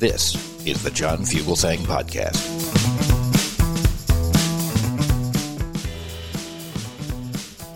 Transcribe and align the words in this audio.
This 0.00 0.34
is 0.66 0.82
the 0.82 0.90
John 0.92 1.18
Fugelsang 1.18 1.78
Podcast. 1.78 2.42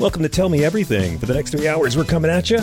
Welcome 0.01 0.23
to 0.23 0.29
Tell 0.29 0.49
Me 0.49 0.65
Everything. 0.65 1.21
For 1.21 1.27
the 1.27 1.35
next 1.35 1.53
three 1.53 1.69
hours, 1.69 1.97
we're 1.97 2.03
coming 2.03 2.33
at 2.33 2.51
you. 2.51 2.59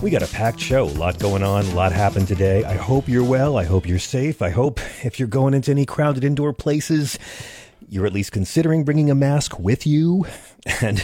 We 0.00 0.08
got 0.08 0.22
a 0.22 0.26
packed 0.28 0.58
show, 0.58 0.84
a 0.84 0.86
lot 0.86 1.18
going 1.18 1.42
on, 1.42 1.66
a 1.66 1.74
lot 1.74 1.92
happened 1.92 2.28
today. 2.28 2.64
I 2.64 2.76
hope 2.76 3.06
you're 3.06 3.22
well. 3.22 3.58
I 3.58 3.64
hope 3.64 3.86
you're 3.86 3.98
safe. 3.98 4.40
I 4.40 4.48
hope 4.48 4.80
if 5.04 5.18
you're 5.18 5.28
going 5.28 5.52
into 5.52 5.70
any 5.70 5.84
crowded 5.84 6.24
indoor 6.24 6.54
places, 6.54 7.18
you're 7.90 8.06
at 8.06 8.14
least 8.14 8.32
considering 8.32 8.84
bringing 8.84 9.10
a 9.10 9.14
mask 9.14 9.58
with 9.58 9.86
you. 9.86 10.24
And 10.82 11.02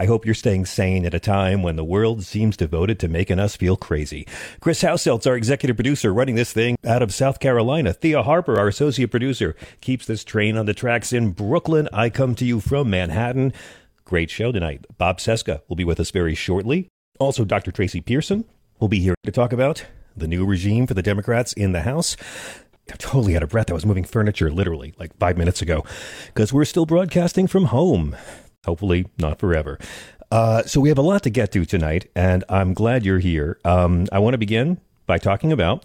I 0.00 0.06
hope 0.06 0.24
you're 0.24 0.32
staying 0.32 0.66
sane 0.66 1.04
at 1.04 1.12
a 1.12 1.18
time 1.18 1.60
when 1.64 1.74
the 1.74 1.82
world 1.82 2.22
seems 2.22 2.56
devoted 2.56 3.00
to 3.00 3.08
making 3.08 3.40
us 3.40 3.56
feel 3.56 3.76
crazy. 3.76 4.28
Chris 4.60 4.82
Hauselt's 4.82 5.26
our 5.26 5.34
executive 5.34 5.76
producer 5.76 6.14
running 6.14 6.36
this 6.36 6.52
thing 6.52 6.76
out 6.84 7.02
of 7.02 7.12
South 7.12 7.40
Carolina. 7.40 7.92
Thea 7.92 8.22
Harper, 8.22 8.56
our 8.60 8.68
associate 8.68 9.10
producer, 9.10 9.56
keeps 9.80 10.06
this 10.06 10.22
train 10.22 10.56
on 10.56 10.66
the 10.66 10.72
tracks 10.72 11.12
in 11.12 11.32
Brooklyn. 11.32 11.88
I 11.92 12.10
come 12.10 12.36
to 12.36 12.44
you 12.44 12.60
from 12.60 12.90
Manhattan. 12.90 13.52
Great 14.04 14.30
show 14.30 14.52
tonight. 14.52 14.86
Bob 14.98 15.18
Cesca 15.18 15.62
will 15.66 15.74
be 15.74 15.82
with 15.84 15.98
us 15.98 16.12
very 16.12 16.36
shortly. 16.36 16.88
Also, 17.18 17.44
Dr. 17.44 17.72
Tracy 17.72 18.00
Pearson 18.00 18.44
will 18.78 18.86
be 18.86 19.00
here 19.00 19.16
to 19.24 19.32
talk 19.32 19.52
about 19.52 19.84
the 20.16 20.28
new 20.28 20.46
regime 20.46 20.86
for 20.86 20.94
the 20.94 21.02
Democrats 21.02 21.52
in 21.54 21.72
the 21.72 21.82
House. 21.82 22.16
I'm 22.88 22.98
totally 22.98 23.34
out 23.34 23.42
of 23.42 23.48
breath. 23.48 23.68
I 23.68 23.74
was 23.74 23.84
moving 23.84 24.04
furniture 24.04 24.48
literally 24.48 24.94
like 24.96 25.18
five 25.18 25.36
minutes 25.36 25.60
ago 25.60 25.84
because 26.26 26.52
we're 26.52 26.64
still 26.64 26.86
broadcasting 26.86 27.48
from 27.48 27.64
home. 27.64 28.14
Hopefully, 28.64 29.06
not 29.18 29.38
forever. 29.38 29.78
Uh, 30.30 30.62
so, 30.64 30.80
we 30.80 30.90
have 30.90 30.98
a 30.98 31.02
lot 31.02 31.22
to 31.22 31.30
get 31.30 31.52
to 31.52 31.64
tonight, 31.64 32.10
and 32.14 32.44
I'm 32.48 32.74
glad 32.74 33.04
you're 33.04 33.18
here. 33.18 33.58
Um, 33.64 34.06
I 34.12 34.18
want 34.18 34.34
to 34.34 34.38
begin 34.38 34.78
by 35.06 35.18
talking 35.18 35.52
about 35.52 35.84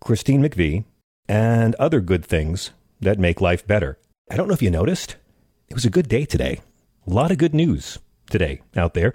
Christine 0.00 0.42
McVie 0.42 0.84
and 1.28 1.76
other 1.76 2.00
good 2.00 2.24
things 2.24 2.70
that 3.00 3.18
make 3.18 3.40
life 3.40 3.66
better. 3.66 3.98
I 4.30 4.36
don't 4.36 4.48
know 4.48 4.54
if 4.54 4.62
you 4.62 4.70
noticed, 4.70 5.16
it 5.68 5.74
was 5.74 5.84
a 5.84 5.90
good 5.90 6.08
day 6.08 6.24
today. 6.24 6.60
A 7.06 7.10
lot 7.10 7.30
of 7.30 7.38
good 7.38 7.54
news 7.54 7.98
today 8.28 8.60
out 8.76 8.94
there. 8.94 9.14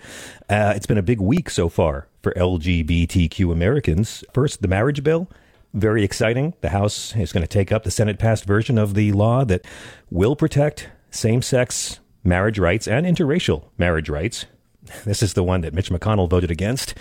Uh, 0.49 0.73
it's 0.75 0.85
been 0.85 0.97
a 0.97 1.03
big 1.03 1.19
week 1.19 1.49
so 1.49 1.69
far 1.69 2.07
for 2.21 2.33
LGBTQ 2.33 3.51
Americans. 3.51 4.23
First, 4.33 4.61
the 4.61 4.67
marriage 4.67 5.03
bill. 5.03 5.29
Very 5.73 6.03
exciting. 6.03 6.53
The 6.61 6.69
House 6.69 7.15
is 7.15 7.33
going 7.33 7.41
to 7.43 7.47
take 7.47 7.71
up 7.71 7.83
the 7.83 7.91
Senate 7.91 8.17
passed 8.17 8.45
version 8.45 8.77
of 8.77 8.93
the 8.93 9.11
law 9.11 9.43
that 9.45 9.65
will 10.09 10.35
protect 10.35 10.89
same 11.11 11.41
sex 11.41 11.99
marriage 12.25 12.59
rights 12.59 12.87
and 12.87 13.05
interracial 13.05 13.65
marriage 13.77 14.09
rights. 14.09 14.45
This 15.03 15.23
is 15.23 15.33
the 15.33 15.43
one 15.43 15.61
that 15.61 15.73
Mitch 15.73 15.89
McConnell 15.89 16.29
voted 16.29 16.51
against, 16.51 16.93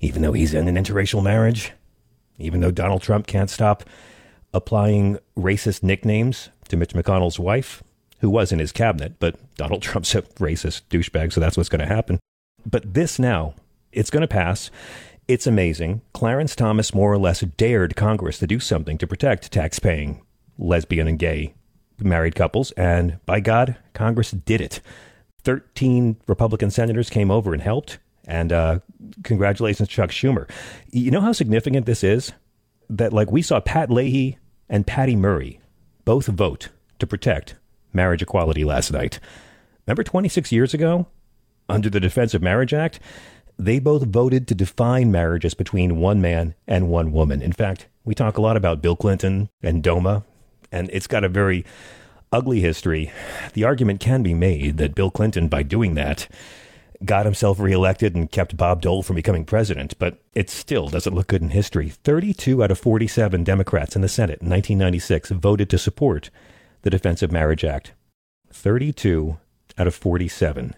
even 0.00 0.22
though 0.22 0.32
he's 0.32 0.54
in 0.54 0.66
an 0.66 0.82
interracial 0.82 1.22
marriage, 1.22 1.72
even 2.38 2.60
though 2.60 2.70
Donald 2.70 3.02
Trump 3.02 3.26
can't 3.26 3.50
stop 3.50 3.84
applying 4.54 5.18
racist 5.36 5.82
nicknames 5.82 6.48
to 6.68 6.76
Mitch 6.76 6.94
McConnell's 6.94 7.38
wife, 7.38 7.82
who 8.20 8.30
was 8.30 8.50
in 8.50 8.58
his 8.58 8.72
cabinet, 8.72 9.16
but 9.18 9.36
Donald 9.56 9.82
Trump's 9.86 10.14
a 10.14 10.22
racist 10.22 10.82
douchebag, 10.88 11.34
so 11.34 11.40
that's 11.40 11.56
what's 11.56 11.68
going 11.68 11.80
to 11.80 11.94
happen. 11.94 12.18
But 12.64 12.94
this 12.94 13.18
now, 13.18 13.54
it's 13.92 14.10
going 14.10 14.22
to 14.22 14.28
pass. 14.28 14.70
It's 15.28 15.46
amazing. 15.46 16.00
Clarence 16.14 16.56
Thomas 16.56 16.94
more 16.94 17.12
or 17.12 17.18
less 17.18 17.40
dared 17.40 17.94
Congress 17.94 18.38
to 18.38 18.46
do 18.46 18.58
something 18.58 18.96
to 18.98 19.06
protect 19.06 19.52
tax-paying 19.52 20.22
lesbian 20.58 21.08
and 21.08 21.18
gay 21.18 21.54
married 21.98 22.34
couples, 22.34 22.70
and 22.72 23.18
by 23.26 23.40
God, 23.40 23.76
Congress 23.94 24.30
did 24.30 24.60
it. 24.60 24.80
13 25.44 26.16
Republican 26.26 26.70
senators 26.70 27.10
came 27.10 27.30
over 27.30 27.52
and 27.52 27.62
helped, 27.62 27.98
and 28.26 28.52
uh, 28.52 28.78
congratulations, 29.24 29.88
Chuck 29.88 30.10
Schumer. 30.10 30.48
You 30.90 31.10
know 31.10 31.20
how 31.20 31.32
significant 31.32 31.86
this 31.86 32.04
is? 32.04 32.32
That, 32.88 33.12
like, 33.12 33.30
we 33.30 33.42
saw 33.42 33.60
Pat 33.60 33.90
Leahy 33.90 34.38
and 34.68 34.86
Patty 34.86 35.16
Murray 35.16 35.60
both 36.04 36.26
vote 36.26 36.68
to 36.98 37.06
protect 37.06 37.56
marriage 37.92 38.22
equality 38.22 38.64
last 38.64 38.92
night. 38.92 39.18
Remember 39.86 40.04
26 40.04 40.52
years 40.52 40.74
ago, 40.74 41.06
under 41.68 41.90
the 41.90 42.00
Defense 42.00 42.34
of 42.34 42.42
Marriage 42.42 42.74
Act? 42.74 43.00
They 43.58 43.78
both 43.78 44.04
voted 44.04 44.48
to 44.48 44.54
define 44.54 45.12
marriage 45.12 45.44
as 45.44 45.54
between 45.54 46.00
one 46.00 46.20
man 46.20 46.54
and 46.66 46.88
one 46.88 47.12
woman. 47.12 47.42
In 47.42 47.52
fact, 47.52 47.86
we 48.04 48.14
talk 48.14 48.38
a 48.38 48.40
lot 48.40 48.56
about 48.56 48.82
Bill 48.82 48.96
Clinton 48.96 49.48
and 49.62 49.82
DOMA 49.82 50.24
and 50.72 50.90
it's 50.92 51.06
got 51.06 51.22
a 51.22 51.28
very 51.28 51.64
ugly 52.32 52.60
history. 52.60 53.12
The 53.52 53.64
argument 53.64 54.00
can 54.00 54.22
be 54.22 54.34
made 54.34 54.78
that 54.78 54.94
Bill 54.94 55.10
Clinton, 55.10 55.48
by 55.48 55.62
doing 55.62 55.94
that, 55.94 56.26
got 57.04 57.26
himself 57.26 57.60
reelected 57.60 58.14
and 58.14 58.30
kept 58.30 58.56
Bob 58.56 58.80
Dole 58.80 59.02
from 59.02 59.16
becoming 59.16 59.44
president, 59.44 59.98
but 59.98 60.18
it 60.34 60.48
still 60.48 60.88
doesn't 60.88 61.14
look 61.14 61.26
good 61.26 61.42
in 61.42 61.50
history. 61.50 61.90
32 61.90 62.62
out 62.62 62.70
of 62.70 62.78
47 62.78 63.44
Democrats 63.44 63.94
in 63.94 64.02
the 64.02 64.08
Senate 64.08 64.40
in 64.40 64.48
1996 64.48 65.30
voted 65.30 65.68
to 65.70 65.78
support 65.78 66.30
the 66.82 66.90
Defense 66.90 67.22
of 67.22 67.30
Marriage 67.30 67.64
Act. 67.64 67.92
32 68.50 69.38
out 69.78 69.86
of 69.86 69.94
47. 69.94 70.74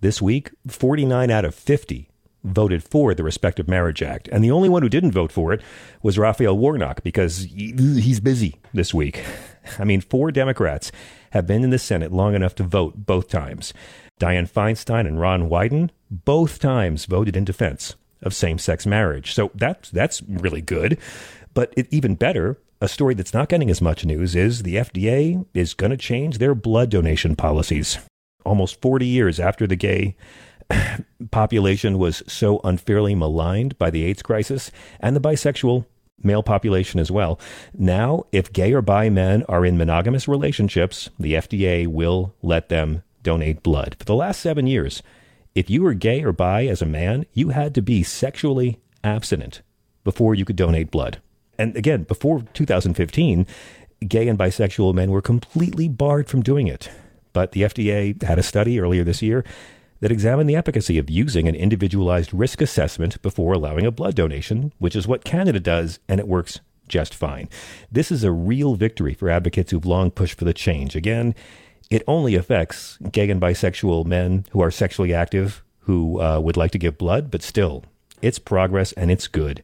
This 0.00 0.20
week, 0.20 0.50
49 0.68 1.30
out 1.30 1.44
of 1.44 1.54
50 1.54 2.08
voted 2.44 2.84
for 2.84 3.14
the 3.14 3.24
Respect 3.24 3.58
for 3.58 3.68
Marriage 3.68 4.02
Act. 4.02 4.28
And 4.28 4.44
the 4.44 4.50
only 4.50 4.68
one 4.68 4.82
who 4.82 4.88
didn't 4.88 5.12
vote 5.12 5.32
for 5.32 5.52
it 5.52 5.62
was 6.02 6.18
Raphael 6.18 6.56
Warnock 6.56 7.02
because 7.02 7.44
he's 7.44 8.20
busy 8.20 8.56
this 8.72 8.94
week. 8.94 9.24
I 9.78 9.84
mean, 9.84 10.00
four 10.00 10.30
Democrats 10.30 10.92
have 11.30 11.46
been 11.46 11.64
in 11.64 11.70
the 11.70 11.78
Senate 11.78 12.12
long 12.12 12.34
enough 12.34 12.54
to 12.56 12.62
vote 12.62 13.06
both 13.06 13.28
times. 13.28 13.72
Dianne 14.20 14.50
Feinstein 14.50 15.06
and 15.06 15.18
Ron 15.18 15.48
Wyden 15.48 15.90
both 16.10 16.58
times 16.60 17.06
voted 17.06 17.36
in 17.36 17.44
defense 17.44 17.96
of 18.22 18.34
same-sex 18.34 18.86
marriage. 18.86 19.34
So 19.34 19.50
that's 19.54 19.90
that's 19.90 20.22
really 20.22 20.60
good. 20.60 20.98
But 21.52 21.72
it, 21.76 21.88
even 21.90 22.14
better, 22.14 22.58
a 22.80 22.88
story 22.88 23.14
that's 23.14 23.34
not 23.34 23.48
getting 23.48 23.70
as 23.70 23.80
much 23.80 24.04
news 24.04 24.36
is 24.36 24.62
the 24.62 24.76
FDA 24.76 25.44
is 25.54 25.74
going 25.74 25.90
to 25.90 25.96
change 25.96 26.38
their 26.38 26.54
blood 26.54 26.90
donation 26.90 27.36
policies. 27.36 27.98
Almost 28.44 28.80
40 28.82 29.06
years 29.06 29.40
after 29.40 29.66
the 29.66 29.76
gay 29.76 30.16
population 31.30 31.98
was 31.98 32.22
so 32.26 32.60
unfairly 32.64 33.14
maligned 33.14 33.78
by 33.78 33.90
the 33.90 34.04
AIDS 34.04 34.22
crisis 34.22 34.70
and 35.00 35.14
the 35.14 35.20
bisexual 35.20 35.86
male 36.22 36.42
population 36.42 37.00
as 37.00 37.10
well. 37.10 37.38
Now, 37.72 38.24
if 38.32 38.52
gay 38.52 38.72
or 38.72 38.82
bi 38.82 39.08
men 39.08 39.44
are 39.48 39.64
in 39.64 39.76
monogamous 39.76 40.26
relationships, 40.26 41.10
the 41.18 41.34
FDA 41.34 41.86
will 41.86 42.34
let 42.42 42.68
them 42.68 43.02
donate 43.22 43.62
blood. 43.62 43.96
For 43.98 44.04
the 44.04 44.14
last 44.14 44.40
seven 44.40 44.66
years, 44.66 45.02
if 45.54 45.70
you 45.70 45.82
were 45.82 45.94
gay 45.94 46.22
or 46.22 46.32
bi 46.32 46.66
as 46.66 46.82
a 46.82 46.86
man, 46.86 47.26
you 47.32 47.50
had 47.50 47.74
to 47.74 47.82
be 47.82 48.02
sexually 48.02 48.80
abstinent 49.02 49.62
before 50.02 50.34
you 50.34 50.44
could 50.44 50.56
donate 50.56 50.90
blood. 50.90 51.20
And 51.58 51.76
again, 51.76 52.02
before 52.02 52.42
2015, 52.52 53.46
gay 54.06 54.28
and 54.28 54.38
bisexual 54.38 54.94
men 54.94 55.10
were 55.10 55.22
completely 55.22 55.88
barred 55.88 56.28
from 56.28 56.42
doing 56.42 56.66
it. 56.66 56.90
But 57.32 57.52
the 57.52 57.62
FDA 57.62 58.20
had 58.22 58.38
a 58.38 58.42
study 58.42 58.78
earlier 58.80 59.04
this 59.04 59.22
year 59.22 59.44
that 60.04 60.12
examine 60.12 60.46
the 60.46 60.54
efficacy 60.54 60.98
of 60.98 61.08
using 61.08 61.48
an 61.48 61.54
individualized 61.54 62.34
risk 62.34 62.60
assessment 62.60 63.22
before 63.22 63.54
allowing 63.54 63.86
a 63.86 63.90
blood 63.90 64.14
donation, 64.14 64.70
which 64.76 64.94
is 64.94 65.08
what 65.08 65.24
Canada 65.24 65.58
does, 65.58 65.98
and 66.06 66.20
it 66.20 66.28
works 66.28 66.60
just 66.86 67.14
fine. 67.14 67.48
This 67.90 68.12
is 68.12 68.22
a 68.22 68.30
real 68.30 68.74
victory 68.74 69.14
for 69.14 69.30
advocates 69.30 69.70
who've 69.70 69.86
long 69.86 70.10
pushed 70.10 70.38
for 70.38 70.44
the 70.44 70.52
change. 70.52 70.94
Again, 70.94 71.34
it 71.88 72.02
only 72.06 72.34
affects 72.34 72.98
gay 73.12 73.30
and 73.30 73.40
bisexual 73.40 74.04
men 74.04 74.44
who 74.50 74.60
are 74.60 74.70
sexually 74.70 75.14
active 75.14 75.64
who 75.78 76.20
uh, 76.20 76.38
would 76.38 76.58
like 76.58 76.72
to 76.72 76.78
give 76.78 76.98
blood, 76.98 77.30
but 77.30 77.40
still, 77.40 77.82
it's 78.20 78.38
progress 78.38 78.92
and 78.92 79.10
it's 79.10 79.26
good. 79.26 79.62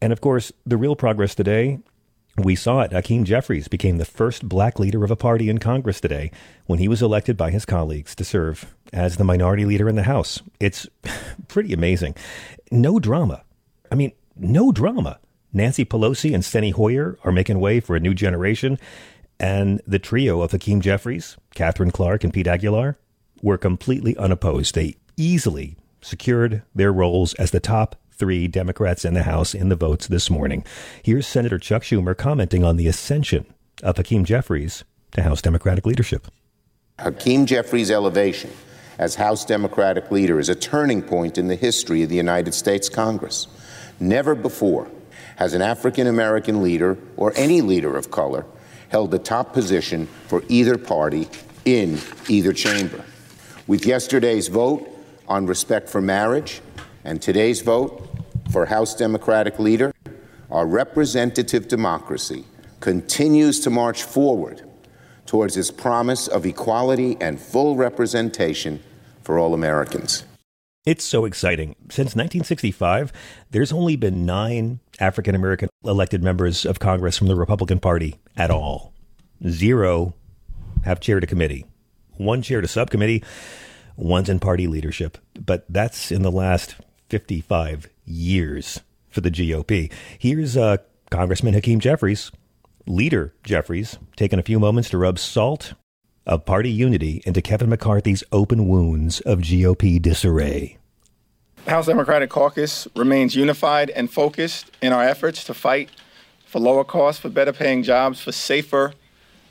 And 0.00 0.14
of 0.14 0.22
course, 0.22 0.50
the 0.64 0.78
real 0.78 0.96
progress 0.96 1.34
today, 1.34 1.80
we 2.38 2.54
saw 2.54 2.80
it. 2.80 2.92
Hakeem 2.92 3.24
Jeffries 3.24 3.68
became 3.68 3.98
the 3.98 4.04
first 4.04 4.48
black 4.48 4.78
leader 4.78 5.04
of 5.04 5.10
a 5.10 5.16
party 5.16 5.48
in 5.48 5.58
Congress 5.58 6.00
today 6.00 6.30
when 6.66 6.78
he 6.78 6.88
was 6.88 7.02
elected 7.02 7.36
by 7.36 7.50
his 7.50 7.64
colleagues 7.64 8.14
to 8.14 8.24
serve 8.24 8.74
as 8.92 9.16
the 9.16 9.24
minority 9.24 9.64
leader 9.64 9.88
in 9.88 9.96
the 9.96 10.02
House. 10.02 10.42
It's 10.60 10.86
pretty 11.48 11.72
amazing. 11.72 12.14
No 12.70 12.98
drama. 12.98 13.42
I 13.90 13.94
mean, 13.94 14.12
no 14.36 14.72
drama. 14.72 15.18
Nancy 15.52 15.84
Pelosi 15.84 16.34
and 16.34 16.42
Steny 16.42 16.72
Hoyer 16.72 17.18
are 17.24 17.32
making 17.32 17.60
way 17.60 17.80
for 17.80 17.96
a 17.96 18.00
new 18.00 18.12
generation. 18.12 18.78
And 19.40 19.80
the 19.86 19.98
trio 19.98 20.40
of 20.42 20.52
Hakeem 20.52 20.80
Jeffries, 20.80 21.36
Katherine 21.54 21.90
Clark, 21.90 22.24
and 22.24 22.32
Pete 22.32 22.46
Aguilar 22.46 22.98
were 23.42 23.58
completely 23.58 24.16
unopposed. 24.16 24.74
They 24.74 24.96
easily 25.16 25.76
secured 26.00 26.62
their 26.74 26.92
roles 26.92 27.34
as 27.34 27.50
the 27.50 27.60
top 27.60 27.96
three 28.16 28.48
Democrats 28.48 29.04
in 29.04 29.14
the 29.14 29.22
House 29.22 29.54
in 29.54 29.68
the 29.68 29.76
votes 29.76 30.06
this 30.06 30.30
morning. 30.30 30.64
Here's 31.02 31.26
Senator 31.26 31.58
Chuck 31.58 31.82
Schumer 31.82 32.16
commenting 32.16 32.64
on 32.64 32.76
the 32.76 32.88
ascension 32.88 33.46
of 33.82 33.96
Hakeem 33.96 34.24
Jeffries 34.24 34.84
to 35.12 35.22
House 35.22 35.42
Democratic 35.42 35.86
leadership. 35.86 36.26
Hakeem 36.98 37.46
Jeffries' 37.46 37.90
elevation 37.90 38.50
as 38.98 39.16
House 39.16 39.44
Democratic 39.44 40.10
leader 40.10 40.40
is 40.40 40.48
a 40.48 40.54
turning 40.54 41.02
point 41.02 41.36
in 41.36 41.48
the 41.48 41.56
history 41.56 42.02
of 42.02 42.08
the 42.08 42.16
United 42.16 42.54
States 42.54 42.88
Congress. 42.88 43.46
Never 44.00 44.34
before 44.34 44.90
has 45.36 45.52
an 45.52 45.60
African 45.60 46.06
American 46.06 46.62
leader 46.62 46.96
or 47.16 47.32
any 47.36 47.60
leader 47.60 47.96
of 47.96 48.10
color 48.10 48.46
held 48.88 49.10
the 49.10 49.18
top 49.18 49.52
position 49.52 50.06
for 50.28 50.42
either 50.48 50.78
party 50.78 51.28
in 51.64 51.98
either 52.28 52.52
chamber. 52.52 53.04
With 53.66 53.84
yesterday's 53.84 54.48
vote 54.48 54.88
on 55.28 55.46
respect 55.46 55.90
for 55.90 56.00
marriage 56.00 56.62
and 57.06 57.22
today's 57.22 57.62
vote 57.62 58.08
for 58.50 58.66
House 58.66 58.94
Democratic 58.94 59.58
leader, 59.60 59.92
our 60.50 60.66
representative 60.66 61.68
democracy 61.68 62.44
continues 62.80 63.60
to 63.60 63.70
march 63.70 64.02
forward 64.02 64.68
towards 65.24 65.56
its 65.56 65.70
promise 65.70 66.26
of 66.26 66.44
equality 66.44 67.16
and 67.20 67.40
full 67.40 67.76
representation 67.76 68.82
for 69.22 69.38
all 69.38 69.54
Americans. 69.54 70.24
It's 70.84 71.04
so 71.04 71.24
exciting. 71.24 71.74
Since 71.90 72.14
1965, 72.14 73.12
there's 73.50 73.72
only 73.72 73.96
been 73.96 74.26
nine 74.26 74.80
African 75.00 75.34
American 75.34 75.68
elected 75.84 76.22
members 76.22 76.64
of 76.64 76.78
Congress 76.78 77.16
from 77.16 77.28
the 77.28 77.36
Republican 77.36 77.80
Party 77.80 78.16
at 78.36 78.50
all. 78.50 78.92
Zero 79.48 80.14
have 80.84 81.00
chaired 81.00 81.24
a 81.24 81.26
committee, 81.26 81.66
one 82.16 82.42
chaired 82.42 82.64
a 82.64 82.68
subcommittee, 82.68 83.22
one's 83.96 84.28
in 84.28 84.38
party 84.38 84.66
leadership. 84.66 85.18
But 85.34 85.64
that's 85.68 86.12
in 86.12 86.22
the 86.22 86.30
last 86.30 86.76
55 87.08 87.88
years 88.04 88.80
for 89.08 89.20
the 89.20 89.30
GOP. 89.30 89.92
Here's 90.18 90.56
uh, 90.56 90.78
Congressman 91.10 91.54
Hakeem 91.54 91.80
Jeffries, 91.80 92.30
leader 92.86 93.34
Jeffries, 93.44 93.98
taking 94.16 94.38
a 94.38 94.42
few 94.42 94.58
moments 94.58 94.90
to 94.90 94.98
rub 94.98 95.18
salt 95.18 95.74
of 96.26 96.44
party 96.44 96.70
unity 96.70 97.22
into 97.24 97.40
Kevin 97.40 97.68
McCarthy's 97.68 98.24
open 98.32 98.68
wounds 98.68 99.20
of 99.20 99.40
GOP 99.40 100.02
disarray. 100.02 100.78
House 101.66 101.86
Democratic 101.86 102.30
Caucus 102.30 102.86
remains 102.94 103.34
unified 103.34 103.90
and 103.90 104.10
focused 104.10 104.70
in 104.80 104.92
our 104.92 105.02
efforts 105.02 105.44
to 105.44 105.54
fight 105.54 105.90
for 106.44 106.60
lower 106.60 106.84
costs, 106.84 107.20
for 107.20 107.28
better 107.28 107.52
paying 107.52 107.82
jobs, 107.82 108.20
for 108.20 108.32
safer 108.32 108.92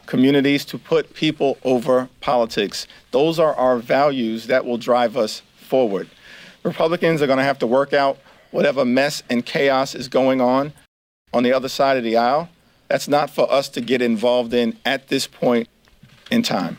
communities, 0.05 0.63
to 0.65 0.77
put 0.77 1.13
people 1.13 1.57
over 1.63 2.09
politics. 2.21 2.87
Those 3.11 3.37
are 3.37 3.53
our 3.55 3.77
values 3.77 4.47
that 4.47 4.65
will 4.65 4.77
drive 4.77 5.17
us 5.17 5.41
forward. 5.57 6.09
Republicans 6.65 7.21
are 7.21 7.27
going 7.27 7.37
to 7.37 7.43
have 7.43 7.59
to 7.59 7.67
work 7.67 7.93
out 7.93 8.17
whatever 8.49 8.83
mess 8.83 9.21
and 9.29 9.45
chaos 9.45 9.93
is 9.93 10.07
going 10.07 10.41
on 10.41 10.73
on 11.31 11.43
the 11.43 11.53
other 11.53 11.69
side 11.69 11.95
of 11.95 12.03
the 12.03 12.17
aisle. 12.17 12.49
That's 12.87 13.07
not 13.07 13.29
for 13.29 13.49
us 13.51 13.69
to 13.69 13.81
get 13.81 14.01
involved 14.01 14.53
in 14.53 14.77
at 14.83 15.07
this 15.07 15.27
point 15.27 15.69
in 16.31 16.41
time. 16.41 16.77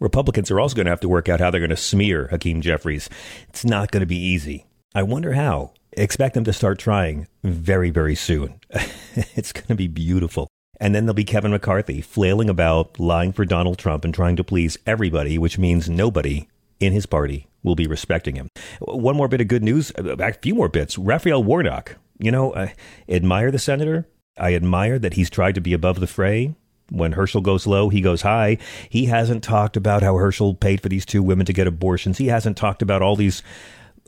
Republicans 0.00 0.50
are 0.50 0.58
also 0.58 0.74
going 0.74 0.86
to 0.86 0.90
have 0.90 1.00
to 1.00 1.08
work 1.08 1.28
out 1.28 1.38
how 1.38 1.50
they're 1.50 1.60
going 1.60 1.70
to 1.70 1.76
smear 1.76 2.26
Hakeem 2.28 2.60
Jeffries. 2.60 3.08
It's 3.48 3.64
not 3.64 3.92
going 3.92 4.00
to 4.00 4.06
be 4.06 4.16
easy. 4.16 4.66
I 4.96 5.04
wonder 5.04 5.34
how. 5.34 5.72
Expect 5.92 6.34
them 6.34 6.44
to 6.44 6.52
start 6.52 6.80
trying 6.80 7.28
very, 7.44 7.90
very 7.90 8.16
soon. 8.16 8.58
it's 9.14 9.52
going 9.52 9.68
to 9.68 9.74
be 9.76 9.86
beautiful. 9.86 10.48
And 10.80 10.92
then 10.92 11.04
there'll 11.04 11.14
be 11.14 11.22
Kevin 11.22 11.52
McCarthy 11.52 12.00
flailing 12.00 12.48
about, 12.48 12.98
lying 12.98 13.32
for 13.32 13.44
Donald 13.44 13.78
Trump 13.78 14.04
and 14.04 14.12
trying 14.12 14.34
to 14.36 14.44
please 14.44 14.76
everybody, 14.86 15.38
which 15.38 15.56
means 15.56 15.88
nobody 15.88 16.48
in 16.80 16.92
his 16.92 17.06
party 17.06 17.46
will 17.62 17.74
be 17.74 17.86
respecting 17.86 18.36
him. 18.36 18.48
One 18.80 19.16
more 19.16 19.28
bit 19.28 19.40
of 19.40 19.48
good 19.48 19.62
news, 19.62 19.92
uh, 19.98 20.16
a 20.18 20.32
few 20.32 20.54
more 20.54 20.68
bits. 20.68 20.98
Raphael 20.98 21.42
Warnock, 21.42 21.96
you 22.18 22.30
know, 22.30 22.54
I 22.54 22.74
admire 23.08 23.50
the 23.50 23.58
senator. 23.58 24.08
I 24.38 24.54
admire 24.54 24.98
that 24.98 25.14
he's 25.14 25.30
tried 25.30 25.54
to 25.56 25.60
be 25.60 25.72
above 25.72 26.00
the 26.00 26.06
fray. 26.06 26.54
When 26.90 27.12
Herschel 27.12 27.40
goes 27.40 27.66
low, 27.66 27.88
he 27.88 28.00
goes 28.00 28.22
high. 28.22 28.58
He 28.88 29.06
hasn't 29.06 29.42
talked 29.42 29.76
about 29.76 30.02
how 30.02 30.16
Herschel 30.16 30.54
paid 30.54 30.80
for 30.80 30.88
these 30.88 31.06
two 31.06 31.22
women 31.22 31.46
to 31.46 31.52
get 31.52 31.66
abortions. 31.66 32.18
He 32.18 32.26
hasn't 32.26 32.56
talked 32.56 32.82
about 32.82 33.02
all 33.02 33.16
these 33.16 33.42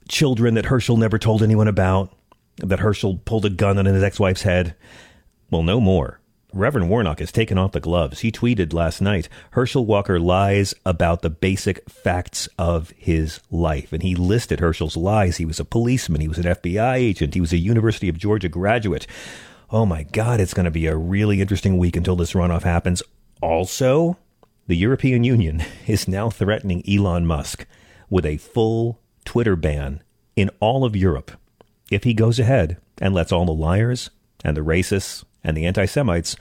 children 0.08 0.54
that 0.54 0.66
Herschel 0.66 0.96
never 0.96 1.18
told 1.18 1.42
anyone 1.42 1.68
about, 1.68 2.14
that 2.58 2.80
Herschel 2.80 3.18
pulled 3.24 3.46
a 3.46 3.50
gun 3.50 3.78
on 3.78 3.86
his 3.86 4.02
ex 4.02 4.20
wife's 4.20 4.42
head. 4.42 4.74
Well, 5.50 5.62
no 5.62 5.80
more. 5.80 6.20
Reverend 6.54 6.88
Warnock 6.88 7.18
has 7.18 7.32
taken 7.32 7.58
off 7.58 7.72
the 7.72 7.80
gloves. 7.80 8.20
He 8.20 8.30
tweeted 8.30 8.72
last 8.72 9.00
night 9.00 9.28
Herschel 9.50 9.84
Walker 9.84 10.20
lies 10.20 10.74
about 10.86 11.22
the 11.22 11.30
basic 11.30 11.88
facts 11.90 12.48
of 12.58 12.90
his 12.96 13.40
life. 13.50 13.92
And 13.92 14.02
he 14.02 14.14
listed 14.14 14.60
Herschel's 14.60 14.96
lies. 14.96 15.38
He 15.38 15.44
was 15.44 15.60
a 15.60 15.64
policeman, 15.64 16.20
he 16.20 16.28
was 16.28 16.38
an 16.38 16.44
FBI 16.44 16.94
agent, 16.94 17.34
he 17.34 17.40
was 17.40 17.52
a 17.52 17.58
University 17.58 18.08
of 18.08 18.18
Georgia 18.18 18.48
graduate 18.48 19.06
oh 19.74 19.84
my 19.84 20.04
God, 20.04 20.38
it's 20.38 20.54
going 20.54 20.64
to 20.64 20.70
be 20.70 20.86
a 20.86 20.96
really 20.96 21.40
interesting 21.40 21.78
week 21.78 21.96
until 21.96 22.14
this 22.14 22.32
runoff 22.32 22.62
happens. 22.62 23.02
Also, 23.42 24.16
the 24.68 24.76
European 24.76 25.24
Union 25.24 25.64
is 25.86 26.06
now 26.06 26.30
threatening 26.30 26.88
Elon 26.88 27.26
Musk 27.26 27.66
with 28.08 28.24
a 28.24 28.36
full 28.36 29.00
Twitter 29.24 29.56
ban 29.56 30.00
in 30.36 30.48
all 30.60 30.84
of 30.84 30.94
Europe 30.94 31.32
if 31.90 32.04
he 32.04 32.14
goes 32.14 32.38
ahead 32.38 32.76
and 33.00 33.12
lets 33.12 33.32
all 33.32 33.44
the 33.44 33.52
liars 33.52 34.10
and 34.44 34.56
the 34.56 34.60
racists 34.60 35.24
and 35.44 35.56
the 35.56 35.66
anti 35.66 35.84
Semites 35.84 36.36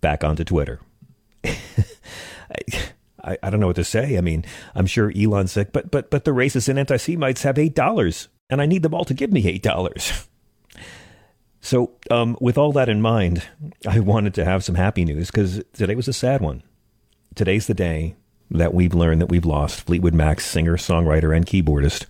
back 0.00 0.22
onto 0.22 0.44
Twitter. 0.44 0.80
I, 1.44 3.38
I, 3.42 3.50
don't 3.50 3.58
know 3.58 3.66
what 3.66 3.76
to 3.76 3.84
say. 3.84 4.18
I 4.18 4.20
mean, 4.20 4.44
I'm 4.74 4.86
sure 4.86 5.12
Elon's 5.16 5.52
sick, 5.52 5.72
but 5.72 5.90
but 5.90 6.10
but 6.10 6.24
the 6.24 6.30
racists 6.30 6.68
and 6.68 6.78
anti 6.78 6.96
Semites 6.96 7.42
have 7.42 7.58
eight 7.58 7.74
dollars, 7.74 8.28
and 8.48 8.60
I 8.60 8.66
need 8.66 8.82
them 8.82 8.94
all 8.94 9.04
to 9.04 9.14
give 9.14 9.32
me 9.32 9.46
eight 9.48 9.62
dollars. 9.62 10.28
So, 11.66 11.90
um, 12.12 12.36
with 12.40 12.58
all 12.58 12.70
that 12.74 12.88
in 12.88 13.02
mind, 13.02 13.42
I 13.88 13.98
wanted 13.98 14.34
to 14.34 14.44
have 14.44 14.62
some 14.62 14.76
happy 14.76 15.04
news 15.04 15.32
because 15.32 15.64
today 15.72 15.96
was 15.96 16.06
a 16.06 16.12
sad 16.12 16.40
one. 16.40 16.62
Today's 17.34 17.66
the 17.66 17.74
day 17.74 18.14
that 18.52 18.72
we've 18.72 18.94
learned 18.94 19.20
that 19.20 19.30
we've 19.30 19.44
lost 19.44 19.80
Fleetwood 19.80 20.14
Mac's 20.14 20.46
singer, 20.46 20.76
songwriter, 20.76 21.36
and 21.36 21.44
keyboardist, 21.44 22.06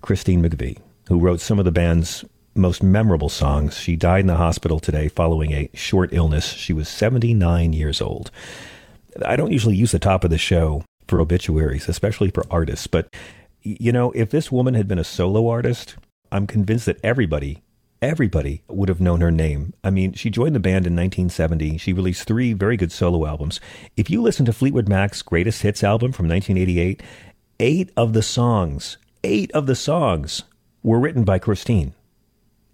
Christine 0.00 0.42
McVie, 0.42 0.78
who 1.08 1.20
wrote 1.20 1.38
some 1.38 1.60
of 1.60 1.64
the 1.64 1.70
band's 1.70 2.24
most 2.56 2.82
memorable 2.82 3.28
songs. 3.28 3.78
She 3.78 3.96
died 3.96 4.20
in 4.20 4.26
the 4.26 4.36
hospital 4.36 4.78
today 4.78 5.08
following 5.08 5.52
a 5.52 5.70
short 5.74 6.12
illness. 6.12 6.52
She 6.52 6.72
was 6.72 6.88
79 6.88 7.72
years 7.72 8.00
old. 8.00 8.30
I 9.24 9.36
don't 9.36 9.52
usually 9.52 9.76
use 9.76 9.92
the 9.92 9.98
top 9.98 10.24
of 10.24 10.30
the 10.30 10.38
show 10.38 10.84
for 11.08 11.20
obituaries, 11.20 11.88
especially 11.88 12.30
for 12.30 12.44
artists, 12.50 12.86
but 12.86 13.08
you 13.62 13.90
know, 13.90 14.12
if 14.12 14.30
this 14.30 14.52
woman 14.52 14.74
had 14.74 14.86
been 14.86 14.98
a 14.98 15.04
solo 15.04 15.48
artist, 15.48 15.96
I'm 16.30 16.46
convinced 16.46 16.86
that 16.86 17.00
everybody 17.02 17.62
everybody 18.02 18.62
would 18.68 18.88
have 18.88 19.00
known 19.00 19.20
her 19.20 19.30
name. 19.30 19.72
I 19.82 19.90
mean, 19.90 20.12
she 20.12 20.30
joined 20.30 20.54
the 20.54 20.60
band 20.60 20.86
in 20.86 20.94
1970. 20.94 21.78
She 21.78 21.92
released 21.92 22.26
three 22.26 22.52
very 22.52 22.76
good 22.76 22.92
solo 22.92 23.26
albums. 23.26 23.60
If 23.96 24.10
you 24.10 24.22
listen 24.22 24.44
to 24.46 24.52
Fleetwood 24.52 24.88
Mac's 24.88 25.22
greatest 25.22 25.62
hits 25.62 25.82
album 25.82 26.12
from 26.12 26.28
1988, 26.28 27.02
eight 27.58 27.90
of 27.96 28.12
the 28.12 28.22
songs, 28.22 28.98
eight 29.24 29.50
of 29.52 29.66
the 29.66 29.74
songs 29.74 30.44
were 30.82 31.00
written 31.00 31.24
by 31.24 31.38
Christine. 31.38 31.94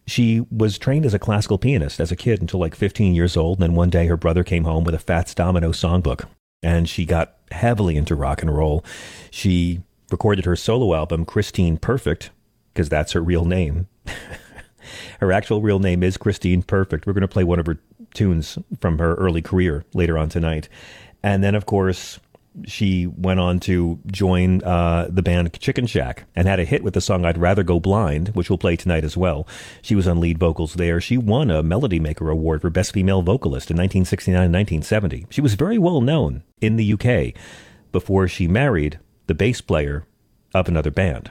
She 0.06 0.44
was 0.50 0.78
trained 0.78 1.06
as 1.06 1.14
a 1.14 1.18
classical 1.18 1.58
pianist 1.58 2.00
as 2.00 2.10
a 2.10 2.16
kid 2.16 2.40
until 2.40 2.60
like 2.60 2.74
15 2.74 3.14
years 3.14 3.36
old. 3.36 3.58
And 3.58 3.62
then 3.62 3.74
one 3.76 3.90
day 3.90 4.06
her 4.06 4.16
brother 4.16 4.42
came 4.44 4.64
home 4.64 4.84
with 4.84 4.94
a 4.94 4.98
Fats 4.98 5.34
Domino 5.34 5.70
songbook 5.70 6.26
and 6.62 6.88
she 6.88 7.04
got 7.04 7.36
heavily 7.50 7.96
into 7.96 8.14
rock 8.14 8.42
and 8.42 8.54
roll. 8.54 8.84
She 9.30 9.82
recorded 10.10 10.44
her 10.44 10.56
solo 10.56 10.94
album, 10.94 11.24
Christine 11.24 11.76
Perfect, 11.76 12.30
because 12.72 12.88
that's 12.88 13.12
her 13.12 13.20
real 13.20 13.44
name. 13.44 13.88
Her 15.20 15.30
actual 15.30 15.62
real 15.62 15.78
name 15.78 16.02
is 16.02 16.16
Christine 16.16 16.62
Perfect. 16.62 17.06
We're 17.06 17.12
going 17.12 17.22
to 17.22 17.28
play 17.28 17.44
one 17.44 17.60
of 17.60 17.66
her 17.66 17.78
tunes 18.14 18.58
from 18.80 18.98
her 18.98 19.14
early 19.14 19.40
career 19.40 19.84
later 19.94 20.18
on 20.18 20.28
tonight. 20.28 20.68
And 21.22 21.44
then, 21.44 21.54
of 21.54 21.66
course, 21.66 22.18
she 22.66 23.06
went 23.06 23.40
on 23.40 23.60
to 23.60 23.98
join 24.06 24.62
uh, 24.62 25.08
the 25.10 25.22
band 25.22 25.58
Chicken 25.58 25.86
Shack 25.86 26.24
and 26.34 26.46
had 26.46 26.60
a 26.60 26.64
hit 26.64 26.82
with 26.82 26.94
the 26.94 27.00
song 27.00 27.24
I'd 27.24 27.38
Rather 27.38 27.62
Go 27.62 27.80
Blind, 27.80 28.28
which 28.28 28.50
we'll 28.50 28.58
play 28.58 28.76
tonight 28.76 29.04
as 29.04 29.16
well. 29.16 29.46
She 29.80 29.94
was 29.94 30.06
on 30.06 30.20
lead 30.20 30.38
vocals 30.38 30.74
there. 30.74 31.00
She 31.00 31.16
won 31.16 31.50
a 31.50 31.62
Melody 31.62 32.00
Maker 32.00 32.30
Award 32.30 32.62
for 32.62 32.70
Best 32.70 32.92
Female 32.92 33.22
Vocalist 33.22 33.70
in 33.70 33.76
1969 33.76 34.34
and 34.34 34.54
1970. 34.54 35.26
She 35.30 35.40
was 35.40 35.54
very 35.54 35.78
well 35.78 36.00
known 36.00 36.42
in 36.60 36.76
the 36.76 36.92
UK 36.92 37.34
before 37.92 38.28
she 38.28 38.46
married 38.48 38.98
the 39.26 39.34
bass 39.34 39.60
player 39.60 40.06
of 40.54 40.68
another 40.68 40.90
band 40.90 41.30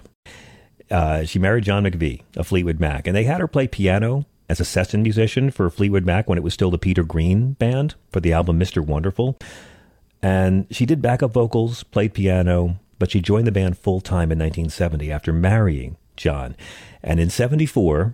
uh, 0.92 1.24
she 1.24 1.40
married 1.40 1.64
John 1.64 1.84
McVie 1.84 2.22
of 2.36 2.48
Fleetwood 2.48 2.80
Mac, 2.80 3.08
and 3.08 3.16
they 3.16 3.24
had 3.24 3.40
her 3.40 3.48
play 3.48 3.68
piano 3.68 4.26
as 4.50 4.60
a 4.60 4.66
session 4.66 5.02
musician 5.02 5.50
for 5.50 5.70
Fleetwood 5.70 6.06
Mac 6.06 6.28
when 6.28 6.38
it 6.38 6.44
was 6.44 6.54
still 6.54 6.70
the 6.70 6.78
Peter 6.78 7.04
Green 7.04 7.54
band 7.54 7.96
for 8.10 8.20
the 8.20 8.34
album 8.34 8.60
Mr. 8.60 8.86
Wonderful. 8.86 9.40
And 10.22 10.68
she 10.70 10.86
did 10.86 11.02
backup 11.02 11.34
vocals, 11.34 11.84
played 11.84 12.14
piano, 12.14 12.80
but 13.00 13.12
she 13.12 13.22
joined 13.22 13.48
the 13.48 13.52
band 13.52 13.78
full 13.78 14.02
time 14.02 14.32
in 14.32 14.40
1970 14.40 15.12
after 15.12 15.34
marrying 15.34 15.98
John. 16.16 16.56
And 17.02 17.20
in 17.20 17.30
74, 17.30 18.14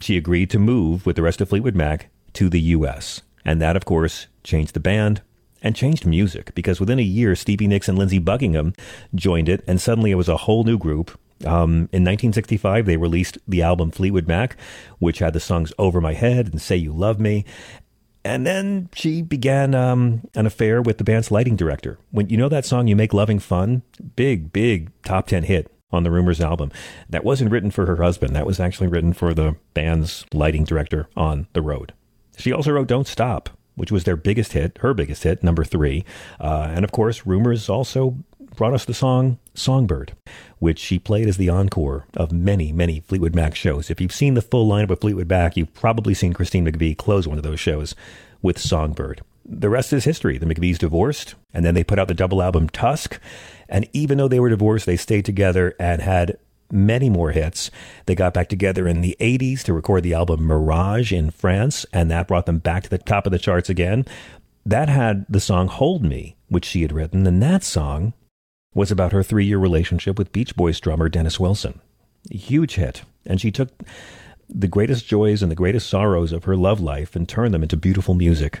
she 0.00 0.16
agreed 0.16 0.50
to 0.50 0.58
move 0.58 1.06
with 1.06 1.16
the 1.16 1.22
rest 1.22 1.40
of 1.40 1.48
Fleetwood 1.48 1.76
Mac 1.76 2.08
to 2.32 2.48
the 2.48 2.60
U.S. 2.60 3.22
And 3.44 3.60
that, 3.60 3.76
of 3.76 3.84
course, 3.84 4.26
changed 4.42 4.74
the 4.74 4.80
band 4.80 5.22
and 5.62 5.76
changed 5.76 6.06
music 6.06 6.54
because 6.54 6.80
within 6.80 6.98
a 6.98 7.02
year, 7.02 7.36
Stevie 7.36 7.66
Nicks 7.66 7.88
and 7.88 7.98
Lindsey 7.98 8.18
Buckingham 8.18 8.72
joined 9.14 9.48
it, 9.48 9.62
and 9.66 9.80
suddenly 9.80 10.10
it 10.10 10.16
was 10.16 10.28
a 10.28 10.38
whole 10.38 10.64
new 10.64 10.78
group. 10.78 11.10
Um, 11.46 11.88
in 11.92 12.04
1965, 12.04 12.86
they 12.86 12.96
released 12.96 13.38
the 13.48 13.62
album 13.62 13.90
Fleetwood 13.90 14.28
Mac, 14.28 14.56
which 14.98 15.20
had 15.20 15.32
the 15.32 15.40
songs 15.40 15.72
Over 15.78 16.00
My 16.00 16.14
Head 16.14 16.48
and 16.48 16.60
Say 16.60 16.76
You 16.76 16.92
Love 16.92 17.18
Me. 17.18 17.44
And 18.24 18.46
then 18.46 18.88
she 18.94 19.22
began 19.22 19.74
um, 19.74 20.22
an 20.34 20.46
affair 20.46 20.82
with 20.82 20.98
the 20.98 21.04
band's 21.04 21.30
lighting 21.30 21.56
director. 21.56 21.98
When 22.10 22.28
you 22.28 22.36
know 22.36 22.48
that 22.50 22.66
song, 22.66 22.86
You 22.86 22.96
Make 22.96 23.14
Loving 23.14 23.38
Fun? 23.38 23.82
Big, 24.16 24.52
big 24.52 24.90
top 25.02 25.26
10 25.26 25.44
hit 25.44 25.72
on 25.90 26.02
the 26.02 26.10
Rumours 26.10 26.40
album. 26.40 26.70
That 27.08 27.24
wasn't 27.24 27.50
written 27.50 27.70
for 27.70 27.86
her 27.86 27.96
husband. 27.96 28.36
That 28.36 28.46
was 28.46 28.60
actually 28.60 28.88
written 28.88 29.12
for 29.12 29.32
the 29.32 29.56
band's 29.74 30.24
lighting 30.32 30.64
director 30.64 31.08
on 31.16 31.46
the 31.54 31.62
road. 31.62 31.94
She 32.36 32.52
also 32.52 32.72
wrote 32.72 32.88
Don't 32.88 33.06
Stop, 33.06 33.50
which 33.74 33.90
was 33.90 34.04
their 34.04 34.16
biggest 34.16 34.52
hit, 34.52 34.78
her 34.78 34.94
biggest 34.94 35.22
hit, 35.22 35.42
number 35.42 35.64
three. 35.64 36.04
Uh, 36.38 36.70
and 36.74 36.84
of 36.84 36.92
course, 36.92 37.26
Rumours 37.26 37.68
also 37.68 38.16
brought 38.56 38.74
us 38.74 38.84
the 38.84 38.94
song 38.94 39.38
Songbird, 39.60 40.16
which 40.58 40.78
she 40.78 40.98
played 40.98 41.28
as 41.28 41.36
the 41.36 41.48
encore 41.48 42.06
of 42.16 42.32
many, 42.32 42.72
many 42.72 43.00
Fleetwood 43.00 43.34
Mac 43.34 43.54
shows. 43.54 43.90
If 43.90 44.00
you've 44.00 44.12
seen 44.12 44.34
the 44.34 44.42
full 44.42 44.68
lineup 44.68 44.90
of 44.90 45.00
Fleetwood 45.00 45.28
Mac, 45.28 45.56
you've 45.56 45.74
probably 45.74 46.14
seen 46.14 46.32
Christine 46.32 46.66
McVie 46.66 46.96
close 46.96 47.28
one 47.28 47.38
of 47.38 47.44
those 47.44 47.60
shows 47.60 47.94
with 48.42 48.58
Songbird. 48.58 49.22
The 49.44 49.68
rest 49.68 49.92
is 49.92 50.04
history. 50.04 50.38
The 50.38 50.46
McVies 50.46 50.78
divorced, 50.78 51.34
and 51.52 51.64
then 51.64 51.74
they 51.74 51.84
put 51.84 51.98
out 51.98 52.08
the 52.08 52.14
double 52.14 52.42
album 52.42 52.68
Tusk. 52.68 53.20
And 53.68 53.88
even 53.92 54.18
though 54.18 54.28
they 54.28 54.40
were 54.40 54.48
divorced, 54.48 54.86
they 54.86 54.96
stayed 54.96 55.24
together 55.24 55.74
and 55.78 56.02
had 56.02 56.38
many 56.70 57.10
more 57.10 57.32
hits. 57.32 57.70
They 58.06 58.14
got 58.14 58.34
back 58.34 58.48
together 58.48 58.86
in 58.86 59.00
the 59.00 59.16
80s 59.20 59.62
to 59.64 59.72
record 59.72 60.02
the 60.02 60.14
album 60.14 60.46
Mirage 60.46 61.12
in 61.12 61.30
France, 61.30 61.84
and 61.92 62.10
that 62.10 62.28
brought 62.28 62.46
them 62.46 62.58
back 62.58 62.84
to 62.84 62.90
the 62.90 62.98
top 62.98 63.26
of 63.26 63.32
the 63.32 63.38
charts 63.38 63.68
again. 63.68 64.06
That 64.64 64.88
had 64.88 65.26
the 65.28 65.40
song 65.40 65.68
Hold 65.68 66.04
Me, 66.04 66.36
which 66.48 66.64
she 66.64 66.82
had 66.82 66.92
written, 66.92 67.26
and 67.26 67.42
that 67.42 67.64
song 67.64 68.12
was 68.74 68.90
about 68.90 69.12
her 69.12 69.22
three 69.22 69.44
year 69.44 69.58
relationship 69.58 70.18
with 70.18 70.32
Beach 70.32 70.54
Boys 70.56 70.80
drummer 70.80 71.08
Dennis 71.08 71.40
Wilson. 71.40 71.80
Huge 72.30 72.74
hit. 72.74 73.02
And 73.26 73.40
she 73.40 73.50
took 73.50 73.70
the 74.48 74.68
greatest 74.68 75.06
joys 75.06 75.42
and 75.42 75.50
the 75.50 75.56
greatest 75.56 75.88
sorrows 75.88 76.32
of 76.32 76.44
her 76.44 76.56
love 76.56 76.80
life 76.80 77.14
and 77.14 77.28
turned 77.28 77.54
them 77.54 77.62
into 77.62 77.76
beautiful 77.76 78.14
music. 78.14 78.60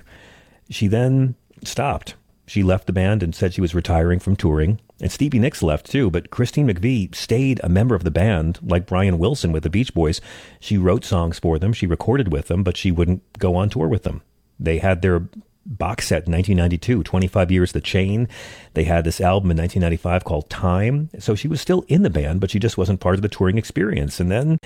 She 0.68 0.86
then 0.86 1.34
stopped. 1.64 2.14
She 2.46 2.62
left 2.64 2.86
the 2.86 2.92
band 2.92 3.22
and 3.22 3.34
said 3.34 3.54
she 3.54 3.60
was 3.60 3.74
retiring 3.74 4.18
from 4.18 4.34
touring. 4.34 4.80
And 5.00 5.10
Stevie 5.10 5.38
Nicks 5.38 5.62
left 5.62 5.86
too, 5.86 6.10
but 6.10 6.30
Christine 6.30 6.66
McVie 6.66 7.14
stayed 7.14 7.60
a 7.62 7.68
member 7.68 7.94
of 7.94 8.04
the 8.04 8.10
band, 8.10 8.58
like 8.62 8.86
Brian 8.86 9.18
Wilson 9.18 9.52
with 9.52 9.62
the 9.62 9.70
Beach 9.70 9.94
Boys. 9.94 10.20
She 10.58 10.76
wrote 10.76 11.04
songs 11.04 11.38
for 11.38 11.58
them, 11.58 11.72
she 11.72 11.86
recorded 11.86 12.32
with 12.32 12.48
them, 12.48 12.64
but 12.64 12.76
she 12.76 12.90
wouldn't 12.90 13.22
go 13.38 13.54
on 13.54 13.70
tour 13.70 13.88
with 13.88 14.02
them. 14.02 14.22
They 14.58 14.78
had 14.78 15.00
their 15.00 15.28
box 15.66 16.08
set 16.08 16.26
in 16.26 16.32
1992, 16.32 17.02
25 17.02 17.50
Years 17.50 17.72
the 17.72 17.80
Chain. 17.80 18.28
They 18.74 18.84
had 18.84 19.04
this 19.04 19.20
album 19.20 19.50
in 19.50 19.56
1995 19.58 20.24
called 20.24 20.50
Time. 20.50 21.10
So 21.18 21.34
she 21.34 21.48
was 21.48 21.60
still 21.60 21.84
in 21.88 22.02
the 22.02 22.10
band, 22.10 22.40
but 22.40 22.50
she 22.50 22.58
just 22.58 22.78
wasn't 22.78 23.00
part 23.00 23.16
of 23.16 23.22
the 23.22 23.28
touring 23.28 23.58
experience. 23.58 24.20
And 24.20 24.30
then 24.30 24.58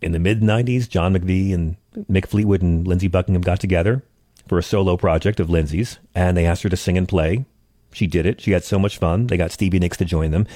in 0.00 0.12
the 0.12 0.18
mid 0.18 0.40
90s, 0.40 0.88
John 0.88 1.14
McVie 1.14 1.54
and 1.54 1.76
Mick 2.10 2.26
Fleetwood 2.26 2.62
and 2.62 2.86
Lindsey 2.86 3.08
Buckingham 3.08 3.42
got 3.42 3.60
together 3.60 4.02
for 4.48 4.58
a 4.58 4.62
solo 4.62 4.96
project 4.96 5.40
of 5.40 5.50
Lindsey's, 5.50 5.98
and 6.14 6.36
they 6.36 6.44
asked 6.44 6.62
her 6.62 6.68
to 6.68 6.76
sing 6.76 6.98
and 6.98 7.08
play. 7.08 7.44
She 7.92 8.06
did 8.06 8.26
it. 8.26 8.40
She 8.40 8.50
had 8.50 8.64
so 8.64 8.78
much 8.78 8.98
fun. 8.98 9.28
They 9.28 9.36
got 9.36 9.52
Stevie 9.52 9.78
Nicks 9.78 9.96
to 9.98 10.04
join 10.04 10.32
them. 10.32 10.46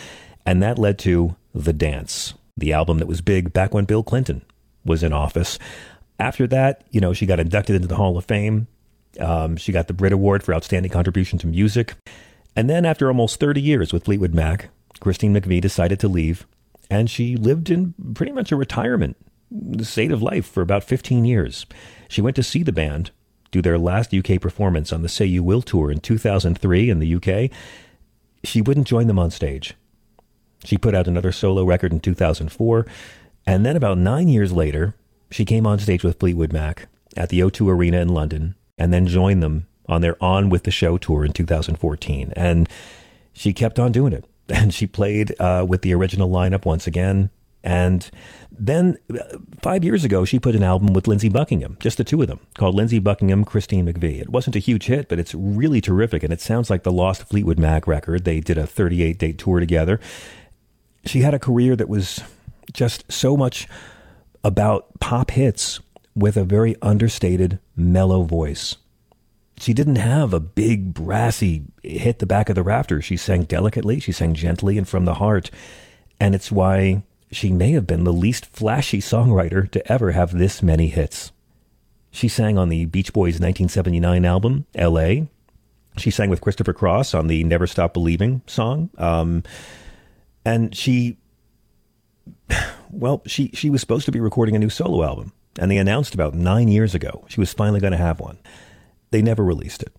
And 0.44 0.62
that 0.62 0.78
led 0.78 0.98
to 1.00 1.36
The 1.54 1.72
Dance, 1.72 2.34
the 2.56 2.72
album 2.72 2.98
that 2.98 3.06
was 3.06 3.20
big 3.20 3.52
back 3.52 3.72
when 3.72 3.84
Bill 3.84 4.02
Clinton 4.02 4.42
was 4.84 5.02
in 5.02 5.12
office. 5.12 5.58
After 6.18 6.46
that, 6.48 6.84
you 6.90 7.00
know, 7.00 7.12
she 7.12 7.26
got 7.26 7.38
inducted 7.38 7.76
into 7.76 7.86
the 7.86 7.96
Hall 7.96 8.18
of 8.18 8.24
Fame. 8.24 8.66
Um, 9.20 9.56
she 9.56 9.72
got 9.72 9.88
the 9.88 9.94
Brit 9.94 10.12
Award 10.12 10.42
for 10.42 10.54
Outstanding 10.54 10.92
Contribution 10.92 11.38
to 11.40 11.46
Music. 11.46 11.94
And 12.54 12.68
then, 12.68 12.84
after 12.84 13.08
almost 13.08 13.40
30 13.40 13.60
years 13.60 13.92
with 13.92 14.04
Fleetwood 14.04 14.34
Mac, 14.34 14.70
Christine 15.00 15.34
McVie 15.34 15.60
decided 15.60 16.00
to 16.00 16.08
leave, 16.08 16.46
and 16.90 17.08
she 17.08 17.36
lived 17.36 17.70
in 17.70 17.94
pretty 18.14 18.32
much 18.32 18.50
a 18.50 18.56
retirement 18.56 19.16
state 19.82 20.10
of 20.10 20.22
life 20.22 20.46
for 20.46 20.60
about 20.60 20.84
15 20.84 21.24
years. 21.24 21.66
She 22.08 22.20
went 22.20 22.36
to 22.36 22.42
see 22.42 22.62
the 22.62 22.72
band 22.72 23.10
do 23.50 23.62
their 23.62 23.78
last 23.78 24.12
UK 24.12 24.40
performance 24.40 24.92
on 24.92 25.02
the 25.02 25.08
Say 25.08 25.24
You 25.24 25.42
Will 25.42 25.62
tour 25.62 25.90
in 25.90 26.00
2003 26.00 26.90
in 26.90 26.98
the 26.98 27.14
UK. 27.14 27.50
She 28.44 28.60
wouldn't 28.60 28.86
join 28.86 29.06
them 29.06 29.18
on 29.18 29.30
stage. 29.30 29.74
She 30.64 30.76
put 30.76 30.94
out 30.94 31.08
another 31.08 31.32
solo 31.32 31.64
record 31.64 31.92
in 31.92 32.00
2004, 32.00 32.86
and 33.46 33.64
then 33.64 33.76
about 33.76 33.96
nine 33.98 34.28
years 34.28 34.52
later, 34.52 34.94
she 35.30 35.44
came 35.44 35.66
on 35.66 35.78
stage 35.78 36.04
with 36.04 36.18
Fleetwood 36.18 36.52
Mac 36.52 36.88
at 37.16 37.30
the 37.30 37.40
O2 37.40 37.68
Arena 37.68 38.00
in 38.00 38.08
London 38.08 38.54
and 38.78 38.92
then 38.92 39.06
joined 39.06 39.42
them 39.42 39.66
on 39.88 40.00
their 40.00 40.22
On 40.22 40.48
With 40.50 40.64
the 40.64 40.70
Show 40.70 40.98
tour 40.98 41.24
in 41.24 41.32
2014. 41.32 42.32
And 42.36 42.68
she 43.32 43.52
kept 43.52 43.78
on 43.78 43.92
doing 43.92 44.12
it. 44.12 44.24
And 44.50 44.72
she 44.72 44.86
played 44.86 45.38
uh, 45.38 45.66
with 45.68 45.82
the 45.82 45.92
original 45.92 46.30
lineup 46.30 46.64
once 46.64 46.86
again. 46.86 47.28
And 47.62 48.10
then 48.50 48.96
uh, 49.12 49.36
five 49.60 49.84
years 49.84 50.02
ago, 50.02 50.24
she 50.24 50.38
put 50.38 50.54
an 50.54 50.62
album 50.62 50.94
with 50.94 51.06
Lindsey 51.06 51.28
Buckingham, 51.28 51.76
just 51.80 51.98
the 51.98 52.04
two 52.04 52.22
of 52.22 52.28
them, 52.28 52.40
called 52.56 52.74
Lindsey 52.74 52.98
Buckingham, 52.98 53.44
Christine 53.44 53.84
McVie. 53.84 54.22
It 54.22 54.30
wasn't 54.30 54.56
a 54.56 54.58
huge 54.58 54.86
hit, 54.86 55.06
but 55.06 55.18
it's 55.18 55.34
really 55.34 55.82
terrific. 55.82 56.22
And 56.22 56.32
it 56.32 56.40
sounds 56.40 56.70
like 56.70 56.82
the 56.82 56.90
lost 56.90 57.24
Fleetwood 57.24 57.58
Mac 57.58 57.86
record. 57.86 58.24
They 58.24 58.40
did 58.40 58.56
a 58.56 58.66
38 58.66 59.18
date 59.18 59.36
tour 59.36 59.60
together. 59.60 60.00
She 61.04 61.20
had 61.20 61.34
a 61.34 61.38
career 61.38 61.76
that 61.76 61.90
was 61.90 62.22
just 62.72 63.04
so 63.12 63.36
much 63.36 63.68
about 64.44 64.98
pop 64.98 65.30
hits 65.32 65.80
with 66.18 66.36
a 66.36 66.44
very 66.44 66.76
understated, 66.82 67.60
mellow 67.76 68.24
voice. 68.24 68.76
She 69.60 69.72
didn't 69.72 69.96
have 69.96 70.32
a 70.32 70.40
big, 70.40 70.92
brassy 70.92 71.64
hit 71.82 72.18
the 72.18 72.26
back 72.26 72.48
of 72.48 72.54
the 72.54 72.62
rafters. 72.62 73.04
She 73.04 73.16
sang 73.16 73.44
delicately, 73.44 74.00
she 74.00 74.12
sang 74.12 74.34
gently 74.34 74.78
and 74.78 74.86
from 74.86 75.04
the 75.04 75.14
heart. 75.14 75.50
And 76.20 76.34
it's 76.34 76.52
why 76.52 77.02
she 77.30 77.52
may 77.52 77.72
have 77.72 77.86
been 77.86 78.04
the 78.04 78.12
least 78.12 78.46
flashy 78.46 79.00
songwriter 79.00 79.70
to 79.70 79.92
ever 79.92 80.12
have 80.12 80.32
this 80.32 80.62
many 80.62 80.88
hits. 80.88 81.32
She 82.10 82.28
sang 82.28 82.58
on 82.58 82.68
the 82.68 82.86
Beach 82.86 83.12
Boys' 83.12 83.34
1979 83.34 84.24
album, 84.24 84.66
L.A. 84.74 85.28
She 85.96 86.10
sang 86.10 86.30
with 86.30 86.40
Christopher 86.40 86.72
Cross 86.72 87.14
on 87.14 87.26
the 87.26 87.44
Never 87.44 87.66
Stop 87.66 87.92
Believing 87.92 88.42
song. 88.46 88.90
Um, 88.96 89.42
and 90.44 90.74
she, 90.74 91.18
well, 92.90 93.22
she, 93.26 93.50
she 93.54 93.70
was 93.70 93.80
supposed 93.80 94.06
to 94.06 94.12
be 94.12 94.20
recording 94.20 94.56
a 94.56 94.58
new 94.58 94.70
solo 94.70 95.04
album 95.04 95.32
and 95.58 95.70
they 95.70 95.76
announced 95.76 96.14
about 96.14 96.34
nine 96.34 96.68
years 96.68 96.94
ago 96.94 97.24
she 97.28 97.40
was 97.40 97.52
finally 97.52 97.80
going 97.80 97.92
to 97.92 97.98
have 97.98 98.20
one. 98.20 98.38
They 99.10 99.22
never 99.22 99.44
released 99.44 99.82
it. 99.82 99.92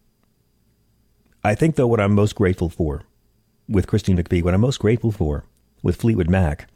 I 1.44 1.56
think, 1.56 1.75
though, 1.75 1.88
what 1.88 2.00
I'm 2.00 2.13
most 2.13 2.36
grateful 2.36 2.70
for 2.70 3.04
with 3.68 3.88
Christine 3.88 4.18
McVie, 4.18 4.44
what 4.44 4.54
I'm 4.54 4.62
most 4.62 4.80
grateful 4.80 5.12
for 5.12 5.46
with 5.82 5.96
Fleetwood 5.96 6.30
Mac, 6.30 6.68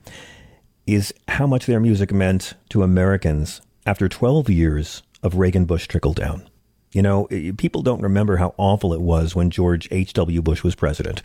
is 0.87 1.13
how 1.27 1.47
much 1.47 1.65
their 1.65 1.79
music 1.79 2.11
meant 2.11 2.53
to 2.69 2.83
Americans 2.83 3.61
after 3.85 4.07
12 4.07 4.49
years 4.49 5.03
of 5.21 5.35
Reagan 5.35 5.65
Bush 5.65 5.87
trickle 5.87 6.13
down. 6.13 6.49
You 6.91 7.01
know, 7.01 7.25
eh, 7.31 7.51
people 7.57 7.81
don't 7.81 8.01
remember 8.01 8.37
how 8.37 8.53
awful 8.57 8.93
it 8.93 9.01
was 9.01 9.35
when 9.35 9.49
George 9.49 9.87
H.W. 9.91 10.41
Bush 10.41 10.63
was 10.63 10.75
president. 10.75 11.21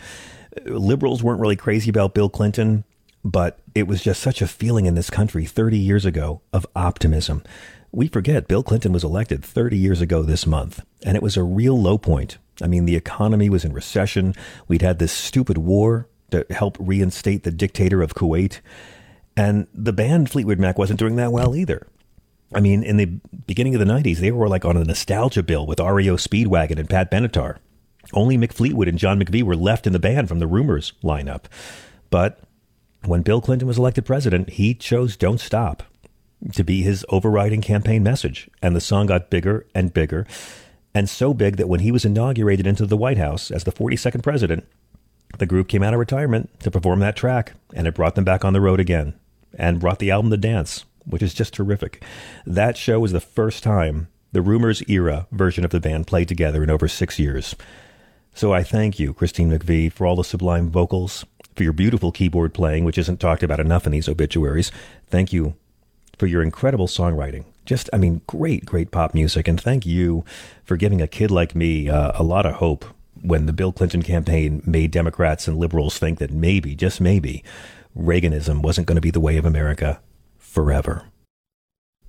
Eh, 0.57 0.63
liberals 0.67 1.23
weren't 1.23 1.41
really 1.41 1.57
crazy 1.57 1.91
about 1.91 2.15
Bill 2.15 2.29
Clinton. 2.29 2.85
But 3.25 3.59
it 3.75 3.87
was 3.87 4.03
just 4.03 4.23
such 4.23 4.41
a 4.41 4.47
feeling 4.47 4.87
in 4.87 4.95
this 4.95 5.11
country 5.11 5.45
30 5.45 5.79
years 5.79 6.05
ago 6.05 6.41
of 6.53 6.67
optimism. 6.75 7.43
We 7.91 8.09
forget 8.09 8.49
Bill 8.49 8.63
Clinton 8.63 8.93
was 8.93 9.05
elected 9.05 9.45
30 9.45 9.77
years 9.77 10.01
ago 10.01 10.23
this 10.23 10.47
month, 10.47 10.85
and 11.05 11.17
it 11.17 11.23
was 11.23 11.37
a 11.37 11.43
real 11.43 11.81
low 11.81 11.99
point. 11.99 12.39
I 12.63 12.67
mean, 12.67 12.85
the 12.85 12.97
economy 12.97 13.49
was 13.49 13.65
in 13.65 13.73
recession. 13.73 14.35
We'd 14.67 14.83
had 14.83 14.99
this 14.99 15.13
stupid 15.13 15.59
war 15.59 16.09
to 16.31 16.45
help 16.51 16.77
reinstate 16.79 17.45
the 17.45 17.51
dictator 17.51 18.03
of 18.03 18.15
Kuwait. 18.15 18.61
And 19.37 19.67
the 19.73 19.93
band 19.93 20.31
Fleetwood 20.31 20.59
Mac 20.59 20.79
wasn't 20.79 20.99
doing 20.99 21.17
that 21.17 21.33
well 21.33 21.55
either. 21.55 21.87
I 22.55 22.61
mean, 22.61 22.83
in 22.83 22.97
the 22.97 23.07
beginning 23.47 23.75
of 23.75 23.79
the 23.79 23.93
90s, 23.93 24.19
they 24.19 24.33
were 24.33 24.49
like 24.49 24.65
on 24.65 24.77
a 24.77 24.85
nostalgia 24.85 25.43
bill 25.43 25.67
with 25.67 25.81
REO 25.81 26.17
Speedwagon 26.17 26.79
and 26.79 26.89
Pat 26.89 27.11
Benatar. 27.11 27.59
Only 28.13 28.39
Mick 28.39 28.53
Fleetwood 28.53 28.89
and 28.89 28.99
John 28.99 29.23
McVie 29.23 29.43
were 29.43 29.57
left 29.57 29.87
in 29.87 29.93
the 29.93 29.99
band 29.99 30.29
from 30.29 30.39
the 30.39 30.47
Rumours 30.47 30.93
lineup. 31.03 31.45
But 32.11 32.41
when 33.05 33.23
Bill 33.23 33.41
Clinton 33.41 33.69
was 33.69 33.79
elected 33.79 34.05
president, 34.05 34.51
he 34.51 34.75
chose 34.75 35.17
Don't 35.17 35.41
Stop 35.41 35.83
to 36.53 36.65
be 36.65 36.83
his 36.83 37.05
overriding 37.09 37.61
campaign 37.61 38.03
message. 38.03 38.49
And 38.63 38.75
the 38.75 38.81
song 38.81 39.07
got 39.07 39.31
bigger 39.31 39.67
and 39.75 39.93
bigger, 39.93 40.27
and 40.95 41.09
so 41.09 41.35
big 41.35 41.57
that 41.57 41.69
when 41.69 41.81
he 41.81 41.93
was 41.93 42.05
inaugurated 42.05 42.67
into 42.67 42.87
the 42.87 42.97
White 42.97 43.19
House 43.19 43.51
as 43.51 43.65
the 43.65 43.73
42nd 43.73 44.23
president, 44.23 44.67
the 45.39 45.47
group 45.47 45.69
came 45.69 45.83
out 45.83 45.95
of 45.95 46.01
retirement 46.01 46.59
to 46.61 46.71
perform 46.71 47.01
that 47.01 47.17
track, 47.17 47.53
and 47.75 47.87
it 47.87 47.95
brought 47.95 48.15
them 48.15 48.25
back 48.25 48.45
on 48.45 48.53
the 48.53 48.61
road 48.61 48.81
again 48.81 49.15
and 49.57 49.81
brought 49.81 49.99
the 49.99 50.11
album 50.11 50.31
to 50.31 50.37
Dance, 50.37 50.85
which 51.05 51.23
is 51.23 51.35
just 51.35 51.55
terrific. 51.55 52.03
That 52.47 52.77
show 52.77 53.01
was 53.01 53.13
the 53.13 53.21
first 53.21 53.63
time 53.63 54.09
the 54.33 54.43
Rumors 54.43 54.83
era 54.89 55.27
version 55.33 55.65
of 55.65 55.71
the 55.71 55.81
band 55.81 56.07
played 56.07 56.29
together 56.29 56.63
in 56.63 56.71
over 56.71 56.89
six 56.89 57.19
years. 57.19 57.55
So 58.35 58.53
I 58.53 58.63
thank 58.63 58.99
you, 58.99 59.15
Christine 59.15 59.51
McVie, 59.51 59.93
for 59.93 60.07
all 60.07 60.17
the 60.17 60.25
sublime 60.25 60.71
vocals, 60.71 61.25
for 61.59 61.65
your 61.65 61.73
beautiful 61.73 62.13
keyboard 62.13 62.55
playing, 62.55 62.85
which 62.85 62.97
isn't 62.97 63.19
talked 63.19 63.43
about 63.43 63.61
enough 63.61 63.85
in 63.85 63.93
these 63.93 64.09
obituaries. 64.09 64.71
Thank 65.09 65.33
you 65.33 65.57
for 66.17 66.27
your 66.27 66.41
incredible 66.41 66.87
songwriting. 66.87 67.45
Just, 67.67 67.91
I 67.93 67.99
mean, 67.99 68.23
great, 68.29 68.65
great 68.65 68.93
pop 68.93 69.13
music. 69.13 69.49
And 69.49 69.61
thank 69.61 69.85
you 69.85 70.25
for 70.65 70.77
giving 70.77 71.03
a 71.03 71.09
kid 71.09 71.31
like 71.33 71.57
me 71.57 71.91
uh, 71.91 72.13
a 72.15 72.23
lot 72.23 72.47
of 72.47 72.55
hope 72.55 72.85
when 73.21 73.47
the 73.47 73.53
Bill 73.53 73.73
Clinton 73.73 74.03
campaign 74.03 74.63
made 74.65 74.93
Democrats 74.93 75.49
and 75.49 75.59
liberals 75.59 75.99
think 75.99 76.19
that 76.21 76.31
maybe, 76.31 76.77
just 76.77 77.01
maybe, 77.01 77.43
Reaganism 77.97 78.63
wasn't 78.63 78.87
going 78.87 78.97
to 78.97 79.03
be 79.03 79.11
the 79.11 79.19
way 79.19 79.37
of 79.37 79.45
America 79.45 80.01
forever. 80.39 81.07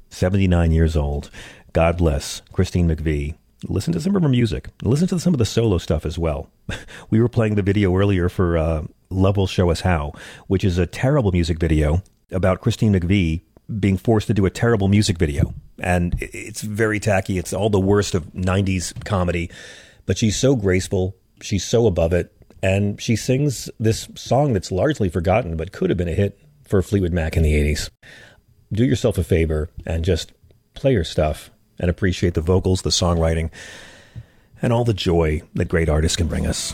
79 0.10 0.72
years 0.72 0.96
old. 0.96 1.32
God 1.74 1.98
bless 1.98 2.44
Christine 2.54 2.88
McVie. 2.88 3.36
Listen 3.68 3.94
to 3.94 4.00
some 4.00 4.16
of 4.16 4.22
her 4.22 4.30
music. 4.30 4.70
Listen 4.84 5.08
to 5.08 5.20
some 5.20 5.34
of 5.34 5.40
the 5.40 5.46
solo 5.46 5.80
stuff 5.80 6.06
as 6.06 6.20
well. 6.20 6.52
we 7.10 7.20
were 7.20 7.28
playing 7.28 7.56
the 7.56 7.64
video 7.64 7.96
earlier 7.96 8.30
for 8.30 8.58
uh, 8.58 8.84
Love 9.10 9.38
Will 9.38 9.48
Show 9.48 9.70
Us 9.70 9.82
How, 9.82 10.14
which 10.48 10.64
is 10.64 10.78
a 10.78 10.86
terrible 10.86 11.32
music 11.32 11.60
video 11.60 12.04
about 12.32 12.62
Christine 12.62 12.94
McVie 12.94 13.42
being 13.80 13.98
forced 13.98 14.28
to 14.28 14.34
do 14.34 14.46
a 14.46 14.50
terrible 14.50 14.88
music 14.88 15.18
video. 15.18 15.54
And 15.80 16.16
it's 16.20 16.62
very 16.62 17.00
tacky. 17.00 17.38
It's 17.38 17.54
all 17.54 17.70
the 17.70 17.80
worst 17.80 18.16
of 18.16 18.26
90s 18.34 19.06
comedy. 19.06 19.52
But 20.06 20.18
she's 20.18 20.36
so 20.36 20.56
graceful. 20.56 21.16
She's 21.42 21.64
so 21.64 21.88
above 21.88 22.14
it. 22.14 22.34
And 22.62 23.02
she 23.02 23.16
sings 23.16 23.70
this 23.80 24.10
song 24.16 24.54
that's 24.54 24.72
largely 24.72 25.10
forgotten, 25.10 25.56
but 25.56 25.72
could 25.72 25.90
have 25.90 25.98
been 25.98 26.10
a 26.10 26.14
hit 26.14 26.40
for 26.68 26.82
Fleetwood 26.82 27.14
Mac 27.14 27.38
in 27.38 27.44
the 27.44 27.54
80s. 27.54 27.90
Do 28.72 28.86
yourself 28.86 29.18
a 29.18 29.24
favor 29.24 29.70
and 29.86 30.04
just 30.04 30.34
play 30.74 30.94
your 30.94 31.04
stuff 31.04 31.50
and 31.80 31.90
appreciate 31.90 32.34
the 32.34 32.42
vocals, 32.42 32.82
the 32.82 32.90
songwriting, 32.90 33.50
and 34.62 34.74
all 34.74 34.84
the 34.84 34.94
joy 34.94 35.42
that 35.54 35.70
great 35.70 35.90
artists 35.90 36.18
can 36.18 36.28
bring 36.28 36.46
us. 36.46 36.74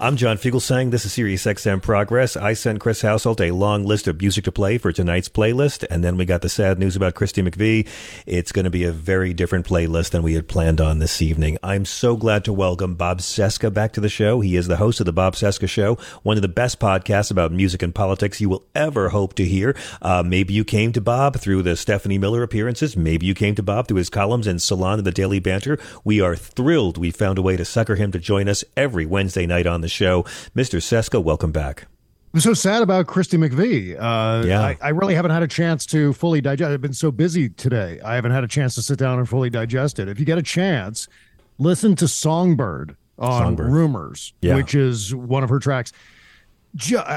I'm 0.00 0.14
John 0.14 0.36
Fugelsang. 0.36 0.92
This 0.92 1.04
is 1.04 1.12
Sirius 1.12 1.44
XM 1.44 1.82
Progress. 1.82 2.36
I 2.36 2.52
sent 2.52 2.78
Chris 2.78 3.02
Household 3.02 3.40
a 3.40 3.50
long 3.50 3.84
list 3.84 4.06
of 4.06 4.20
music 4.20 4.44
to 4.44 4.52
play 4.52 4.78
for 4.78 4.92
tonight's 4.92 5.28
playlist, 5.28 5.84
and 5.90 6.04
then 6.04 6.16
we 6.16 6.24
got 6.24 6.40
the 6.40 6.48
sad 6.48 6.78
news 6.78 6.94
about 6.94 7.16
Christy 7.16 7.42
McVie. 7.42 7.84
It's 8.24 8.52
going 8.52 8.64
to 8.64 8.70
be 8.70 8.84
a 8.84 8.92
very 8.92 9.34
different 9.34 9.66
playlist 9.66 10.10
than 10.10 10.22
we 10.22 10.34
had 10.34 10.46
planned 10.46 10.80
on 10.80 11.00
this 11.00 11.20
evening. 11.20 11.58
I'm 11.64 11.84
so 11.84 12.16
glad 12.16 12.44
to 12.44 12.52
welcome 12.52 12.94
Bob 12.94 13.18
Cesca 13.18 13.74
back 13.74 13.92
to 13.94 14.00
the 14.00 14.08
show. 14.08 14.40
He 14.40 14.54
is 14.54 14.68
the 14.68 14.76
host 14.76 15.00
of 15.00 15.06
the 15.06 15.12
Bob 15.12 15.34
Cesca 15.34 15.68
Show, 15.68 15.96
one 16.22 16.36
of 16.38 16.42
the 16.42 16.48
best 16.48 16.78
podcasts 16.78 17.32
about 17.32 17.50
music 17.50 17.82
and 17.82 17.92
politics 17.92 18.40
you 18.40 18.48
will 18.48 18.64
ever 18.76 19.08
hope 19.08 19.34
to 19.34 19.44
hear. 19.44 19.74
Uh, 20.00 20.22
maybe 20.24 20.54
you 20.54 20.64
came 20.64 20.92
to 20.92 21.00
Bob 21.00 21.40
through 21.40 21.62
the 21.62 21.74
Stephanie 21.74 22.18
Miller 22.18 22.44
appearances. 22.44 22.96
Maybe 22.96 23.26
you 23.26 23.34
came 23.34 23.56
to 23.56 23.64
Bob 23.64 23.88
through 23.88 23.96
his 23.96 24.10
columns 24.10 24.46
in 24.46 24.60
Salon 24.60 24.98
and 24.98 25.06
the 25.08 25.10
Daily 25.10 25.40
Banter. 25.40 25.76
We 26.04 26.20
are 26.20 26.36
thrilled 26.36 26.98
we 26.98 27.10
found 27.10 27.36
a 27.36 27.42
way 27.42 27.56
to 27.56 27.64
sucker 27.64 27.96
him 27.96 28.12
to 28.12 28.20
join 28.20 28.48
us 28.48 28.62
every 28.76 29.04
Wednesday 29.04 29.44
night 29.44 29.66
on 29.66 29.80
the 29.80 29.87
the 29.88 29.94
show. 29.94 30.22
Mr. 30.54 30.80
Cesca, 30.80 31.22
welcome 31.22 31.50
back. 31.50 31.86
I'm 32.34 32.40
so 32.40 32.52
sad 32.52 32.82
about 32.82 33.06
Christy 33.06 33.38
McVie. 33.38 33.96
Uh, 33.98 34.46
yeah. 34.46 34.60
I, 34.60 34.76
I, 34.82 34.88
really 34.90 35.14
haven't 35.14 35.30
had 35.30 35.42
a 35.42 35.48
chance 35.48 35.86
to 35.86 36.12
fully 36.12 36.42
digest. 36.42 36.70
I've 36.70 36.82
been 36.82 36.92
so 36.92 37.10
busy 37.10 37.48
today. 37.48 37.98
I 38.04 38.16
haven't 38.16 38.32
had 38.32 38.44
a 38.44 38.48
chance 38.48 38.74
to 38.74 38.82
sit 38.82 38.98
down 38.98 39.18
and 39.18 39.26
fully 39.26 39.48
digest 39.48 39.98
it. 39.98 40.08
If 40.08 40.20
you 40.20 40.26
get 40.26 40.36
a 40.36 40.42
chance, 40.42 41.08
listen 41.56 41.96
to 41.96 42.06
Songbird 42.06 42.96
on 43.18 43.42
Songbird. 43.42 43.72
Rumors, 43.72 44.34
yeah. 44.42 44.56
which 44.56 44.74
is 44.74 45.14
one 45.14 45.42
of 45.42 45.48
her 45.48 45.58
tracks. 45.58 45.90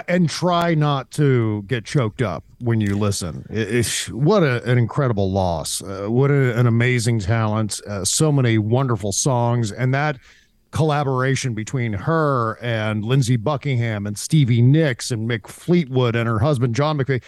and 0.07 0.29
try 0.29 0.73
not 0.73 1.11
to 1.11 1.63
get 1.63 1.83
choked 1.83 2.21
up 2.21 2.45
when 2.61 2.79
you 2.79 2.97
listen. 2.97 3.45
It, 3.49 3.85
what 4.11 4.43
a, 4.43 4.63
an 4.63 4.77
incredible 4.77 5.29
loss! 5.29 5.83
Uh, 5.83 6.05
what 6.07 6.31
a, 6.31 6.57
an 6.57 6.67
amazing 6.67 7.19
talent! 7.19 7.81
Uh, 7.85 8.05
so 8.05 8.31
many 8.31 8.57
wonderful 8.57 9.11
songs, 9.11 9.73
and 9.73 9.93
that 9.93 10.17
collaboration 10.71 11.53
between 11.53 11.93
her 11.93 12.57
and 12.61 13.03
Lindsey 13.05 13.37
Buckingham 13.37 14.07
and 14.07 14.17
Stevie 14.17 14.61
Nicks 14.61 15.11
and 15.11 15.29
Mick 15.29 15.47
Fleetwood 15.47 16.15
and 16.15 16.27
her 16.27 16.39
husband 16.39 16.75
John 16.75 16.97
McVie. 16.97 17.21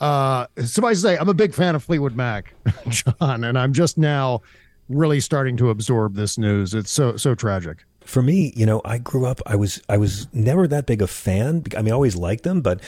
Uh, 0.00 0.46
to 0.56 0.94
say, 0.94 1.16
I'm 1.16 1.28
a 1.28 1.34
big 1.34 1.54
fan 1.54 1.74
of 1.74 1.84
Fleetwood 1.84 2.16
Mac, 2.16 2.54
John, 2.88 3.44
and 3.44 3.58
I'm 3.58 3.72
just 3.72 3.96
now 3.96 4.42
really 4.88 5.20
starting 5.20 5.56
to 5.58 5.70
absorb 5.70 6.14
this 6.14 6.38
news. 6.38 6.74
It's 6.74 6.90
so 6.90 7.16
so 7.16 7.34
tragic. 7.34 7.84
For 8.00 8.20
me, 8.20 8.52
you 8.56 8.66
know, 8.66 8.82
I 8.84 8.98
grew 8.98 9.26
up. 9.26 9.40
I 9.46 9.54
was 9.54 9.80
I 9.88 9.96
was 9.96 10.26
never 10.32 10.66
that 10.66 10.86
big 10.86 11.02
a 11.02 11.06
fan. 11.06 11.64
I 11.76 11.82
mean, 11.82 11.92
I 11.92 11.94
always 11.94 12.16
liked 12.16 12.42
them, 12.42 12.60
but 12.62 12.80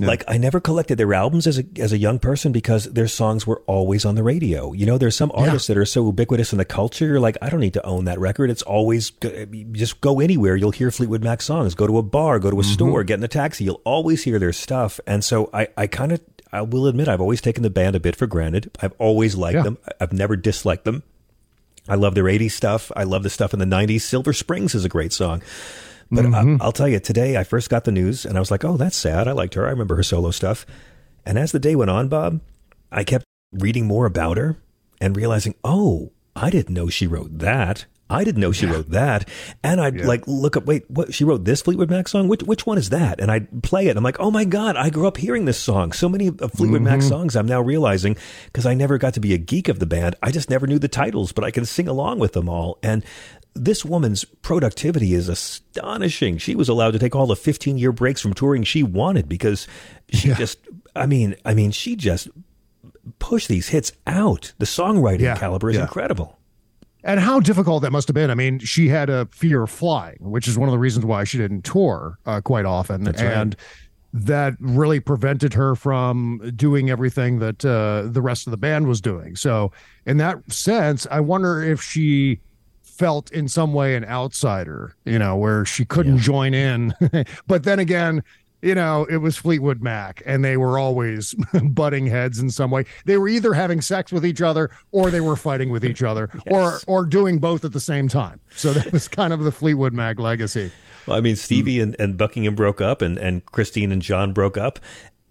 yeah. 0.00 0.06
Like 0.06 0.24
I 0.26 0.38
never 0.38 0.60
collected 0.60 0.96
their 0.96 1.12
albums 1.12 1.46
as 1.46 1.58
a 1.58 1.64
as 1.78 1.92
a 1.92 1.98
young 1.98 2.18
person 2.18 2.52
because 2.52 2.84
their 2.84 3.06
songs 3.06 3.46
were 3.46 3.62
always 3.66 4.04
on 4.04 4.14
the 4.14 4.22
radio. 4.22 4.72
You 4.72 4.86
know, 4.86 4.98
there's 4.98 5.16
some 5.16 5.30
artists 5.34 5.68
yeah. 5.68 5.74
that 5.74 5.80
are 5.80 5.84
so 5.84 6.06
ubiquitous 6.06 6.52
in 6.52 6.58
the 6.58 6.64
culture. 6.64 7.06
You're 7.06 7.20
like, 7.20 7.36
I 7.42 7.50
don't 7.50 7.60
need 7.60 7.74
to 7.74 7.86
own 7.86 8.06
that 8.06 8.18
record. 8.18 8.50
It's 8.50 8.62
always 8.62 9.10
just 9.72 10.00
go 10.00 10.20
anywhere. 10.20 10.56
You'll 10.56 10.70
hear 10.70 10.90
Fleetwood 10.90 11.22
Mac 11.22 11.42
songs. 11.42 11.74
Go 11.74 11.86
to 11.86 11.98
a 11.98 12.02
bar, 12.02 12.38
go 12.38 12.50
to 12.50 12.56
a 12.58 12.62
mm-hmm. 12.62 12.72
store, 12.72 13.04
get 13.04 13.18
in 13.18 13.24
a 13.24 13.28
taxi. 13.28 13.64
You'll 13.64 13.82
always 13.84 14.24
hear 14.24 14.38
their 14.38 14.52
stuff. 14.52 14.98
And 15.06 15.22
so 15.22 15.50
I 15.52 15.68
I 15.76 15.86
kind 15.86 16.12
of 16.12 16.20
I 16.52 16.62
will 16.62 16.86
admit 16.86 17.08
I've 17.08 17.20
always 17.20 17.40
taken 17.40 17.62
the 17.62 17.70
band 17.70 17.94
a 17.94 18.00
bit 18.00 18.16
for 18.16 18.26
granted. 18.26 18.70
I've 18.80 18.94
always 18.98 19.36
liked 19.36 19.56
yeah. 19.56 19.62
them. 19.62 19.78
I've 20.00 20.12
never 20.12 20.36
disliked 20.36 20.84
them. 20.84 21.02
I 21.88 21.94
love 21.94 22.14
their 22.14 22.24
80s 22.24 22.52
stuff. 22.52 22.92
I 22.94 23.04
love 23.04 23.22
the 23.22 23.30
stuff 23.30 23.52
in 23.52 23.58
the 23.58 23.64
90s. 23.64 24.02
Silver 24.02 24.32
Springs 24.32 24.74
is 24.74 24.84
a 24.84 24.88
great 24.88 25.12
song. 25.12 25.42
But 26.10 26.24
mm-hmm. 26.24 26.60
I, 26.60 26.64
will 26.64 26.72
tell 26.72 26.88
you, 26.88 26.98
today 26.98 27.36
I 27.36 27.44
first 27.44 27.70
got 27.70 27.84
the 27.84 27.92
news 27.92 28.24
and 28.24 28.36
I 28.36 28.40
was 28.40 28.50
like, 28.50 28.64
oh, 28.64 28.76
that's 28.76 28.96
sad. 28.96 29.28
I 29.28 29.32
liked 29.32 29.54
her. 29.54 29.66
I 29.66 29.70
remember 29.70 29.96
her 29.96 30.02
solo 30.02 30.30
stuff. 30.30 30.66
And 31.24 31.38
as 31.38 31.52
the 31.52 31.58
day 31.58 31.76
went 31.76 31.90
on, 31.90 32.08
Bob, 32.08 32.40
I 32.90 33.04
kept 33.04 33.24
reading 33.52 33.86
more 33.86 34.06
about 34.06 34.36
her 34.36 34.56
and 35.00 35.16
realizing, 35.16 35.54
oh, 35.62 36.12
I 36.34 36.50
didn't 36.50 36.74
know 36.74 36.88
she 36.88 37.06
wrote 37.06 37.38
that. 37.38 37.86
I 38.10 38.24
didn't 38.24 38.40
know 38.40 38.50
she 38.50 38.66
yeah. 38.66 38.72
wrote 38.72 38.90
that. 38.90 39.28
And 39.62 39.80
I'd 39.80 40.00
yeah. 40.00 40.06
like 40.06 40.26
look 40.26 40.56
up, 40.56 40.66
wait, 40.66 40.90
what? 40.90 41.14
She 41.14 41.22
wrote 41.22 41.44
this 41.44 41.62
Fleetwood 41.62 41.90
Mac 41.90 42.08
song? 42.08 42.26
Which, 42.26 42.42
which 42.42 42.66
one 42.66 42.76
is 42.76 42.90
that? 42.90 43.20
And 43.20 43.30
I'd 43.30 43.62
play 43.62 43.86
it. 43.86 43.96
I'm 43.96 44.02
like, 44.02 44.18
oh 44.18 44.32
my 44.32 44.44
God, 44.44 44.76
I 44.76 44.90
grew 44.90 45.06
up 45.06 45.16
hearing 45.16 45.44
this 45.44 45.58
song. 45.58 45.92
So 45.92 46.08
many 46.08 46.26
of 46.26 46.38
Fleetwood 46.52 46.82
mm-hmm. 46.82 46.84
Mac 46.84 47.02
songs 47.02 47.36
I'm 47.36 47.46
now 47.46 47.60
realizing 47.60 48.16
because 48.46 48.66
I 48.66 48.74
never 48.74 48.98
got 48.98 49.14
to 49.14 49.20
be 49.20 49.32
a 49.32 49.38
geek 49.38 49.68
of 49.68 49.78
the 49.78 49.86
band. 49.86 50.16
I 50.22 50.32
just 50.32 50.50
never 50.50 50.66
knew 50.66 50.80
the 50.80 50.88
titles, 50.88 51.30
but 51.30 51.44
I 51.44 51.52
can 51.52 51.64
sing 51.64 51.86
along 51.86 52.18
with 52.18 52.32
them 52.32 52.48
all. 52.48 52.78
And 52.82 53.04
this 53.64 53.84
woman's 53.84 54.24
productivity 54.24 55.12
is 55.12 55.28
astonishing. 55.28 56.38
She 56.38 56.54
was 56.54 56.68
allowed 56.68 56.92
to 56.92 56.98
take 56.98 57.14
all 57.14 57.26
the 57.26 57.36
15 57.36 57.76
year 57.76 57.92
breaks 57.92 58.20
from 58.20 58.32
touring 58.32 58.64
she 58.64 58.82
wanted 58.82 59.28
because 59.28 59.68
she 60.10 60.28
yeah. 60.28 60.34
just, 60.34 60.58
I 60.96 61.06
mean, 61.06 61.36
I 61.44 61.54
mean, 61.54 61.70
she 61.70 61.94
just 61.94 62.28
pushed 63.18 63.48
these 63.48 63.68
hits 63.68 63.92
out. 64.06 64.52
The 64.58 64.66
songwriting 64.66 65.20
yeah. 65.20 65.36
caliber 65.36 65.68
is 65.68 65.76
yeah. 65.76 65.82
incredible. 65.82 66.38
and 67.04 67.20
how 67.20 67.40
difficult 67.40 67.82
that 67.82 67.92
must 67.92 68.08
have 68.08 68.14
been. 68.14 68.30
I 68.30 68.34
mean, 68.34 68.58
she 68.60 68.88
had 68.88 69.10
a 69.10 69.26
fear 69.26 69.62
of 69.62 69.70
flying, 69.70 70.18
which 70.20 70.48
is 70.48 70.56
one 70.56 70.68
of 70.68 70.72
the 70.72 70.78
reasons 70.78 71.04
why 71.04 71.24
she 71.24 71.36
didn't 71.38 71.62
tour 71.62 72.18
uh, 72.26 72.40
quite 72.40 72.64
often, 72.64 73.04
That's 73.04 73.22
right. 73.22 73.32
and 73.32 73.56
that 74.12 74.54
really 74.58 75.00
prevented 75.00 75.54
her 75.54 75.76
from 75.76 76.52
doing 76.56 76.90
everything 76.90 77.38
that 77.38 77.64
uh, 77.64 78.10
the 78.10 78.20
rest 78.22 78.46
of 78.46 78.50
the 78.50 78.56
band 78.56 78.88
was 78.88 79.00
doing. 79.00 79.36
So, 79.36 79.70
in 80.04 80.16
that 80.16 80.50
sense, 80.50 81.06
I 81.10 81.20
wonder 81.20 81.62
if 81.62 81.80
she 81.80 82.40
felt 83.00 83.32
in 83.32 83.48
some 83.48 83.72
way 83.72 83.96
an 83.96 84.04
outsider, 84.04 84.94
you 85.06 85.18
know, 85.18 85.34
where 85.34 85.64
she 85.64 85.86
couldn't 85.86 86.18
join 86.18 86.52
in. 86.52 86.92
but 87.46 87.64
then 87.64 87.78
again, 87.78 88.22
you 88.60 88.74
know, 88.74 89.06
it 89.08 89.16
was 89.16 89.38
Fleetwood 89.38 89.80
Mac 89.80 90.22
and 90.26 90.44
they 90.44 90.58
were 90.58 90.78
always 90.78 91.34
butting 91.64 92.06
heads 92.06 92.38
in 92.38 92.50
some 92.50 92.70
way. 92.70 92.84
They 93.06 93.16
were 93.16 93.26
either 93.28 93.54
having 93.54 93.80
sex 93.80 94.12
with 94.12 94.26
each 94.26 94.42
other 94.42 94.68
or 94.92 95.10
they 95.10 95.22
were 95.22 95.34
fighting 95.34 95.70
with 95.70 95.82
each 95.82 96.02
other 96.02 96.28
or 96.50 96.80
or 96.86 97.06
doing 97.06 97.38
both 97.38 97.64
at 97.64 97.72
the 97.72 97.80
same 97.80 98.06
time. 98.06 98.38
So 98.54 98.74
that 98.74 98.92
was 98.92 99.08
kind 99.08 99.32
of 99.32 99.44
the 99.44 99.52
Fleetwood 99.52 99.94
Mac 99.94 100.20
legacy. 100.20 100.70
Well, 101.06 101.16
I 101.16 101.22
mean, 101.22 101.36
Stevie 101.36 101.80
and, 101.80 101.96
and 101.98 102.18
Buckingham 102.18 102.54
broke 102.54 102.82
up, 102.82 103.00
and, 103.00 103.16
and 103.16 103.44
Christine 103.46 103.90
and 103.90 104.02
John 104.02 104.34
broke 104.34 104.58
up, 104.58 104.78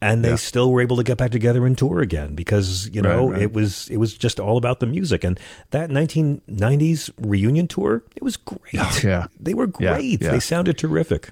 and 0.02 0.24
they 0.24 0.30
Yeah. 0.30 0.36
still 0.36 0.72
were 0.72 0.82
able 0.82 0.98
to 0.98 1.04
get 1.04 1.18
back 1.18 1.32
together 1.32 1.66
and 1.66 1.78
tour 1.78 2.00
again 2.00 2.36
because 2.36 2.90
you 2.94 3.02
know 3.02 3.28
Right, 3.28 3.34
right. 3.34 3.42
it 3.44 3.54
was 3.54 3.88
it 3.90 3.98
was 3.98 4.14
just 4.18 4.40
all 4.40 4.58
about 4.58 4.80
the 4.80 4.86
music. 4.88 5.24
And 5.24 5.40
that 5.72 5.90
1990s 5.90 7.10
reunion 7.20 7.68
tour, 7.68 8.04
it 8.16 8.24
was 8.24 8.38
great. 8.38 8.60
Yeah. 9.04 9.28
they 9.40 9.54
were 9.54 9.68
great. 9.68 10.22
yeah. 10.22 10.32
They 10.32 10.40
sounded 10.40 10.78
terrific. 10.78 11.32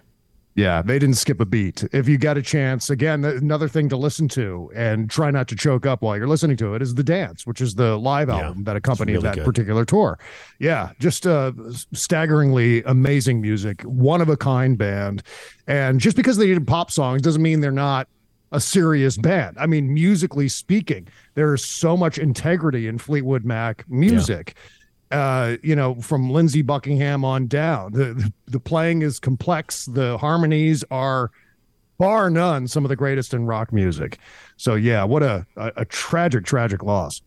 Yeah, 0.55 0.81
they 0.81 0.97
didn't 0.97 1.17
skip 1.17 1.39
a 1.39 1.45
beat. 1.45 1.83
If 1.93 2.09
you 2.09 2.17
got 2.17 2.35
a 2.35 2.41
chance, 2.41 2.89
again, 2.89 3.23
another 3.23 3.67
thing 3.67 3.89
to 3.89 3.95
listen 3.97 4.27
to 4.29 4.71
and 4.73 5.07
try 5.07 5.29
not 5.29 5.47
to 5.49 5.55
choke 5.55 5.85
up 5.85 6.01
while 6.01 6.17
you're 6.17 6.25
listening 6.27 6.57
to 6.57 6.73
it 6.73 6.81
is 6.81 6.95
The 6.95 7.03
Dance, 7.03 7.45
which 7.45 7.61
is 7.61 7.75
the 7.75 7.95
live 7.95 8.27
Yeah, 8.29 8.39
album 8.47 8.63
that 8.63 8.75
accompanied 8.75 9.11
really 9.13 9.23
that 9.25 9.35
good. 9.35 9.45
particular 9.45 9.85
tour. 9.85 10.17
Yeah, 10.57 10.93
just 10.99 11.27
uh, 11.27 11.51
staggeringly 11.93 12.81
amazing 12.85 13.39
music, 13.39 13.83
one 13.83 14.19
of 14.19 14.29
a 14.29 14.37
kind 14.37 14.79
band. 14.79 15.21
And 15.67 15.99
just 15.99 16.15
because 16.17 16.37
they 16.37 16.47
did 16.47 16.65
pop 16.65 16.89
songs 16.89 17.21
doesn't 17.21 17.41
mean 17.43 17.59
they're 17.59 17.71
not 17.71 18.07
a 18.51 18.59
serious 18.59 19.17
band. 19.17 19.57
I 19.59 19.67
mean, 19.67 19.93
musically 19.93 20.47
speaking, 20.47 21.07
there's 21.35 21.63
so 21.63 21.97
much 21.97 22.17
integrity 22.17 22.87
in 22.87 22.97
Fleetwood 22.97 23.43
Mac 23.45 23.83
music 23.89 24.55
uh, 25.11 25.55
you 25.63 25.75
know, 25.75 25.95
from 25.95 26.29
Lindsey 26.29 26.61
Buckingham 26.61 27.23
on 27.23 27.47
down. 27.47 27.93
The 27.93 28.31
the 28.45 28.59
playing 28.59 29.01
is 29.01 29.19
complex. 29.19 29.85
The 29.85 30.17
harmonies 30.17 30.83
are 30.91 31.31
bar 31.97 32.29
none 32.29 32.67
some 32.67 32.85
of 32.85 32.89
the 32.89 32.95
greatest 32.95 33.33
in 33.33 33.45
rock 33.45 33.71
music. 33.71 34.19
So 34.57 34.75
yeah, 34.75 35.03
what 35.03 35.23
a 35.23 35.45
a, 35.55 35.71
a 35.77 35.85
tragic, 35.85 36.45
tragic 36.45 36.83
loss. 36.83 37.21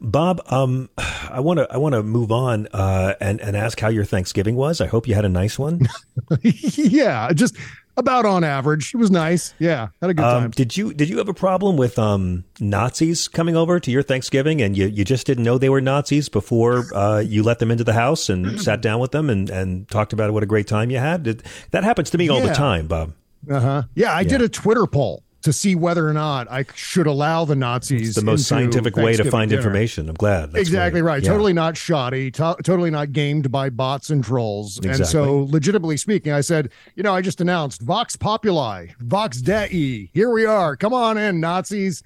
Bob, 0.00 0.40
um, 0.46 0.88
I 0.98 1.40
want 1.40 1.58
to 1.58 1.72
I 1.72 1.78
want 1.78 1.94
to 1.94 2.02
move 2.02 2.32
on 2.32 2.68
uh, 2.72 3.14
and 3.20 3.40
and 3.40 3.56
ask 3.56 3.78
how 3.78 3.88
your 3.88 4.04
Thanksgiving 4.04 4.56
was. 4.56 4.80
I 4.80 4.86
hope 4.86 5.06
you 5.06 5.14
had 5.14 5.24
a 5.24 5.28
nice 5.28 5.58
one. 5.58 5.88
yeah, 6.42 7.32
just 7.32 7.56
about 7.98 8.24
on 8.26 8.44
average. 8.44 8.94
It 8.94 8.98
was 8.98 9.10
nice. 9.10 9.52
Yeah, 9.58 9.88
had 10.00 10.10
a 10.10 10.14
good 10.14 10.24
Um, 10.24 10.42
time. 10.42 10.50
did 10.52 10.76
you 10.76 10.94
did 10.94 11.08
you 11.08 11.18
have 11.18 11.28
a 11.28 11.34
problem 11.34 11.76
with 11.76 11.98
um, 11.98 12.44
Nazis 12.60 13.28
coming 13.28 13.56
over 13.56 13.78
to 13.80 13.90
your 13.90 14.02
Thanksgiving 14.02 14.62
and 14.62 14.76
you, 14.76 14.86
you 14.86 15.04
just 15.04 15.26
didn't 15.26 15.44
know 15.44 15.58
they 15.58 15.68
were 15.68 15.80
Nazis 15.80 16.28
before 16.28 16.84
uh, 16.94 17.18
you 17.18 17.42
let 17.42 17.58
them 17.58 17.70
into 17.70 17.84
the 17.84 17.92
house 17.92 18.28
and 18.28 18.60
sat 18.68 18.80
down 18.80 19.00
with 19.00 19.10
them 19.12 19.28
and, 19.28 19.50
and 19.50 19.88
talked 19.88 20.12
about 20.12 20.32
what 20.32 20.42
a 20.42 20.46
great 20.46 20.66
time 20.66 20.90
you 20.90 20.98
had? 20.98 21.22
Did, 21.24 21.42
that 21.72 21.84
happens 21.84 22.10
to 22.10 22.18
me 22.18 22.28
all 22.28 22.40
the 22.40 22.54
time, 22.54 22.86
Bob. 22.86 23.12
Uh 23.50 23.60
huh. 23.60 23.82
Yeah, 23.94 24.12
I 24.14 24.24
did 24.24 24.42
a 24.42 24.48
Twitter 24.48 24.86
poll 24.86 25.22
to 25.42 25.52
see 25.52 25.74
whether 25.76 26.08
or 26.08 26.12
not 26.12 26.50
I 26.50 26.64
should 26.74 27.06
allow 27.06 27.44
the 27.44 27.54
Nazis. 27.54 28.08
It's 28.08 28.16
the 28.16 28.24
most 28.24 28.46
scientific 28.48 28.96
way 28.96 29.14
to 29.16 29.30
find 29.30 29.48
dinner. 29.50 29.60
information. 29.60 30.08
I'm 30.08 30.16
glad. 30.16 30.52
That's 30.52 30.60
exactly 30.62 31.00
right. 31.00 31.22
Yeah. 31.22 31.30
Totally 31.30 31.52
not 31.52 31.76
shoddy. 31.76 32.30
To- 32.32 32.56
totally 32.64 32.90
not 32.90 33.12
gamed 33.12 33.50
by 33.52 33.70
bots 33.70 34.10
and 34.10 34.22
trolls. 34.24 34.80
And 34.84 35.06
so, 35.06 35.46
legitimately 35.50 35.96
speaking, 35.96 36.32
I 36.32 36.40
said, 36.40 36.70
you 36.96 37.02
know, 37.02 37.14
I 37.14 37.22
just 37.22 37.40
announced 37.40 37.82
Vox 37.82 38.16
Populi, 38.16 38.88
Vox 39.00 39.40
Dei. 39.40 40.10
Here 40.12 40.30
we 40.30 40.44
are. 40.44 40.76
Come 40.76 40.92
on 40.92 41.16
in, 41.16 41.40
Nazis. 41.40 42.02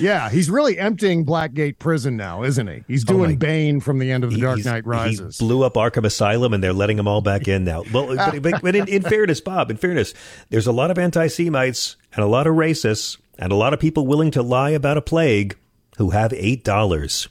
Yeah, 0.00 0.30
he's 0.30 0.50
really 0.50 0.78
emptying 0.78 1.24
Blackgate 1.24 1.78
Prison 1.78 2.16
now, 2.16 2.42
isn't 2.42 2.66
he? 2.66 2.82
He's 2.88 3.04
Oh 3.08 3.12
doing 3.12 3.30
my- 3.30 3.36
Bane 3.36 3.78
from 3.80 4.00
the 4.00 4.10
end 4.10 4.24
of 4.24 4.30
The 4.30 4.36
He- 4.36 4.42
Dark 4.42 4.64
Knight 4.64 4.84
Rises. 4.84 5.38
He 5.38 5.44
blew 5.46 5.62
up 5.62 5.74
Arkham 5.74 6.04
Asylum, 6.04 6.52
and 6.54 6.62
they're 6.62 6.72
letting 6.72 6.96
them 6.96 7.06
all 7.06 7.20
back 7.20 7.46
in 7.46 7.62
now. 7.64 7.84
Well, 7.92 8.16
but, 8.16 8.42
but, 8.42 8.62
but 8.62 8.74
in, 8.74 8.88
in 8.88 9.02
fairness, 9.02 9.40
Bob, 9.40 9.70
in 9.70 9.76
fairness, 9.76 10.12
there's 10.48 10.66
a 10.66 10.72
lot 10.72 10.90
of 10.90 10.98
anti-Semites 10.98 11.94
and 12.14 12.24
a 12.24 12.28
lot 12.28 12.46
of 12.46 12.54
racists 12.54 13.18
and 13.38 13.52
a 13.52 13.56
lot 13.56 13.72
of 13.72 13.80
people 13.80 14.06
willing 14.06 14.30
to 14.32 14.42
lie 14.42 14.70
about 14.70 14.96
a 14.96 15.02
plague 15.02 15.56
who 15.96 16.10
have 16.10 16.32
eight 16.32 16.64
dollars, 16.64 17.28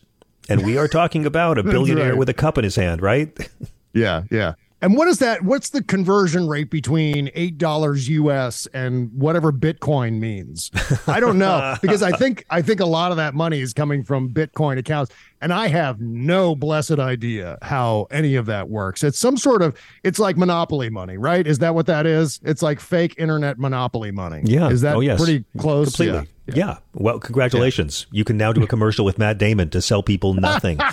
and 0.48 0.66
we 0.66 0.78
are 0.78 0.88
talking 0.88 1.26
about 1.26 1.58
a 1.58 1.64
billionaire 1.76 2.10
right. 2.10 2.18
with 2.18 2.30
a 2.30 2.34
cup 2.34 2.58
in 2.58 2.64
his 2.64 2.76
hand, 2.76 3.02
right? 3.02 3.38
Yeah, 3.92 4.26
yeah. 4.30 4.54
And 4.82 4.96
what 4.96 5.08
is 5.10 5.20
that? 5.20 5.44
What's 5.44 5.70
the 5.70 5.84
conversion 5.84 6.48
rate 6.48 6.70
between 6.70 7.30
eight 7.36 7.58
dollars 7.58 8.08
US 8.08 8.66
and 8.74 9.12
whatever 9.14 9.52
Bitcoin 9.52 10.20
means? 10.20 10.72
I 11.08 11.20
don't 11.20 11.38
know 11.38 11.76
because 11.82 12.02
I 12.02 12.12
think 12.12 12.46
I 12.50 12.62
think 12.62 12.80
a 12.80 12.86
lot 12.86 13.12
of 13.12 13.18
that 13.18 13.34
money 13.34 13.60
is 13.60 13.74
coming 13.74 14.04
from 14.04 14.30
Bitcoin 14.30 14.78
accounts, 14.78 15.12
and 15.42 15.52
I 15.52 15.68
have 15.68 16.00
no 16.00 16.56
blessed 16.56 17.00
idea 17.00 17.58
how 17.62 18.08
any 18.10 18.36
of 18.36 18.46
that 18.46 18.70
works. 18.70 19.04
It's 19.04 19.20
some 19.20 19.36
sort 19.36 19.62
of 19.62 19.78
it's 20.04 20.20
like 20.20 20.38
monopoly 20.38 20.90
money, 20.90 21.18
right? 21.18 21.46
Is 21.46 21.60
that 21.60 21.76
what 21.76 21.86
that 21.88 22.06
is? 22.06 22.40
It's 22.44 22.62
like 22.62 22.80
fake 22.80 23.16
internet 23.18 23.60
monopoly 23.60 24.12
money. 24.12 24.44
Yeah. 24.46 24.70
is 24.70 24.82
that 24.82 24.96
oh, 24.96 25.02
yes. 25.02 25.22
pretty 25.22 25.44
close? 25.58 25.96
Completely. 25.96 26.30
Yeah. 26.48 26.78
Well, 26.94 27.20
congratulations. 27.20 28.08
You 28.12 28.24
can 28.24 28.38
now 28.38 28.54
do 28.54 28.64
a 28.64 28.68
commercial 28.68 29.06
with 29.06 29.20
Matt 29.20 29.38
Damon 29.38 29.70
to 29.72 29.82
sell 29.82 30.02
people 30.02 30.34
nothing. 30.34 30.80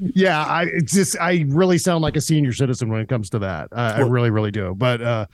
yeah 0.00 0.44
i 0.44 0.62
it's 0.64 0.92
just 0.92 1.16
i 1.20 1.44
really 1.48 1.78
sound 1.78 2.02
like 2.02 2.16
a 2.16 2.20
senior 2.20 2.52
citizen 2.52 2.88
when 2.88 3.00
it 3.00 3.08
comes 3.08 3.30
to 3.30 3.38
that 3.38 3.68
i 3.72 3.98
Well- 4.00 4.10
really 4.10 4.30
really 4.30 4.50
do 4.50 4.74
but 4.76 5.00
uh 5.02 5.26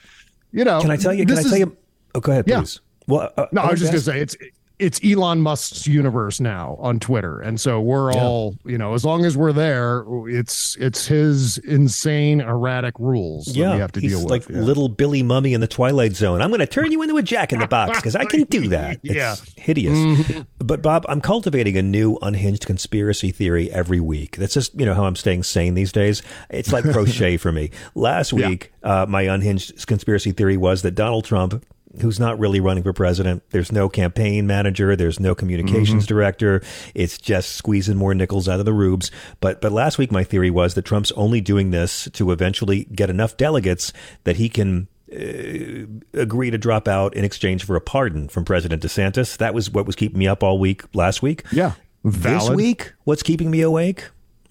you 0.51 0.63
know 0.65 0.81
Can 0.81 0.91
I 0.91 0.97
tell 0.97 1.13
you? 1.13 1.25
Can 1.25 1.37
I 1.37 1.41
tell 1.43 1.53
is- 1.53 1.59
you? 1.59 1.77
Oh, 2.13 2.19
go 2.19 2.31
ahead, 2.33 2.45
Yeah. 2.47 2.63
Well, 3.07 3.31
uh, 3.37 3.45
no 3.51 3.61
i 3.61 3.71
was 3.71 3.79
just 3.79 3.93
wanted 3.93 4.05
gonna 4.05 4.25
to 4.25 4.31
say 4.35 4.45
it's 4.45 4.60
it's 4.81 4.99
elon 5.05 5.39
musk's 5.41 5.87
universe 5.87 6.39
now 6.39 6.75
on 6.79 6.99
twitter 6.99 7.39
and 7.39 7.59
so 7.61 7.79
we're 7.79 8.11
Yeah. 8.13 8.21
all 8.23 8.55
you 8.65 8.77
know 8.77 8.93
as 8.93 9.05
long 9.05 9.23
as 9.25 9.37
we're 9.37 9.53
there 9.53 10.03
it's 10.27 10.75
it's 10.79 11.05
his 11.07 11.57
insane 11.59 12.41
erratic 12.41 12.97
rules 12.99 13.45
that 13.45 13.55
Yeah, 13.55 13.73
we 13.75 13.79
have 13.79 13.91
to 13.93 13.99
he's 14.01 14.11
deal 14.11 14.21
with 14.23 14.31
like 14.31 14.49
yeah. 14.49 14.57
little 14.59 14.89
Billy 14.89 15.23
Mumy 15.23 15.53
in 15.53 15.61
the 15.61 15.67
Twilight 15.67 16.13
Zone. 16.15 16.41
I'm 16.41 16.49
going 16.49 16.59
to 16.59 16.65
turn 16.67 16.91
you 16.91 17.01
into 17.01 17.17
a 17.17 17.21
Jack 17.23 17.53
in 17.53 17.59
the 17.59 17.67
Box 17.67 17.97
because 17.99 18.15
I 18.15 18.25
can 18.25 18.43
do 18.43 18.67
that. 18.75 18.99
It's 19.03 19.15
Yeah. 19.15 19.35
hideous. 19.55 19.97
Mhm. 19.97 20.45
But 20.59 20.81
Bob, 20.81 21.05
I'm 21.07 21.21
cultivating 21.21 21.77
a 21.77 21.81
new 21.81 22.17
unhinged 22.21 22.65
conspiracy 22.65 23.31
theory 23.31 23.71
every 23.71 23.99
week. 23.99 24.37
That's 24.37 24.53
just 24.53 24.77
you 24.79 24.85
know 24.85 24.93
how 24.93 25.05
I'm 25.05 25.15
staying 25.15 25.43
sane 25.43 25.73
these 25.75 25.91
days. 25.91 26.21
It's 26.49 26.73
like 26.73 26.83
crochet 26.91 27.37
for 27.37 27.51
me. 27.51 27.71
Last 27.95 28.33
week, 28.33 28.71
uh, 28.83 29.05
my 29.07 29.23
unhinged 29.23 29.85
conspiracy 29.87 30.31
theory 30.31 30.57
was 30.57 30.81
that 30.81 30.91
Donald 30.95 31.25
Trump. 31.25 31.63
Who's 31.99 32.19
not 32.19 32.39
really 32.39 32.61
running 32.61 32.83
for 32.83 32.93
president? 32.93 33.43
There's 33.49 33.71
no 33.71 33.89
campaign 33.89 34.47
manager. 34.47 34.95
There's 34.95 35.19
no 35.19 35.35
communications 35.35 36.03
Mm-hmm. 36.05 36.13
director. 36.15 36.61
It's 36.95 37.17
just 37.17 37.55
squeezing 37.57 37.97
more 37.97 38.13
nickels 38.13 38.47
out 38.47 38.59
of 38.59 38.65
the 38.65 38.71
rubes. 38.73 39.11
But 39.41 39.59
but 39.59 39.71
last 39.73 39.97
week 39.97 40.11
my 40.11 40.23
theory 40.23 40.49
was 40.49 40.73
that 40.75 40.85
Trump's 40.85 41.11
only 41.13 41.41
doing 41.41 41.71
this 41.71 42.07
to 42.13 42.31
eventually 42.31 42.85
get 42.85 43.09
enough 43.09 43.35
delegates 43.35 43.91
that 44.23 44.37
he 44.37 44.47
can 44.47 44.87
uh, 45.11 45.85
agree 46.13 46.49
to 46.51 46.57
drop 46.57 46.87
out 46.87 47.13
in 47.13 47.25
exchange 47.25 47.65
for 47.65 47.75
a 47.75 47.81
pardon 47.81 48.29
from 48.29 48.45
President 48.45 48.81
DeSantis. 48.81 49.35
That 49.37 49.53
was 49.53 49.69
what 49.69 49.85
was 49.85 49.95
keeping 49.97 50.19
me 50.19 50.27
up 50.27 50.43
all 50.43 50.57
week 50.59 50.83
last 50.95 51.21
week. 51.21 51.43
yeah 51.51 51.73
This 52.03 52.49
week, 52.49 52.93
what's 53.03 53.23
keeping 53.23 53.51
me 53.51 53.59
awake? 53.61 54.05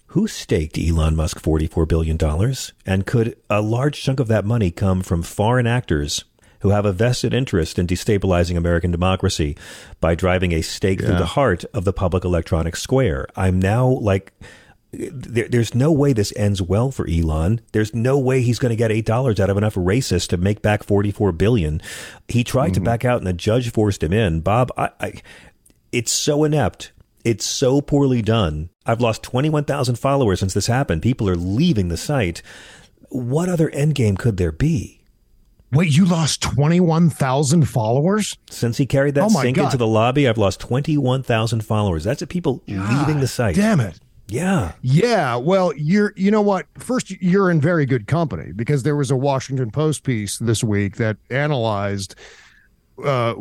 Who 0.07 0.27
staked 0.27 0.77
Elon 0.77 1.15
Musk 1.15 1.41
$44 1.41 1.87
billion? 1.87 2.17
And 2.85 3.05
could 3.07 3.37
a 3.49 3.61
large 3.61 4.01
chunk 4.03 4.19
of 4.19 4.27
that 4.27 4.43
money 4.45 4.69
come 4.69 5.01
from 5.01 5.23
foreign 5.23 5.65
actors 5.65 6.25
who 6.61 6.69
have 6.69 6.85
a 6.85 6.93
vested 6.93 7.33
interest 7.33 7.77
in 7.77 7.85
destabilizing 7.87 8.57
American 8.57 8.91
democracy 8.91 9.57
by 9.99 10.15
driving 10.15 10.51
a 10.51 10.61
stake 10.61 11.01
through 11.01 11.17
the 11.17 11.25
heart 11.25 11.65
of 11.73 11.83
the 11.83 11.93
public 11.93 12.23
electronic 12.23 12.75
square? 12.75 13.27
I'm 13.35 13.59
now 13.59 13.87
like, 13.87 14.33
there, 14.91 15.47
there's 15.47 15.73
no 15.73 15.91
way 15.91 16.13
this 16.13 16.33
ends 16.35 16.61
well 16.61 16.91
for 16.91 17.07
Elon. 17.09 17.61
There's 17.71 17.93
no 17.93 18.17
way 18.19 18.41
he's 18.41 18.59
going 18.59 18.71
to 18.71 18.75
get 18.75 18.91
eight 18.91 19.05
dollars 19.05 19.39
out 19.39 19.49
of 19.49 19.57
enough 19.57 19.75
racists 19.75 20.27
to 20.29 20.37
make 20.37 20.61
back 20.61 20.83
forty-four 20.83 21.31
billion. 21.31 21.81
He 22.27 22.43
tried 22.43 22.73
to 22.73 22.79
mm-hmm. 22.79 22.85
back 22.85 23.05
out, 23.05 23.19
and 23.19 23.27
the 23.27 23.33
judge 23.33 23.71
forced 23.71 24.03
him 24.03 24.11
in. 24.11 24.41
Bob, 24.41 24.71
I, 24.77 24.89
I, 24.99 25.13
it's 25.91 26.11
so 26.11 26.43
inept. 26.43 26.91
It's 27.23 27.45
so 27.45 27.81
poorly 27.81 28.21
done. 28.21 28.69
I've 28.85 28.99
lost 28.99 29.23
twenty-one 29.23 29.65
thousand 29.65 29.95
followers 29.95 30.39
since 30.39 30.53
this 30.53 30.67
happened. 30.67 31.01
People 31.03 31.29
are 31.29 31.35
leaving 31.35 31.87
the 31.87 31.97
site. 31.97 32.41
What 33.09 33.47
other 33.47 33.69
endgame 33.71 34.17
could 34.17 34.37
there 34.37 34.51
be? 34.51 35.00
Wait 35.71 35.95
you 35.95 36.05
lost 36.05 36.41
21,000 36.41 37.67
followers 37.67 38.37
Since 38.49 38.77
he 38.77 38.85
carried 38.85 39.15
that 39.15 39.23
Oh 39.25 39.29
sink 39.29 39.57
God. 39.57 39.65
into 39.65 39.77
the 39.77 39.87
lobby, 39.87 40.27
I've 40.27 40.37
lost 40.37 40.59
twenty-one 40.59 41.23
thousand 41.23 41.65
followers. 41.65 42.03
That's 42.03 42.21
it. 42.21 42.27
People 42.29 42.61
leaving 42.67 43.19
the 43.19 43.27
site. 43.27 43.55
damn 43.55 43.79
it 43.79 43.99
Yeah. 44.27 44.73
Yeah, 44.81 45.35
well, 45.35 45.73
you're 45.75 46.13
you 46.15 46.31
know 46.31 46.41
what? 46.41 46.65
First, 46.77 47.11
you're 47.21 47.49
in 47.51 47.59
very 47.61 47.85
good 47.85 48.07
company 48.07 48.51
because 48.53 48.83
there 48.83 48.95
was 48.95 49.11
a 49.11 49.15
Washington 49.17 49.71
Post 49.71 50.03
piece 50.03 50.37
this 50.39 50.63
week 50.63 50.95
that 50.97 51.17
analyzed 51.29 52.15
uh, 53.03 53.33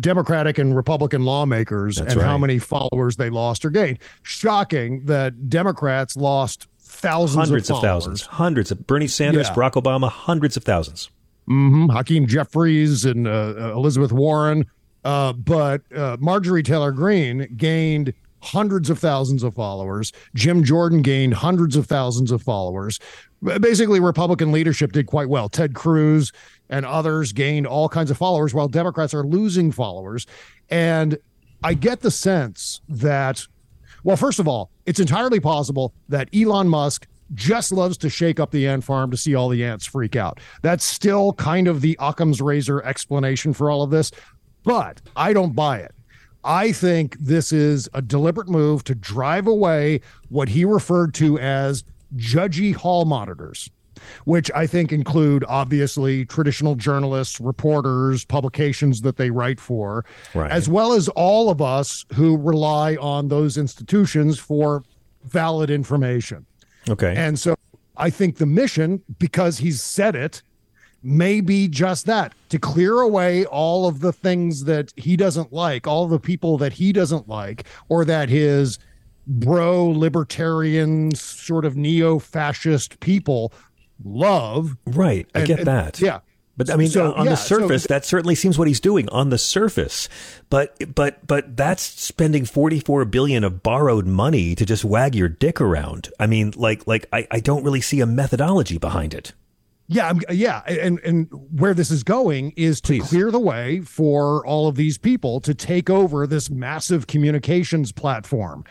Democratic 0.00 0.58
and 0.58 0.76
Republican 0.76 1.24
lawmakers 1.24 1.96
That's 1.96 2.12
and 2.14 2.22
how 2.22 2.36
many 2.38 2.58
followers 2.58 3.16
they 3.16 3.30
lost 3.30 3.64
or 3.64 3.70
gained. 3.70 3.98
Shocking 4.22 5.04
that 5.06 5.48
Democrats 5.48 6.14
lost 6.16 6.66
thousands 6.78 7.48
hundreds 7.48 7.70
of, 7.70 7.76
of, 7.76 7.82
thousands, 7.82 8.22
hundreds 8.26 8.70
of 8.70 8.86
Bernie 8.86 9.06
Sanders, 9.06 9.48
Yeah. 9.48 9.54
Barack 9.54 9.82
Obama, 9.82 10.08
hundreds 10.10 10.56
of 10.58 10.64
thousands. 10.64 11.08
Hmm 11.46 11.88
Hakeem 11.88 12.26
Jeffries 12.26 13.04
and 13.04 13.26
uh, 13.26 13.54
uh, 13.56 13.72
Elizabeth 13.74 14.12
Warren. 14.12 14.66
Uh, 15.04 15.32
but 15.32 15.82
uh, 15.94 16.16
Marjorie 16.20 16.62
Taylor 16.62 16.92
Greene 16.92 17.52
gained 17.56 18.14
hundreds 18.40 18.90
of 18.90 18.98
thousands 18.98 19.42
of 19.42 19.54
followers. 19.54 20.12
Jim 20.34 20.64
Jordan 20.64 21.02
gained 21.02 21.34
hundreds 21.34 21.76
of 21.76 21.86
thousands 21.86 22.30
of 22.30 22.42
followers. 22.42 22.98
Basically, 23.42 24.00
Republican 24.00 24.52
leadership 24.52 24.92
did 24.92 25.06
quite 25.06 25.28
well. 25.28 25.48
Ted 25.48 25.74
Cruz 25.74 26.32
and 26.70 26.86
others 26.86 27.32
gained 27.32 27.66
all 27.66 27.88
kinds 27.88 28.10
of 28.10 28.16
followers, 28.16 28.54
while 28.54 28.68
Democrats 28.68 29.14
are 29.14 29.24
losing 29.24 29.72
followers. 29.72 30.26
And 30.70 31.18
I 31.64 31.74
get 31.74 32.00
the 32.00 32.10
sense 32.10 32.80
that 32.88 33.46
well, 34.04 34.16
first 34.16 34.40
of 34.40 34.48
all, 34.48 34.70
it's 34.86 35.00
entirely 35.00 35.38
possible 35.38 35.94
that 36.08 36.28
Elon 36.34 36.68
Musk 36.68 37.06
just 37.34 37.72
loves 37.72 37.96
to 37.98 38.10
shake 38.10 38.38
up 38.40 38.50
the 38.50 38.66
ant 38.68 38.84
farm 38.84 39.10
to 39.10 39.16
see 39.16 39.34
all 39.34 39.48
the 39.48 39.64
ants 39.64 39.86
freak 39.86 40.16
out. 40.16 40.40
That's 40.62 40.84
still 40.84 41.32
kind 41.34 41.68
of 41.68 41.80
the 41.80 41.96
Occam's 42.00 42.40
razor 42.40 42.82
explanation 42.84 43.52
for 43.52 43.70
all 43.70 43.82
of 43.82 43.90
this, 43.90 44.10
but 44.64 45.00
I 45.16 45.32
don't 45.32 45.54
buy 45.54 45.78
it. 45.78 45.92
I 46.44 46.72
think 46.72 47.16
this 47.18 47.52
is 47.52 47.88
a 47.94 48.02
deliberate 48.02 48.48
move 48.48 48.82
to 48.84 48.94
drive 48.94 49.46
away 49.46 50.00
what 50.28 50.48
he 50.48 50.64
referred 50.64 51.14
to 51.14 51.38
as 51.38 51.84
judgy 52.16 52.74
hall 52.74 53.04
monitors, 53.04 53.70
which 54.24 54.50
I 54.52 54.66
think 54.66 54.92
include 54.92 55.44
obviously 55.48 56.24
traditional 56.24 56.74
journalists, 56.74 57.40
reporters, 57.40 58.24
publications 58.24 59.02
that 59.02 59.16
they 59.16 59.30
write 59.30 59.60
for, 59.60 60.04
Right. 60.34 60.50
as 60.50 60.68
well 60.68 60.92
as 60.92 61.08
all 61.10 61.48
of 61.48 61.62
us 61.62 62.04
who 62.14 62.36
rely 62.36 62.96
on 62.96 63.28
those 63.28 63.56
institutions 63.56 64.38
for 64.40 64.82
valid 65.24 65.70
information. 65.70 66.44
Okay. 66.88 67.14
And 67.16 67.38
so 67.38 67.54
I 67.96 68.10
think 68.10 68.38
the 68.38 68.46
mission, 68.46 69.02
because 69.18 69.58
he's 69.58 69.82
said 69.82 70.14
it, 70.16 70.42
may 71.04 71.40
be 71.40 71.66
just 71.68 72.06
that 72.06 72.32
to 72.48 72.58
clear 72.58 73.00
away 73.00 73.44
all 73.46 73.86
of 73.88 74.00
the 74.00 74.12
things 74.12 74.64
that 74.64 74.92
he 74.96 75.16
doesn't 75.16 75.52
like, 75.52 75.86
all 75.86 76.06
the 76.06 76.20
people 76.20 76.58
that 76.58 76.72
he 76.72 76.92
doesn't 76.92 77.28
like, 77.28 77.64
or 77.88 78.04
that 78.04 78.28
his 78.28 78.78
bro 79.26 79.84
libertarian, 79.86 81.14
sort 81.14 81.64
of 81.64 81.76
neo 81.76 82.18
fascist 82.18 82.98
people 83.00 83.52
love. 84.04 84.76
Right. 84.86 85.26
I 85.34 85.40
And- 85.40 85.48
get 85.48 85.58
and- 85.60 85.66
that. 85.68 86.00
yeah. 86.00 86.20
But 86.56 86.70
I 86.70 86.76
mean, 86.76 86.88
So, 86.88 87.14
on 87.14 87.24
yeah, 87.24 87.30
the 87.32 87.36
so- 87.36 87.58
surface, 87.60 87.86
that 87.86 88.04
certainly 88.04 88.34
seems 88.34 88.58
what 88.58 88.68
he's 88.68 88.80
doing 88.80 89.08
on 89.08 89.30
the 89.30 89.38
surface. 89.38 90.08
But 90.50 90.94
but 90.94 91.26
but 91.26 91.56
that's 91.56 91.82
spending 91.82 92.44
forty 92.44 92.78
four 92.78 93.04
billion 93.06 93.42
of 93.42 93.62
borrowed 93.62 94.06
money 94.06 94.54
to 94.54 94.66
just 94.66 94.84
wag 94.84 95.14
your 95.14 95.28
dick 95.28 95.60
around. 95.60 96.10
I 96.20 96.26
mean, 96.26 96.52
like 96.56 96.86
like 96.86 97.06
I, 97.12 97.26
I 97.30 97.40
don't 97.40 97.64
really 97.64 97.80
see 97.80 98.00
a 98.00 98.06
methodology 98.06 98.76
behind 98.78 99.14
it. 99.14 99.32
Yeah, 99.88 100.08
I'm, 100.08 100.20
yeah, 100.30 100.60
and 100.66 101.00
and 101.00 101.28
where 101.58 101.74
this 101.74 101.90
is 101.90 102.02
going 102.02 102.52
is 102.56 102.80
to 102.82 103.00
clear 103.00 103.30
the 103.30 103.40
way 103.40 103.80
for 103.80 104.46
all 104.46 104.68
of 104.68 104.76
these 104.76 104.96
people 104.96 105.40
to 105.40 105.54
take 105.54 105.90
over 105.90 106.26
this 106.26 106.48
massive 106.50 107.06
communications 107.06 107.92
platform. 107.92 108.64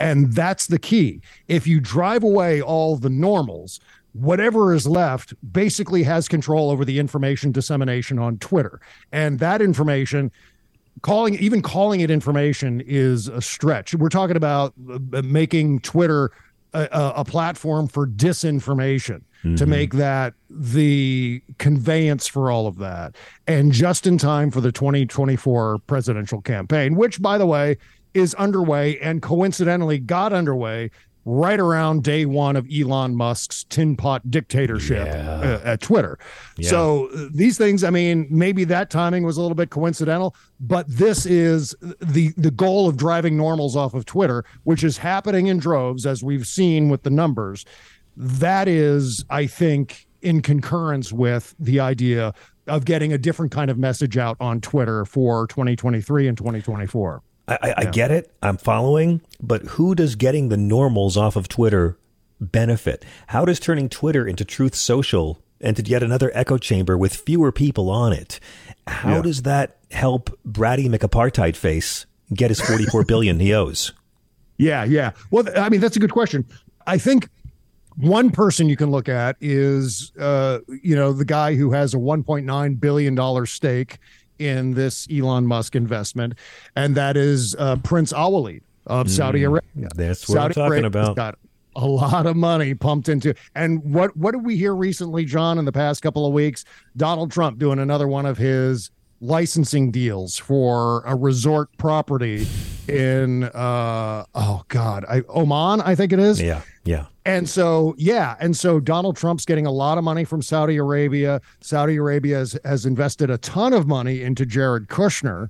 And 0.00 0.32
that's 0.32 0.66
the 0.66 0.78
key. 0.78 1.20
If 1.46 1.66
you 1.66 1.78
drive 1.80 2.24
away 2.24 2.60
all 2.60 2.96
the 2.96 3.10
normals, 3.10 3.78
whatever 4.14 4.72
is 4.72 4.86
left 4.86 5.34
basically 5.52 6.04
has 6.04 6.28
control 6.28 6.70
over 6.70 6.84
the 6.84 6.98
information 6.98 7.52
dissemination 7.52 8.18
on 8.18 8.38
Twitter. 8.38 8.80
And 9.12 9.38
that 9.40 9.60
information 9.60 10.30
calling 11.02 11.34
even 11.34 11.60
calling 11.60 12.00
it 12.00 12.10
information 12.10 12.80
is 12.86 13.28
a 13.28 13.42
stretch. 13.42 13.94
We're 13.94 14.08
talking 14.08 14.36
about 14.36 14.72
uh, 14.88 15.22
making 15.22 15.80
Twitter 15.80 16.30
a, 16.72 17.12
a, 17.16 17.24
platform 17.24 17.86
for 17.88 18.06
disinformation 18.06 19.22
to 19.42 19.48
Mhm. 19.64 19.68
make 19.68 19.92
that 19.94 20.34
the 20.48 21.42
conveyance 21.58 22.26
for 22.26 22.50
all 22.50 22.66
of 22.66 22.78
that, 22.78 23.14
and 23.46 23.70
just 23.72 24.06
in 24.06 24.16
time 24.18 24.50
for 24.50 24.60
the 24.60 24.72
2024 24.72 25.78
presidential 25.86 26.40
campaign, 26.40 26.96
which, 26.96 27.20
by 27.20 27.36
the 27.36 27.46
way, 27.46 27.76
is 28.14 28.34
underway 28.34 28.98
and 29.00 29.20
coincidentally 29.22 29.98
got 29.98 30.32
underway 30.32 30.90
right 31.24 31.58
around 31.58 32.04
day 32.04 32.26
one 32.26 32.56
of 32.56 32.66
Elon 32.72 33.16
Musk's 33.16 33.64
tin 33.64 33.96
pot 33.96 34.30
dictatorship 34.30 35.08
uh, 35.08 35.60
at 35.64 35.80
Twitter. 35.80 36.18
Yeah. 36.56 36.70
So 36.70 37.08
uh, 37.08 37.28
these 37.32 37.56
things, 37.56 37.82
I 37.82 37.90
mean, 37.90 38.26
maybe 38.30 38.64
that 38.64 38.90
timing 38.90 39.24
was 39.24 39.36
a 39.36 39.40
little 39.42 39.54
bit 39.54 39.70
coincidental, 39.70 40.34
but 40.60 40.86
this 40.88 41.26
is 41.26 41.74
the 42.00 42.32
the 42.36 42.50
goal 42.50 42.88
of 42.88 42.96
driving 42.96 43.36
normals 43.36 43.76
off 43.76 43.94
of 43.94 44.04
Twitter, 44.04 44.44
which 44.64 44.84
is 44.84 44.98
happening 44.98 45.46
in 45.46 45.58
droves 45.58 46.06
as 46.06 46.22
we've 46.22 46.46
seen 46.46 46.88
with 46.88 47.02
the 47.02 47.10
numbers. 47.10 47.64
That 48.16 48.68
is, 48.68 49.24
I 49.30 49.46
think, 49.46 50.06
in 50.22 50.40
concurrence 50.40 51.12
with 51.12 51.54
the 51.58 51.80
idea 51.80 52.32
of 52.66 52.84
getting 52.84 53.12
a 53.12 53.18
different 53.18 53.52
kind 53.52 53.70
of 53.70 53.78
message 53.78 54.16
out 54.16 54.36
on 54.40 54.60
Twitter 54.60 55.04
for 55.04 55.46
2023 55.48 56.28
and 56.28 56.36
2024. 56.36 57.22
I, 57.46 57.58
I, 57.62 57.74
I 57.78 57.84
get 57.86 58.10
it. 58.10 58.32
I'm 58.42 58.56
following, 58.56 59.20
but 59.40 59.62
who 59.62 59.94
does 59.94 60.16
getting 60.16 60.48
the 60.48 60.56
normals 60.56 61.16
off 61.16 61.36
of 61.36 61.48
Twitter 61.48 61.98
benefit? 62.40 63.04
How 63.28 63.44
does 63.44 63.60
turning 63.60 63.88
Twitter 63.88 64.26
into 64.26 64.44
Truth 64.44 64.74
Social 64.74 65.40
and 65.60 65.76
to 65.76 65.82
yet 65.82 66.02
another 66.02 66.30
echo 66.34 66.58
chamber 66.58 66.96
with 66.96 67.14
fewer 67.14 67.52
people 67.52 67.90
on 67.90 68.12
it? 68.12 68.40
How 68.86 69.16
Yeah. 69.16 69.22
does 69.22 69.42
that 69.42 69.78
help 69.90 70.36
Bratty 70.46 70.88
McApartheid 70.88 71.56
face 71.56 72.06
get 72.32 72.50
his 72.50 72.60
44 72.60 73.04
billion 73.06 73.38
he 73.40 73.52
owes? 73.52 73.92
Yeah, 74.56 74.84
yeah. 74.84 75.12
Well, 75.30 75.44
I 75.58 75.68
mean, 75.68 75.80
that's 75.80 75.96
a 75.96 76.00
good 76.00 76.12
question. 76.12 76.44
I 76.86 76.96
think 76.98 77.28
one 77.96 78.30
person 78.30 78.68
you 78.68 78.76
can 78.76 78.90
look 78.90 79.08
at 79.08 79.36
is, 79.40 80.12
uh, 80.18 80.60
you 80.82 80.96
know, 80.96 81.12
the 81.12 81.24
guy 81.24 81.54
who 81.54 81.72
has 81.72 81.92
a 81.94 81.96
1.9 81.98 82.80
billion 82.80 83.14
dollar 83.14 83.46
stake 83.46 83.98
in 84.38 84.74
this 84.74 85.06
Elon 85.12 85.46
Musk 85.46 85.74
investment, 85.76 86.34
and 86.76 86.94
that 86.96 87.16
is 87.16 87.54
uh, 87.58 87.76
Prince 87.76 88.12
Alwaleed 88.12 88.62
of 88.86 89.10
Saudi 89.10 89.40
Mm, 89.40 89.46
Arabia. 89.76 89.88
that's 89.94 90.28
what 90.28 90.38
I'm 90.38 90.50
talking 90.52 90.72
Arabia's 90.84 90.86
about. 91.08 91.16
Got 91.16 91.38
a 91.76 91.86
lot 91.86 92.26
of 92.26 92.36
money 92.36 92.74
pumped 92.74 93.08
into, 93.08 93.34
and 93.54 93.82
what 93.82 94.16
what 94.16 94.32
did 94.32 94.44
we 94.44 94.56
hear 94.56 94.74
recently, 94.74 95.24
John? 95.24 95.58
In 95.58 95.64
the 95.64 95.72
past 95.72 96.02
couple 96.02 96.26
of 96.26 96.32
weeks, 96.32 96.64
Donald 96.96 97.30
Trump 97.32 97.58
doing 97.58 97.78
another 97.78 98.06
one 98.08 98.26
of 98.26 98.36
his 98.38 98.90
licensing 99.20 99.90
deals 99.90 100.36
for 100.36 101.02
a 101.06 101.16
resort 101.16 101.70
property 101.78 102.46
in 102.88 103.44
uh 103.44 104.24
oh 104.34 104.62
god 104.68 105.04
I, 105.08 105.22
oman 105.34 105.80
i 105.80 105.94
think 105.94 106.12
it 106.12 106.18
is 106.18 106.42
Yeah, 106.42 106.60
yeah. 106.84 107.06
And 107.24 107.48
so, 107.48 107.94
yeah. 107.96 108.36
And 108.40 108.56
so 108.56 108.80
Donald 108.80 109.16
Trump's 109.16 109.44
getting 109.44 109.66
a 109.66 109.70
lot 109.72 109.98
of 109.98 110.04
money 110.04 110.24
from 110.24 110.42
Saudi 110.42 110.76
Arabia. 110.76 111.40
Saudi 111.60 111.96
Arabia 111.96 112.38
has, 112.38 112.58
has 112.64 112.84
invested 112.86 113.30
a 113.30 113.38
ton 113.38 113.72
of 113.72 113.86
money 113.86 114.22
into 114.22 114.44
Jared 114.44 114.88
Kushner. 114.88 115.48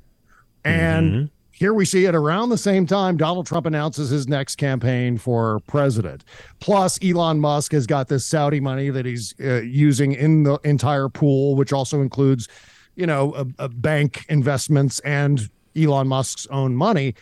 And 0.64 1.12
Mm-hmm. 1.12 1.24
here 1.50 1.74
we 1.74 1.84
see 1.84 2.04
it 2.06 2.14
around 2.14 2.48
the 2.48 2.58
same 2.58 2.86
time 2.86 3.16
Donald 3.16 3.46
Trump 3.46 3.66
announces 3.66 4.08
his 4.10 4.26
next 4.28 4.56
campaign 4.56 5.18
for 5.18 5.60
president. 5.66 6.24
Plus, 6.60 6.98
Elon 7.02 7.38
Musk 7.40 7.72
has 7.72 7.86
got 7.86 8.08
this 8.08 8.24
Saudi 8.24 8.60
money 8.60 8.90
that 8.90 9.04
he's 9.04 9.34
uh, 9.40 9.60
using 9.60 10.12
in 10.12 10.44
the 10.44 10.58
entire 10.64 11.08
pool, 11.08 11.54
which 11.56 11.72
also 11.72 12.00
includes, 12.00 12.48
you 12.96 13.06
know, 13.06 13.34
a, 13.34 13.64
a 13.64 13.68
bank 13.68 14.24
investments 14.28 15.00
and 15.00 15.50
Elon 15.76 16.06
Musk's 16.08 16.46
own 16.48 16.76
money 16.76 17.14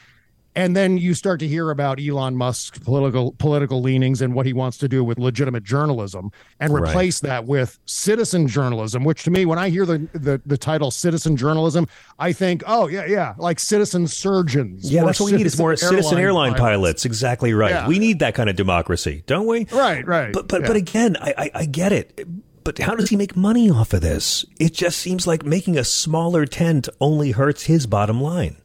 and 0.55 0.77
then 0.77 0.99
you 0.99 1.15
start 1.15 1.41
to 1.41 1.49
hear 1.49 1.71
about 1.71 1.99
Elon 2.01 2.37
Musk's 2.37 2.79
political 2.79 3.33
political 3.39 3.81
leanings 3.81 4.21
and 4.21 4.35
what 4.35 4.47
he 4.47 4.53
wants 4.53 4.77
to 4.79 4.89
do 4.89 5.03
with 5.03 5.19
legitimate 5.19 5.65
journalism, 5.65 6.31
and 6.61 6.73
Right. 6.73 6.89
replace 6.91 7.21
that 7.21 7.47
with 7.47 7.79
citizen 7.87 8.49
journalism. 8.49 9.05
Which 9.05 9.23
to 9.25 9.31
me, 9.31 9.47
when 9.47 9.59
I 9.59 9.69
hear 9.71 9.87
the, 9.87 9.99
the 10.13 10.41
the 10.45 10.59
title 10.59 10.91
citizen 10.91 11.37
journalism, 11.37 11.87
I 12.19 12.33
think, 12.33 12.63
oh 12.67 12.87
yeah, 12.89 13.07
yeah, 13.07 13.35
like 13.39 13.59
citizen 13.61 14.07
surgeons. 14.09 14.91
Yeah, 14.91 15.03
or 15.03 15.07
that's 15.07 15.21
what 15.21 15.33
we 15.33 15.39
need 15.39 15.47
is 15.47 15.59
more 15.59 15.77
citizen 15.77 16.19
airline 16.19 16.55
pilots. 16.55 17.05
Exactly 17.05 17.53
right. 17.55 17.71
Yeah. 17.71 17.89
We 17.89 17.99
need 17.99 18.19
that 18.21 18.35
kind 18.35 18.51
of 18.51 18.57
democracy, 18.57 19.23
don't 19.27 19.47
we? 19.47 19.67
Right, 19.73 20.07
right. 20.07 20.33
But 20.33 20.49
but 20.49 20.63
yeah. 20.63 20.67
but 20.67 20.77
again, 20.77 21.17
I, 21.21 21.35
I 21.39 21.51
I 21.55 21.65
get 21.67 21.93
it. 21.93 22.27
But 22.65 22.79
how 22.79 22.95
does 22.95 23.09
he 23.11 23.17
make 23.17 23.35
money 23.35 23.69
off 23.71 23.93
of 23.93 24.03
this? 24.03 24.45
It 24.61 24.73
just 24.73 24.99
seems 24.99 25.27
like 25.27 25.45
making 25.45 25.77
a 25.77 25.83
smaller 25.83 26.47
tent 26.47 26.89
only 27.01 27.33
hurts 27.33 27.65
his 27.65 27.89
bottom 27.89 28.21
line. 28.21 28.57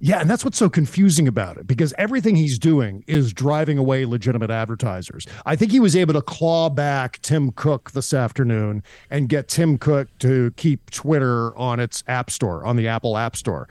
Yeah, 0.00 0.20
and 0.20 0.30
that's 0.30 0.44
what's 0.44 0.58
so 0.58 0.68
confusing 0.68 1.26
about 1.26 1.56
it 1.56 1.66
because 1.66 1.92
everything 1.98 2.36
he's 2.36 2.58
doing 2.58 3.02
is 3.08 3.32
driving 3.32 3.78
away 3.78 4.04
legitimate 4.04 4.50
advertisers. 4.50 5.26
I 5.44 5.56
think 5.56 5.72
he 5.72 5.80
was 5.80 5.96
able 5.96 6.14
to 6.14 6.22
claw 6.22 6.70
back 6.70 7.20
Tim 7.20 7.50
Cook 7.52 7.90
this 7.90 8.14
afternoon 8.14 8.84
and 9.10 9.28
get 9.28 9.48
Tim 9.48 9.76
Cook 9.76 10.08
to 10.20 10.52
keep 10.52 10.90
Twitter 10.90 11.56
on 11.58 11.80
its 11.80 12.04
app 12.06 12.30
store, 12.30 12.64
on 12.64 12.76
the 12.76 12.86
Apple 12.86 13.18
App 13.18 13.34
Store. 13.34 13.68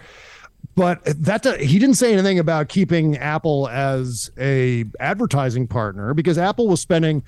But 0.75 0.99
that 1.05 1.61
he 1.61 1.79
didn't 1.79 1.95
say 1.95 2.13
anything 2.13 2.39
about 2.39 2.67
keeping 2.67 3.17
Apple 3.17 3.69
as 3.69 4.29
a 4.37 4.85
advertising 4.99 5.67
partner 5.67 6.13
because 6.13 6.37
Apple 6.37 6.67
was 6.67 6.81
spending 6.81 7.23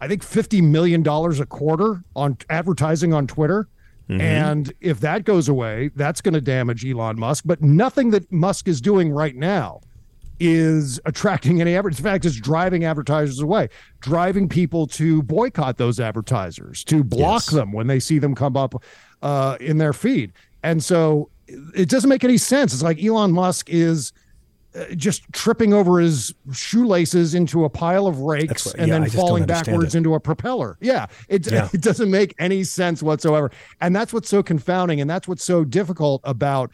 I 0.00 0.08
think 0.08 0.22
50 0.22 0.62
million 0.62 1.02
dollars 1.02 1.40
a 1.40 1.46
quarter 1.46 2.02
on 2.14 2.38
advertising 2.48 3.12
on 3.12 3.26
Twitter. 3.26 3.68
Mm-hmm. 4.08 4.20
And 4.20 4.72
if 4.80 5.00
that 5.00 5.24
goes 5.24 5.48
away, 5.48 5.90
that's 5.94 6.20
going 6.20 6.34
to 6.34 6.40
damage 6.40 6.84
Elon 6.84 7.18
Musk. 7.18 7.44
But 7.46 7.62
nothing 7.62 8.10
that 8.10 8.30
Musk 8.32 8.66
is 8.68 8.80
doing 8.80 9.10
right 9.10 9.36
now 9.36 9.80
is 10.40 11.00
attracting 11.04 11.60
any 11.60 11.74
advertisers. 11.74 11.98
In 11.98 12.04
fact, 12.04 12.24
it's 12.24 12.40
driving 12.40 12.84
advertisers 12.84 13.40
away, 13.40 13.68
driving 14.00 14.48
people 14.48 14.86
to 14.86 15.22
boycott 15.22 15.76
those 15.76 16.00
advertisers, 16.00 16.84
to 16.84 17.02
block 17.04 17.42
yes. 17.42 17.50
them 17.50 17.72
when 17.72 17.86
they 17.86 18.00
see 18.00 18.18
them 18.18 18.34
come 18.34 18.56
up 18.56 18.82
uh, 19.22 19.56
in 19.60 19.78
their 19.78 19.92
feed. 19.92 20.32
And 20.62 20.82
so 20.82 21.30
it 21.74 21.88
doesn't 21.88 22.08
make 22.08 22.24
any 22.24 22.38
sense. 22.38 22.72
It's 22.72 22.82
like 22.82 23.02
Elon 23.02 23.32
Musk 23.32 23.68
is 23.68 24.12
Uh, 24.74 24.84
just 24.94 25.22
tripping 25.32 25.72
over 25.72 25.98
his 25.98 26.34
shoelaces 26.52 27.34
into 27.34 27.64
a 27.64 27.70
pile 27.70 28.06
of 28.06 28.20
rakes 28.20 28.66
what, 28.66 28.74
and 28.74 28.88
yeah, 28.88 28.98
then 28.98 29.08
falling 29.08 29.46
backwards 29.46 29.94
it. 29.94 29.98
into 29.98 30.14
a 30.14 30.20
propeller. 30.20 30.76
Yeah 30.80 31.06
it, 31.28 31.50
yeah. 31.50 31.68
it 31.74 31.80
doesn't 31.80 32.10
make 32.10 32.34
any 32.38 32.64
sense 32.64 33.02
whatsoever. 33.02 33.50
And 33.80 33.94
that's 33.94 34.12
what's 34.12 34.28
so 34.28 34.42
confounding. 34.42 35.00
And 35.00 35.08
that's 35.08 35.28
what's 35.28 35.44
so 35.44 35.64
difficult 35.64 36.20
about 36.24 36.70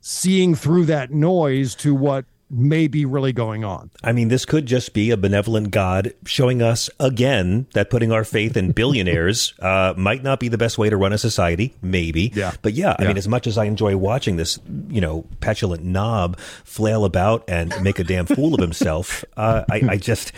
seeing 0.00 0.54
through 0.54 0.86
that 0.86 1.10
noise 1.10 1.74
to 1.76 1.94
what 1.94 2.24
may 2.48 2.86
be 2.86 3.04
really 3.04 3.32
going 3.32 3.64
on. 3.64 3.90
I 4.04 4.12
mean, 4.12 4.28
this 4.28 4.44
could 4.44 4.66
just 4.66 4.94
be 4.94 5.10
a 5.10 5.16
benevolent 5.16 5.70
God 5.70 6.14
showing 6.24 6.62
us 6.62 6.88
again 7.00 7.66
that 7.74 7.90
putting 7.90 8.12
our 8.12 8.24
faith 8.24 8.56
in 8.56 8.72
billionaires 8.72 9.54
uh, 9.60 9.94
might 9.96 10.22
not 10.22 10.40
be 10.40 10.48
the 10.48 10.58
best 10.58 10.78
way 10.78 10.88
to 10.88 10.96
run 10.96 11.12
a 11.12 11.18
society. 11.18 11.74
Maybe, 11.82 12.32
yeah. 12.34 12.52
But 12.62 12.74
yeah, 12.74 12.94
I 12.98 13.04
mean, 13.04 13.16
as 13.16 13.28
much 13.28 13.46
as 13.46 13.58
I 13.58 13.64
enjoy 13.64 13.96
watching 13.96 14.36
this, 14.36 14.58
you 14.88 15.00
know, 15.00 15.26
petulant 15.40 15.84
knob 15.84 16.38
flail 16.38 17.04
about 17.04 17.44
and 17.48 17.74
make 17.82 17.98
a 17.98 18.04
damn 18.04 18.26
fool 18.26 18.54
of 18.54 18.60
himself, 18.60 19.24
uh, 19.36 19.64
I, 19.70 19.82
I 19.88 19.96
just. 19.96 20.32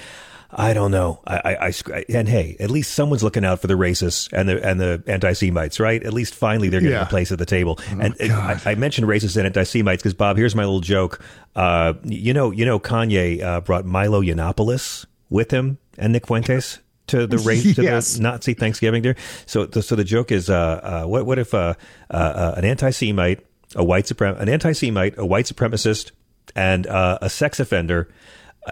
I 0.50 0.72
don't 0.72 0.90
know. 0.90 1.20
I, 1.26 1.36
I, 1.36 1.72
I, 1.92 2.04
and 2.08 2.26
hey, 2.26 2.56
at 2.58 2.70
least 2.70 2.94
someone's 2.94 3.22
looking 3.22 3.44
out 3.44 3.60
for 3.60 3.66
the 3.66 3.74
racists 3.74 4.32
and 4.32 4.48
the 4.48 4.66
and 4.66 4.80
the 4.80 5.02
anti-Semites, 5.06 5.78
right? 5.78 6.02
At 6.02 6.14
least 6.14 6.34
finally 6.34 6.70
they're 6.70 6.80
getting 6.80 6.96
yeah. 6.96 7.02
a 7.02 7.08
place 7.08 7.30
at 7.30 7.38
the 7.38 7.44
table. 7.44 7.78
Oh, 7.78 8.00
and 8.00 8.14
I, 8.20 8.58
I, 8.64 8.74
mentioned 8.74 9.06
racists 9.06 9.36
and 9.36 9.44
anti-Semites 9.44 10.02
because 10.02 10.14
Bob, 10.14 10.38
here's 10.38 10.54
my 10.54 10.64
little 10.64 10.80
joke. 10.80 11.22
Uh, 11.54 11.94
you 12.02 12.32
know, 12.32 12.50
you 12.50 12.64
know, 12.64 12.80
Kanye 12.80 13.42
uh, 13.42 13.60
brought 13.60 13.84
Milo 13.84 14.22
Yiannopoulos 14.22 15.04
with 15.28 15.50
him 15.50 15.76
and 15.98 16.14
Nick 16.14 16.26
Fuentes 16.26 16.78
to 17.08 17.26
the 17.26 17.38
race 17.38 17.62
to 17.74 17.82
the 17.82 18.18
Nazi 18.20 18.54
Thanksgiving 18.54 19.02
there. 19.02 19.16
So, 19.44 19.66
the, 19.66 19.82
so 19.82 19.96
the 19.96 20.04
joke 20.04 20.32
is, 20.32 20.48
uh, 20.48 21.02
uh 21.04 21.06
what 21.06 21.26
what 21.26 21.38
if 21.38 21.52
uh, 21.52 21.74
uh, 22.10 22.54
an 22.56 22.64
anti-Semite, 22.64 23.44
a 23.76 23.84
white 23.84 24.06
suprem- 24.06 24.40
an 24.40 24.48
anti-Semite, 24.48 25.18
a 25.18 25.26
white 25.26 25.44
supremacist, 25.44 26.12
and 26.56 26.86
a 26.86 27.28
sex 27.28 27.60
offender 27.60 28.08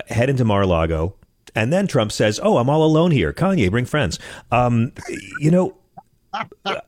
head 0.08 0.30
into 0.30 0.44
Mar-a-Lago 0.44 1.14
and 1.56 1.72
then 1.72 1.88
Trump 1.88 2.12
says, 2.12 2.38
"Oh, 2.42 2.58
I'm 2.58 2.70
all 2.70 2.84
alone 2.84 3.10
here. 3.10 3.32
Kanye, 3.32 3.70
bring 3.70 3.86
friends." 3.86 4.20
Um, 4.52 4.92
you 5.40 5.50
know, 5.50 5.76
I, 6.32 6.80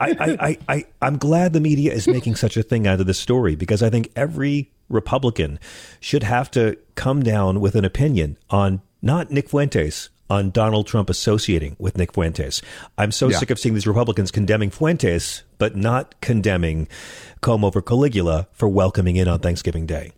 I, 0.00 0.08
I, 0.10 0.58
I, 0.68 0.84
am 1.00 1.16
glad 1.16 1.52
the 1.52 1.60
media 1.60 1.92
is 1.92 2.08
making 2.08 2.34
such 2.34 2.56
a 2.56 2.62
thing 2.62 2.86
out 2.86 3.00
of 3.00 3.06
this 3.06 3.18
story 3.18 3.54
because 3.54 3.82
I 3.82 3.88
think 3.88 4.10
every 4.16 4.72
Republican 4.88 5.58
should 6.00 6.24
have 6.24 6.50
to 6.52 6.76
come 6.96 7.22
down 7.22 7.60
with 7.60 7.76
an 7.76 7.84
opinion 7.84 8.36
on 8.50 8.82
not 9.00 9.30
Nick 9.30 9.48
Fuentes, 9.48 10.10
on 10.28 10.50
Donald 10.50 10.86
Trump 10.86 11.08
associating 11.08 11.76
with 11.78 11.96
Nick 11.96 12.12
Fuentes. 12.12 12.62
I'm 12.98 13.12
so 13.12 13.28
yeah. 13.28 13.38
sick 13.38 13.50
of 13.50 13.58
seeing 13.58 13.74
these 13.74 13.86
Republicans 13.86 14.30
condemning 14.30 14.70
Fuentes, 14.70 15.42
but 15.58 15.76
not 15.76 16.20
condemning 16.20 16.88
Cuomo 17.42 17.72
for 17.72 17.82
Caligula 17.82 18.48
for 18.52 18.68
welcoming 18.68 19.16
in 19.16 19.28
on 19.28 19.40
Thanksgiving 19.40 19.86
Day. 19.86 20.12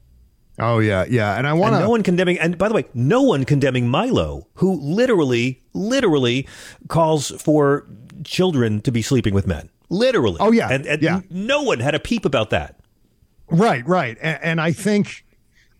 Oh 0.62 0.78
yeah, 0.78 1.04
yeah, 1.08 1.36
and 1.36 1.46
I 1.46 1.52
want 1.54 1.74
no 1.74 1.90
one 1.90 2.04
condemning. 2.04 2.38
And 2.38 2.56
by 2.56 2.68
the 2.68 2.74
way, 2.74 2.84
no 2.94 3.20
one 3.22 3.44
condemning 3.44 3.88
Milo, 3.88 4.46
who 4.54 4.74
literally, 4.80 5.60
literally 5.72 6.46
calls 6.86 7.30
for 7.42 7.84
children 8.22 8.80
to 8.82 8.92
be 8.92 9.02
sleeping 9.02 9.34
with 9.34 9.44
men. 9.44 9.70
Literally. 9.88 10.36
Oh 10.38 10.52
yeah, 10.52 10.68
and, 10.70 10.86
and 10.86 11.02
yeah. 11.02 11.20
no 11.30 11.62
one 11.62 11.80
had 11.80 11.96
a 11.96 11.98
peep 11.98 12.24
about 12.24 12.50
that. 12.50 12.78
Right, 13.50 13.86
right, 13.88 14.16
and, 14.22 14.38
and 14.42 14.60
I 14.60 14.70
think, 14.70 15.24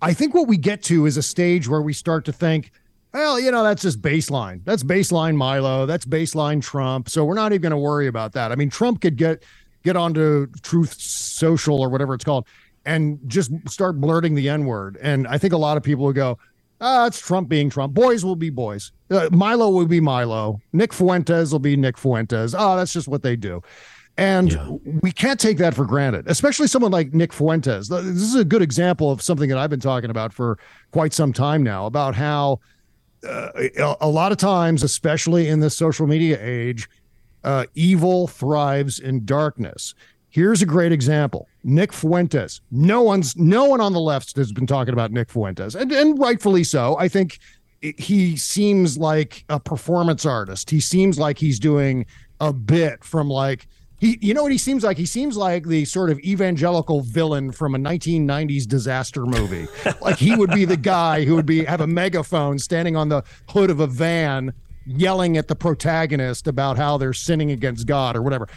I 0.03 0.15
think 0.15 0.35
what 0.35 0.49
we 0.49 0.57
get 0.57 0.83
to 0.85 1.07
is 1.07 1.17
a 1.17 1.23
stage 1.23 1.69
where 1.69 1.81
we 1.81 1.93
start 1.93 2.25
to 2.25 2.33
think, 2.33 2.73
well, 3.15 3.39
you 3.39 3.53
know, 3.53 3.63
that's 3.63 3.83
just 3.83 4.03
baseline. 4.03 4.65
That's 4.65 4.83
baseline 4.83 5.37
Milo. 5.37 5.87
That's 5.87 6.05
baseline 6.05 6.61
Trump. 6.61 7.09
So 7.09 7.25
we're 7.25 7.35
not 7.35 7.53
even 7.53 7.63
going 7.63 7.71
to 7.71 7.77
worry 7.77 8.09
about 8.09 8.33
that. 8.33 8.51
I 8.51 8.57
mean, 8.57 8.69
Trump 8.69 9.01
could 9.01 9.17
get 9.17 9.45
get 9.85 9.97
onto 9.97 10.47
Truth 10.63 10.95
Social 11.01 11.81
or 11.81 11.89
whatever 11.89 12.15
it's 12.15 12.25
called 12.25 12.47
and 12.85 13.19
just 13.27 13.53
start 13.69 14.01
blurting 14.01 14.35
the 14.35 14.49
N 14.49 14.65
word. 14.65 14.99
And 15.03 15.27
I 15.29 15.39
think 15.39 15.53
a 15.53 15.59
lot 15.59 15.77
of 15.77 15.83
people 15.83 16.05
will 16.05 16.13
go, 16.13 16.39
ah, 16.81 17.07
it's 17.07 17.21
Trump 17.21 17.49
being 17.49 17.71
Trump. 17.71 17.95
Boys 17.95 18.25
will 18.25 18.37
be 18.37 18.51
boys. 18.51 18.93
Uh, 19.11 19.29
Milo 19.33 19.71
will 19.71 19.87
be 19.87 20.01
Milo. 20.01 20.61
Nick 20.73 20.93
Fuentes 20.93 21.53
will 21.53 21.59
be 21.59 21.77
Nick 21.77 21.97
Fuentes. 21.97 22.55
Oh, 22.57 22.77
that's 22.77 22.93
just 22.93 23.09
what 23.09 23.23
they 23.23 23.37
do. 23.37 23.63
And 24.19 24.53
yeah. 24.53 24.77
we 25.03 25.11
can't 25.11 25.41
take 25.41 25.57
that 25.59 25.75
for 25.75 25.87
granted, 25.87 26.29
especially 26.29 26.67
someone 26.67 26.93
like 26.93 27.15
Nick 27.15 27.33
Fuentes. 27.33 27.89
This 27.89 28.05
is 28.05 28.35
a 28.35 28.45
good 28.45 28.61
example 28.61 29.11
of 29.11 29.23
something 29.23 29.49
that 29.49 29.57
I've 29.57 29.71
been 29.71 29.81
talking 29.81 30.11
about 30.11 30.35
for 30.35 30.59
quite 30.91 31.15
some 31.15 31.33
time 31.33 31.63
now 31.63 31.87
about 31.87 32.15
how 32.15 32.61
uh, 33.27 33.51
a 34.01 34.09
lot 34.09 34.31
of 34.31 34.39
times, 34.39 34.83
especially 34.83 35.49
in 35.49 35.61
this 35.61 35.77
social 35.77 36.07
media 36.07 36.39
age, 36.43 36.91
uh, 37.45 37.65
evil 37.75 38.27
thrives 38.27 38.99
in 38.99 39.25
darkness. 39.25 39.95
Here's 40.33 40.63
a 40.63 40.67
great 40.67 40.93
example. 40.93 41.47
Nick 41.63 41.93
Fuentes. 41.93 42.63
No 42.71 43.03
one's 43.03 43.37
no 43.37 43.67
one 43.67 43.83
on 43.83 43.93
the 43.93 44.01
left 44.01 44.35
has 44.37 44.51
been 44.51 44.67
talking 44.67 44.95
about 44.95 45.13
Nick 45.13 45.31
Fuentes. 45.31 45.75
And 45.75 45.93
and 45.93 46.19
rightfully 46.19 46.65
so. 46.65 46.97
I 46.99 47.09
think 47.09 47.39
he 47.83 48.39
seems 48.39 48.97
like 48.97 49.45
a 49.51 49.61
performance 49.61 50.25
artist. 50.25 50.71
He 50.71 50.81
seems 50.81 51.19
like 51.19 51.37
he's 51.37 51.61
doing 51.61 52.07
a 52.41 52.51
bit 52.51 53.05
from 53.05 53.29
like 53.29 53.69
he 53.99 54.17
you 54.23 54.33
know 54.33 54.43
what 54.43 54.53
he 54.53 54.59
seems 54.59 54.83
like? 54.83 54.97
He 54.97 55.05
seems 55.05 55.37
like 55.37 55.67
the 55.67 55.85
sort 55.85 56.09
of 56.09 56.19
evangelical 56.21 57.03
villain 57.03 57.53
from 57.53 57.75
a 57.75 57.79
1990s 57.79 58.67
disaster 58.67 59.27
movie. 59.27 59.69
like 60.01 60.17
he 60.17 60.35
would 60.35 60.51
be 60.51 60.65
the 60.65 60.79
guy 60.79 61.27
who 61.27 61.35
would 61.35 61.45
be 61.45 61.63
have 61.67 61.83
a 61.83 61.87
megaphone 61.87 62.59
standing 62.59 62.97
on 62.97 63.11
the 63.11 63.23
hood 63.51 63.69
of 63.69 63.81
a 63.81 63.87
van 63.87 64.55
yelling 64.87 65.37
at 65.37 65.47
the 65.47 65.55
protagonist 65.55 66.47
about 66.47 66.79
how 66.79 66.97
they're 66.97 67.13
sinning 67.13 67.51
against 67.51 67.87
God 67.87 68.17
or 68.17 68.23
whatever 68.23 68.49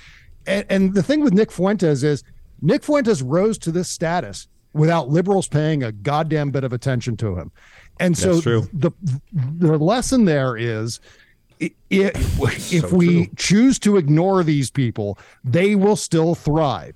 and, 0.48 0.66
and 0.70 0.94
the 0.94 1.04
thing 1.04 1.22
with 1.22 1.34
Nick 1.34 1.52
Fuentes 1.52 2.04
is 2.04 2.24
Nick 2.62 2.84
Fuentes 2.84 3.22
rose 3.22 3.58
to 3.60 3.72
this 3.72 3.90
status 3.90 4.48
without 4.74 5.10
liberals 5.10 5.48
paying 5.48 5.84
a 5.84 5.92
goddamn 5.92 6.52
bit 6.52 6.64
of 6.64 6.74
attention 6.74 7.16
to 7.18 7.38
him. 7.38 7.52
And 8.00 8.18
so 8.18 8.40
the 8.40 8.92
the 9.32 9.78
lesson 9.78 10.26
there 10.26 10.58
is 10.58 11.00
if, 11.60 12.74
if 12.74 12.90
so 12.90 12.96
we 12.96 13.28
true. 13.28 13.36
choose 13.38 13.80
to 13.80 13.98
ignore 13.98 14.44
these 14.44 14.70
people, 14.70 15.18
they 15.44 15.76
will 15.76 15.96
still 15.96 16.36
thrive. 16.36 16.96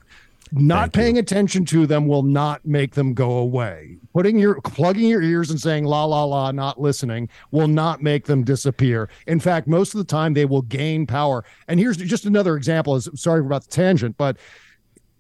Not 0.52 0.80
Thank 0.80 0.94
paying 0.94 1.16
you. 1.16 1.22
attention 1.22 1.66
to 1.66 1.86
them 1.86 2.08
will 2.08 2.24
not 2.24 2.66
make 2.66 2.96
them 2.96 3.14
go 3.14 3.38
away. 3.38 3.98
Putting 4.14 4.40
your 4.40 4.60
plugging 4.62 5.10
your 5.10 5.22
ears 5.22 5.52
and 5.52 5.60
saying 5.60 5.86
la 5.86 6.06
la 6.06 6.24
la, 6.24 6.52
not 6.52 6.82
listening, 6.82 7.30
will 7.52 7.68
not 7.68 8.02
make 8.02 8.26
them 8.26 8.44
disappear. 8.44 9.10
In 9.28 9.40
fact, 9.40 9.68
most 9.68 9.94
of 9.94 10.00
the 10.00 10.04
time 10.04 10.34
they 10.34 10.46
will 10.46 10.64
gain 10.64 11.06
power. 11.06 11.46
And 11.68 11.80
here's 11.80 11.98
just 11.98 12.26
another 12.26 12.56
example. 12.56 12.96
Is 12.96 13.10
sorry 13.16 13.42
about 13.42 13.64
the 13.64 13.70
tangent, 13.70 14.18
but 14.18 14.38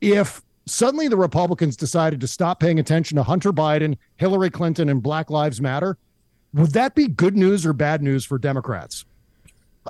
if 0.01 0.41
suddenly 0.65 1.07
the 1.07 1.17
Republicans 1.17 1.75
decided 1.75 2.21
to 2.21 2.27
stop 2.27 2.59
paying 2.59 2.79
attention 2.79 3.15
to 3.17 3.23
Hunter 3.23 3.51
Biden, 3.51 3.97
Hillary 4.17 4.49
Clinton, 4.49 4.89
and 4.89 5.01
Black 5.01 5.29
Lives 5.29 5.61
Matter, 5.61 5.97
would 6.53 6.71
that 6.71 6.95
be 6.95 7.07
good 7.07 7.35
news 7.35 7.65
or 7.65 7.73
bad 7.73 8.01
news 8.01 8.25
for 8.25 8.37
Democrats? 8.37 9.05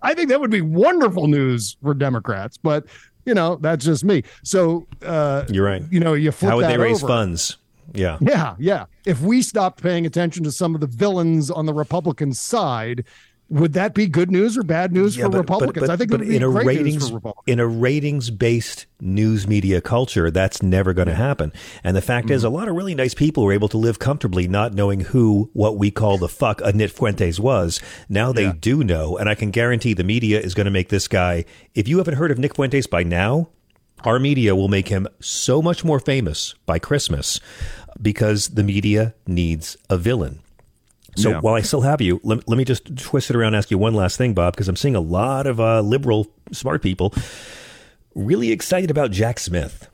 I 0.04 0.14
think 0.14 0.30
that 0.30 0.40
would 0.40 0.52
be 0.52 0.62
wonderful 0.62 1.28
news 1.28 1.78
for 1.82 1.94
Democrats, 1.94 2.58
but 2.58 2.86
you 3.26 3.34
know, 3.34 3.56
that's 3.58 3.86
just 3.86 4.04
me. 4.04 4.24
So 4.44 4.88
uh, 5.06 5.46
you're 5.50 5.66
right. 5.66 5.84
You 5.90 6.00
know, 6.00 6.14
you 6.14 6.32
flip 6.32 6.52
how 6.52 6.58
would 6.58 6.68
they 6.68 6.78
raise 6.78 7.04
over. 7.04 7.14
funds? 7.14 7.58
Yeah, 7.94 8.18
yeah, 8.22 8.56
yeah. 8.60 8.86
If 9.06 9.22
we 9.22 9.42
stopped 9.42 9.82
paying 9.82 10.06
attention 10.06 10.44
to 10.44 10.52
some 10.52 10.76
of 10.76 10.82
the 10.82 10.88
villains 10.88 11.50
on 11.50 11.66
the 11.66 11.74
Republican 11.74 12.34
side, 12.34 13.04
would 13.50 13.74
that 13.74 13.94
be 13.94 14.08
good 14.08 14.32
news 14.32 14.58
or 14.58 14.64
bad 14.64 14.94
news 14.94 15.18
yeah, 15.18 15.26
for 15.26 15.32
but, 15.32 15.38
Republicans? 15.40 15.82
But, 15.82 15.88
but, 15.88 15.94
I 15.94 15.98
think 15.98 16.12
but 16.12 16.22
in 16.22 16.44
a 16.44 16.50
ratings 16.50 17.12
in 17.48 17.60
a 17.60 17.68
ratings 17.68 18.30
based 18.30 18.86
news 19.02 19.48
media 19.48 19.82
culture, 19.82 20.30
that's 20.30 20.62
never 20.62 20.94
going 20.94 21.08
to 21.08 21.16
happen. 21.16 21.52
And 21.84 21.98
the 21.98 22.02
fact 22.02 22.28
mm-hmm. 22.28 22.36
is, 22.36 22.44
a 22.44 22.50
lot 22.50 22.68
of 22.68 22.76
really 22.76 22.96
nice 22.96 23.14
people 23.14 23.44
were 23.44 23.54
able 23.54 23.70
to 23.70 23.78
live 23.78 24.00
comfortably, 24.00 24.48
not 24.48 24.74
knowing 24.74 25.02
who 25.02 25.50
what 25.54 25.78
we 25.78 25.90
call 25.92 26.18
the 26.18 26.30
fuck 26.30 26.62
a 26.62 26.72
Nick 26.72 26.92
Fuentes 26.92 27.40
was. 27.40 27.80
Now 28.08 28.32
they 28.32 28.44
yeah. 28.44 28.54
do 28.60 28.84
know, 28.84 29.18
and 29.18 29.28
I 29.28 29.36
can 29.36 29.52
guarantee 29.52 29.94
the 29.94 30.04
media 30.04 30.40
is 30.40 30.54
going 30.54 30.66
to 30.66 30.72
make 30.72 30.90
this 30.90 31.08
guy. 31.08 31.46
If 31.74 31.88
you 31.88 31.98
haven't 31.98 32.16
heard 32.16 32.32
of 32.32 32.38
Nick 32.38 32.56
Fuentes 32.56 32.88
by 32.88 33.04
now, 33.04 33.50
our 34.04 34.20
media 34.20 34.56
will 34.56 34.70
make 34.70 34.88
him 34.88 35.08
so 35.20 35.62
much 35.62 35.84
more 35.84 36.00
famous 36.00 36.56
by 36.66 36.80
Christmas 36.80 37.40
because 38.02 38.50
the 38.50 38.64
media 38.64 39.16
needs 39.28 39.76
a 39.90 39.98
villain. 39.98 40.40
So 41.20 41.32
yeah. 41.32 41.40
while 41.40 41.56
I 41.56 41.62
still 41.62 41.82
have 41.82 42.02
you, 42.02 42.20
let, 42.24 42.48
let, 42.48 42.58
me 42.58 42.66
just 42.66 42.96
twist 42.98 43.30
it 43.30 43.36
around 43.36 43.48
and 43.48 43.56
ask 43.58 43.70
you 43.72 43.78
one 43.78 43.94
last 43.94 44.18
thing, 44.18 44.34
Bob, 44.34 44.54
because 44.54 44.68
I'm 44.68 44.76
seeing 44.76 44.96
a 44.96 45.02
lot 45.02 45.48
of 45.48 45.60
uh, 45.60 45.82
liberal, 45.82 46.28
smart 46.52 46.82
people 46.82 47.14
really 48.16 48.52
excited 48.52 48.92
about 48.92 49.12
Jack 49.12 49.40
Smith. 49.40 49.90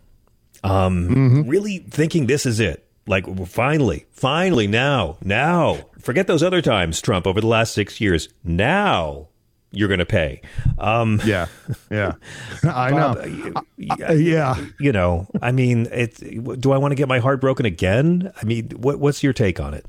Um, 0.64 1.10
mm-hmm. 1.10 1.50
Really 1.50 1.80
thinking 1.80 2.28
this 2.28 2.46
is 2.46 2.60
it. 2.60 2.88
Like, 3.08 3.48
finally, 3.48 4.08
finally, 4.12 4.66
now, 4.66 5.18
now, 5.22 5.78
forget 6.00 6.26
those 6.26 6.42
other 6.42 6.62
times, 6.62 7.02
Trump, 7.02 7.28
over 7.28 7.40
the 7.40 7.48
last 7.48 7.74
six 7.74 8.02
years. 8.02 8.30
Now, 8.44 9.28
you're 9.72 9.88
going 9.88 10.00
to 10.00 10.08
pay. 10.08 10.42
Um, 10.80 11.22
yeah, 11.24 11.46
yeah, 11.92 12.14
I 12.64 12.92
Bob, 12.92 13.18
know. 13.18 13.54
uh, 13.56 13.62
Uh, 14.10 14.14
yeah, 14.14 14.56
you 14.80 14.92
know, 14.92 15.28
I 15.40 15.52
mean, 15.52 15.88
it, 15.92 16.16
do 16.60 16.72
I 16.72 16.78
want 16.78 16.94
to 16.94 16.96
get 16.96 17.08
my 17.08 17.20
heart 17.20 17.42
broken 17.42 17.68
again? 17.68 18.32
I 18.42 18.46
mean, 18.46 18.70
what, 18.72 19.00
what's 19.00 19.22
your 19.22 19.34
take 19.34 19.60
on 19.60 19.76
it? 19.76 19.86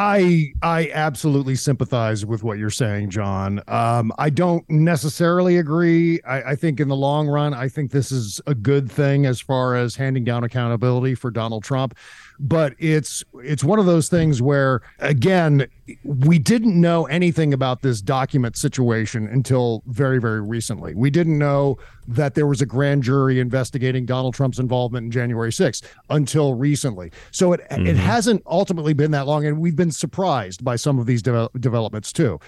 I 0.00 0.52
I 0.62 0.90
absolutely 0.94 1.56
sympathize 1.56 2.24
with 2.24 2.44
what 2.44 2.56
you're 2.56 2.70
saying, 2.70 3.10
John. 3.10 3.60
Um, 3.66 4.12
I 4.16 4.30
don't 4.30 4.64
necessarily 4.70 5.56
agree. 5.56 6.20
I, 6.22 6.52
I 6.52 6.54
think 6.54 6.78
in 6.78 6.86
the 6.86 6.94
long 6.94 7.26
run, 7.26 7.52
I 7.52 7.68
think 7.68 7.90
this 7.90 8.12
is 8.12 8.40
a 8.46 8.54
good 8.54 8.88
thing 8.90 9.26
as 9.26 9.40
far 9.40 9.74
as 9.74 9.96
handing 9.96 10.22
down 10.22 10.44
accountability 10.44 11.16
for 11.16 11.32
Donald 11.32 11.64
Trump. 11.64 11.98
But 12.40 12.74
it's 12.78 13.24
it's 13.42 13.64
one 13.64 13.78
of 13.78 13.86
those 13.86 14.08
things 14.08 14.40
where 14.40 14.80
again, 15.00 15.66
we 16.04 16.38
didn't 16.38 16.80
know 16.80 17.06
anything 17.06 17.52
about 17.52 17.82
this 17.82 18.00
document 18.00 18.56
situation 18.56 19.26
until 19.26 19.82
very, 19.86 20.20
very 20.20 20.40
recently. 20.40 20.94
We 20.94 21.10
didn't 21.10 21.38
know 21.38 21.78
that 22.06 22.34
there 22.34 22.46
was 22.46 22.62
a 22.62 22.66
grand 22.66 23.02
jury 23.02 23.40
investigating 23.40 24.06
Donald 24.06 24.34
Trump's 24.34 24.58
involvement 24.58 25.06
in 25.06 25.10
January 25.10 25.50
6th 25.50 25.82
until 26.10 26.54
recently. 26.54 27.10
So 27.32 27.52
it 27.52 27.60
it 27.60 27.70
mm-hmm. 27.70 27.96
hasn't 27.96 28.42
ultimately 28.46 28.92
been 28.92 29.10
that 29.10 29.26
long, 29.26 29.44
and 29.44 29.58
we've 29.58 29.76
been 29.76 29.92
surprised 29.92 30.64
by 30.64 30.76
some 30.76 30.98
of 30.98 31.06
these 31.06 31.22
devel- 31.22 31.50
developments 31.60 32.12
too. 32.12 32.38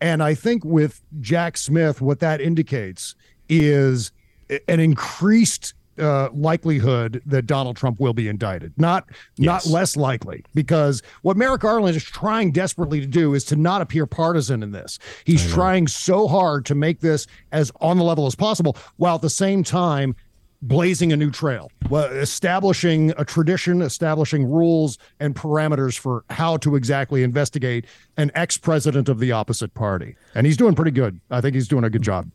And 0.00 0.22
I 0.22 0.34
think 0.34 0.64
with 0.64 1.02
Jack 1.20 1.56
Smith, 1.56 2.00
what 2.00 2.20
that 2.20 2.40
indicates 2.40 3.14
is 3.48 4.12
an 4.68 4.80
increased 4.80 5.74
uh, 5.98 6.28
likelihood 6.32 7.22
that 7.26 7.46
Donald 7.46 7.76
Trump 7.76 8.00
will 8.00 8.12
be 8.12 8.28
indicted. 8.28 8.72
Not 8.76 9.08
not 9.38 9.66
less 9.66 9.96
likely, 9.96 10.44
because 10.54 11.02
what 11.22 11.36
Merrick 11.36 11.60
Garland 11.60 11.96
is 11.96 12.04
trying 12.04 12.52
desperately 12.52 13.00
to 13.00 13.06
do 13.06 13.34
is 13.34 13.44
to 13.44 13.56
not 13.56 13.80
appear 13.80 14.06
partisan 14.06 14.62
in 14.62 14.72
this. 14.72 14.98
He's 15.24 15.46
trying 15.52 15.86
so 15.86 16.26
hard 16.28 16.66
to 16.66 16.74
make 16.74 17.00
this 17.00 17.26
as 17.52 17.70
on 17.80 17.98
the 17.98 18.04
level 18.04 18.26
as 18.26 18.34
possible, 18.34 18.76
while 18.96 19.16
at 19.16 19.22
the 19.22 19.30
same 19.30 19.62
time 19.62 20.14
blazing 20.62 21.12
a 21.12 21.16
new 21.16 21.30
trail, 21.30 21.70
well, 21.90 22.06
establishing 22.06 23.12
a 23.18 23.24
tradition, 23.24 23.82
establishing 23.82 24.46
rules 24.46 24.96
and 25.20 25.34
parameters 25.34 25.98
for 25.98 26.24
how 26.30 26.56
to 26.56 26.74
exactly 26.74 27.22
investigate 27.22 27.84
an 28.16 28.30
ex-president 28.34 29.10
of 29.10 29.18
the 29.18 29.30
opposite 29.30 29.74
party. 29.74 30.16
And 30.34 30.46
he's 30.46 30.56
doing 30.56 30.74
pretty 30.74 30.90
good. 30.90 31.20
I 31.30 31.42
think 31.42 31.54
he's 31.54 31.68
doing 31.68 31.84
a 31.84 31.90
good 31.90 32.00
job. 32.02 32.30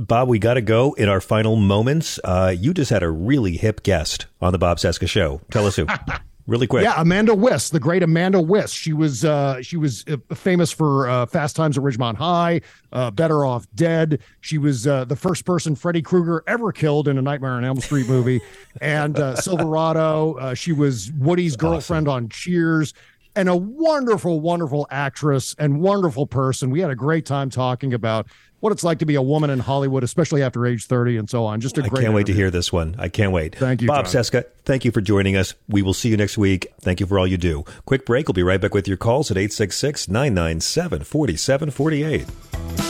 Bob, 0.00 0.28
we 0.28 0.38
got 0.38 0.54
to 0.54 0.62
go 0.62 0.94
in 0.94 1.10
our 1.10 1.20
final 1.20 1.56
moments. 1.56 2.18
Uh, 2.24 2.54
you 2.56 2.72
just 2.72 2.90
had 2.90 3.02
a 3.02 3.10
really 3.10 3.58
hip 3.58 3.82
guest 3.82 4.26
on 4.40 4.52
the 4.52 4.58
Bob 4.58 4.78
Cesca 4.78 5.06
show. 5.06 5.42
Tell 5.50 5.66
us 5.66 5.76
who. 5.76 5.86
really 6.46 6.66
quick. 6.66 6.84
Yeah, 6.84 6.94
Amanda 6.96 7.34
Wyss, 7.34 7.68
the 7.68 7.80
great 7.80 8.02
Amanda 8.02 8.40
Wyss. 8.40 8.72
She 8.72 8.94
was 8.94 9.26
uh, 9.26 9.60
she 9.60 9.76
was 9.76 10.06
uh, 10.08 10.16
famous 10.34 10.72
for 10.72 11.06
uh, 11.06 11.26
Fast 11.26 11.54
Times 11.54 11.76
at 11.76 11.84
Ridgemont 11.84 12.16
High, 12.16 12.62
uh, 12.92 13.10
Better 13.10 13.44
Off 13.44 13.66
Dead. 13.74 14.20
She 14.40 14.56
was 14.56 14.86
uh, 14.86 15.04
the 15.04 15.16
first 15.16 15.44
person 15.44 15.74
Freddy 15.76 16.00
Krueger 16.00 16.42
ever 16.46 16.72
killed 16.72 17.06
in 17.06 17.18
a 17.18 17.22
Nightmare 17.22 17.52
on 17.52 17.64
Elm 17.64 17.80
Street 17.80 18.08
movie, 18.08 18.40
and 18.80 19.18
uh, 19.18 19.36
Silverado. 19.36 20.34
Uh, 20.34 20.54
she 20.54 20.72
was 20.72 21.12
Woody's 21.12 21.56
girlfriend 21.56 22.08
on 22.08 22.30
Cheers. 22.30 22.94
And 23.36 23.48
a 23.48 23.56
wonderful, 23.56 24.40
wonderful 24.40 24.88
actress 24.90 25.54
and 25.56 25.80
wonderful 25.80 26.26
person. 26.26 26.68
We 26.68 26.80
had 26.80 26.90
a 26.90 26.96
great 26.96 27.24
time 27.24 27.48
talking 27.48 27.94
about 27.94 28.26
what 28.60 28.72
it's 28.72 28.84
like 28.84 28.98
to 29.00 29.06
be 29.06 29.14
a 29.14 29.22
woman 29.22 29.50
in 29.50 29.58
Hollywood, 29.58 30.04
especially 30.04 30.42
after 30.42 30.66
age 30.66 30.86
30 30.86 31.16
and 31.16 31.28
so 31.28 31.44
on. 31.44 31.60
Just 31.60 31.78
a 31.78 31.82
I 31.82 31.88
great 31.88 32.00
I 32.00 32.02
can't 32.04 32.14
wait 32.14 32.26
to 32.26 32.32
hear 32.32 32.50
this 32.50 32.72
one. 32.72 32.94
I 32.98 33.08
can't 33.08 33.32
wait. 33.32 33.56
Thank 33.56 33.82
you, 33.82 33.88
Bob 33.88 34.06
John. 34.06 34.22
Cesca. 34.22 34.44
Thank 34.64 34.84
you 34.84 34.90
for 34.92 35.00
joining 35.00 35.36
us. 35.36 35.54
We 35.68 35.82
will 35.82 35.94
see 35.94 36.08
you 36.08 36.16
next 36.16 36.38
week. 36.38 36.72
Thank 36.80 37.00
you 37.00 37.06
for 37.06 37.18
all 37.18 37.26
you 37.26 37.38
do. 37.38 37.64
Quick 37.86 38.06
break. 38.06 38.28
We'll 38.28 38.34
be 38.34 38.42
right 38.42 38.60
back 38.60 38.74
with 38.74 38.86
your 38.86 38.96
calls 38.96 39.30
at 39.30 39.36
866 39.36 40.08
997 40.08 41.04
4748. 41.04 42.89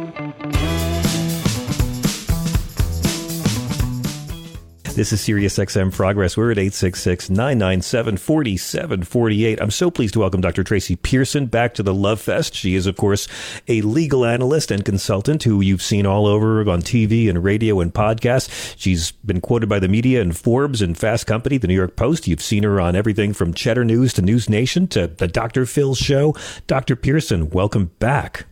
This 4.93 5.13
is 5.13 5.21
Sirius 5.21 5.57
XM 5.57 5.93
Progress. 5.93 6.35
We're 6.35 6.51
at 6.51 6.57
866 6.57 7.29
997 7.29 8.17
4748. 8.17 9.61
I'm 9.61 9.71
so 9.71 9.89
pleased 9.89 10.13
to 10.15 10.19
welcome 10.19 10.41
Dr. 10.41 10.65
Tracy 10.65 10.97
Pearson 10.97 11.45
back 11.45 11.73
to 11.75 11.83
the 11.83 11.93
Love 11.93 12.19
Fest. 12.19 12.53
She 12.53 12.75
is, 12.75 12.85
of 12.87 12.97
course, 12.97 13.29
a 13.69 13.81
legal 13.81 14.25
analyst 14.25 14.69
and 14.69 14.83
consultant 14.83 15.43
who 15.43 15.61
you've 15.61 15.81
seen 15.81 16.05
all 16.05 16.27
over 16.27 16.59
on 16.69 16.81
TV 16.81 17.29
and 17.29 17.41
radio 17.41 17.79
and 17.79 17.93
podcasts. 17.93 18.75
She's 18.77 19.11
been 19.11 19.39
quoted 19.39 19.69
by 19.69 19.79
the 19.79 19.87
media 19.87 20.21
and 20.21 20.37
Forbes 20.37 20.81
and 20.81 20.97
Fast 20.97 21.25
Company, 21.25 21.57
the 21.57 21.67
New 21.67 21.75
York 21.75 21.95
Post. 21.95 22.27
You've 22.27 22.41
seen 22.41 22.63
her 22.63 22.81
on 22.81 22.93
everything 22.93 23.31
from 23.31 23.53
Cheddar 23.53 23.85
News 23.85 24.13
to 24.15 24.21
News 24.21 24.49
Nation 24.49 24.87
to 24.89 25.07
the 25.07 25.27
Dr. 25.27 25.65
Phil 25.65 25.95
Show. 25.95 26.35
Dr. 26.67 26.97
Pearson, 26.97 27.49
welcome 27.49 27.91
back. 27.99 28.45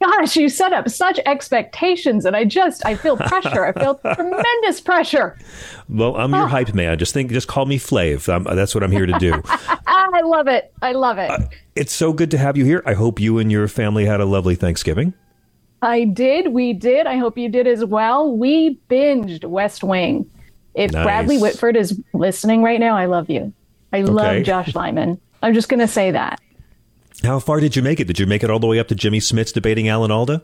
Gosh, 0.00 0.36
you 0.36 0.48
set 0.48 0.72
up 0.72 0.88
such 0.88 1.18
expectations, 1.26 2.24
and 2.24 2.36
I 2.36 2.44
just 2.44 2.86
I 2.86 2.94
feel 2.94 3.16
pressure. 3.16 3.64
I 3.64 3.72
feel 3.72 3.96
tremendous 4.14 4.80
pressure. 4.80 5.36
Well, 5.88 6.16
I'm 6.16 6.32
your 6.32 6.46
hype 6.46 6.72
man. 6.74 6.98
Just 6.98 7.12
think, 7.12 7.32
just 7.32 7.48
call 7.48 7.66
me 7.66 7.78
Flav. 7.78 8.28
Um, 8.32 8.44
that's 8.44 8.74
what 8.74 8.84
I'm 8.84 8.92
here 8.92 9.06
to 9.06 9.18
do. 9.18 9.42
I 9.86 10.20
love 10.24 10.46
it. 10.46 10.72
I 10.82 10.92
love 10.92 11.18
it. 11.18 11.30
it's 11.74 11.92
so 11.92 12.12
good 12.12 12.30
to 12.30 12.38
have 12.38 12.56
you 12.56 12.64
here. 12.64 12.82
I 12.86 12.94
hope 12.94 13.18
you 13.20 13.38
and 13.38 13.50
your 13.50 13.66
family 13.68 14.04
had 14.06 14.20
a 14.20 14.24
lovely 14.24 14.54
Thanksgiving. 14.54 15.14
I 15.82 16.04
did. 16.04 16.52
We 16.52 16.72
did. 16.72 17.06
I 17.06 17.16
hope 17.16 17.36
you 17.38 17.48
did 17.48 17.66
as 17.66 17.84
well. 17.84 18.36
We 18.36 18.78
binged 18.90 19.44
West 19.44 19.84
Wing. 19.84 20.28
If 20.74 20.92
Nice. 20.92 21.04
Bradley 21.04 21.38
Whitford 21.38 21.76
is 21.76 22.00
listening 22.14 22.62
right 22.62 22.80
now, 22.80 22.96
I 22.96 23.06
love 23.06 23.28
you. 23.30 23.52
I 23.92 24.02
Okay. 24.02 24.10
love 24.12 24.42
Josh 24.44 24.74
Lyman. 24.74 25.20
I'm 25.42 25.54
just 25.54 25.68
going 25.68 25.80
to 25.80 25.88
say 25.88 26.10
that. 26.12 26.40
How 27.24 27.38
far 27.40 27.60
did 27.60 27.74
you 27.76 27.82
make 27.82 28.00
it? 28.00 28.06
Did 28.06 28.18
you 28.18 28.26
make 28.26 28.44
it 28.44 28.50
all 28.50 28.60
the 28.60 28.66
way 28.66 28.78
up 28.78 28.88
to 28.88 28.94
Jimmy 28.94 29.18
Smits 29.18 29.52
debating 29.52 29.88
Alan 29.88 30.10
Alda? 30.10 30.42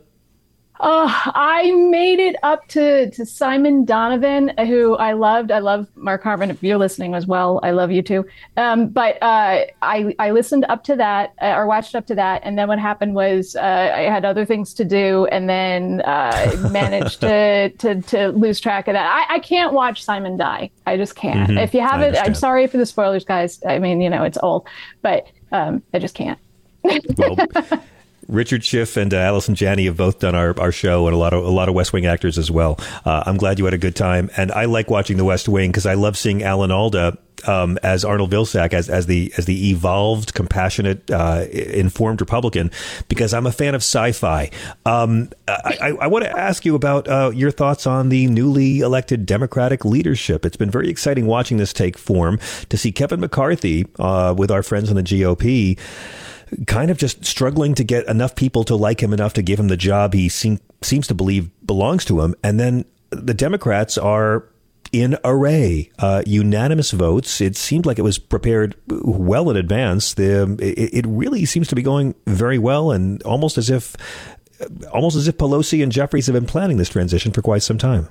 Uh, 0.81 1.07
I 1.09 1.71
made 1.89 2.19
it 2.19 2.35
up 2.43 2.67
to, 2.71 3.09
to 3.13 3.25
Simon 3.25 3.85
Donovan, 3.85 4.53
who 4.59 4.97
I 4.97 5.13
loved. 5.13 5.53
I 5.53 5.61
love 5.61 5.87
Mark 5.95 6.25
Harmon. 6.25 6.51
If 6.51 6.63
you're 6.65 6.79
listening 6.79 7.15
as 7.15 7.29
well, 7.29 7.61
I 7.63 7.71
love 7.71 7.93
you 7.93 8.03
too. 8.03 8.27
Um, 8.57 8.89
but 8.89 9.15
uh, 9.23 9.67
I 9.83 10.15
I 10.19 10.33
listened 10.33 10.67
up 10.69 10.83
to 10.85 10.97
that 10.97 11.33
uh, 11.41 11.55
or 11.55 11.67
watched 11.69 11.95
up 11.95 12.07
to 12.09 12.15
that, 12.17 12.43
and 12.45 12.59
then 12.59 12.67
what 12.67 12.81
happened 12.81 13.15
was 13.15 13.55
uh, 13.55 13.61
I 13.95 14.01
had 14.01 14.25
other 14.25 14.45
things 14.45 14.75
to 14.75 14.85
do, 14.85 15.27
and 15.27 15.49
then 15.49 16.03
uh, 16.03 16.69
managed 16.73 17.21
to, 17.21 17.71
to 17.71 18.03
to 18.03 18.29
lose 18.31 18.59
track 18.59 18.89
of 18.89 18.95
that. 18.95 19.07
I, 19.31 19.37
I 19.37 19.39
can't 19.39 19.73
watch 19.73 20.03
Simon 20.03 20.37
die. 20.37 20.71
I 20.87 20.97
just 20.97 21.15
can't. 21.15 21.51
Mhm. 21.51 21.63
If 21.63 21.73
you 21.73 21.81
haven't, 21.83 22.17
I'm 22.17 22.35
sorry 22.35 22.67
for 22.67 22.79
the 22.79 22.87
spoilers, 22.87 23.25
guys. 23.25 23.61
I 23.65 23.79
mean, 23.79 24.01
you 24.01 24.11
know, 24.11 24.25
it's 24.25 24.39
old, 24.43 24.67
but 25.03 25.29
um, 25.53 25.85
I 25.95 26.01
just 26.01 26.17
can't. 26.17 26.39
Well, 27.17 27.37
Richard 28.29 28.65
Schiff 28.65 28.97
and 28.97 29.13
uh, 29.13 29.19
Allison 29.19 29.55
Janney 29.55 29.85
have 29.85 29.97
both 29.97 30.19
done 30.19 30.35
our, 30.35 30.59
our 30.59 30.73
show, 30.73 31.07
and 31.07 31.15
a 31.15 31.19
lot 31.19 31.33
of 31.33 31.45
a 31.45 31.51
lot 31.51 31.69
of 31.69 31.75
West 31.75 31.93
Wing 31.93 32.07
actors 32.07 32.39
as 32.39 32.51
well. 32.51 32.79
Uh, 33.05 33.23
I'm 33.27 33.37
glad 33.37 33.59
you 33.59 33.65
had 33.65 33.75
a 33.75 33.79
good 33.79 33.97
time, 33.97 34.31
and 34.37 34.51
I 34.53 34.65
like 34.65 34.91
watching 34.91 35.17
the 35.17 35.25
West 35.25 35.49
Wing 35.49 35.71
because 35.71 35.87
I 35.87 35.95
love 35.95 36.17
seeing 36.17 36.43
Alan 36.43 36.71
Alda 36.71 37.19
um, 37.47 37.79
as 37.83 38.05
Arnold 38.05 38.31
Vilsack 38.31 38.73
as 38.73 38.89
as 38.89 39.07
the 39.07 39.33
as 39.37 39.47
the 39.47 39.71
evolved, 39.71 40.35
compassionate, 40.35 41.11
uh, 41.11 41.45
informed 41.51 42.21
Republican. 42.21 42.71
Because 43.09 43.35
I'm 43.35 43.47
a 43.47 43.53
fan 43.53 43.75
of 43.75 43.81
sci-fi. 43.83 44.51
Um, 44.87 45.31
I, 45.47 45.79
I, 45.81 45.89
I 45.89 46.07
want 46.07 46.25
to 46.25 46.39
ask 46.39 46.65
you 46.65 46.75
about 46.75 47.09
uh, 47.09 47.31
your 47.35 47.51
thoughts 47.51 47.87
on 47.87 48.09
the 48.09 48.27
newly 48.27 48.81
elected 48.81 49.27
Democratic 49.27 49.85
leadership. 49.85 50.47
It's 50.47 50.57
been 50.57 50.71
very 50.71 50.89
exciting 50.89 51.27
watching 51.27 51.59
this 51.59 51.73
take 51.73 51.99
form 51.99 52.39
to 52.69 52.77
see 52.79 52.93
Kevin 52.93 53.21
McCarthy 53.21 53.87
uh, 53.99 54.35
with 54.37 54.51
our 54.51 54.63
friends 54.63 54.89
in 54.91 54.97
the 54.97 55.03
GOP 55.03 55.79
kind 56.67 56.91
of 56.91 56.99
just 56.99 57.25
struggling 57.25 57.75
to 57.75 57.85
get 57.85 58.07
enough 58.07 58.35
people 58.35 58.65
to 58.65 58.77
like 58.77 59.03
him 59.03 59.13
enough 59.13 59.33
to 59.35 59.43
give 59.43 59.59
him 59.59 59.69
the 59.69 59.77
job 59.77 60.15
he 60.15 60.29
seem, 60.29 60.61
seems 60.83 61.07
to 61.09 61.15
believe 61.15 61.51
belongs 61.67 62.05
to 62.07 62.21
him. 62.21 62.35
And 62.43 62.59
then 62.59 62.85
the 63.11 63.35
Democrats 63.35 63.99
are 63.99 64.49
in 64.93 65.17
array. 65.25 65.91
Uh, 65.99 66.23
unanimous 66.25 66.93
votes. 66.93 67.41
It 67.41 67.57
seemed 67.57 67.85
like 67.85 67.99
it 67.99 68.03
was 68.03 68.19
prepared 68.19 68.77
well 68.89 69.51
in 69.51 69.57
advance. 69.57 70.15
The 70.15 70.57
it, 70.61 71.05
it 71.05 71.07
really 71.09 71.45
seems 71.45 71.69
to 71.69 71.75
be 71.75 71.83
going 71.83 72.15
very 72.27 72.59
well, 72.59 72.93
and 72.93 73.23
almost 73.25 73.59
as 73.59 73.71
if 73.71 73.97
almost 74.93 75.17
as 75.17 75.27
if 75.27 75.37
Pelosi 75.37 75.83
and 75.83 75.91
Jeffries 75.91 76.27
have 76.27 76.35
been 76.35 76.47
planning 76.47 76.77
this 76.77 76.89
transition 76.89 77.33
for 77.33 77.43
quite 77.43 77.63
some 77.63 77.77
time. 77.79 78.09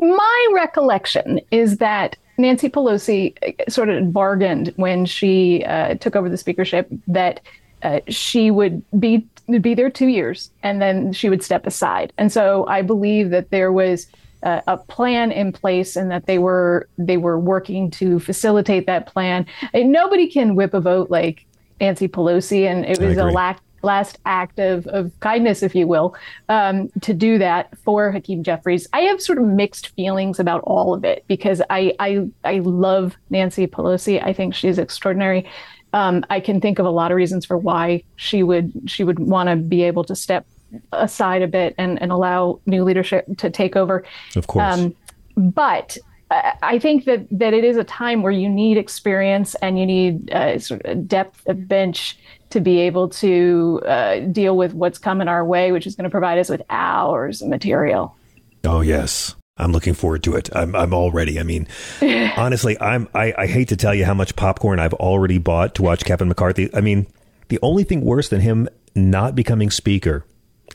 My 0.00 0.48
recollection 0.52 1.40
is 1.50 1.78
that 1.78 2.16
Nancy 2.38 2.68
Pelosi 2.68 3.36
uh, 3.42 3.70
sort 3.70 3.88
of 3.88 4.12
bargained 4.12 4.72
when 4.76 5.04
she 5.04 5.64
uh, 5.64 5.94
took 5.96 6.16
over 6.16 6.28
the 6.28 6.36
speakership 6.36 6.88
that 7.08 7.40
uh, 7.82 8.00
she 8.08 8.50
would 8.50 8.82
be 8.98 9.26
be 9.60 9.74
there 9.74 9.90
two 9.90 10.08
years 10.08 10.50
and 10.62 10.80
then 10.82 11.12
she 11.12 11.28
would 11.28 11.42
step 11.42 11.66
aside. 11.66 12.12
And 12.18 12.30
so 12.30 12.66
I 12.66 12.82
believe 12.82 13.30
that 13.30 13.50
there 13.50 13.72
was 13.72 14.06
uh, 14.42 14.60
a 14.66 14.76
plan 14.76 15.32
in 15.32 15.52
place 15.52 15.96
and 15.96 16.10
that 16.10 16.26
they 16.26 16.38
were 16.38 16.88
they 16.98 17.16
were 17.16 17.38
working 17.38 17.90
to 17.92 18.18
facilitate 18.20 18.86
that 18.86 19.06
plan. 19.06 19.46
And 19.72 19.90
nobody 19.90 20.28
can 20.28 20.54
whip 20.54 20.74
a 20.74 20.80
vote 20.80 21.10
like 21.10 21.44
Nancy 21.80 22.08
Pelosi, 22.08 22.66
and 22.66 22.84
it 22.84 22.98
was 22.98 23.16
a 23.16 23.24
lack 23.24 23.60
last 23.82 24.18
act 24.24 24.58
of, 24.58 24.86
of 24.88 25.12
kindness, 25.20 25.62
if 25.62 25.74
you 25.74 25.86
will, 25.86 26.14
um, 26.48 26.88
to 27.00 27.14
do 27.14 27.38
that 27.38 27.76
for 27.78 28.10
Hakeem 28.10 28.42
Jeffries. 28.42 28.86
I 28.92 29.02
have 29.02 29.20
sort 29.20 29.38
of 29.38 29.44
mixed 29.44 29.88
feelings 29.88 30.40
about 30.40 30.62
all 30.64 30.94
of 30.94 31.04
it 31.04 31.24
because 31.28 31.62
I 31.70 31.94
I, 31.98 32.28
I 32.44 32.58
love 32.58 33.16
Nancy 33.30 33.66
Pelosi. 33.66 34.22
I 34.22 34.32
think 34.32 34.54
she's 34.54 34.78
extraordinary. 34.78 35.48
Um, 35.92 36.24
I 36.28 36.40
can 36.40 36.60
think 36.60 36.78
of 36.78 36.86
a 36.86 36.90
lot 36.90 37.10
of 37.10 37.16
reasons 37.16 37.46
for 37.46 37.56
why 37.56 38.02
she 38.16 38.42
would 38.42 38.72
she 38.86 39.04
would 39.04 39.18
want 39.18 39.48
to 39.48 39.56
be 39.56 39.82
able 39.84 40.04
to 40.04 40.14
step 40.14 40.46
aside 40.92 41.40
a 41.42 41.48
bit 41.48 41.74
and, 41.78 42.00
and 42.02 42.12
allow 42.12 42.60
new 42.66 42.84
leadership 42.84 43.24
to 43.38 43.48
take 43.48 43.74
over. 43.74 44.04
Of 44.36 44.46
course. 44.48 44.74
Um, 44.74 44.94
but 45.36 45.96
I 46.30 46.78
think 46.78 47.04
that 47.06 47.26
that 47.30 47.54
it 47.54 47.64
is 47.64 47.78
a 47.78 47.84
time 47.84 48.22
where 48.22 48.32
you 48.32 48.48
need 48.48 48.76
experience 48.76 49.54
and 49.56 49.78
you 49.78 49.86
need 49.86 50.30
uh, 50.30 50.58
sort 50.58 50.82
of 50.84 51.08
depth 51.08 51.46
of 51.46 51.66
bench 51.66 52.18
to 52.50 52.60
be 52.60 52.80
able 52.80 53.08
to 53.08 53.80
uh, 53.86 54.20
deal 54.20 54.56
with 54.56 54.74
what's 54.74 54.98
coming 54.98 55.28
our 55.28 55.44
way, 55.44 55.72
which 55.72 55.86
is 55.86 55.94
going 55.94 56.04
to 56.04 56.10
provide 56.10 56.38
us 56.38 56.48
with 56.48 56.62
hours 56.70 57.42
of 57.42 57.48
material. 57.48 58.16
Oh 58.64 58.80
yes, 58.80 59.34
I'm 59.56 59.72
looking 59.72 59.94
forward 59.94 60.22
to 60.24 60.34
it. 60.36 60.48
I'm 60.54 60.74
I'm 60.74 60.94
all 60.94 61.10
ready. 61.10 61.38
I 61.38 61.42
mean, 61.42 61.68
honestly, 62.02 62.80
I'm 62.80 63.08
I, 63.14 63.34
I 63.36 63.46
hate 63.46 63.68
to 63.68 63.76
tell 63.76 63.94
you 63.94 64.04
how 64.04 64.14
much 64.14 64.36
popcorn 64.36 64.78
I've 64.78 64.94
already 64.94 65.38
bought 65.38 65.74
to 65.76 65.82
watch 65.82 66.04
Kevin 66.04 66.28
McCarthy. 66.28 66.74
I 66.74 66.80
mean, 66.80 67.06
the 67.48 67.58
only 67.62 67.84
thing 67.84 68.02
worse 68.02 68.28
than 68.28 68.40
him 68.40 68.68
not 68.94 69.34
becoming 69.34 69.70
speaker 69.70 70.24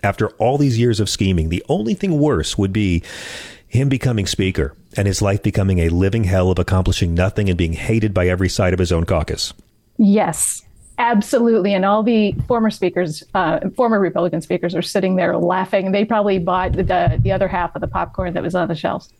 after 0.01 0.29
all 0.31 0.57
these 0.57 0.79
years 0.79 0.99
of 0.99 1.09
scheming, 1.09 1.49
the 1.49 1.63
only 1.69 1.93
thing 1.93 2.19
worse 2.19 2.57
would 2.57 2.73
be 2.73 3.03
him 3.67 3.89
becoming 3.89 4.25
speaker 4.25 4.75
and 4.95 5.07
his 5.07 5.21
life 5.21 5.43
becoming 5.43 5.79
a 5.79 5.89
living 5.89 6.23
hell 6.23 6.51
of 6.51 6.59
accomplishing 6.59 7.13
nothing 7.13 7.49
and 7.49 7.57
being 7.57 7.73
hated 7.73 8.13
by 8.13 8.27
every 8.27 8.49
side 8.49 8.73
of 8.73 8.79
his 8.79 8.91
own 8.91 9.05
caucus. 9.05 9.53
Yes. 9.97 10.61
Absolutely, 10.97 11.73
and 11.73 11.85
all 11.85 12.03
the 12.03 12.33
former 12.47 12.69
speakers, 12.69 13.23
uh, 13.33 13.59
former 13.75 13.99
Republican 13.99 14.41
speakers, 14.41 14.75
are 14.75 14.81
sitting 14.81 15.15
there 15.15 15.35
laughing. 15.37 15.91
They 15.91 16.05
probably 16.05 16.39
bought 16.39 16.73
the 16.73 17.19
the 17.19 17.31
other 17.31 17.47
half 17.47 17.75
of 17.75 17.81
the 17.81 17.87
popcorn 17.87 18.33
that 18.33 18.43
was 18.43 18.53
on 18.53 18.67
the 18.67 18.75
shelves. 18.75 19.11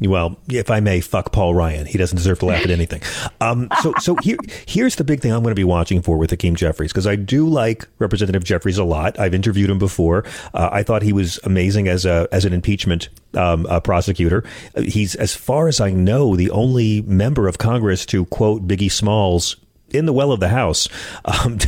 Well, 0.00 0.36
if 0.48 0.70
I 0.70 0.78
may, 0.78 1.00
fuck 1.00 1.32
Paul 1.32 1.54
Ryan. 1.54 1.84
He 1.84 1.98
doesn't 1.98 2.16
deserve 2.16 2.38
to 2.40 2.46
laugh 2.46 2.62
at 2.62 2.70
anything. 2.70 3.02
Um, 3.40 3.68
so, 3.82 3.94
so 3.98 4.16
here, 4.22 4.36
here's 4.66 4.94
the 4.94 5.02
big 5.02 5.20
thing 5.20 5.32
I'm 5.32 5.42
going 5.42 5.50
to 5.50 5.56
be 5.56 5.64
watching 5.64 6.02
for 6.02 6.16
with 6.16 6.30
Hakeem 6.30 6.54
Jeffries 6.54 6.92
because 6.92 7.06
I 7.06 7.16
do 7.16 7.48
like 7.48 7.88
Representative 7.98 8.44
Jeffries 8.44 8.78
a 8.78 8.84
lot. 8.84 9.18
I've 9.18 9.34
interviewed 9.34 9.70
him 9.70 9.78
before. 9.78 10.24
Uh, 10.54 10.68
I 10.70 10.84
thought 10.84 11.02
he 11.02 11.12
was 11.12 11.40
amazing 11.42 11.88
as 11.88 12.06
a 12.06 12.28
as 12.30 12.44
an 12.44 12.52
impeachment 12.52 13.08
um, 13.34 13.66
prosecutor. 13.82 14.44
He's, 14.76 15.16
as 15.16 15.34
far 15.34 15.66
as 15.66 15.80
I 15.80 15.90
know, 15.90 16.36
the 16.36 16.50
only 16.50 17.02
member 17.02 17.48
of 17.48 17.58
Congress 17.58 18.06
to 18.06 18.24
quote 18.26 18.68
Biggie 18.68 18.92
Smalls 18.92 19.56
in 19.90 20.06
the 20.06 20.12
well 20.12 20.32
of 20.32 20.40
the 20.40 20.48
House. 20.48 20.88
Um, 21.24 21.58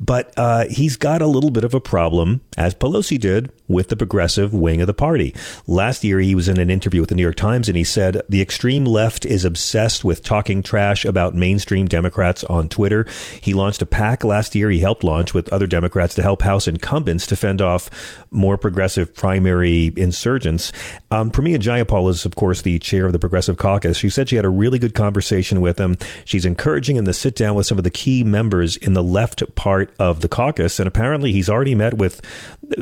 but 0.00 0.32
uh, 0.36 0.66
he's 0.68 0.96
got 0.96 1.22
a 1.22 1.26
little 1.26 1.50
bit 1.50 1.62
of 1.64 1.74
a 1.74 1.80
problem, 1.80 2.40
as 2.56 2.74
Pelosi 2.74 3.20
did, 3.20 3.52
with 3.68 3.88
the 3.88 3.96
progressive 3.96 4.52
wing 4.52 4.80
of 4.80 4.86
the 4.86 4.94
party. 4.94 5.34
Last 5.66 6.04
year, 6.04 6.18
he 6.18 6.34
was 6.34 6.48
in 6.48 6.58
an 6.58 6.70
interview 6.70 7.00
with 7.00 7.08
the 7.08 7.14
New 7.14 7.22
York 7.22 7.36
Times 7.36 7.68
and 7.68 7.76
he 7.76 7.84
said 7.84 8.22
the 8.28 8.40
extreme 8.40 8.84
left 8.84 9.24
is 9.24 9.44
obsessed 9.44 10.04
with 10.04 10.22
talking 10.22 10.62
trash 10.62 11.04
about 11.04 11.34
mainstream 11.34 11.86
Democrats 11.86 12.44
on 12.44 12.68
Twitter. 12.68 13.06
He 13.40 13.54
launched 13.54 13.82
a 13.82 13.86
PAC 13.86 14.24
last 14.24 14.54
year. 14.54 14.70
He 14.70 14.80
helped 14.80 15.04
launch 15.04 15.34
with 15.34 15.52
other 15.52 15.66
Democrats 15.66 16.14
to 16.14 16.22
help 16.22 16.42
House 16.42 16.68
incumbents 16.68 17.26
to 17.26 17.36
fend 17.36 17.60
off 17.60 17.90
more 18.30 18.56
progressive 18.56 19.14
primary 19.14 19.92
insurgents. 19.96 20.72
Um, 21.10 21.30
Pramila 21.30 21.58
Jayapal 21.58 22.08
is, 22.10 22.24
of 22.24 22.36
course, 22.36 22.62
the 22.62 22.78
chair 22.78 23.06
of 23.06 23.12
the 23.12 23.18
Progressive 23.18 23.56
Caucus. 23.56 23.96
She 23.96 24.10
said 24.10 24.28
she 24.28 24.36
had 24.36 24.44
a 24.44 24.50
really 24.50 24.78
good 24.78 24.94
conversation 24.94 25.60
with 25.60 25.78
him. 25.78 25.96
She's 26.24 26.44
encouraging 26.44 26.96
him 26.96 27.04
to 27.06 27.12
sit 27.12 27.34
down 27.34 27.55
with 27.56 27.66
some 27.66 27.78
of 27.78 27.84
the 27.84 27.90
key 27.90 28.22
members 28.22 28.76
in 28.76 28.94
the 28.94 29.02
left 29.02 29.42
part 29.54 29.94
of 29.98 30.20
the 30.20 30.28
caucus. 30.28 30.78
And 30.78 30.86
apparently, 30.86 31.32
he's 31.32 31.48
already 31.48 31.74
met 31.74 31.94
with 31.94 32.20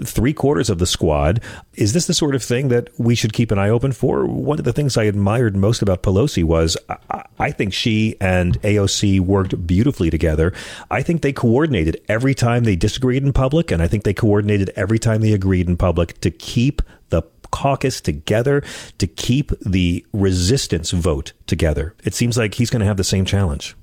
three 0.05 0.33
quarters 0.33 0.71
of 0.71 0.79
the 0.79 0.87
squad. 0.87 1.41
Is 1.75 1.93
this 1.93 2.07
the 2.07 2.15
sort 2.15 2.35
of 2.35 2.43
thing 2.43 2.69
that 2.69 2.89
we 2.99 3.15
should 3.15 3.33
keep 3.33 3.51
an 3.51 3.59
eye 3.59 3.69
open 3.69 3.93
for? 3.93 4.27
One 4.27 4.59
of 4.59 4.65
the 4.65 4.73
things 4.73 4.97
I 4.97 5.05
admired 5.05 5.57
most 5.57 5.83
about 5.83 6.03
Pelosi 6.03 6.45
was 6.45 6.77
I, 7.11 7.25
I 7.39 7.51
think 7.51 7.73
she 7.73 8.17
and 8.21 8.61
AOC 8.63 9.21
worked 9.21 9.67
beautifully 9.67 10.11
together. 10.11 10.53
I 10.91 11.03
think 11.03 11.23
they 11.23 11.33
coordinated 11.33 12.01
every 12.09 12.35
time 12.35 12.65
they 12.65 12.77
disagreed 12.77 13.23
in 13.23 13.33
public, 13.33 13.71
and 13.71 13.83
I 13.83 13.89
think 13.89 14.05
they 14.05 14.15
coordinated 14.15 14.71
every 14.77 14.99
time 14.99 15.21
they 15.21 15.33
agreed 15.33 15.69
in 15.69 15.77
public 15.77 16.21
to 16.21 16.31
keep 16.31 16.83
the 17.11 17.23
caucus 17.51 18.01
together, 18.01 18.63
to 18.99 19.07
keep 19.07 19.53
the 19.61 20.05
resistance 20.13 20.91
vote 20.91 21.33
together. 21.47 21.95
It 22.05 22.15
seems 22.15 22.37
like 22.37 22.55
he's 22.55 22.71
going 22.71 22.81
to 22.81 22.87
have 22.87 22.97
the 22.97 23.05
same 23.05 23.25
challenge. 23.25 23.77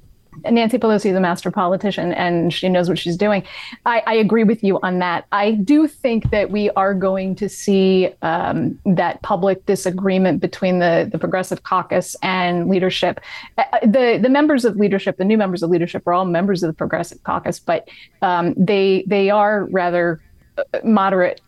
Nancy 0.50 0.78
Pelosi 0.78 1.08
is 1.08 1.16
a 1.16 1.20
master 1.20 1.52
politician 1.52 2.14
and 2.14 2.54
she 2.54 2.70
knows 2.70 2.90
what 2.90 2.98
she's 2.98 3.18
doing. 3.18 3.44
I, 3.86 4.02
I, 4.08 4.14
agree 4.16 4.44
with 4.44 4.64
you 4.64 4.80
on 4.82 5.00
that. 5.00 5.26
I 5.32 5.52
do 5.52 5.88
think 5.88 6.32
that 6.32 6.50
we 6.50 6.70
are 6.72 6.94
going 6.94 7.36
to 7.36 7.50
see 7.50 8.10
um, 8.22 8.80
that 8.86 9.22
public 9.22 9.66
disagreement 9.66 10.40
between 10.40 10.80
the, 10.80 11.08
the 11.12 11.20
Progressive 11.20 11.64
Caucus 11.64 12.16
and 12.24 12.70
leadership. 12.70 13.20
Uh, 13.58 13.64
the 13.84 14.20
the 14.22 14.30
members 14.30 14.66
of 14.66 14.78
leadership, 14.78 15.18
the 15.18 15.26
new 15.26 15.38
members 15.38 15.64
of 15.64 15.70
leadership, 15.70 16.08
are 16.08 16.14
all 16.14 16.26
members 16.26 16.64
of 16.64 16.68
the 16.68 16.74
Progressive 16.74 17.22
Caucus, 17.24 17.60
but 17.60 17.88
um, 18.22 18.54
they 18.58 19.04
they 19.08 19.30
are 19.30 19.66
rather 19.66 20.22
uh, 20.58 20.64
moderate 20.84 21.42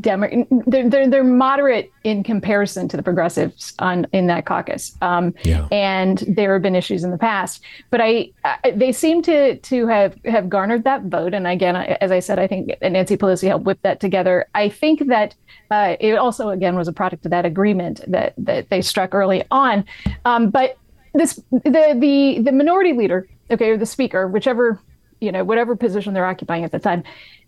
Demo- 0.00 0.46
they're, 0.66 0.88
they're, 0.90 1.08
they're 1.08 1.22
moderate 1.22 1.92
in 2.02 2.24
comparison 2.24 2.88
to 2.88 2.96
the 2.96 3.04
progressives 3.04 3.72
on 3.78 4.04
in 4.12 4.26
that 4.26 4.44
caucus, 4.44 4.96
um, 5.00 5.32
yeah. 5.44 5.68
and 5.70 6.24
there 6.26 6.54
have 6.54 6.62
been 6.62 6.74
issues 6.74 7.04
in 7.04 7.12
the 7.12 7.18
past. 7.18 7.62
But 7.90 8.00
I, 8.00 8.30
I, 8.44 8.72
they 8.72 8.90
seem 8.90 9.22
to 9.22 9.56
to 9.58 9.86
have 9.86 10.16
have 10.24 10.48
garnered 10.48 10.82
that 10.84 11.04
vote. 11.04 11.34
And 11.34 11.46
again, 11.46 11.76
as 11.76 12.10
I 12.10 12.18
said, 12.18 12.40
I 12.40 12.48
think 12.48 12.72
Nancy 12.82 13.16
Pelosi 13.16 13.46
helped 13.46 13.64
whip 13.64 13.78
that 13.82 14.00
together. 14.00 14.46
I 14.56 14.68
think 14.68 15.06
that 15.06 15.36
uh, 15.70 15.94
it 16.00 16.16
also 16.16 16.48
again 16.48 16.74
was 16.74 16.88
a 16.88 16.92
product 16.92 17.24
of 17.24 17.30
that 17.30 17.46
agreement 17.46 18.00
that 18.08 18.34
that 18.38 18.70
they 18.70 18.82
struck 18.82 19.14
early 19.14 19.44
on. 19.52 19.84
Um, 20.24 20.50
but 20.50 20.78
this 21.14 21.36
the 21.50 21.96
the 21.96 22.40
the 22.42 22.52
minority 22.52 22.92
leader, 22.92 23.28
okay, 23.52 23.70
or 23.70 23.76
the 23.76 23.86
speaker, 23.86 24.26
whichever 24.26 24.80
you 25.20 25.30
know 25.30 25.44
whatever 25.44 25.76
position 25.76 26.12
they're 26.12 26.26
occupying 26.26 26.64
at 26.64 26.72
the 26.72 26.80
time, 26.80 27.04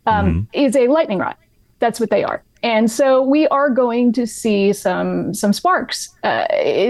um, 0.07 0.27
mm-hmm. 0.27 0.41
is 0.53 0.77
a 0.77 0.87
lightning 0.87 1.19
rod 1.19 1.35
that's 1.79 2.01
what 2.01 2.11
they 2.11 2.25
are. 2.25 2.43
And 2.63 2.91
so 2.91 3.23
we 3.23 3.47
are 3.49 3.71
going 3.71 4.13
to 4.15 4.27
see 4.27 4.73
some 4.73 5.33
some 5.33 5.53
sparks. 5.53 6.09
Uh, 6.25 6.47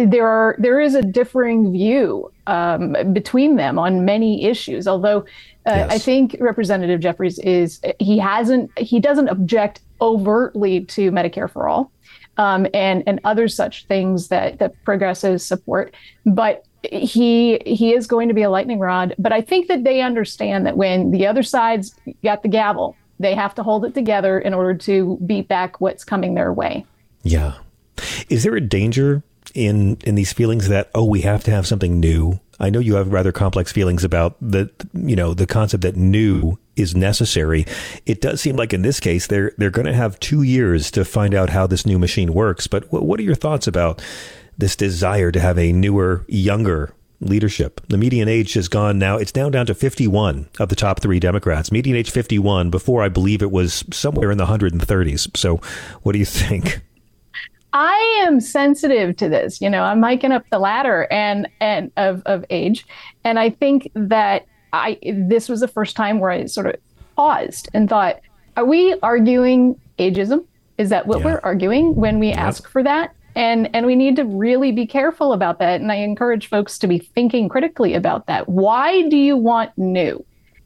there 0.06 0.26
are 0.26 0.56
there 0.58 0.80
is 0.80 0.94
a 0.94 1.02
differing 1.02 1.72
view 1.72 2.32
um, 2.46 2.96
between 3.12 3.56
them 3.56 3.78
on 3.78 4.04
many 4.04 4.44
issues. 4.44 4.88
Although 4.88 5.18
uh, 5.66 5.74
yes. 5.74 5.92
I 5.92 5.98
think 5.98 6.36
Representative 6.40 7.00
Jeffries 7.00 7.38
is 7.40 7.80
he 7.98 8.18
hasn't 8.18 8.70
he 8.78 8.98
doesn't 8.98 9.28
object 9.28 9.80
overtly 10.00 10.84
to 10.86 11.10
Medicare 11.10 11.50
for 11.50 11.68
all 11.68 11.92
um, 12.38 12.66
and 12.72 13.02
and 13.06 13.20
other 13.24 13.48
such 13.48 13.84
things 13.86 14.28
that 14.28 14.58
that 14.60 14.72
progressives 14.84 15.44
support, 15.44 15.94
but 16.24 16.64
he 16.82 17.60
he 17.66 17.92
is 17.92 18.06
going 18.06 18.28
to 18.28 18.34
be 18.34 18.42
a 18.42 18.50
lightning 18.50 18.78
rod. 18.78 19.14
But 19.18 19.32
I 19.32 19.42
think 19.42 19.68
that 19.68 19.84
they 19.84 20.00
understand 20.00 20.64
that 20.64 20.76
when 20.76 21.10
the 21.10 21.26
other 21.26 21.42
side's 21.42 21.94
got 22.22 22.42
the 22.42 22.48
gavel 22.48 22.96
they 23.18 23.34
have 23.34 23.54
to 23.56 23.62
hold 23.62 23.84
it 23.84 23.94
together 23.94 24.38
in 24.38 24.54
order 24.54 24.74
to 24.74 25.18
beat 25.26 25.48
back 25.48 25.80
what's 25.80 26.04
coming 26.04 26.34
their 26.34 26.52
way. 26.52 26.84
Yeah. 27.22 27.54
Is 28.28 28.44
there 28.44 28.54
a 28.54 28.60
danger 28.60 29.22
in 29.54 29.96
in 30.04 30.14
these 30.14 30.32
feelings 30.32 30.68
that 30.68 30.90
oh 30.94 31.04
we 31.04 31.22
have 31.22 31.44
to 31.44 31.50
have 31.50 31.66
something 31.66 31.98
new? 31.98 32.40
I 32.60 32.70
know 32.70 32.80
you 32.80 32.96
have 32.96 33.12
rather 33.12 33.32
complex 33.32 33.72
feelings 33.72 34.04
about 34.04 34.36
the 34.40 34.70
you 34.94 35.16
know 35.16 35.34
the 35.34 35.46
concept 35.46 35.82
that 35.82 35.96
new 35.96 36.58
is 36.76 36.94
necessary. 36.94 37.66
It 38.06 38.20
does 38.20 38.40
seem 38.40 38.56
like 38.56 38.72
in 38.72 38.82
this 38.82 39.00
case 39.00 39.26
they're 39.26 39.52
they're 39.58 39.70
going 39.70 39.86
to 39.86 39.94
have 39.94 40.20
2 40.20 40.42
years 40.42 40.90
to 40.92 41.04
find 41.04 41.34
out 41.34 41.50
how 41.50 41.66
this 41.66 41.86
new 41.86 41.98
machine 41.98 42.32
works. 42.32 42.66
But 42.66 42.90
what, 42.92 43.04
what 43.04 43.20
are 43.20 43.24
your 43.24 43.34
thoughts 43.34 43.66
about 43.66 44.02
this 44.56 44.74
desire 44.74 45.30
to 45.30 45.40
have 45.40 45.58
a 45.58 45.72
newer, 45.72 46.24
younger 46.28 46.92
leadership. 47.20 47.80
The 47.88 47.98
median 47.98 48.28
age 48.28 48.54
has 48.54 48.68
gone 48.68 48.98
now, 48.98 49.16
it's 49.16 49.32
down 49.32 49.52
down 49.52 49.66
to 49.66 49.74
51 49.74 50.48
of 50.58 50.68
the 50.68 50.76
top 50.76 51.00
three 51.00 51.20
Democrats. 51.20 51.72
Median 51.72 51.96
age 51.96 52.10
51. 52.10 52.70
Before, 52.70 53.02
I 53.02 53.08
believe 53.08 53.42
it 53.42 53.50
was 53.50 53.84
somewhere 53.92 54.30
in 54.30 54.38
the 54.38 54.46
130s. 54.46 55.36
So, 55.36 55.56
what 56.02 56.12
do 56.12 56.18
you 56.18 56.24
think? 56.24 56.80
I 57.72 58.24
am 58.26 58.40
sensitive 58.40 59.16
to 59.16 59.28
this. 59.28 59.60
You 59.60 59.68
know, 59.68 59.82
I'm 59.82 60.02
hiking 60.02 60.32
up 60.32 60.44
the 60.50 60.58
ladder 60.58 61.06
and 61.10 61.48
and 61.60 61.92
of 61.96 62.22
of 62.24 62.44
age, 62.50 62.86
and 63.24 63.38
I 63.38 63.50
think 63.50 63.90
that 63.94 64.46
I 64.72 64.98
this 65.02 65.48
was 65.48 65.60
the 65.60 65.68
first 65.68 65.94
time 65.94 66.18
where 66.18 66.30
I 66.30 66.46
sort 66.46 66.66
of 66.66 66.76
paused 67.16 67.68
and 67.74 67.88
thought, 67.88 68.20
are 68.56 68.64
we 68.64 68.98
arguing 69.02 69.78
ageism? 69.98 70.46
Is 70.78 70.90
that 70.90 71.06
what 71.06 71.18
yeah. 71.18 71.24
we're 71.26 71.40
arguing 71.42 71.94
when 71.94 72.18
we 72.18 72.28
yep. 72.28 72.38
ask 72.38 72.68
for 72.68 72.82
that? 72.82 73.14
And 73.34 73.70
and 73.74 73.86
we 73.86 73.94
need 73.94 74.16
to 74.16 74.24
really 74.24 74.72
be 74.72 74.86
careful 74.86 75.32
about 75.32 75.58
that. 75.60 75.80
And 75.80 75.92
I 75.92 75.96
encourage 75.96 76.48
folks 76.48 76.78
to 76.78 76.86
be 76.86 76.98
thinking 76.98 77.48
critically 77.48 77.94
about 77.94 78.26
that. 78.26 78.48
Why 78.48 79.08
do 79.08 79.16
you 79.16 79.36
want 79.36 79.76
new? 79.76 80.24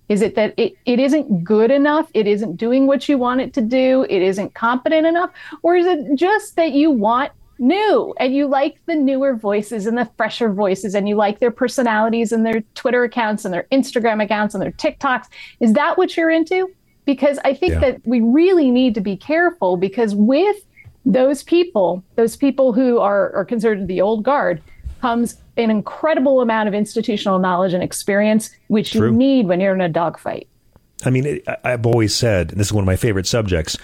Is 0.09 0.21
it 0.21 0.35
that 0.35 0.55
it, 0.57 0.75
it 0.85 0.99
isn't 0.99 1.45
good 1.45 1.71
enough? 1.71 2.11
It 2.13 2.27
isn't 2.27 2.57
doing 2.57 2.87
what 2.87 3.09
you 3.09 3.19
want 3.19 3.41
it 3.41 3.55
to 3.55 3.63
do? 3.63 4.05
It 4.11 4.21
isn't 4.23 4.55
competent 4.55 5.07
enough? 5.07 5.31
Or 5.63 5.77
is 5.77 5.87
it 5.87 6.17
just 6.17 6.57
that 6.57 6.73
you 6.73 6.91
want 6.91 7.33
new 7.59 8.13
and 8.19 8.35
you 8.35 8.47
like 8.47 8.79
the 8.87 8.95
newer 8.95 9.37
voices 9.37 9.87
and 9.87 9.97
the 9.97 10.11
fresher 10.17 10.53
voices 10.53 10.95
and 10.95 11.09
you 11.09 11.15
like 11.15 11.39
their 11.39 11.51
personalities 11.51 12.33
and 12.33 12.45
their 12.45 12.61
Twitter 12.75 13.05
accounts 13.05 13.45
and 13.45 13.55
their 13.55 13.67
Instagram 13.73 14.23
accounts 14.23 14.55
and 14.55 14.63
their 14.63 14.73
TikToks? 14.73 15.27
Is 15.61 15.73
that 15.75 15.97
what 15.97 16.17
you're 16.17 16.31
into? 16.31 16.71
Because 17.05 17.39
I 17.45 17.55
think 17.55 17.75
yeah. 17.75 17.81
that 17.81 18.01
we 18.05 18.21
really 18.21 18.71
need 18.71 18.95
to 18.95 19.01
be 19.01 19.17
careful 19.17 19.77
because 19.77 20.15
with 20.15 20.57
those 21.05 21.42
people, 21.42 22.03
those 22.16 22.36
people 22.36 22.72
who 22.72 22.98
are, 22.98 23.34
are 23.34 23.44
considered 23.44 23.88
the 23.88 24.00
old 24.00 24.22
guard, 24.22 24.62
comes 25.00 25.36
an 25.57 25.70
incredible 25.70 26.40
amount 26.40 26.68
of 26.68 26.74
institutional 26.74 27.38
knowledge 27.38 27.74
and 27.74 27.82
experience, 27.82 28.50
which 28.68 28.92
True. 28.92 29.11
you 29.11 29.12
need 29.12 29.46
when 29.46 29.61
you're 29.61 29.74
in 29.74 29.80
a 29.80 29.88
dogfight. 29.88 30.48
I 31.05 31.11
mean, 31.11 31.26
it, 31.26 31.44
I've 31.64 31.84
always 31.86 32.14
said, 32.14 32.53
and 32.53 32.61
this 32.61 32.68
is 32.68 32.72
one 32.72 32.84
of 32.84 32.86
my 32.86 32.96
favorite 32.96 33.26
subjects, 33.26 33.76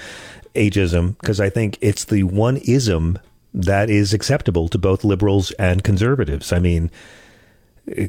ageism, 0.54 1.18
because 1.18 1.40
I 1.40 1.50
think 1.50 1.76
it's 1.80 2.04
the 2.04 2.22
one 2.22 2.58
ism 2.58 3.18
that 3.52 3.90
is 3.90 4.14
acceptable 4.14 4.68
to 4.68 4.78
both 4.78 5.04
liberals 5.04 5.50
and 5.52 5.82
conservatives. 5.82 6.52
I 6.52 6.60
mean, 6.60 6.90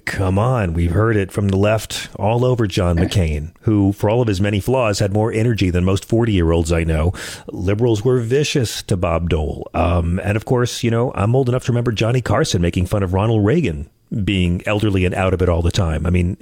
Come 0.05 0.37
on, 0.37 0.73
we've 0.73 0.91
heard 0.91 1.15
it 1.15 1.31
from 1.31 1.47
the 1.47 1.57
left 1.57 2.09
all 2.17 2.43
over 2.43 2.67
John 2.67 2.97
McCain, 2.97 3.53
who, 3.61 3.93
for 3.93 4.09
all 4.09 4.21
of 4.21 4.27
his 4.27 4.41
many 4.41 4.59
flaws, 4.59 4.99
had 4.99 5.13
more 5.13 5.31
energy 5.31 5.69
than 5.69 5.85
most 5.85 6.03
40 6.05 6.33
year 6.33 6.51
olds 6.51 6.71
I 6.71 6.83
know. 6.83 7.13
Liberals 7.47 8.03
were 8.03 8.19
vicious 8.19 8.83
to 8.83 8.97
Bob 8.97 9.29
Dole. 9.29 9.69
Um, 9.73 10.19
and 10.23 10.35
of 10.35 10.45
course, 10.45 10.83
you 10.83 10.91
know, 10.91 11.13
I'm 11.15 11.35
old 11.35 11.47
enough 11.47 11.65
to 11.65 11.71
remember 11.71 11.91
Johnny 11.91 12.21
Carson 12.21 12.61
making 12.61 12.87
fun 12.87 13.03
of 13.03 13.13
Ronald 13.13 13.45
Reagan 13.45 13.89
being 14.23 14.63
elderly 14.65 15.05
and 15.05 15.13
out 15.15 15.33
of 15.33 15.41
it 15.41 15.49
all 15.49 15.61
the 15.61 15.71
time. 15.71 16.05
I 16.05 16.09
mean, 16.09 16.35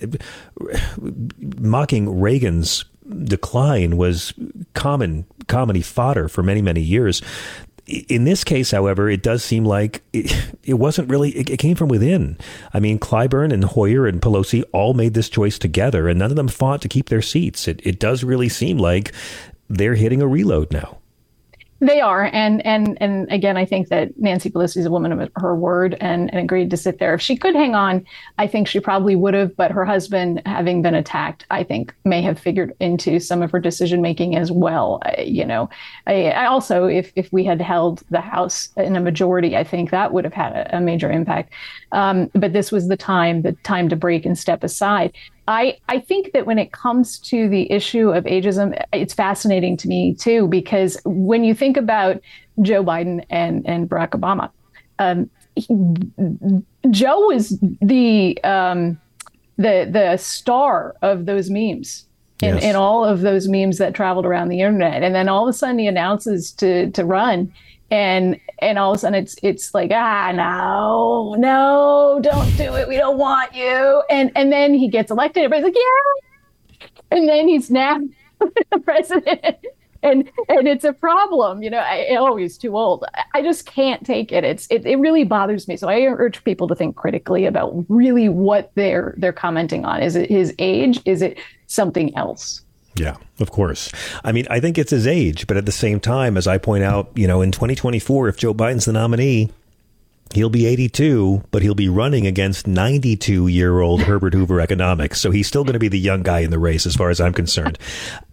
mocking 1.60 2.20
Reagan's 2.20 2.86
decline 3.24 3.98
was 3.98 4.34
common 4.74 5.26
comedy 5.48 5.82
fodder 5.82 6.28
for 6.28 6.44
many, 6.44 6.62
many 6.62 6.82
years 6.82 7.22
in 7.88 8.26
this 8.26 8.44
case, 8.44 8.72
however, 8.72 9.10
it 9.10 9.24
does 9.24 9.44
seem 9.44 9.64
like 9.66 10.04
it, 10.14 10.36
it 10.64 10.76
wasn't 10.76 11.10
really, 11.10 11.32
it, 11.32 11.50
it, 11.50 11.58
came 11.58 11.76
from 11.76 11.90
within. 11.90 12.38
I 12.74 12.80
mean, 12.80 13.00
Clyburn 13.00 13.54
and 13.54 13.64
Hoyer 13.64 14.06
and 14.06 14.22
Pelosi 14.22 14.64
all 14.74 14.94
made 14.94 15.14
this 15.14 15.30
choice 15.30 15.58
together, 15.58 16.08
and 16.08 16.20
none 16.20 16.32
of 16.32 16.38
them 16.38 16.48
fought 16.48 16.82
to 16.82 16.90
keep 16.90 17.10
their 17.10 17.22
seats. 17.22 17.68
It, 17.68 17.80
it 17.84 18.00
does 18.00 18.24
really 18.24 18.50
seem 18.50 18.78
like 18.78 19.14
they're 19.70 19.96
hitting 19.96 20.22
a 20.22 20.28
reload 20.28 20.72
now. 20.72 20.98
They 21.80 22.02
are, 22.02 22.30
and 22.34 22.66
and 22.66 22.98
and 23.00 23.32
again, 23.32 23.56
I 23.56 23.64
think 23.64 23.90
that 23.90 24.18
Nancy 24.20 24.50
Pelosi 24.50 24.78
is 24.78 24.88
a 24.88 24.92
woman 24.92 25.12
of 25.12 25.30
her 25.36 25.56
word 25.56 25.96
and, 26.02 26.34
and 26.34 26.40
agreed 26.44 26.72
to 26.72 26.78
sit 26.78 26.98
there. 26.98 27.14
If 27.14 27.22
she 27.22 27.38
could 27.38 27.54
hang 27.54 27.76
on, 27.76 28.04
I 28.40 28.48
think 28.48 28.68
she 28.68 28.80
probably 28.80 29.16
would 29.16 29.36
have. 29.36 29.56
But 29.56 29.70
her 29.70 29.86
husband, 29.86 30.42
having 30.48 30.82
been 30.82 30.96
attacked, 30.96 31.46
I 31.52 31.64
think 31.64 31.94
may 32.04 32.24
have 32.24 32.40
figured 32.40 32.74
into 32.80 33.20
some 33.20 33.44
of 33.44 33.52
her 33.52 33.60
decision 33.60 34.02
making 34.02 34.36
as 34.36 34.52
well. 34.52 35.00
I, 35.04 35.22
you 35.22 35.46
know, 35.46 35.70
I, 36.08 36.32
I, 36.32 36.48
also, 36.48 36.86
if 36.86 37.12
if 37.16 37.32
we 37.32 37.44
had 37.44 37.62
held 37.62 38.02
the 38.10 38.22
House 38.22 38.70
in 38.76 38.96
a 38.96 39.00
majority, 39.00 39.56
I 39.56 39.64
think 39.64 39.92
that 39.92 40.14
would 40.14 40.24
have 40.24 40.34
had 40.34 40.54
a, 40.54 40.78
a 40.78 40.82
major 40.82 41.12
impact. 41.12 41.54
Um, 41.92 42.30
but 42.34 42.54
this 42.54 42.72
was 42.72 42.88
the 42.88 42.98
time, 42.98 43.44
the 43.44 43.54
time 43.64 43.88
to 43.90 43.96
break 43.96 44.26
and 44.26 44.38
step 44.38 44.64
aside. 44.64 45.14
I, 45.48 45.78
I 45.88 46.00
think 46.00 46.34
that 46.34 46.46
when 46.46 46.60
it 46.60 46.74
comes 46.74 47.20
to 47.20 47.48
the 47.48 47.72
issue 47.72 48.10
of 48.10 48.26
ageism, 48.26 48.78
it's 48.92 49.14
fascinating 49.14 49.78
to 49.78 49.88
me 49.88 50.14
too, 50.14 50.48
because 50.48 51.00
when 51.06 51.46
you 51.46 51.56
think 51.56 51.78
about 51.78 52.22
Joe 52.62 52.84
Biden 52.84 53.24
and, 53.30 53.66
and 53.66 53.90
Barack 53.90 54.10
Obama, 54.10 54.50
um, 55.00 55.30
he, 55.56 55.68
Joe 56.92 57.20
was 57.28 57.58
the 57.82 58.38
um, 58.44 59.00
the 59.58 59.88
the 59.90 60.18
star 60.18 60.96
of 61.02 61.26
those 61.26 61.50
memes 61.50 62.06
in, 62.42 62.56
yes. 62.56 62.64
in 62.64 62.76
all 62.76 63.04
of 63.04 63.22
those 63.22 63.48
memes 63.48 63.78
that 63.78 63.96
traveled 63.96 64.26
around 64.26 64.50
the 64.50 64.62
internet. 64.62 65.02
And 65.02 65.16
then 65.16 65.30
all 65.30 65.48
of 65.48 65.50
a 65.50 65.58
sudden 65.58 65.80
he 65.80 65.88
announces 65.88 66.52
to 66.54 66.92
to 66.92 67.06
run 67.06 67.52
and 67.90 68.40
and 68.60 68.78
all 68.78 68.92
of 68.92 68.98
a 68.98 69.00
sudden 69.00 69.22
it's 69.22 69.36
it's 69.44 69.74
like 69.74 69.92
ah 69.94 70.32
no 70.34 71.36
no 71.38 72.20
don't 72.22 72.56
do 72.58 72.76
it. 72.76 72.88
We 72.88 72.98
don't 72.98 73.18
want 73.18 73.56
you. 73.56 74.04
And 74.10 74.32
and 74.36 74.52
then 74.52 74.74
he 74.74 74.88
gets 74.88 75.12
elected. 75.12 75.44
Everybody's 75.44 75.64
like 75.64 75.76
yeah. 75.76 76.88
And 77.12 77.30
then 77.30 77.48
he's 77.48 77.72
now 77.72 78.00
the 78.40 78.80
president. 78.84 79.58
And 80.04 80.30
and 80.50 80.68
it's 80.68 80.84
a 80.84 80.94
problem 80.94 81.64
you 81.64 81.70
know 81.70 81.80
I, 81.80 82.16
oh 82.18 82.36
he's 82.36 82.58
too 82.58 82.78
old. 82.78 83.06
I 83.34 83.42
just 83.42 83.66
can't 83.66 84.06
take 84.06 84.32
it. 84.32 84.44
It's 84.44 84.68
it, 84.70 84.86
it 84.86 84.98
really 84.98 85.24
bothers 85.24 85.68
me. 85.68 85.78
So 85.78 85.88
i 85.88 86.02
urge 86.02 86.44
people 86.44 86.68
to 86.68 86.76
think 86.76 86.96
critically 86.96 87.46
about 87.46 87.86
really 87.88 88.30
what 88.30 88.72
they're 88.76 89.16
they're 89.18 89.34
commenting 89.34 89.86
on. 89.86 90.04
Is 90.04 90.16
it 90.16 90.30
his 90.30 90.54
age? 90.60 91.00
Is 91.06 91.22
it 91.22 91.40
something 91.68 92.16
else 92.18 92.62
yeah, 92.98 93.16
of 93.40 93.52
course. 93.52 93.92
I 94.24 94.32
mean, 94.32 94.48
I 94.50 94.60
think 94.60 94.78
it's 94.78 94.92
his 94.92 95.08
age, 95.08 95.48
but 95.48 95.58
at 95.58 95.66
the 95.66 95.72
same 95.72 96.00
time, 96.00 96.38
as 96.38 96.48
I 96.48 96.58
point 96.58 96.84
out, 96.84 97.12
you 97.16 97.28
know, 97.28 97.42
in 97.42 97.52
2024, 97.52 98.28
if 98.28 98.38
Joe 98.38 98.54
Biden's 98.54 98.86
the 98.86 98.94
nominee, 98.94 99.52
He'll 100.34 100.50
be 100.50 100.66
82, 100.66 101.44
but 101.52 101.62
he'll 101.62 101.74
be 101.74 101.90
running 101.90 102.28
against 102.28 102.68
92 102.68 103.48
year 103.48 103.80
old 103.80 104.02
Herbert 104.02 104.34
Hoover 104.34 104.60
economics. 104.60 105.22
So 105.22 105.32
he's 105.32 105.48
still 105.48 105.64
going 105.64 105.74
to 105.74 105.80
be 105.80 105.88
the 105.88 106.00
young 106.00 106.22
guy 106.22 106.40
in 106.40 106.52
the 106.52 106.60
race, 106.60 106.86
as 106.86 106.96
far 106.96 107.10
as 107.10 107.22
I'm 107.22 107.34
concerned. 107.34 107.80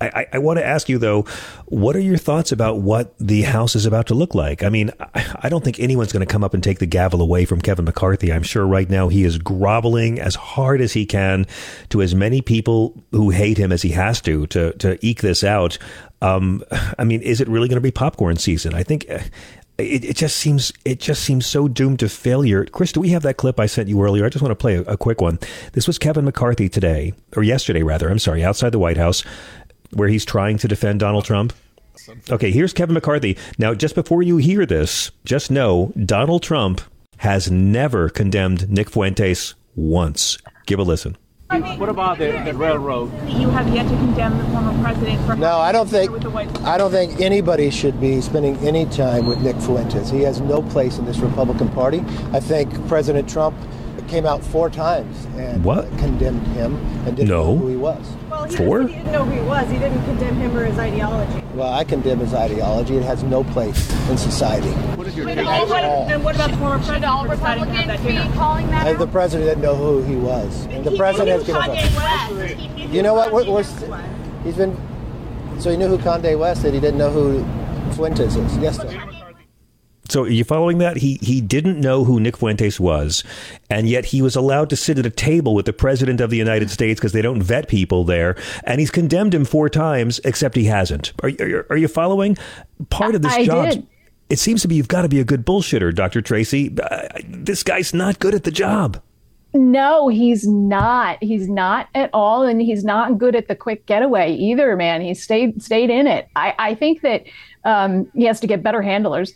I, 0.01 0.27
I, 0.33 0.39
want 0.39 0.59
to 0.59 0.67
ask 0.67 0.89
you, 0.89 0.99
though, 0.99 1.23
what 1.67 1.95
are 1.97 2.01
your 2.01 2.17
thoughts 2.17 2.53
about 2.53 2.81
what 2.81 3.15
the 3.19 3.43
House 3.43 3.77
is 3.77 3.87
about 3.87 4.09
to 4.09 4.15
look 4.15 4.35
like? 4.35 4.63
I 4.63 4.69
mean, 4.69 4.91
I, 5.15 5.37
I 5.45 5.49
don't 5.49 5.63
think 5.63 5.79
anyone's 5.79 6.13
going 6.13 6.27
to 6.27 6.31
come 6.31 6.45
up 6.45 6.53
and 6.53 6.63
take 6.63 6.79
the 6.79 6.87
gavel 6.87 7.23
away 7.23 7.45
from 7.45 7.61
Kevin 7.61 7.85
McCarthy. 7.85 8.33
I'm 8.33 8.43
sure 8.43 8.67
right 8.67 8.91
now 8.91 9.09
he 9.09 9.25
is 9.25 9.39
groveling 9.39 10.19
as 10.19 10.35
hard 10.35 10.81
as 10.81 10.93
he 10.93 11.07
can 11.07 11.47
to 11.91 12.03
as 12.03 12.15
many 12.15 12.43
people 12.43 13.03
who 13.13 13.31
hate 13.31 13.57
him 13.57 13.73
as 13.73 13.83
he 13.83 13.91
has 13.91 14.21
to 14.23 14.47
to, 14.49 14.73
to 14.75 14.99
eke 15.07 15.23
this 15.23 15.45
out. 15.45 15.79
Um, 16.21 16.65
I 16.99 17.05
mean, 17.05 17.23
is 17.23 17.41
it 17.41 17.49
really 17.49 17.69
going 17.69 17.77
to 17.77 17.83
be 17.83 17.91
popcorn 17.91 18.37
season? 18.37 18.75
I 18.75 18.83
think 18.83 19.07
it, 19.79 20.05
it 20.05 20.17
just 20.17 20.37
seems 20.37 20.73
it 20.85 21.01
just 21.01 21.23
seems 21.23 21.47
so 21.47 21.69
doomed 21.69 21.99
to 22.01 22.09
failure. 22.09 22.65
Chris, 22.67 22.93
do 22.93 23.01
we 23.01 23.11
have 23.11 23.23
that 23.23 23.37
clip 23.37 23.59
I 23.59 23.67
sent 23.67 23.89
you 23.89 24.03
earlier? 24.03 24.25
I 24.25 24.29
just 24.29 24.43
want 24.43 24.53
to 24.53 24.57
play 24.57 24.77
a, 24.77 24.83
a 24.83 24.97
quick 24.97 25.21
one. 25.21 25.39
This 25.73 25.87
was 25.87 25.99
Kevin 25.99 26.25
McCarthy 26.25 26.69
today, 26.69 27.15
or 27.37 27.43
yesterday 27.43 27.83
rather. 27.83 28.09
I'm 28.09 28.19
sorry, 28.19 28.45
outside 28.45 28.71
the 28.71 28.79
White 28.79 28.97
House, 28.97 29.23
where 29.93 30.09
he's 30.09 30.25
trying 30.25 30.59
to 30.59 30.69
defend 30.69 31.01
Donald 31.01 31.25
Trump. 31.25 31.53
Okay, 32.31 32.51
here's 32.51 32.73
Kevin 32.73 32.95
McCarthy. 32.95 33.37
Now, 33.59 33.73
just 33.73 33.95
before 33.95 34.23
you 34.23 34.37
hear 34.37 34.67
this, 34.67 35.11
just 35.25 35.51
know 35.51 35.93
Donald 36.05 36.43
Trump 36.43 36.81
has 37.19 37.51
never 37.51 38.09
condemned 38.09 38.69
Nick 38.69 38.91
Fuentes 38.91 39.55
once. 39.75 40.39
Give 40.67 40.79
a 40.79 40.83
listen. 40.83 41.17
What 41.51 41.89
about 41.89 42.19
the, 42.19 42.33
the 42.45 42.55
railroad? 42.55 43.13
You 43.29 43.51
have 43.51 43.69
yet 43.73 43.85
to 43.85 43.97
condemn 43.97 44.39
the 44.39 44.45
former 44.45 44.83
president 44.83 45.25
for 45.27 45.37
no. 45.37 45.59
I 45.59 45.73
don't 45.73 45.89
think 45.89 46.11
I 46.63 46.79
don't 46.79 46.91
think 46.91 47.21
anybody 47.21 47.71
should 47.71 48.01
be 48.01 48.21
spending 48.23 48.57
any 48.59 48.87
time 48.87 49.27
with 49.27 49.39
Nick 49.41 49.57
Fuentes. 49.57 50.11
He 50.11 50.23
has 50.23 50.41
no 50.41 50.63
place 50.63 50.99
in 50.99 51.05
this 51.05 51.19
Republican 51.19 51.69
Party. 51.71 52.01
I 52.33 52.41
think 52.41 52.73
President 52.89 53.29
Trump 53.29 53.55
came 54.09 54.27
out 54.27 54.45
four 54.45 54.71
times 54.71 55.25
and 55.37 55.65
what? 55.65 55.87
condemned 55.99 56.47
him 56.49 56.77
and 57.07 57.17
didn't 57.17 57.29
no. 57.29 57.45
know 57.45 57.57
who 57.57 57.69
he 57.69 57.77
was. 57.77 58.07
Well, 58.31 58.45
he 58.45 58.57
four? 58.57 58.83
He 58.83 58.95
didn't 58.95 59.13
know 59.13 59.25
who 59.25 59.41
he 59.41 59.47
was. 59.47 59.71
He 59.71 59.79
didn't 59.79 60.05
condemn 60.05 60.37
him 60.37 60.57
or 60.57 60.65
his 60.65 60.79
ideology. 60.79 61.45
Well, 61.55 61.73
I 61.73 61.85
condemn 61.85 62.19
his 62.19 62.35
ideology. 62.35 62.97
It 62.97 63.05
has 63.05 63.23
no 63.23 63.45
place 63.45 63.91
in 64.11 64.19
society. 64.19 64.71
What 64.97 65.07
is 65.07 65.17
your 65.17 65.27
take? 65.27 65.39
And 65.39 66.25
what 66.25 66.35
about 66.35 66.51
the 66.51 66.57
former 66.57 66.79
president 66.79 67.05
all 67.05 67.27
Republicans 67.27 68.01
be 68.03 68.35
calling 68.35 68.67
that? 68.69 68.87
And 68.87 68.99
the 68.99 69.07
president 69.07 69.51
didn't 69.51 69.63
know 69.63 69.77
who 69.77 70.03
he 70.03 70.17
was. 70.17 70.67
And 70.67 70.85
the 70.85 70.91
he 70.91 70.97
president's 70.97 71.47
going 71.47 71.71
to. 71.71 72.87
You 72.87 73.03
know 73.03 73.15
what? 73.15 73.33
We're, 73.33 73.51
we're, 73.51 73.63
he's 74.43 74.57
been. 74.57 74.77
So 75.61 75.71
he 75.71 75.77
knew 75.77 75.89
who 75.89 75.99
Kanye 75.99 76.39
West 76.39 76.65
is. 76.65 76.73
He 76.73 76.81
didn't 76.81 76.99
know 76.99 77.11
who 77.11 77.45
Fuentes 77.95 78.35
is. 78.35 78.57
Yes, 78.59 78.77
sir. 78.77 79.24
So 80.09 80.25
are 80.25 80.29
you 80.29 80.45
following 80.45 80.79
that? 80.79 80.99
He 80.99 81.19
he 81.23 81.41
didn't 81.41 81.81
know 81.81 82.05
who 82.05 82.21
Nick 82.21 82.37
Fuentes 82.37 82.79
was, 82.79 83.25
and 83.71 83.89
yet 83.89 84.05
he 84.05 84.21
was 84.21 84.37
allowed 84.37 84.69
to 84.71 84.77
sit 84.77 84.99
at 84.99 85.07
a 85.07 85.11
table 85.11 85.55
with 85.55 85.65
the 85.65 85.73
president 85.73 86.21
of 86.21 86.29
the 86.29 86.37
United 86.37 86.71
States 86.71 87.01
because 87.01 87.13
they 87.13 87.23
don't 87.23 87.43
vet 87.43 87.69
people 87.69 88.05
there, 88.05 88.37
and 88.65 88.81
he's 88.81 88.91
condemned 88.91 89.35
him 89.35 89.47
four 89.47 89.71
times, 89.71 90.21
except 90.25 90.57
he 90.57 90.65
hasn't. 90.65 91.15
Are 91.23 91.31
you, 91.31 91.65
are 91.71 91.77
you 91.79 91.89
following? 91.89 92.37
Part 92.91 93.15
of 93.15 93.23
this 93.23 93.33
I 93.33 93.47
job. 93.47 93.71
Did. 93.71 93.87
It 94.29 94.39
seems 94.39 94.63
to 94.63 94.69
be 94.69 94.75
you've 94.75 94.89
got 94.89 95.03
to 95.03 95.09
be 95.09 95.21
a 95.21 95.25
good 95.25 95.45
bullshitter, 95.47 95.95
Dr. 95.95 96.21
Tracy. 96.21 96.75
Uh, 96.79 97.09
this 97.27 97.63
guy's 97.63 97.95
not 97.95 98.19
good 98.19 98.35
at 98.35 98.45
the 98.45 98.51
job. 98.51 99.01
No, 99.53 100.09
he's 100.09 100.47
not. 100.47 101.17
He's 101.23 101.49
not 101.49 101.89
at 101.95 102.11
all, 102.13 102.43
and 102.43 102.61
he's 102.61 102.85
not 102.85 103.19
good 103.19 103.37
at 103.37 103.49
the 103.49 103.55
quick 103.55 103.87
getaway 103.87 104.35
either. 104.35 104.77
Man, 104.77 105.01
he 105.01 105.15
stayed 105.15 105.63
stayed 105.63 105.89
in 105.91 106.07
it. 106.07 106.29
I, 106.37 106.55
I 106.59 106.75
think 106.75 107.01
that 107.03 107.25
Um, 107.65 108.11
he 108.15 108.25
has 108.25 108.41
to 108.41 108.47
get 108.47 108.63
better 108.63 108.83
handlers 108.83 109.33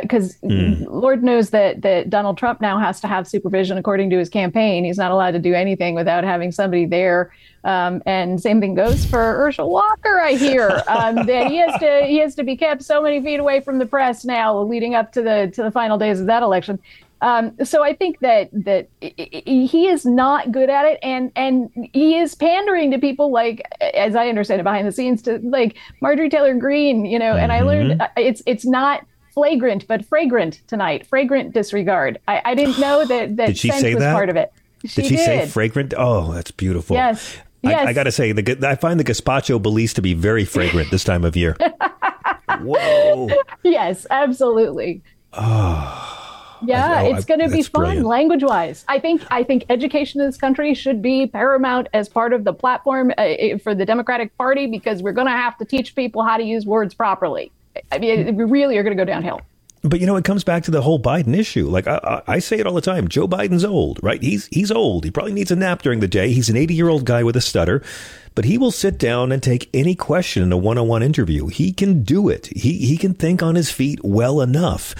because 0.00 0.36
uh, 0.44 0.46
mm. 0.46 0.86
Lord 0.88 1.24
knows 1.24 1.50
that 1.50 1.82
that 1.82 2.08
Donald 2.08 2.38
Trump 2.38 2.60
now 2.60 2.78
has 2.78 3.00
to 3.00 3.08
have 3.08 3.26
supervision 3.26 3.76
according 3.78 4.10
to 4.10 4.18
his 4.18 4.28
campaign. 4.28 4.84
He's 4.84 4.98
not 4.98 5.10
allowed 5.10 5.32
to 5.32 5.40
do 5.40 5.54
anything 5.54 5.96
without 5.96 6.22
having 6.22 6.52
somebody 6.52 6.86
there. 6.86 7.32
Um, 7.64 8.00
and 8.06 8.40
same 8.40 8.60
thing 8.60 8.74
goes 8.74 9.04
for 9.04 9.18
Herschel 9.18 9.70
Walker. 9.70 10.20
I 10.20 10.34
hear 10.34 10.82
um, 10.86 11.14
that 11.26 11.48
he 11.48 11.56
has 11.56 11.80
to 11.80 12.04
he 12.06 12.18
has 12.18 12.36
to 12.36 12.44
be 12.44 12.56
kept 12.56 12.82
so 12.82 13.02
many 13.02 13.20
feet 13.20 13.40
away 13.40 13.60
from 13.60 13.78
the 13.78 13.86
press 13.86 14.24
now, 14.24 14.60
leading 14.62 14.94
up 14.94 15.12
to 15.12 15.22
the 15.22 15.50
to 15.54 15.64
the 15.64 15.70
final 15.70 15.98
days 15.98 16.20
of 16.20 16.26
that 16.26 16.44
election. 16.44 16.78
Um, 17.22 17.56
so 17.64 17.84
I 17.84 17.94
think 17.94 18.18
that 18.18 18.50
that 18.52 18.88
he 19.00 19.86
is 19.86 20.04
not 20.04 20.50
good 20.50 20.70
at 20.70 20.86
it, 20.86 20.98
and 21.02 21.30
and 21.34 21.70
he 21.92 22.18
is 22.18 22.34
pandering 22.34 22.90
to 22.90 22.98
people 22.98 23.32
like, 23.32 23.62
as 23.94 24.16
I 24.16 24.28
understand 24.28 24.60
it 24.60 24.64
behind 24.64 24.86
the 24.86 24.92
scenes, 24.92 25.22
to 25.22 25.38
like 25.42 25.76
Marjorie 26.00 26.28
Taylor 26.28 26.54
Greene, 26.54 27.04
you 27.04 27.18
know. 27.18 27.32
Mm-hmm. 27.32 27.42
And 27.42 27.52
I 27.52 27.62
learned 27.62 28.00
mm-hmm. 28.00 28.12
it's 28.16 28.42
it's 28.46 28.64
not 28.64 29.06
flagrant, 29.32 29.86
but 29.86 30.04
fragrant 30.04 30.60
tonight. 30.66 31.06
Fragrant 31.06 31.52
disregard. 31.52 32.18
I, 32.28 32.42
I 32.44 32.54
didn't 32.54 32.78
know 32.78 33.04
that 33.06 33.36
that 33.36 33.46
did 33.46 33.58
she 33.58 33.70
say 33.70 33.94
was 33.94 34.02
that? 34.02 34.12
part 34.12 34.28
of 34.28 34.36
it. 34.36 34.52
She 34.84 35.02
did 35.02 35.08
she 35.08 35.16
did. 35.16 35.24
say 35.24 35.46
fragrant? 35.46 35.94
Oh, 35.96 36.32
that's 36.32 36.50
beautiful. 36.50 36.96
Yes. 36.96 37.36
I, 37.64 37.70
yes. 37.70 37.88
I 37.88 37.92
got 37.92 38.04
to 38.04 38.12
say, 38.12 38.32
the, 38.32 38.68
I 38.68 38.74
find 38.74 38.98
the 38.98 39.04
gazpacho 39.04 39.62
police 39.62 39.94
to 39.94 40.02
be 40.02 40.14
very 40.14 40.44
fragrant 40.44 40.90
this 40.90 41.04
time 41.04 41.24
of 41.24 41.36
year. 41.36 41.56
Whoa. 42.60 43.28
Yes, 43.62 44.04
absolutely. 44.10 45.02
Oh. 45.32 46.12
Yeah, 46.64 47.02
oh, 47.02 47.14
it's 47.14 47.24
going 47.24 47.40
to 47.40 47.48
be 47.48 47.62
fun 47.62 48.02
language 48.02 48.42
wise. 48.44 48.84
I 48.88 48.98
think 48.98 49.22
I 49.30 49.42
think 49.42 49.64
education 49.68 50.20
in 50.20 50.28
this 50.28 50.36
country 50.36 50.74
should 50.74 51.02
be 51.02 51.26
paramount 51.26 51.88
as 51.92 52.08
part 52.08 52.32
of 52.32 52.44
the 52.44 52.52
platform 52.52 53.12
uh, 53.18 53.58
for 53.62 53.74
the 53.74 53.84
Democratic 53.84 54.36
Party 54.38 54.66
because 54.66 55.02
we're 55.02 55.12
going 55.12 55.26
to 55.26 55.32
have 55.32 55.56
to 55.58 55.64
teach 55.64 55.94
people 55.94 56.22
how 56.22 56.36
to 56.36 56.44
use 56.44 56.64
words 56.64 56.94
properly. 56.94 57.50
I 57.90 57.98
mean, 57.98 58.36
we 58.36 58.44
really 58.44 58.76
are 58.78 58.82
going 58.82 58.96
to 58.96 59.00
go 59.00 59.06
downhill. 59.06 59.40
But 59.84 59.98
you 59.98 60.06
know, 60.06 60.16
it 60.16 60.24
comes 60.24 60.44
back 60.44 60.62
to 60.64 60.70
the 60.70 60.80
whole 60.80 61.00
Biden 61.00 61.36
issue. 61.36 61.68
Like 61.68 61.88
I, 61.88 62.22
I, 62.28 62.38
say 62.38 62.58
it 62.58 62.66
all 62.66 62.74
the 62.74 62.80
time. 62.80 63.08
Joe 63.08 63.26
Biden's 63.26 63.64
old, 63.64 63.98
right? 64.00 64.22
He's 64.22 64.46
he's 64.46 64.70
old. 64.70 65.04
He 65.04 65.10
probably 65.10 65.32
needs 65.32 65.50
a 65.50 65.56
nap 65.56 65.82
during 65.82 65.98
the 65.98 66.06
day. 66.06 66.32
He's 66.32 66.48
an 66.48 66.56
80 66.56 66.74
year 66.74 66.88
old 66.88 67.04
guy 67.04 67.24
with 67.24 67.34
a 67.34 67.40
stutter, 67.40 67.82
but 68.36 68.44
he 68.44 68.58
will 68.58 68.70
sit 68.70 68.96
down 68.96 69.32
and 69.32 69.42
take 69.42 69.68
any 69.74 69.96
question 69.96 70.44
in 70.44 70.52
a 70.52 70.56
one 70.56 70.78
on 70.78 70.86
one 70.86 71.02
interview. 71.02 71.48
He 71.48 71.72
can 71.72 72.04
do 72.04 72.28
it. 72.28 72.46
He 72.54 72.86
he 72.86 72.96
can 72.96 73.12
think 73.12 73.42
on 73.42 73.56
his 73.56 73.72
feet 73.72 73.98
well 74.04 74.40
enough. 74.40 74.94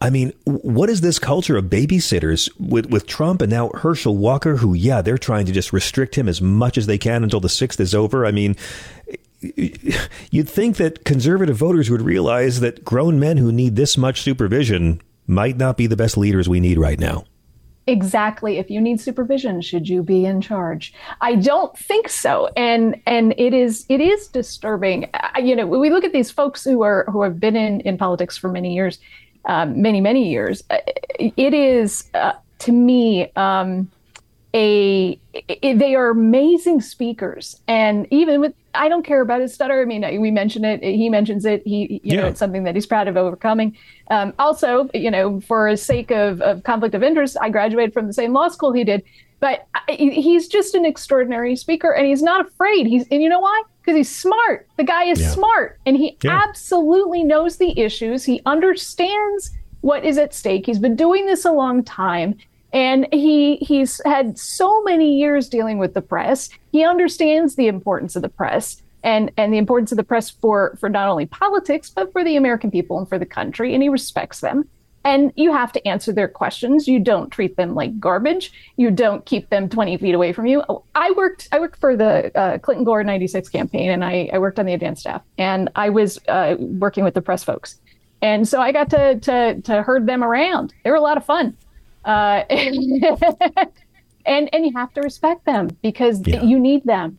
I 0.00 0.10
mean, 0.10 0.32
what 0.44 0.88
is 0.88 1.00
this 1.00 1.18
culture 1.18 1.56
of 1.56 1.64
babysitters 1.64 2.48
with 2.60 2.86
with 2.86 3.08
Trump 3.08 3.42
and 3.42 3.50
now 3.50 3.70
Herschel 3.74 4.16
Walker? 4.16 4.58
Who, 4.58 4.72
yeah, 4.72 5.02
they're 5.02 5.18
trying 5.18 5.46
to 5.46 5.52
just 5.52 5.72
restrict 5.72 6.14
him 6.14 6.28
as 6.28 6.40
much 6.40 6.78
as 6.78 6.86
they 6.86 6.98
can 6.98 7.24
until 7.24 7.40
the 7.40 7.48
sixth 7.48 7.80
is 7.80 7.92
over. 7.92 8.24
I 8.24 8.30
mean, 8.30 8.54
you'd 9.40 10.48
think 10.48 10.76
that 10.76 11.04
conservative 11.04 11.56
voters 11.56 11.90
would 11.90 12.02
realize 12.02 12.60
that 12.60 12.84
grown 12.84 13.20
men 13.20 13.36
who 13.36 13.52
need 13.52 13.76
this 13.76 13.96
much 13.96 14.22
supervision 14.22 15.00
might 15.26 15.56
not 15.56 15.76
be 15.76 15.86
the 15.86 15.96
best 15.96 16.16
leaders 16.16 16.48
we 16.48 16.60
need 16.60 16.78
right 16.78 16.98
now. 16.98 17.24
Exactly. 17.86 18.58
If 18.58 18.68
you 18.68 18.82
need 18.82 19.00
supervision, 19.00 19.62
should 19.62 19.88
you 19.88 20.02
be 20.02 20.26
in 20.26 20.42
charge? 20.42 20.92
I 21.22 21.36
don't 21.36 21.76
think 21.76 22.10
so. 22.10 22.50
And 22.54 23.00
and 23.06 23.34
it 23.38 23.54
is 23.54 23.86
it 23.88 24.02
is 24.02 24.28
disturbing. 24.28 25.08
I, 25.14 25.38
You 25.38 25.56
know, 25.56 25.66
we 25.66 25.88
look 25.88 26.04
at 26.04 26.12
these 26.12 26.30
folks 26.30 26.64
who 26.64 26.82
are 26.82 27.06
who 27.10 27.22
have 27.22 27.40
been 27.40 27.56
in 27.56 27.80
in 27.80 27.96
politics 27.96 28.36
for 28.36 28.50
many 28.50 28.74
years, 28.74 28.98
um, 29.46 29.80
many 29.80 30.02
many 30.02 30.28
years. 30.28 30.62
It 31.18 31.54
is 31.54 32.10
uh, 32.12 32.32
to 32.58 32.72
me. 32.72 33.32
Um, 33.36 33.90
a 34.54 35.20
they 35.62 35.94
are 35.94 36.10
amazing 36.10 36.80
speakers. 36.80 37.60
And 37.68 38.06
even 38.10 38.40
with 38.40 38.54
i 38.74 38.88
don't 38.88 39.04
care 39.04 39.20
about 39.20 39.40
his 39.40 39.52
stutter. 39.52 39.80
I 39.80 39.84
mean 39.84 40.20
we 40.20 40.30
mention 40.30 40.64
it 40.64 40.82
he 40.82 41.08
mentions 41.08 41.44
it. 41.44 41.62
He 41.64 42.00
you 42.02 42.16
yeah. 42.16 42.20
know 42.22 42.26
it's 42.28 42.38
something 42.38 42.64
that 42.64 42.74
he's 42.74 42.86
proud 42.86 43.08
of 43.08 43.16
overcoming. 43.16 43.76
Um, 44.10 44.32
also 44.38 44.88
you 44.94 45.10
know 45.10 45.40
for 45.40 45.70
the 45.70 45.76
sake 45.76 46.10
of, 46.10 46.40
of 46.40 46.62
conflict 46.62 46.94
of 46.94 47.02
interest 47.02 47.36
i 47.40 47.50
graduated 47.50 47.92
from 47.92 48.06
the 48.06 48.12
same 48.12 48.32
law 48.32 48.48
school 48.48 48.72
he 48.72 48.84
did. 48.84 49.02
But 49.40 49.68
he's 49.88 50.48
just 50.48 50.74
an 50.74 50.84
extraordinary 50.84 51.54
speaker 51.54 51.92
and 51.92 52.06
he's 52.06 52.22
not 52.22 52.46
afraid. 52.46 52.86
He's 52.86 53.06
and 53.08 53.22
you 53.22 53.28
know 53.28 53.40
why? 53.40 53.62
Because 53.80 53.96
he's 53.96 54.14
smart. 54.14 54.66
The 54.76 54.84
guy 54.84 55.04
is 55.04 55.20
yeah. 55.20 55.30
smart 55.30 55.78
and 55.86 55.96
he 55.96 56.16
yeah. 56.22 56.42
absolutely 56.48 57.22
knows 57.22 57.58
the 57.58 57.78
issues. 57.78 58.24
He 58.24 58.40
understands 58.46 59.52
what 59.82 60.04
is 60.04 60.18
at 60.18 60.34
stake. 60.34 60.66
He's 60.66 60.80
been 60.80 60.96
doing 60.96 61.26
this 61.26 61.44
a 61.44 61.52
long 61.52 61.84
time 61.84 62.36
and 62.72 63.06
he 63.12 63.56
he's 63.56 64.00
had 64.04 64.38
so 64.38 64.82
many 64.82 65.16
years 65.18 65.48
dealing 65.48 65.78
with 65.78 65.94
the 65.94 66.02
press. 66.02 66.50
He 66.72 66.84
understands 66.84 67.56
the 67.56 67.66
importance 67.66 68.16
of 68.16 68.22
the 68.22 68.28
press 68.28 68.82
and 69.02 69.30
and 69.36 69.52
the 69.52 69.58
importance 69.58 69.92
of 69.92 69.96
the 69.96 70.04
press 70.04 70.30
for 70.30 70.76
for 70.80 70.88
not 70.88 71.08
only 71.08 71.24
politics 71.26 71.88
but 71.88 72.12
for 72.12 72.24
the 72.24 72.34
american 72.34 72.68
people 72.70 72.98
and 72.98 73.08
for 73.08 73.16
the 73.18 73.26
country 73.26 73.74
and 73.74 73.82
he 73.82 73.88
respects 73.88 74.40
them. 74.40 74.68
And 75.04 75.32
you 75.36 75.52
have 75.52 75.72
to 75.72 75.88
answer 75.88 76.12
their 76.12 76.28
questions. 76.28 76.88
You 76.88 76.98
don't 76.98 77.30
treat 77.30 77.56
them 77.56 77.74
like 77.74 77.98
garbage. 77.98 78.52
You 78.76 78.90
don't 78.90 79.24
keep 79.24 79.48
them 79.48 79.68
20 79.68 79.96
feet 79.96 80.14
away 80.14 80.32
from 80.32 80.46
you. 80.46 80.62
I 80.94 81.12
worked 81.12 81.48
i 81.52 81.58
worked 81.58 81.80
for 81.80 81.96
the 81.96 82.36
uh, 82.36 82.58
clinton 82.58 82.84
gore 82.84 83.02
96 83.02 83.48
campaign 83.48 83.90
and 83.90 84.04
I, 84.04 84.28
I 84.32 84.38
worked 84.38 84.58
on 84.58 84.66
the 84.66 84.74
advance 84.74 85.00
staff 85.00 85.22
and 85.38 85.70
i 85.76 85.88
was 85.88 86.18
uh, 86.28 86.56
working 86.58 87.04
with 87.04 87.14
the 87.14 87.22
press 87.22 87.44
folks. 87.44 87.80
And 88.20 88.46
so 88.46 88.60
i 88.60 88.72
got 88.72 88.90
to 88.90 89.18
to 89.20 89.60
to 89.62 89.82
herd 89.82 90.06
them 90.06 90.22
around. 90.22 90.74
They 90.84 90.90
were 90.90 90.96
a 90.96 91.00
lot 91.00 91.16
of 91.16 91.24
fun 91.24 91.56
uh, 92.04 92.44
and 92.50 94.48
and 94.52 94.66
you 94.66 94.72
have 94.74 94.92
to 94.94 95.00
respect 95.00 95.44
them 95.44 95.68
because 95.82 96.26
yeah. 96.26 96.42
you 96.42 96.58
need 96.58 96.84
them. 96.84 97.18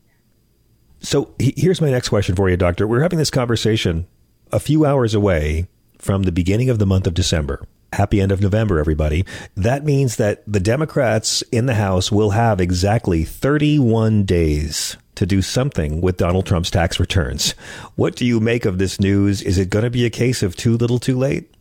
So 1.01 1.33
here's 1.39 1.81
my 1.81 1.89
next 1.89 2.09
question 2.09 2.35
for 2.35 2.49
you, 2.49 2.57
Doctor. 2.57 2.87
We're 2.87 3.01
having 3.01 3.19
this 3.19 3.31
conversation 3.31 4.07
a 4.51 4.59
few 4.59 4.85
hours 4.85 5.13
away 5.13 5.67
from 5.97 6.23
the 6.23 6.31
beginning 6.31 6.69
of 6.69 6.79
the 6.79 6.85
month 6.85 7.07
of 7.07 7.13
December. 7.13 7.65
Happy 7.93 8.21
end 8.21 8.31
of 8.31 8.41
November, 8.41 8.79
everybody. 8.79 9.25
That 9.55 9.83
means 9.83 10.17
that 10.17 10.43
the 10.45 10.59
Democrats 10.59 11.41
in 11.51 11.65
the 11.65 11.73
House 11.73 12.11
will 12.11 12.31
have 12.31 12.61
exactly 12.61 13.23
31 13.23 14.25
days 14.25 14.97
to 15.15 15.25
do 15.25 15.41
something 15.41 15.99
with 15.99 16.17
Donald 16.17 16.45
Trump's 16.45 16.69
tax 16.69 16.99
returns. 16.99 17.51
What 17.95 18.15
do 18.15 18.25
you 18.25 18.39
make 18.39 18.65
of 18.65 18.77
this 18.77 18.99
news? 18.99 19.41
Is 19.41 19.57
it 19.57 19.69
going 19.69 19.83
to 19.83 19.89
be 19.89 20.05
a 20.05 20.09
case 20.09 20.43
of 20.43 20.55
too 20.55 20.77
little 20.77 20.99
too 20.99 21.17
late? 21.17 21.51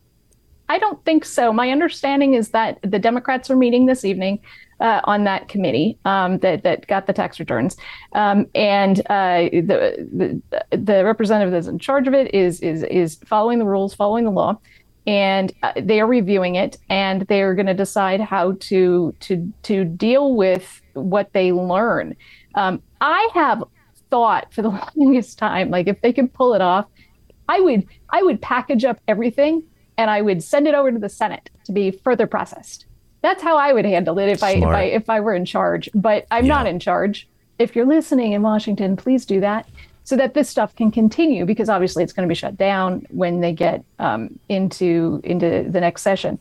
I 0.69 0.77
don't 0.77 1.03
think 1.03 1.25
so. 1.25 1.51
My 1.51 1.71
understanding 1.71 2.35
is 2.35 2.49
that 2.49 2.77
the 2.83 2.99
Democrats 2.99 3.49
are 3.49 3.55
meeting 3.55 3.87
this 3.87 4.05
evening 4.05 4.39
uh, 4.79 5.01
on 5.03 5.23
that 5.23 5.47
committee 5.47 5.97
um, 6.05 6.37
that 6.39 6.63
that 6.63 6.85
got 6.85 7.07
the 7.07 7.13
tax 7.13 7.39
returns, 7.39 7.75
um, 8.13 8.45
and 8.53 8.99
uh, 9.09 9.49
the, 9.51 10.41
the, 10.61 10.77
the 10.77 11.03
representative 11.03 11.51
that's 11.51 11.67
in 11.67 11.79
charge 11.79 12.07
of 12.07 12.13
it 12.13 12.33
is 12.33 12.61
is 12.61 12.83
is 12.83 13.15
following 13.25 13.57
the 13.57 13.65
rules, 13.65 13.95
following 13.95 14.25
the 14.25 14.31
law, 14.31 14.57
and 15.07 15.51
uh, 15.63 15.73
they 15.75 15.99
are 15.99 16.07
reviewing 16.07 16.53
it, 16.55 16.77
and 16.87 17.23
they 17.23 17.41
are 17.41 17.55
going 17.55 17.65
to 17.65 17.73
decide 17.73 18.21
how 18.21 18.53
to 18.59 19.13
to 19.21 19.51
to 19.63 19.83
deal 19.83 20.35
with 20.35 20.81
what 20.93 21.33
they 21.33 21.51
learn. 21.51 22.15
Um, 22.53 22.81
I 23.01 23.27
have 23.33 23.63
thought 24.11 24.53
for 24.53 24.61
the 24.61 24.69
longest 24.95 25.39
time, 25.39 25.71
like 25.71 25.87
if 25.87 25.99
they 26.01 26.13
can 26.13 26.27
pull 26.27 26.53
it 26.53 26.61
off, 26.61 26.85
I 27.49 27.59
would 27.59 27.87
I 28.11 28.21
would 28.21 28.39
package 28.39 28.85
up 28.85 28.99
everything 29.07 29.63
and 29.99 30.09
I 30.09 30.21
would 30.21 30.41
send 30.41 30.65
it 30.65 30.73
over 30.73 30.93
to 30.93 30.97
the 30.97 31.09
Senate 31.09 31.49
to 31.65 31.73
be 31.73 31.91
further 31.91 32.25
processed. 32.25 32.85
That's 33.21 33.43
how 33.43 33.57
I 33.57 33.73
would 33.73 33.83
handle 33.83 34.17
it 34.17 34.29
if 34.29 34.41
I 34.41 34.51
if 34.51 34.63
I 34.63 34.83
if 34.83 35.09
I 35.09 35.19
were 35.19 35.35
in 35.35 35.43
charge. 35.43 35.89
But 35.93 36.25
I'm 36.31 36.45
yeah. 36.45 36.53
not 36.53 36.67
in 36.67 36.79
charge. 36.79 37.27
If 37.59 37.75
you're 37.75 37.85
listening 37.85 38.31
in 38.31 38.41
Washington, 38.41 38.95
please 38.95 39.25
do 39.25 39.41
that 39.41 39.67
so 40.05 40.15
that 40.15 40.33
this 40.33 40.49
stuff 40.49 40.73
can 40.73 40.89
continue 40.89 41.45
because 41.45 41.67
obviously 41.67 42.01
it's 42.01 42.13
going 42.13 42.25
to 42.25 42.31
be 42.31 42.35
shut 42.35 42.55
down 42.55 43.05
when 43.09 43.41
they 43.41 43.51
get 43.51 43.83
um, 43.99 44.39
into 44.47 45.19
into 45.25 45.67
the 45.69 45.81
next 45.81 46.01
session. 46.01 46.39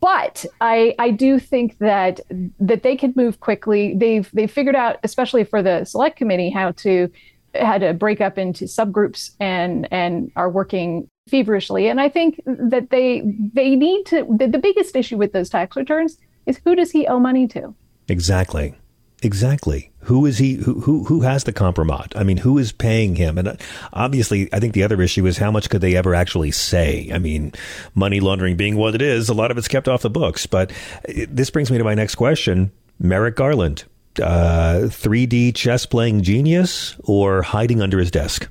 But 0.00 0.46
I 0.62 0.94
I 0.98 1.10
do 1.10 1.38
think 1.38 1.76
that 1.78 2.20
that 2.58 2.82
they 2.82 2.96
can 2.96 3.12
move 3.14 3.40
quickly. 3.40 3.94
They've 3.94 4.28
they've 4.32 4.50
figured 4.50 4.74
out, 4.74 4.96
especially 5.02 5.44
for 5.44 5.62
the 5.62 5.84
select 5.84 6.16
committee, 6.16 6.48
how 6.48 6.70
to 6.84 7.10
how 7.54 7.76
to 7.76 7.92
break 7.92 8.22
up 8.22 8.38
into 8.38 8.64
subgroups 8.64 9.32
and 9.38 9.86
and 9.92 10.32
are 10.34 10.48
working 10.48 11.10
feverishly. 11.30 11.88
And 11.88 12.00
I 12.00 12.08
think 12.08 12.40
that 12.46 12.90
they 12.90 13.22
they 13.54 13.76
need 13.76 14.06
to. 14.06 14.26
The, 14.36 14.48
the 14.48 14.58
biggest 14.58 14.96
issue 14.96 15.16
with 15.16 15.32
those 15.32 15.48
tax 15.48 15.76
returns 15.76 16.18
is 16.46 16.60
who 16.64 16.74
does 16.74 16.90
he 16.90 17.06
owe 17.06 17.18
money 17.18 17.46
to? 17.48 17.74
Exactly. 18.08 18.74
Exactly. 19.22 19.90
Who 20.04 20.24
is 20.24 20.38
he? 20.38 20.54
Who 20.54 20.80
who 20.80 21.04
who 21.04 21.20
has 21.20 21.44
the 21.44 21.52
compromise? 21.52 22.08
I 22.16 22.22
mean, 22.22 22.38
who 22.38 22.56
is 22.56 22.72
paying 22.72 23.16
him? 23.16 23.36
And 23.36 23.48
uh, 23.48 23.56
obviously, 23.92 24.48
I 24.52 24.60
think 24.60 24.72
the 24.72 24.82
other 24.82 25.00
issue 25.02 25.26
is 25.26 25.36
how 25.36 25.50
much 25.50 25.68
could 25.68 25.82
they 25.82 25.94
ever 25.94 26.14
actually 26.14 26.52
say? 26.52 27.10
I 27.12 27.18
mean, 27.18 27.52
money 27.94 28.20
laundering 28.20 28.56
being 28.56 28.76
what 28.76 28.94
it 28.94 29.02
is, 29.02 29.28
a 29.28 29.34
lot 29.34 29.50
of 29.50 29.58
it's 29.58 29.68
kept 29.68 29.88
off 29.88 30.00
the 30.00 30.10
books. 30.10 30.46
But 30.46 30.72
uh, 31.06 31.26
this 31.28 31.50
brings 31.50 31.70
me 31.70 31.76
to 31.76 31.84
my 31.84 31.94
next 31.94 32.14
question: 32.14 32.72
Merrick 32.98 33.36
Garland, 33.36 33.84
uh, 34.22 34.88
3D 34.88 35.54
chess 35.54 35.84
playing 35.84 36.22
genius, 36.22 36.96
or 37.04 37.42
hiding 37.42 37.82
under 37.82 37.98
his 37.98 38.10
desk? 38.10 38.48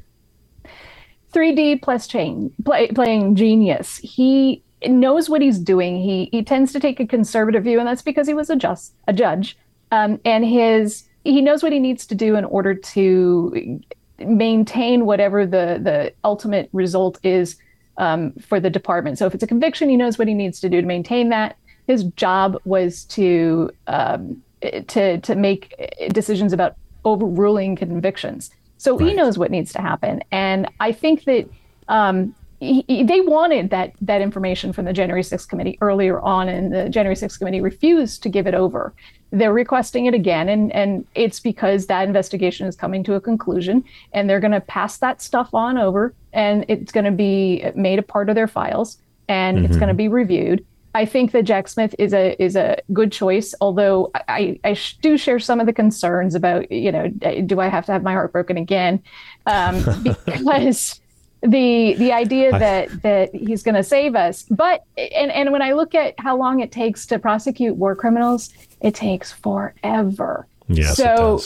3D 1.33 1.81
plus 1.81 2.07
chain 2.07 2.51
play, 2.65 2.87
playing 2.87 3.35
genius. 3.35 3.97
He 3.97 4.63
knows 4.85 5.29
what 5.29 5.41
he's 5.41 5.59
doing. 5.59 6.01
He 6.01 6.29
he 6.31 6.43
tends 6.43 6.71
to 6.73 6.79
take 6.79 6.99
a 6.99 7.07
conservative 7.07 7.63
view, 7.63 7.79
and 7.79 7.87
that's 7.87 8.01
because 8.01 8.27
he 8.27 8.33
was 8.33 8.49
a 8.49 8.55
just 8.55 8.93
a 9.07 9.13
judge. 9.13 9.57
Um, 9.91 10.19
and 10.25 10.45
his 10.45 11.03
he 11.23 11.41
knows 11.41 11.63
what 11.63 11.71
he 11.71 11.79
needs 11.79 12.05
to 12.07 12.15
do 12.15 12.35
in 12.35 12.45
order 12.45 12.73
to 12.73 13.81
maintain 14.19 15.05
whatever 15.05 15.45
the 15.45 15.79
the 15.81 16.13
ultimate 16.23 16.69
result 16.73 17.19
is 17.23 17.57
um, 17.97 18.31
for 18.33 18.59
the 18.59 18.69
department. 18.69 19.17
So 19.17 19.25
if 19.25 19.33
it's 19.33 19.43
a 19.43 19.47
conviction, 19.47 19.89
he 19.89 19.97
knows 19.97 20.17
what 20.17 20.27
he 20.27 20.33
needs 20.33 20.59
to 20.61 20.69
do 20.69 20.81
to 20.81 20.87
maintain 20.87 21.29
that. 21.29 21.57
His 21.87 22.05
job 22.05 22.57
was 22.65 23.03
to 23.05 23.71
um, 23.87 24.41
to 24.61 25.19
to 25.19 25.35
make 25.35 26.09
decisions 26.11 26.53
about 26.53 26.75
overruling 27.05 27.75
convictions. 27.75 28.51
So 28.79 28.97
right. 28.97 29.09
he 29.09 29.13
knows 29.13 29.37
what 29.37 29.51
needs 29.51 29.71
to 29.73 29.81
happen, 29.81 30.23
and 30.31 30.67
I 30.79 30.91
think 30.91 31.25
that 31.25 31.47
um, 31.89 32.33
he, 32.59 32.83
he, 32.87 33.03
they 33.03 33.21
wanted 33.21 33.69
that 33.69 33.93
that 34.01 34.21
information 34.21 34.73
from 34.73 34.85
the 34.85 34.93
January 34.93 35.21
6th 35.21 35.47
committee 35.47 35.77
earlier 35.81 36.19
on, 36.21 36.49
and 36.49 36.73
the 36.73 36.89
January 36.89 37.15
6th 37.15 37.37
committee 37.37 37.61
refused 37.61 38.23
to 38.23 38.29
give 38.29 38.47
it 38.47 38.53
over. 38.53 38.93
They're 39.31 39.53
requesting 39.53 40.07
it 40.07 40.13
again, 40.13 40.49
and 40.49 40.71
and 40.73 41.05
it's 41.13 41.39
because 41.39 41.85
that 41.85 42.07
investigation 42.07 42.67
is 42.67 42.75
coming 42.75 43.03
to 43.03 43.13
a 43.15 43.21
conclusion, 43.21 43.83
and 44.13 44.29
they're 44.29 44.39
going 44.39 44.51
to 44.51 44.61
pass 44.61 44.97
that 44.97 45.21
stuff 45.21 45.53
on 45.53 45.77
over, 45.77 46.13
and 46.33 46.65
it's 46.67 46.91
going 46.91 47.05
to 47.05 47.11
be 47.11 47.63
made 47.75 47.99
a 47.99 48.03
part 48.03 48.29
of 48.29 48.35
their 48.35 48.47
files, 48.47 48.97
and 49.27 49.57
mm-hmm. 49.57 49.65
it's 49.65 49.77
going 49.77 49.89
to 49.89 49.93
be 49.93 50.07
reviewed. 50.07 50.65
I 50.95 51.05
think 51.05 51.31
that 51.31 51.43
Jack 51.43 51.67
Smith 51.67 51.93
is 51.99 52.13
a 52.13 52.41
is 52.41 52.55
a 52.55 52.77
good 52.91 53.11
choice, 53.11 53.53
although 53.61 54.11
I, 54.27 54.59
I 54.63 54.77
do 55.01 55.17
share 55.17 55.39
some 55.39 55.59
of 55.59 55.65
the 55.65 55.73
concerns 55.73 56.35
about 56.35 56.71
you 56.71 56.91
know 56.91 57.07
do 57.07 57.59
I 57.59 57.67
have 57.67 57.85
to 57.87 57.91
have 57.91 58.03
my 58.03 58.13
heart 58.13 58.31
broken 58.31 58.57
again? 58.57 59.01
Um, 59.45 59.83
because 60.25 60.99
the 61.41 61.93
the 61.93 62.11
idea 62.11 62.51
that 62.51 63.01
that 63.03 63.33
he's 63.33 63.63
going 63.63 63.75
to 63.75 63.83
save 63.83 64.13
us 64.13 64.43
but 64.49 64.83
and 64.97 65.31
and 65.31 65.53
when 65.53 65.61
i 65.61 65.71
look 65.71 65.95
at 65.95 66.13
how 66.19 66.35
long 66.35 66.59
it 66.59 66.69
takes 66.69 67.05
to 67.05 67.17
prosecute 67.17 67.77
war 67.77 67.95
criminals 67.95 68.49
it 68.81 68.95
takes 68.95 69.31
forever. 69.31 70.47
Yes, 70.67 70.95
so 70.95 71.41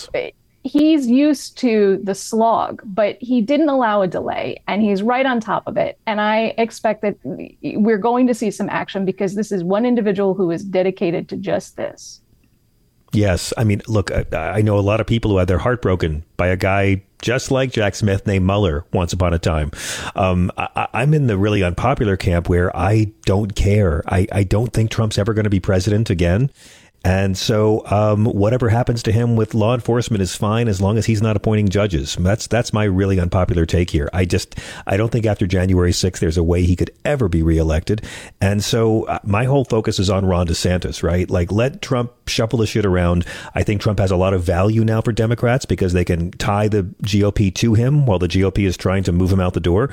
he's 0.63 1.07
used 1.07 1.57
to 1.57 1.99
the 2.03 2.15
slog 2.15 2.81
but 2.85 3.17
he 3.19 3.41
didn't 3.41 3.69
allow 3.69 4.01
a 4.01 4.07
delay 4.07 4.61
and 4.67 4.81
he's 4.81 5.03
right 5.03 5.25
on 5.25 5.39
top 5.39 5.63
of 5.67 5.77
it 5.77 5.99
and 6.05 6.21
i 6.21 6.53
expect 6.57 7.01
that 7.01 7.17
we're 7.23 7.97
going 7.97 8.27
to 8.27 8.33
see 8.33 8.49
some 8.49 8.69
action 8.69 9.05
because 9.05 9.35
this 9.35 9.51
is 9.51 9.63
one 9.63 9.85
individual 9.85 10.33
who 10.33 10.49
is 10.51 10.63
dedicated 10.63 11.27
to 11.27 11.35
just 11.35 11.75
this 11.75 12.21
Yes. 13.13 13.53
I 13.57 13.63
mean, 13.63 13.81
look, 13.87 14.11
I, 14.11 14.25
I, 14.33 14.61
know 14.63 14.77
a 14.77 14.81
lot 14.81 14.99
of 14.99 15.05
people 15.05 15.29
who 15.29 15.37
had 15.37 15.47
their 15.47 15.59
heart 15.59 15.83
broken 15.83 16.25
by 16.35 16.47
a 16.47 16.57
guy 16.57 17.03
just 17.21 17.51
like 17.51 17.71
Jack 17.71 17.93
Smith 17.95 18.25
named 18.25 18.45
Mueller 18.45 18.85
once 18.91 19.13
upon 19.13 19.33
a 19.33 19.39
time. 19.39 19.71
Um, 20.15 20.51
I, 20.57 20.87
am 20.93 21.13
in 21.13 21.27
the 21.27 21.37
really 21.37 21.63
unpopular 21.63 22.17
camp 22.17 22.49
where 22.49 22.75
I 22.75 23.13
don't 23.25 23.55
care. 23.55 24.03
I, 24.07 24.27
I 24.31 24.43
don't 24.43 24.73
think 24.73 24.89
Trump's 24.89 25.19
ever 25.19 25.33
going 25.33 25.43
to 25.43 25.51
be 25.51 25.59
president 25.59 26.09
again. 26.09 26.49
And 27.05 27.37
so, 27.37 27.85
um, 27.87 28.25
whatever 28.25 28.69
happens 28.69 29.03
to 29.03 29.11
him 29.11 29.35
with 29.35 29.53
law 29.53 29.73
enforcement 29.75 30.21
is 30.21 30.37
fine 30.37 30.69
as 30.69 30.81
long 30.81 30.97
as 30.97 31.05
he's 31.05 31.21
not 31.21 31.35
appointing 31.35 31.67
judges. 31.67 32.15
That's 32.15 32.47
that's 32.47 32.71
my 32.71 32.85
really 32.85 33.19
unpopular 33.19 33.65
take 33.65 33.89
here. 33.89 34.09
I 34.13 34.23
just 34.23 34.57
I 34.87 34.95
don't 34.95 35.11
think 35.11 35.25
after 35.25 35.45
January 35.45 35.91
6th 35.91 36.19
there's 36.19 36.37
a 36.37 36.43
way 36.43 36.63
he 36.63 36.77
could 36.77 36.91
ever 37.03 37.27
be 37.27 37.43
reelected. 37.43 38.05
And 38.39 38.63
so, 38.63 39.03
uh, 39.03 39.19
my 39.23 39.43
whole 39.43 39.65
focus 39.65 39.99
is 39.99 40.09
on 40.09 40.25
Ron 40.25 40.47
DeSantis. 40.47 41.03
Right, 41.03 41.29
like 41.29 41.51
let 41.51 41.81
Trump 41.81 42.13
shuffle 42.25 42.59
the 42.59 42.67
shit 42.67 42.85
around. 42.85 43.25
I 43.53 43.63
think 43.63 43.81
Trump 43.81 43.99
has 43.99 44.11
a 44.11 44.15
lot 44.15 44.33
of 44.33 44.43
value 44.43 44.85
now 44.85 45.01
for 45.01 45.11
Democrats 45.11 45.65
because 45.65 45.91
they 45.91 46.05
can 46.05 46.31
tie 46.31 46.69
the 46.69 46.83
GOP 47.03 47.53
to 47.55 47.73
him 47.73 48.05
while 48.05 48.19
the 48.19 48.29
GOP 48.29 48.65
is 48.65 48.77
trying 48.77 49.03
to 49.03 49.11
move 49.11 49.31
him 49.31 49.41
out 49.41 49.53
the 49.53 49.59
door. 49.59 49.89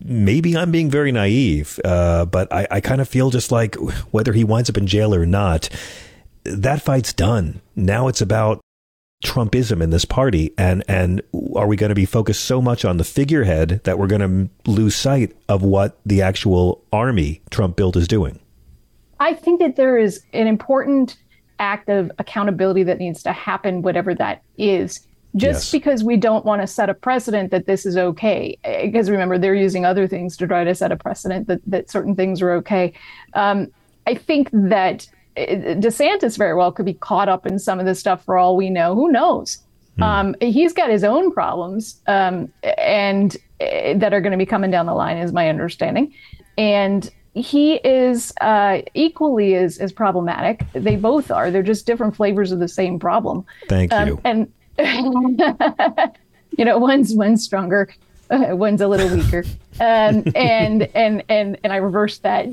Maybe 0.00 0.56
I'm 0.56 0.70
being 0.70 0.90
very 0.90 1.10
naive, 1.10 1.80
uh, 1.84 2.24
but 2.26 2.52
I, 2.52 2.68
I 2.70 2.80
kind 2.80 3.00
of 3.00 3.08
feel 3.08 3.30
just 3.30 3.50
like 3.50 3.74
whether 4.12 4.32
he 4.32 4.44
winds 4.44 4.70
up 4.70 4.76
in 4.76 4.86
jail 4.86 5.12
or 5.12 5.26
not 5.26 5.68
that 6.44 6.82
fight's 6.82 7.12
done. 7.12 7.60
Now 7.76 8.08
it's 8.08 8.20
about 8.20 8.60
Trumpism 9.24 9.80
in 9.80 9.90
this 9.90 10.04
party, 10.04 10.52
and 10.58 10.82
and 10.88 11.22
are 11.54 11.66
we 11.66 11.76
going 11.76 11.90
to 11.90 11.94
be 11.94 12.04
focused 12.04 12.44
so 12.44 12.60
much 12.60 12.84
on 12.84 12.96
the 12.96 13.04
figurehead 13.04 13.80
that 13.84 13.98
we're 13.98 14.08
going 14.08 14.50
to 14.64 14.70
lose 14.70 14.96
sight 14.96 15.36
of 15.48 15.62
what 15.62 15.98
the 16.04 16.20
actual 16.20 16.82
army 16.92 17.40
Trump 17.50 17.76
built 17.76 17.96
is 17.96 18.08
doing? 18.08 18.40
I 19.20 19.34
think 19.34 19.60
that 19.60 19.76
there 19.76 19.96
is 19.96 20.24
an 20.32 20.48
important 20.48 21.16
act 21.60 21.88
of 21.88 22.10
accountability 22.18 22.82
that 22.82 22.98
needs 22.98 23.22
to 23.22 23.32
happen, 23.32 23.82
whatever 23.82 24.14
that 24.16 24.42
is. 24.58 25.06
Just 25.34 25.66
yes. 25.66 25.70
because 25.72 26.04
we 26.04 26.16
don't 26.18 26.44
want 26.44 26.60
to 26.60 26.66
set 26.66 26.90
a 26.90 26.94
precedent 26.94 27.52
that 27.52 27.66
this 27.66 27.86
is 27.86 27.96
okay, 27.96 28.58
because 28.82 29.08
remember 29.08 29.38
they're 29.38 29.54
using 29.54 29.86
other 29.86 30.06
things 30.06 30.36
to 30.38 30.46
try 30.46 30.64
to 30.64 30.74
set 30.74 30.92
a 30.92 30.96
precedent 30.96 31.46
that 31.46 31.60
that 31.66 31.90
certain 31.90 32.16
things 32.16 32.42
are 32.42 32.52
okay. 32.54 32.92
Um, 33.34 33.68
I 34.06 34.14
think 34.14 34.50
that 34.52 35.06
DeSantis 35.36 36.36
very 36.36 36.54
well 36.54 36.72
could 36.72 36.86
be 36.86 36.94
caught 36.94 37.28
up 37.28 37.46
in 37.46 37.58
some 37.58 37.80
of 37.80 37.86
this 37.86 37.98
stuff 37.98 38.24
for 38.24 38.36
all 38.36 38.56
we 38.56 38.70
know. 38.70 38.94
Who 38.94 39.10
knows? 39.10 39.58
Mm. 39.98 40.02
Um, 40.02 40.34
he's 40.40 40.72
got 40.72 40.90
his 40.90 41.04
own 41.04 41.32
problems, 41.32 42.00
um, 42.06 42.50
and 42.78 43.36
uh, 43.60 43.94
that 43.96 44.14
are 44.14 44.20
going 44.20 44.32
to 44.32 44.38
be 44.38 44.46
coming 44.46 44.70
down 44.70 44.86
the 44.86 44.94
line, 44.94 45.18
is 45.18 45.32
my 45.32 45.48
understanding. 45.48 46.14
And 46.56 47.10
he 47.34 47.74
is 47.76 48.32
uh, 48.40 48.82
equally 48.94 49.54
as, 49.54 49.78
as 49.78 49.92
problematic. 49.92 50.64
They 50.72 50.96
both 50.96 51.30
are. 51.30 51.50
They're 51.50 51.62
just 51.62 51.86
different 51.86 52.16
flavors 52.16 52.52
of 52.52 52.58
the 52.58 52.68
same 52.68 52.98
problem. 52.98 53.44
Thank 53.68 53.92
um, 53.92 54.08
you. 54.08 54.20
And 54.24 54.52
you 56.58 56.64
know, 56.64 56.78
one's 56.78 57.14
one's 57.14 57.44
stronger, 57.44 57.88
uh, 58.32 58.56
one's 58.56 58.80
a 58.80 58.88
little 58.88 59.14
weaker, 59.14 59.44
um, 59.80 60.24
and 60.34 60.88
and 60.94 61.22
and 61.28 61.58
and 61.62 61.72
I 61.72 61.76
reversed 61.76 62.22
that 62.22 62.48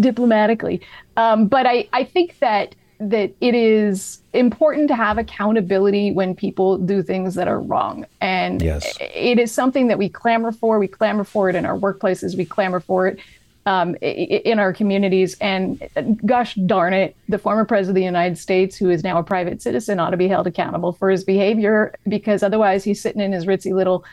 diplomatically. 0.00 0.80
Um, 1.16 1.46
but 1.46 1.66
I, 1.66 1.88
I 1.92 2.04
think 2.04 2.38
that 2.38 2.74
that 3.00 3.34
it 3.40 3.54
is 3.54 4.22
important 4.32 4.88
to 4.88 4.94
have 4.94 5.18
accountability 5.18 6.12
when 6.12 6.34
people 6.34 6.78
do 6.78 7.02
things 7.02 7.34
that 7.34 7.48
are 7.48 7.60
wrong. 7.60 8.06
And 8.20 8.62
yes. 8.62 8.96
it 9.00 9.38
is 9.38 9.52
something 9.52 9.88
that 9.88 9.98
we 9.98 10.08
clamor 10.08 10.52
for. 10.52 10.78
We 10.78 10.88
clamor 10.88 11.24
for 11.24 11.50
it 11.50 11.56
in 11.56 11.66
our 11.66 11.76
workplaces. 11.76 12.36
We 12.36 12.44
clamor 12.44 12.80
for 12.80 13.08
it 13.08 13.18
um, 13.66 13.96
in 14.00 14.58
our 14.58 14.72
communities. 14.72 15.36
And 15.40 15.82
gosh 16.24 16.54
darn 16.54 16.92
it, 16.92 17.16
the 17.28 17.38
former 17.38 17.64
president 17.64 17.90
of 17.90 18.00
the 18.00 18.04
United 18.04 18.38
States, 18.38 18.76
who 18.76 18.90
is 18.90 19.02
now 19.02 19.18
a 19.18 19.22
private 19.22 19.62
citizen, 19.62 19.98
ought 19.98 20.10
to 20.10 20.16
be 20.16 20.28
held 20.28 20.46
accountable 20.46 20.92
for 20.92 21.10
his 21.10 21.24
behavior 21.24 21.94
because 22.08 22.42
otherwise 22.42 22.84
he's 22.84 23.00
sitting 23.00 23.20
in 23.20 23.32
his 23.32 23.46
ritzy 23.46 23.74
little 23.74 24.04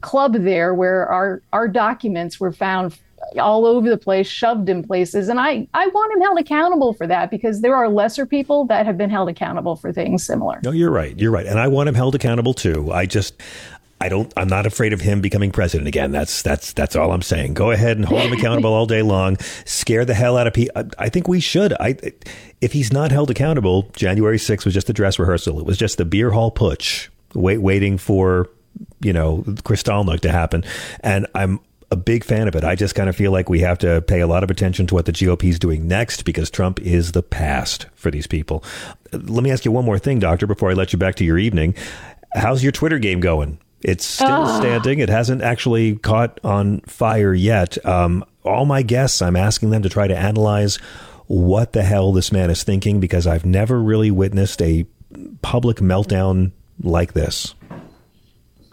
club 0.00 0.34
there 0.34 0.74
where 0.74 1.06
our, 1.06 1.42
our 1.52 1.68
documents 1.68 2.40
were 2.40 2.52
found 2.52 2.98
all 3.38 3.66
over 3.66 3.88
the 3.88 3.96
place, 3.96 4.26
shoved 4.26 4.68
in 4.68 4.82
places. 4.82 5.28
And 5.28 5.40
I, 5.40 5.66
I 5.74 5.86
want 5.88 6.14
him 6.14 6.20
held 6.20 6.38
accountable 6.38 6.92
for 6.92 7.06
that 7.06 7.30
because 7.30 7.60
there 7.60 7.74
are 7.74 7.88
lesser 7.88 8.26
people 8.26 8.66
that 8.66 8.86
have 8.86 8.98
been 8.98 9.10
held 9.10 9.28
accountable 9.28 9.76
for 9.76 9.92
things 9.92 10.24
similar. 10.24 10.60
No, 10.62 10.70
you're 10.70 10.90
right. 10.90 11.18
You're 11.18 11.30
right. 11.30 11.46
And 11.46 11.58
I 11.58 11.68
want 11.68 11.88
him 11.88 11.94
held 11.94 12.14
accountable 12.14 12.54
too. 12.54 12.92
I 12.92 13.06
just, 13.06 13.34
I 14.00 14.08
don't. 14.08 14.32
I'm 14.36 14.48
not 14.48 14.66
afraid 14.66 14.92
of 14.92 15.00
him 15.00 15.20
becoming 15.20 15.50
president 15.50 15.88
again. 15.88 16.10
That's 16.10 16.42
that's 16.42 16.72
that's 16.72 16.96
all 16.96 17.12
I'm 17.12 17.22
saying. 17.22 17.54
Go 17.54 17.70
ahead 17.70 17.96
and 17.96 18.04
hold 18.04 18.22
him 18.22 18.32
accountable 18.32 18.72
all 18.72 18.86
day 18.86 19.02
long. 19.02 19.38
Scare 19.64 20.04
the 20.04 20.14
hell 20.14 20.36
out 20.36 20.46
of 20.46 20.52
people. 20.52 20.90
I 20.98 21.08
think 21.08 21.28
we 21.28 21.40
should. 21.40 21.72
I 21.74 21.96
if 22.60 22.72
he's 22.72 22.92
not 22.92 23.12
held 23.12 23.30
accountable, 23.30 23.88
January 23.94 24.36
6th 24.36 24.64
was 24.64 24.74
just 24.74 24.90
a 24.90 24.92
dress 24.92 25.18
rehearsal. 25.18 25.58
It 25.60 25.64
was 25.64 25.78
just 25.78 25.96
the 25.96 26.04
beer 26.04 26.30
hall 26.30 26.50
putsch, 26.50 27.08
wait, 27.34 27.58
waiting 27.58 27.96
for 27.96 28.50
you 29.00 29.12
know 29.12 29.44
Kristallnacht 29.46 30.20
to 30.20 30.32
happen. 30.32 30.64
And 31.00 31.26
I'm 31.34 31.60
a 31.90 31.96
big 31.96 32.24
fan 32.24 32.48
of 32.48 32.56
it. 32.56 32.64
I 32.64 32.74
just 32.74 32.94
kind 32.94 33.08
of 33.08 33.14
feel 33.14 33.30
like 33.30 33.48
we 33.48 33.60
have 33.60 33.78
to 33.78 34.02
pay 34.02 34.20
a 34.20 34.26
lot 34.26 34.42
of 34.42 34.50
attention 34.50 34.86
to 34.88 34.94
what 34.94 35.06
the 35.06 35.12
GOP 35.12 35.44
is 35.44 35.58
doing 35.58 35.86
next 35.86 36.24
because 36.24 36.50
Trump 36.50 36.80
is 36.80 37.12
the 37.12 37.22
past 37.22 37.86
for 37.94 38.10
these 38.10 38.26
people. 38.26 38.64
Let 39.12 39.44
me 39.44 39.52
ask 39.52 39.64
you 39.64 39.70
one 39.70 39.84
more 39.84 39.98
thing, 39.98 40.18
Doctor, 40.18 40.46
before 40.46 40.70
I 40.70 40.74
let 40.74 40.92
you 40.92 40.98
back 40.98 41.14
to 41.16 41.24
your 41.24 41.38
evening. 41.38 41.74
How's 42.34 42.62
your 42.62 42.72
Twitter 42.72 42.98
game 42.98 43.20
going? 43.20 43.58
It's 43.80 44.04
still 44.04 44.46
oh. 44.46 44.60
standing. 44.60 44.98
It 44.98 45.10
hasn't 45.10 45.42
actually 45.42 45.96
caught 45.96 46.40
on 46.42 46.80
fire 46.80 47.34
yet. 47.34 47.84
Um, 47.86 48.24
all 48.42 48.64
my 48.64 48.82
guests, 48.82 49.22
I'm 49.22 49.36
asking 49.36 49.70
them 49.70 49.82
to 49.82 49.88
try 49.88 50.08
to 50.08 50.16
analyze 50.16 50.76
what 51.26 51.74
the 51.74 51.82
hell 51.82 52.12
this 52.12 52.32
man 52.32 52.50
is 52.50 52.64
thinking 52.64 52.98
because 52.98 53.26
I've 53.26 53.46
never 53.46 53.80
really 53.80 54.10
witnessed 54.10 54.60
a 54.62 54.86
public 55.42 55.76
meltdown 55.76 56.52
like 56.82 57.12
this. 57.12 57.54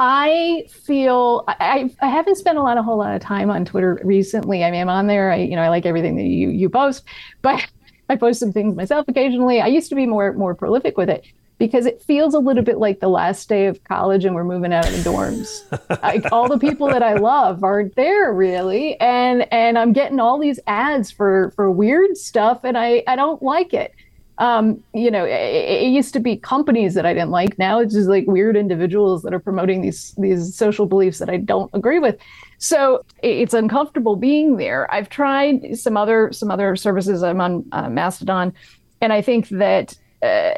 I 0.04 0.66
feel 0.68 1.43
I, 1.47 1.88
I 2.02 2.08
haven't 2.08 2.38
spent 2.38 2.58
a 2.58 2.64
lot, 2.64 2.76
a 2.76 2.82
whole 2.82 2.97
lot 2.97 3.14
of 3.14 3.22
time 3.22 3.52
on 3.52 3.66
Twitter 3.66 4.02
recently. 4.04 4.64
I 4.64 4.72
mean, 4.72 4.82
I'm 4.82 4.89
on 4.89 5.06
there. 5.06 5.32
I, 5.32 5.36
you 5.36 5.56
know, 5.56 5.62
I 5.62 5.70
like 5.70 5.86
everything 5.86 6.16
that 6.16 6.24
you 6.24 6.49
you 6.49 6.70
post, 6.70 7.04
but 7.43 7.64
I 8.10 8.16
post 8.16 8.39
some 8.39 8.52
things 8.52 8.76
myself 8.76 9.08
occasionally. 9.08 9.62
I 9.62 9.68
used 9.68 9.89
to 9.89 9.95
be 9.95 10.08
more 10.08 10.34
more 10.34 10.56
prolific 10.56 10.97
with 10.97 11.08
it 11.08 11.24
because 11.60 11.86
it 11.86 12.02
feels 12.02 12.34
a 12.34 12.39
little 12.39 12.64
bit 12.64 12.80
like 12.80 12.99
the 12.99 13.10
last 13.10 13.47
day 13.47 13.68
of 13.68 13.84
college 13.84 14.26
and 14.26 14.34
we're 14.34 14.43
moving 14.43 14.74
out 14.74 14.88
of 14.88 14.91
the 14.91 15.08
dorms. 15.08 16.02
like 16.02 16.32
all 16.32 16.49
the 16.49 16.58
people 16.58 16.88
that 16.88 17.04
I 17.04 17.14
love 17.14 17.64
aren't 17.64 17.95
there 17.95 18.34
really, 18.34 18.99
and 18.99 19.45
and 19.54 19.78
I'm 19.78 19.93
getting 19.93 20.20
all 20.20 20.39
these 20.39 20.60
ads 20.66 21.12
for 21.12 21.52
for 21.52 21.70
weird 21.70 22.18
stuff, 22.18 22.62
and 22.64 22.76
I 22.76 23.04
I 23.06 23.16
don't 23.16 23.43
like 23.43 23.76
it 23.76 23.93
um, 24.42 24.84
you 24.96 25.12
know, 25.12 25.24
it, 25.24 25.84
it, 25.84 25.92
used 25.92 26.14
to 26.14 26.20
be 26.20 26.36
companies 26.36 26.96
that 26.96 27.06
I 27.06 27.14
didn't 27.14 27.30
like. 27.30 27.60
Now 27.60 27.80
it's 27.80 27.94
just 27.94 28.10
like 28.10 28.26
weird 28.26 28.58
individuals 28.58 29.22
that 29.22 29.36
are 29.36 29.39
promoting 29.39 29.82
these 29.82 30.16
these 30.18 30.56
social 30.56 30.88
beliefs 30.88 31.20
that 31.20 31.30
I 31.30 31.38
don't 31.38 31.70
agree 31.76 32.00
with. 32.00 32.18
So 32.58 33.06
it's 33.22 33.54
uncomfortable 33.54 34.16
being 34.16 34.58
there. 34.58 34.92
I've 34.92 35.10
tried 35.10 35.78
some 35.78 35.96
other 35.96 36.32
some 36.34 36.50
other 36.50 36.76
services. 36.76 37.22
I'm 37.22 37.39
on 37.39 37.64
uh, 37.72 37.88
Mastodon, 37.89 38.52
and 39.00 39.14
I 39.14 39.22
think 39.22 39.48
that 39.50 39.96
uh, 40.24 40.54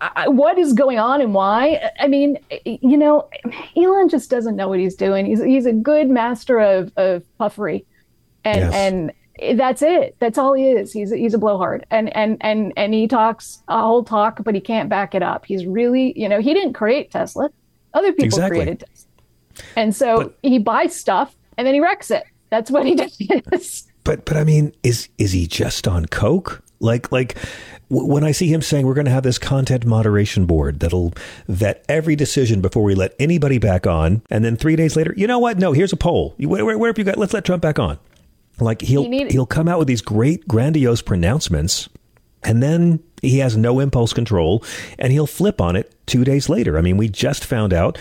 I, 0.00 0.28
what 0.28 0.56
is 0.56 0.72
going 0.72 0.98
on 0.98 1.20
and 1.20 1.34
why? 1.34 1.90
I 2.00 2.08
mean, 2.08 2.38
you 2.64 2.96
know, 2.96 3.28
Elon 3.76 4.08
just 4.08 4.30
doesn't 4.30 4.56
know 4.56 4.68
what 4.68 4.78
he's 4.78 4.94
doing. 4.94 5.26
He's 5.26 5.42
he's 5.42 5.66
a 5.66 5.74
good 5.74 6.08
master 6.08 6.58
of 6.58 6.90
of 6.96 7.22
puffery 7.36 7.84
and 8.44 8.60
Yes. 8.60 8.74
and 8.74 9.12
that's 9.56 9.82
it. 9.82 10.16
That's 10.20 10.38
all 10.38 10.52
he 10.54 10.68
is. 10.70 10.92
He's 10.92 11.10
he's 11.12 11.34
a 11.34 11.38
blowhard, 11.38 11.84
and 11.90 12.14
and 12.16 12.36
and 12.40 12.72
and 12.76 12.94
he 12.94 13.08
talks 13.08 13.62
a 13.68 13.80
whole 13.80 14.04
talk, 14.04 14.42
but 14.44 14.54
he 14.54 14.60
can't 14.60 14.88
back 14.88 15.14
it 15.14 15.22
up. 15.22 15.44
He's 15.44 15.66
really, 15.66 16.18
you 16.18 16.28
know, 16.28 16.40
he 16.40 16.54
didn't 16.54 16.74
create 16.74 17.10
Tesla. 17.10 17.50
Other 17.94 18.12
people 18.12 18.24
Exactly. 18.26 18.58
created 18.58 18.80
Tesla, 18.86 19.64
and 19.76 19.94
so 19.94 20.32
he 20.42 20.58
buys 20.58 20.94
stuff 20.94 21.34
and 21.56 21.66
then 21.66 21.74
he 21.74 21.80
wrecks 21.80 22.10
it. 22.10 22.24
That's 22.50 22.70
what 22.70 22.86
he 22.86 22.94
does. 23.50 23.86
But 24.04 24.24
but 24.24 24.36
I 24.36 24.44
mean, 24.44 24.72
is 24.82 25.08
is 25.18 25.32
he 25.32 25.46
just 25.46 25.88
on 25.88 26.06
coke? 26.06 26.62
Like 26.80 27.10
like 27.10 27.36
w- 27.88 28.06
when 28.12 28.22
I 28.24 28.32
see 28.32 28.52
him 28.52 28.60
saying 28.62 28.86
we're 28.86 28.94
going 28.94 29.06
to 29.06 29.10
have 29.12 29.22
this 29.22 29.38
content 29.38 29.86
moderation 29.86 30.44
board 30.44 30.80
that'll 30.80 31.12
vet 31.48 31.84
every 31.88 32.14
decision 32.14 32.60
before 32.60 32.82
we 32.82 32.94
let 32.94 33.14
anybody 33.18 33.58
back 33.58 33.86
on, 33.86 34.22
and 34.30 34.44
then 34.44 34.56
three 34.56 34.76
days 34.76 34.94
later, 34.96 35.14
you 35.16 35.26
know 35.26 35.38
what? 35.38 35.58
No, 35.58 35.72
here's 35.72 35.92
a 35.92 35.96
poll. 35.96 36.34
You- 36.36 36.48
Where, 36.48 36.64
where, 36.64 36.76
where 36.78 36.88
have 36.90 36.98
you 36.98 37.04
got? 37.04 37.16
Let's 37.16 37.32
let 37.32 37.44
Trump 37.44 37.62
back 37.62 37.78
on. 37.78 37.98
Like 38.60 38.80
he'll 38.82 39.02
He 39.02 39.08
need- 39.08 39.32
he'll 39.32 39.46
come 39.46 39.68
out 39.68 39.78
with 39.78 39.88
these 39.88 40.02
great 40.02 40.46
grandiose 40.46 41.02
pronouncements, 41.02 41.88
and 42.42 42.62
then 42.62 43.00
he 43.22 43.38
has 43.38 43.56
no 43.56 43.80
impulse 43.80 44.12
control, 44.12 44.62
and 44.98 45.12
he'll 45.12 45.26
flip 45.26 45.60
on 45.60 45.76
it 45.76 45.92
two 46.06 46.24
days 46.24 46.48
later. 46.48 46.78
I 46.78 46.80
mean, 46.80 46.96
we 46.96 47.08
just 47.08 47.44
found 47.44 47.72
out. 47.72 47.98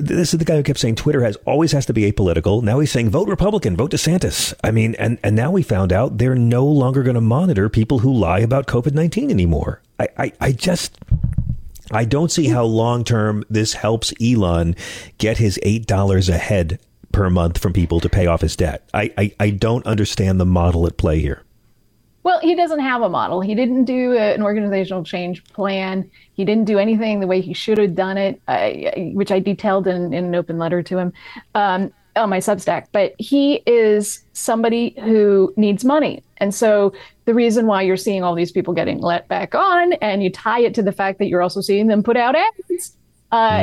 This 0.00 0.32
is 0.32 0.38
the 0.38 0.44
guy 0.44 0.54
who 0.54 0.62
kept 0.62 0.78
saying 0.78 0.94
Twitter 0.94 1.24
has 1.24 1.34
always 1.44 1.72
has 1.72 1.84
to 1.86 1.92
be 1.92 2.08
apolitical. 2.08 2.62
Now 2.62 2.78
he's 2.78 2.92
saying 2.92 3.10
vote 3.10 3.28
Republican, 3.28 3.76
vote 3.76 3.90
DeSantis. 3.90 4.54
I 4.62 4.70
mean, 4.70 4.94
and 4.94 5.18
and 5.24 5.34
now 5.34 5.50
we 5.50 5.64
found 5.64 5.92
out 5.92 6.18
they're 6.18 6.36
no 6.36 6.64
longer 6.64 7.02
going 7.02 7.16
to 7.16 7.20
monitor 7.20 7.68
people 7.68 7.98
who 7.98 8.12
lie 8.14 8.38
about 8.38 8.68
COVID 8.68 8.94
nineteen 8.94 9.28
anymore. 9.28 9.82
I, 9.98 10.08
I 10.16 10.32
I 10.40 10.52
just 10.52 10.96
I 11.90 12.04
don't 12.04 12.30
see 12.30 12.46
how 12.46 12.62
long 12.62 13.02
term 13.02 13.42
this 13.50 13.72
helps 13.72 14.14
Elon 14.22 14.76
get 15.18 15.38
his 15.38 15.58
eight 15.64 15.86
dollars 15.88 16.28
a 16.28 16.38
head 16.38 16.78
per 17.12 17.30
month 17.30 17.58
from 17.58 17.72
people 17.72 18.00
to 18.00 18.08
pay 18.08 18.26
off 18.26 18.40
his 18.40 18.56
debt. 18.56 18.88
I, 18.92 19.12
I 19.16 19.32
I 19.40 19.50
don't 19.50 19.86
understand 19.86 20.38
the 20.40 20.46
model 20.46 20.86
at 20.86 20.96
play 20.96 21.20
here. 21.20 21.42
Well, 22.24 22.40
he 22.40 22.54
doesn't 22.54 22.80
have 22.80 23.00
a 23.00 23.08
model. 23.08 23.40
He 23.40 23.54
didn't 23.54 23.84
do 23.84 24.12
a, 24.12 24.34
an 24.34 24.42
organizational 24.42 25.02
change 25.02 25.42
plan. 25.44 26.10
He 26.34 26.44
didn't 26.44 26.66
do 26.66 26.78
anything 26.78 27.20
the 27.20 27.26
way 27.26 27.40
he 27.40 27.54
should 27.54 27.78
have 27.78 27.94
done 27.94 28.18
it, 28.18 28.42
I, 28.48 29.12
which 29.14 29.30
I 29.30 29.38
detailed 29.38 29.86
in, 29.86 30.12
in 30.12 30.24
an 30.26 30.34
open 30.34 30.58
letter 30.58 30.82
to 30.82 30.98
him 30.98 31.12
um, 31.54 31.90
on 32.16 32.28
my 32.28 32.38
Substack. 32.38 32.88
But 32.92 33.14
he 33.18 33.62
is 33.66 34.22
somebody 34.34 34.94
who 35.00 35.54
needs 35.56 35.86
money. 35.86 36.22
And 36.36 36.54
so 36.54 36.92
the 37.24 37.32
reason 37.32 37.66
why 37.66 37.82
you're 37.82 37.96
seeing 37.96 38.22
all 38.22 38.34
these 38.34 38.52
people 38.52 38.74
getting 38.74 39.00
let 39.00 39.26
back 39.28 39.54
on, 39.54 39.94
and 39.94 40.22
you 40.22 40.30
tie 40.30 40.60
it 40.60 40.74
to 40.74 40.82
the 40.82 40.92
fact 40.92 41.18
that 41.20 41.28
you're 41.28 41.42
also 41.42 41.62
seeing 41.62 41.86
them 41.86 42.02
put 42.02 42.18
out 42.18 42.36
ads. 42.36 42.94
Uh, 43.30 43.62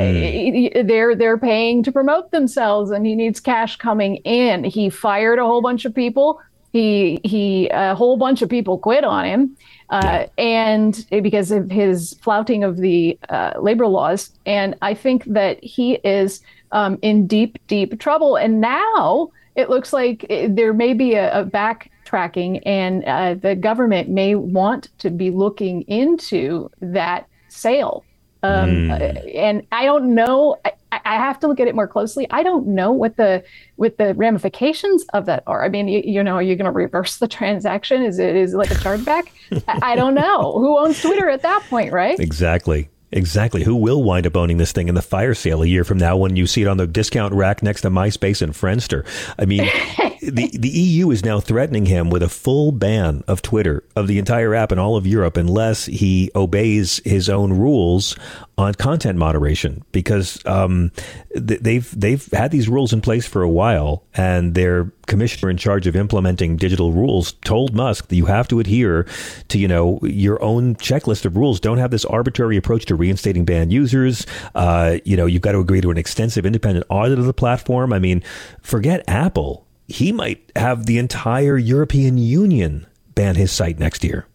they're 0.84 1.16
they're 1.16 1.38
paying 1.38 1.82
to 1.84 1.91
promote 1.91 2.32
themselves, 2.32 2.91
and 2.91 3.05
he 3.05 3.16
needs 3.16 3.39
cash 3.39 3.78
coming 3.78 4.18
in. 4.18 4.63
He 4.63 4.89
fired 4.89 5.39
a 5.39 5.45
whole 5.45 5.61
bunch 5.61 5.86
of 5.86 5.95
people. 5.95 6.39
He 6.72 7.20
he 7.24 7.70
a 7.70 7.95
whole 7.95 8.18
bunch 8.18 8.41
of 8.41 8.49
people 8.49 8.78
quit 8.78 9.03
on 9.03 9.26
him, 9.26 9.57
uh, 9.89 10.28
and 10.38 11.05
because 11.09 11.49
of 11.49 11.72
his 11.72 12.13
flouting 12.22 12.63
of 12.63 12.78
the 12.78 13.18
uh, 13.30 13.53
labor 13.59 13.88
laws. 13.88 14.30
And 14.45 14.76
I 14.82 14.93
think 14.93 15.24
that 15.26 15.63
he 15.63 15.93
is 16.03 16.41
um, 16.72 16.99
in 17.01 17.26
deep 17.26 17.57
deep 17.68 17.99
trouble. 17.99 18.36
And 18.36 18.61
now 18.61 19.32
it 19.55 19.70
looks 19.70 19.93
like 19.93 20.26
eh, 20.30 20.47
there 20.49 20.74
may 20.74 20.93
be 20.93 21.16
a, 21.16 21.41
a 21.41 21.45
backtracking, 21.45 22.61
and 22.66 23.03
uh, 23.05 23.34
the 23.34 23.55
government 23.55 24.09
may 24.09 24.36
want 24.36 24.89
to 24.99 25.09
be 25.09 25.32
looking 25.32 25.82
into 25.84 26.70
that 26.82 27.28
sale. 27.47 28.03
Um, 28.45 28.91
uh, 28.91 28.95
and 28.95 29.65
I 29.71 29.85
don't 29.85 30.13
know. 30.13 30.57
I, 30.65 30.71
I 30.91 31.15
have 31.15 31.39
to 31.41 31.47
look 31.47 31.59
at 31.59 31.67
it 31.67 31.75
more 31.75 31.87
closely. 31.87 32.27
I 32.31 32.43
don't 32.43 32.67
know 32.67 32.91
what 32.91 33.17
the 33.17 33.43
what 33.75 33.97
the 33.97 34.13
ramifications 34.13 35.05
of 35.13 35.25
that 35.25 35.43
are. 35.47 35.63
I 35.63 35.69
mean, 35.69 35.87
you, 35.87 36.01
you 36.05 36.23
know, 36.23 36.35
are 36.35 36.41
you 36.41 36.55
going 36.55 36.65
to 36.65 36.71
reverse 36.71 37.17
the 37.17 37.27
transaction? 37.27 38.01
Is 38.03 38.19
it 38.19 38.35
is 38.35 38.53
it 38.53 38.57
like 38.57 38.71
a 38.71 38.75
chargeback? 38.75 39.27
I, 39.67 39.93
I 39.93 39.95
don't 39.95 40.15
know. 40.15 40.53
Who 40.57 40.77
owns 40.77 41.01
Twitter 41.01 41.29
at 41.29 41.41
that 41.41 41.63
point, 41.69 41.91
right? 41.91 42.19
Exactly. 42.19 42.89
Exactly. 43.11 43.63
Who 43.63 43.75
will 43.75 44.03
wind 44.03 44.27
up 44.27 44.35
owning 44.35 44.57
this 44.57 44.71
thing 44.71 44.87
in 44.87 44.95
the 44.95 45.01
fire 45.01 45.33
sale 45.33 45.63
a 45.63 45.67
year 45.67 45.83
from 45.83 45.97
now 45.97 46.17
when 46.17 46.35
you 46.35 46.47
see 46.47 46.63
it 46.63 46.67
on 46.67 46.77
the 46.77 46.87
discount 46.87 47.33
rack 47.33 47.63
next 47.63 47.81
to 47.81 47.89
MySpace 47.89 48.41
and 48.41 48.53
Friendster? 48.53 49.05
I 49.39 49.45
mean, 49.45 49.69
the, 50.21 50.49
the 50.57 50.69
EU 50.69 51.11
is 51.11 51.23
now 51.23 51.39
threatening 51.39 51.85
him 51.85 52.09
with 52.09 52.23
a 52.23 52.29
full 52.29 52.71
ban 52.71 53.23
of 53.27 53.41
Twitter, 53.41 53.83
of 53.95 54.07
the 54.07 54.17
entire 54.17 54.53
app 54.55 54.71
in 54.71 54.79
all 54.79 54.97
of 54.97 55.05
Europe, 55.05 55.37
unless 55.37 55.85
he 55.85 56.31
obeys 56.35 56.99
his 57.05 57.29
own 57.29 57.53
rules 57.53 58.15
on 58.57 58.73
content 58.73 59.17
moderation 59.17 59.83
because 59.91 60.43
um, 60.45 60.91
they've 61.35 61.99
they've 61.99 62.25
had 62.31 62.51
these 62.51 62.69
rules 62.69 62.93
in 62.93 63.01
place 63.01 63.27
for 63.27 63.41
a 63.41 63.49
while, 63.49 64.03
and 64.13 64.55
their 64.55 64.91
commissioner 65.07 65.49
in 65.49 65.57
charge 65.57 65.87
of 65.87 65.95
implementing 65.95 66.57
digital 66.57 66.91
rules 66.91 67.33
told 67.43 67.75
Musk 67.75 68.07
that 68.07 68.15
you 68.15 68.25
have 68.25 68.47
to 68.47 68.59
adhere 68.59 69.05
to 69.49 69.59
you 69.59 69.67
know 69.67 69.99
your 70.03 70.41
own 70.41 70.75
checklist 70.75 71.25
of 71.25 71.35
rules. 71.37 71.59
Don't 71.59 71.77
have 71.77 71.91
this 71.91 72.05
arbitrary 72.05 72.57
approach 72.57 72.85
to 72.85 72.94
reinstating 72.95 73.45
banned 73.45 73.71
users. 73.71 74.25
Uh, 74.53 74.97
you 75.05 75.17
know 75.17 75.25
you've 75.25 75.41
got 75.41 75.53
to 75.53 75.59
agree 75.59 75.81
to 75.81 75.91
an 75.91 75.97
extensive 75.97 76.45
independent 76.45 76.85
audit 76.89 77.19
of 77.19 77.25
the 77.25 77.33
platform. 77.33 77.93
I 77.93 77.99
mean, 77.99 78.23
forget 78.61 79.03
Apple. 79.07 79.65
He 79.87 80.11
might 80.11 80.51
have 80.55 80.87
the 80.87 80.97
entire 80.97 81.57
European 81.57 82.17
Union 82.17 82.87
ban 83.13 83.35
his 83.35 83.51
site 83.51 83.79
next 83.79 84.03
year. 84.03 84.25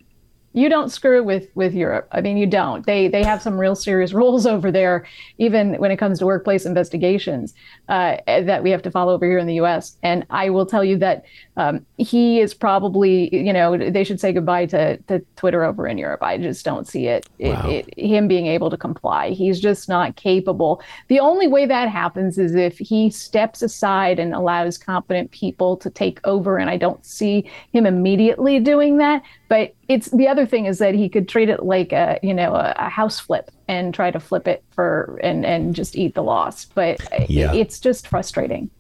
You 0.53 0.68
don't 0.68 0.88
screw 0.88 1.22
with 1.22 1.48
with 1.55 1.74
Europe. 1.74 2.09
I 2.12 2.20
mean, 2.20 2.36
you 2.36 2.46
don't. 2.46 2.84
They 2.84 3.09
they 3.09 3.22
have 3.22 3.40
some 3.40 3.59
real 3.59 3.74
serious 3.76 4.12
rules 4.20 4.46
over 4.46 4.70
there, 4.70 5.07
even 5.38 5.74
when 5.74 5.90
it 5.90 5.96
comes 5.96 6.18
to 6.18 6.26
workplace 6.26 6.66
investigations 6.66 7.55
uh, 7.88 8.16
that 8.26 8.62
we 8.62 8.70
have 8.70 8.82
to 8.82 8.90
follow 8.90 9.14
over 9.14 9.26
here 9.26 9.38
in 9.38 9.46
the 9.46 9.55
U.S. 9.55 9.96
And 10.03 10.26
I 10.30 10.51
will 10.51 10.66
tell 10.66 10.84
you 10.84 10.96
that 10.98 11.24
um, 11.57 11.84
he 11.98 12.40
is 12.40 12.55
probably, 12.55 13.34
you 13.34 13.53
know, 13.53 13.76
they 13.76 14.03
should 14.03 14.18
say 14.18 14.32
goodbye 14.32 14.66
to, 14.66 14.96
to 14.96 15.20
Twitter 15.36 15.62
over 15.62 15.86
in 15.86 15.98
Europe. 15.98 16.22
I 16.22 16.38
just 16.38 16.64
don't 16.64 16.86
see 16.86 17.07
it, 17.07 17.26
it, 17.38 17.86
it 17.96 17.98
him 17.98 18.28
being 18.28 18.46
able 18.46 18.70
to 18.70 18.76
comply. 18.76 19.30
He's 19.30 19.61
just 19.61 19.88
not 19.88 20.16
capable. 20.16 20.82
The 21.09 21.20
only 21.20 21.46
way 21.46 21.66
that 21.66 21.88
happens 21.88 22.38
is 22.38 22.55
if 22.55 22.78
he 22.78 23.11
steps 23.11 23.62
aside 23.62 24.18
and 24.18 24.34
allows 24.34 24.78
competent 24.78 25.30
people 25.30 25.76
to 25.76 25.90
take 25.90 26.20
over. 26.24 26.59
And 26.59 26.70
I 26.70 26.76
don't 26.76 27.05
see 27.05 27.51
him 27.72 27.86
immediately 27.86 28.59
doing 28.59 28.96
that. 28.98 29.22
But 29.48 29.74
it's 29.91 30.09
the 30.11 30.28
other 30.28 30.47
thing 30.47 30.66
is 30.66 30.78
that 30.78 30.95
he 30.95 31.09
could 31.09 31.28
treat 31.28 31.49
it 31.49 31.64
like 31.64 31.93
a 31.93 32.18
you 32.22 32.32
know 32.32 32.55
a, 32.55 32.74
a 32.78 32.88
house 32.88 33.18
flip 33.20 33.51
and 33.68 33.93
try 33.93 34.11
to 34.11 34.20
flip 34.20 34.47
it 34.49 34.62
for 34.70 35.18
and 35.22 35.45
and 35.45 35.74
just 35.74 35.97
eat 35.97 36.14
the 36.14 36.22
loss. 36.22 36.64
But 36.64 37.01
Yeah. 37.28 37.53
it's 37.53 37.80
just 37.80 38.07
frustrating. 38.07 38.70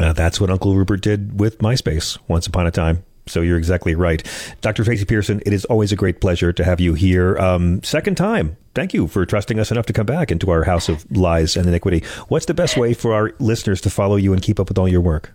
Uh, 0.00 0.12
that's 0.12 0.40
what 0.40 0.50
Uncle 0.50 0.76
Rupert 0.76 1.00
did 1.00 1.40
with 1.40 1.58
MySpace 1.58 2.18
once 2.28 2.46
upon 2.46 2.66
a 2.66 2.70
time. 2.70 3.02
So 3.26 3.40
you're 3.42 3.58
exactly 3.58 3.94
right. 3.94 4.22
Dr. 4.60 4.84
Tracy 4.84 5.04
Pearson, 5.04 5.42
it 5.44 5.52
is 5.52 5.64
always 5.66 5.92
a 5.92 5.96
great 5.96 6.20
pleasure 6.20 6.52
to 6.52 6.64
have 6.64 6.80
you 6.80 6.94
here. 6.94 7.36
Um, 7.38 7.82
second 7.82 8.16
time. 8.16 8.56
Thank 8.74 8.94
you 8.94 9.06
for 9.08 9.26
trusting 9.26 9.58
us 9.58 9.70
enough 9.70 9.86
to 9.86 9.92
come 9.92 10.06
back 10.06 10.30
into 10.30 10.50
our 10.50 10.64
house 10.64 10.88
of 10.88 11.04
lies 11.14 11.56
and 11.56 11.66
iniquity. 11.66 12.04
What's 12.28 12.46
the 12.46 12.54
best 12.54 12.76
way 12.76 12.94
for 12.94 13.12
our 13.12 13.32
listeners 13.38 13.80
to 13.82 13.90
follow 13.90 14.16
you 14.16 14.32
and 14.32 14.40
keep 14.40 14.60
up 14.60 14.68
with 14.68 14.78
all 14.78 14.88
your 14.88 15.00
work? 15.00 15.34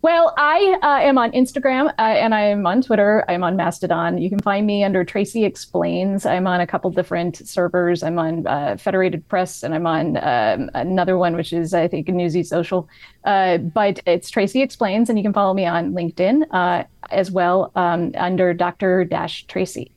Well, 0.00 0.32
I 0.38 0.78
uh, 0.80 1.00
am 1.00 1.18
on 1.18 1.32
Instagram 1.32 1.88
uh, 1.98 2.02
and 2.02 2.32
I'm 2.32 2.64
on 2.68 2.82
Twitter. 2.82 3.24
I'm 3.28 3.42
on 3.42 3.56
Mastodon. 3.56 4.18
You 4.18 4.30
can 4.30 4.38
find 4.38 4.64
me 4.64 4.84
under 4.84 5.04
Tracy 5.04 5.44
Explains. 5.44 6.24
I'm 6.24 6.46
on 6.46 6.60
a 6.60 6.68
couple 6.68 6.88
different 6.90 7.36
servers. 7.48 8.04
I'm 8.04 8.16
on 8.16 8.46
uh, 8.46 8.76
Federated 8.78 9.26
Press 9.26 9.64
and 9.64 9.74
I'm 9.74 9.88
on 9.88 10.16
um, 10.18 10.70
another 10.74 11.18
one, 11.18 11.34
which 11.34 11.52
is, 11.52 11.74
I 11.74 11.88
think, 11.88 12.06
Newsy 12.06 12.44
Social. 12.44 12.88
Uh, 13.24 13.58
but 13.58 13.98
it's 14.06 14.30
Tracy 14.30 14.62
Explains, 14.62 15.08
and 15.08 15.18
you 15.18 15.24
can 15.24 15.32
follow 15.32 15.52
me 15.52 15.66
on 15.66 15.92
LinkedIn 15.92 16.44
uh, 16.52 16.84
as 17.10 17.32
well 17.32 17.72
um, 17.74 18.12
under 18.16 18.54
Dr. 18.54 19.04
Dash 19.04 19.44
Tracy. 19.46 19.90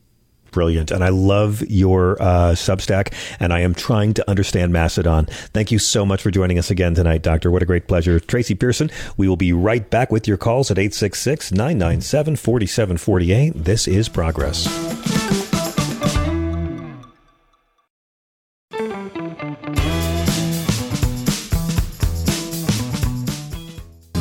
Brilliant. 0.51 0.91
And 0.91 1.03
I 1.03 1.09
love 1.09 1.61
your 1.69 2.21
uh, 2.21 2.51
Substack, 2.51 3.13
and 3.39 3.53
I 3.53 3.61
am 3.61 3.73
trying 3.73 4.13
to 4.15 4.29
understand 4.29 4.73
Mastodon. 4.73 5.25
Thank 5.53 5.71
you 5.71 5.79
so 5.79 6.05
much 6.05 6.21
for 6.21 6.31
joining 6.31 6.59
us 6.59 6.69
again 6.69 6.93
tonight, 6.93 7.21
Doctor. 7.21 7.49
What 7.49 7.63
a 7.63 7.65
great 7.65 7.87
pleasure. 7.87 8.19
Tracy 8.19 8.55
Pearson, 8.55 8.91
we 9.17 9.27
will 9.27 9.37
be 9.37 9.53
right 9.53 9.89
back 9.89 10.11
with 10.11 10.27
your 10.27 10.37
calls 10.37 10.69
at 10.69 10.77
866 10.77 11.51
997 11.51 12.35
4748. 12.35 13.63
This 13.63 13.87
is 13.87 14.09
Progress. 14.09 15.00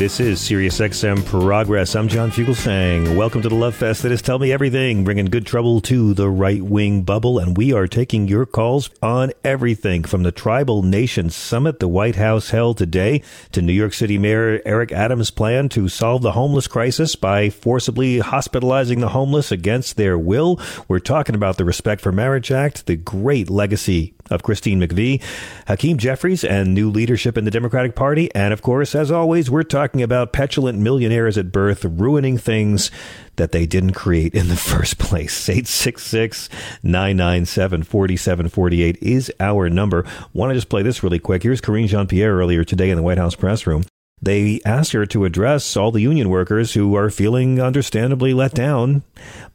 This 0.00 0.18
is 0.18 0.40
SiriusXM 0.40 1.26
Progress. 1.26 1.94
I'm 1.94 2.08
John 2.08 2.30
Fugelsang. 2.30 3.18
Welcome 3.18 3.42
to 3.42 3.50
the 3.50 3.54
Love 3.54 3.74
Fest 3.74 4.02
that 4.02 4.10
is 4.10 4.22
Tell 4.22 4.38
Me 4.38 4.50
Everything, 4.50 5.04
bringing 5.04 5.26
good 5.26 5.44
trouble 5.44 5.82
to 5.82 6.14
the 6.14 6.30
right 6.30 6.62
wing 6.62 7.02
bubble. 7.02 7.38
And 7.38 7.54
we 7.54 7.74
are 7.74 7.86
taking 7.86 8.26
your 8.26 8.46
calls 8.46 8.88
on 9.02 9.30
everything 9.44 10.04
from 10.04 10.22
the 10.22 10.32
Tribal 10.32 10.82
Nations 10.82 11.36
Summit 11.36 11.80
the 11.80 11.86
White 11.86 12.16
House 12.16 12.48
held 12.48 12.78
today 12.78 13.20
to 13.52 13.60
New 13.60 13.74
York 13.74 13.92
City 13.92 14.16
Mayor 14.16 14.62
Eric 14.64 14.90
Adams' 14.90 15.30
plan 15.30 15.68
to 15.68 15.86
solve 15.90 16.22
the 16.22 16.32
homeless 16.32 16.66
crisis 16.66 17.14
by 17.14 17.50
forcibly 17.50 18.20
hospitalizing 18.20 19.00
the 19.00 19.10
homeless 19.10 19.52
against 19.52 19.98
their 19.98 20.18
will. 20.18 20.58
We're 20.88 21.00
talking 21.00 21.34
about 21.34 21.58
the 21.58 21.66
Respect 21.66 22.00
for 22.00 22.10
Marriage 22.10 22.50
Act, 22.50 22.86
the 22.86 22.96
great 22.96 23.50
legacy 23.50 24.14
of 24.30 24.42
Christine 24.42 24.80
McVie, 24.80 25.22
Hakeem 25.66 25.98
Jeffries, 25.98 26.44
and 26.44 26.72
new 26.74 26.90
leadership 26.90 27.36
in 27.36 27.44
the 27.44 27.50
Democratic 27.50 27.94
Party. 27.94 28.32
And 28.34 28.52
of 28.52 28.62
course, 28.62 28.94
as 28.94 29.10
always, 29.10 29.50
we're 29.50 29.62
talking 29.62 30.02
about 30.02 30.32
petulant 30.32 30.78
millionaires 30.78 31.36
at 31.36 31.52
birth 31.52 31.84
ruining 31.84 32.38
things 32.38 32.90
that 33.36 33.52
they 33.52 33.66
didn't 33.66 33.94
create 33.94 34.34
in 34.34 34.48
the 34.48 34.56
first 34.70 34.98
place. 34.98 35.48
866 35.48 36.48
997 36.82 37.82
4748 37.82 38.98
is 39.02 39.32
our 39.40 39.68
number. 39.68 40.04
Want 40.32 40.50
to 40.50 40.54
just 40.54 40.68
play 40.68 40.82
this 40.82 41.02
really 41.02 41.18
quick? 41.18 41.42
Here's 41.42 41.60
Karine 41.60 41.88
Jean 41.88 42.06
Pierre 42.06 42.36
earlier 42.36 42.64
today 42.64 42.90
in 42.90 42.96
the 42.96 43.02
White 43.02 43.18
House 43.18 43.34
press 43.34 43.66
room. 43.66 43.84
They 44.22 44.60
asked 44.66 44.92
her 44.92 45.06
to 45.06 45.24
address 45.24 45.76
all 45.76 45.90
the 45.90 46.02
union 46.02 46.28
workers 46.28 46.74
who 46.74 46.94
are 46.94 47.08
feeling 47.08 47.60
understandably 47.60 48.34
let 48.34 48.52
down 48.52 49.02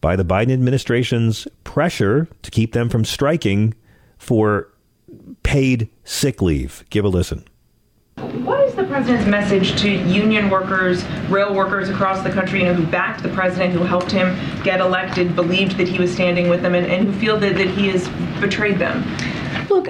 by 0.02 0.16
the 0.16 0.26
Biden 0.26 0.52
administration's 0.52 1.48
pressure 1.64 2.28
to 2.42 2.52
keep 2.52 2.74
them 2.74 2.90
from 2.90 3.06
striking 3.06 3.76
for 4.26 4.74
paid 5.44 5.88
sick 6.04 6.42
leave. 6.42 6.84
Give 6.90 7.06
a 7.06 7.10
listen. 7.10 7.46
What 8.18 8.62
is 8.62 8.74
the 8.74 8.86
president's 8.86 9.28
message 9.28 9.80
to 9.82 9.92
union 9.92 10.50
workers, 10.50 11.04
rail 11.30 11.54
workers 11.54 11.90
across 11.90 12.24
the 12.24 12.32
country, 12.32 12.60
you 12.60 12.66
know, 12.66 12.74
who 12.74 12.88
backed 12.88 13.22
the 13.22 13.30
president, 13.30 13.74
who 13.74 13.84
helped 13.84 14.12
him 14.12 14.36
get 14.64 14.80
elected, 14.80 15.36
believed 15.36 15.78
that 15.78 15.88
he 15.88 16.00
was 16.00 16.12
standing 16.12 16.50
with 16.50 16.62
them, 16.62 16.74
and, 16.74 16.88
and 16.88 17.08
who 17.08 17.14
feel 17.20 17.38
that, 17.40 17.56
that 17.56 17.68
he 17.68 17.90
has 17.90 18.08
betrayed 18.42 18.80
them? 18.80 19.04
Look, 19.70 19.90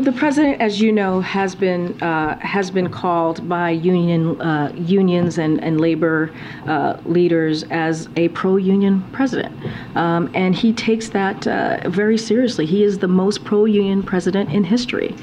the 0.00 0.12
president, 0.12 0.60
as 0.60 0.80
you 0.80 0.90
know, 0.90 1.20
has 1.20 1.54
been 1.54 2.00
uh, 2.02 2.38
has 2.38 2.70
been 2.70 2.88
called 2.88 3.46
by 3.46 3.70
union 3.70 4.40
uh, 4.40 4.72
unions 4.74 5.36
and 5.36 5.62
and 5.62 5.80
labor 5.80 6.30
uh, 6.66 6.96
leaders 7.04 7.64
as 7.64 8.08
a 8.16 8.28
pro-union 8.28 9.02
president, 9.12 9.54
um, 9.94 10.30
and 10.34 10.54
he 10.54 10.72
takes 10.72 11.10
that 11.10 11.46
uh, 11.46 11.88
very 11.90 12.16
seriously. 12.16 12.64
He 12.64 12.84
is 12.84 12.98
the 12.98 13.08
most 13.08 13.44
pro-union 13.44 14.02
president 14.02 14.50
in 14.50 14.64
history, 14.64 15.14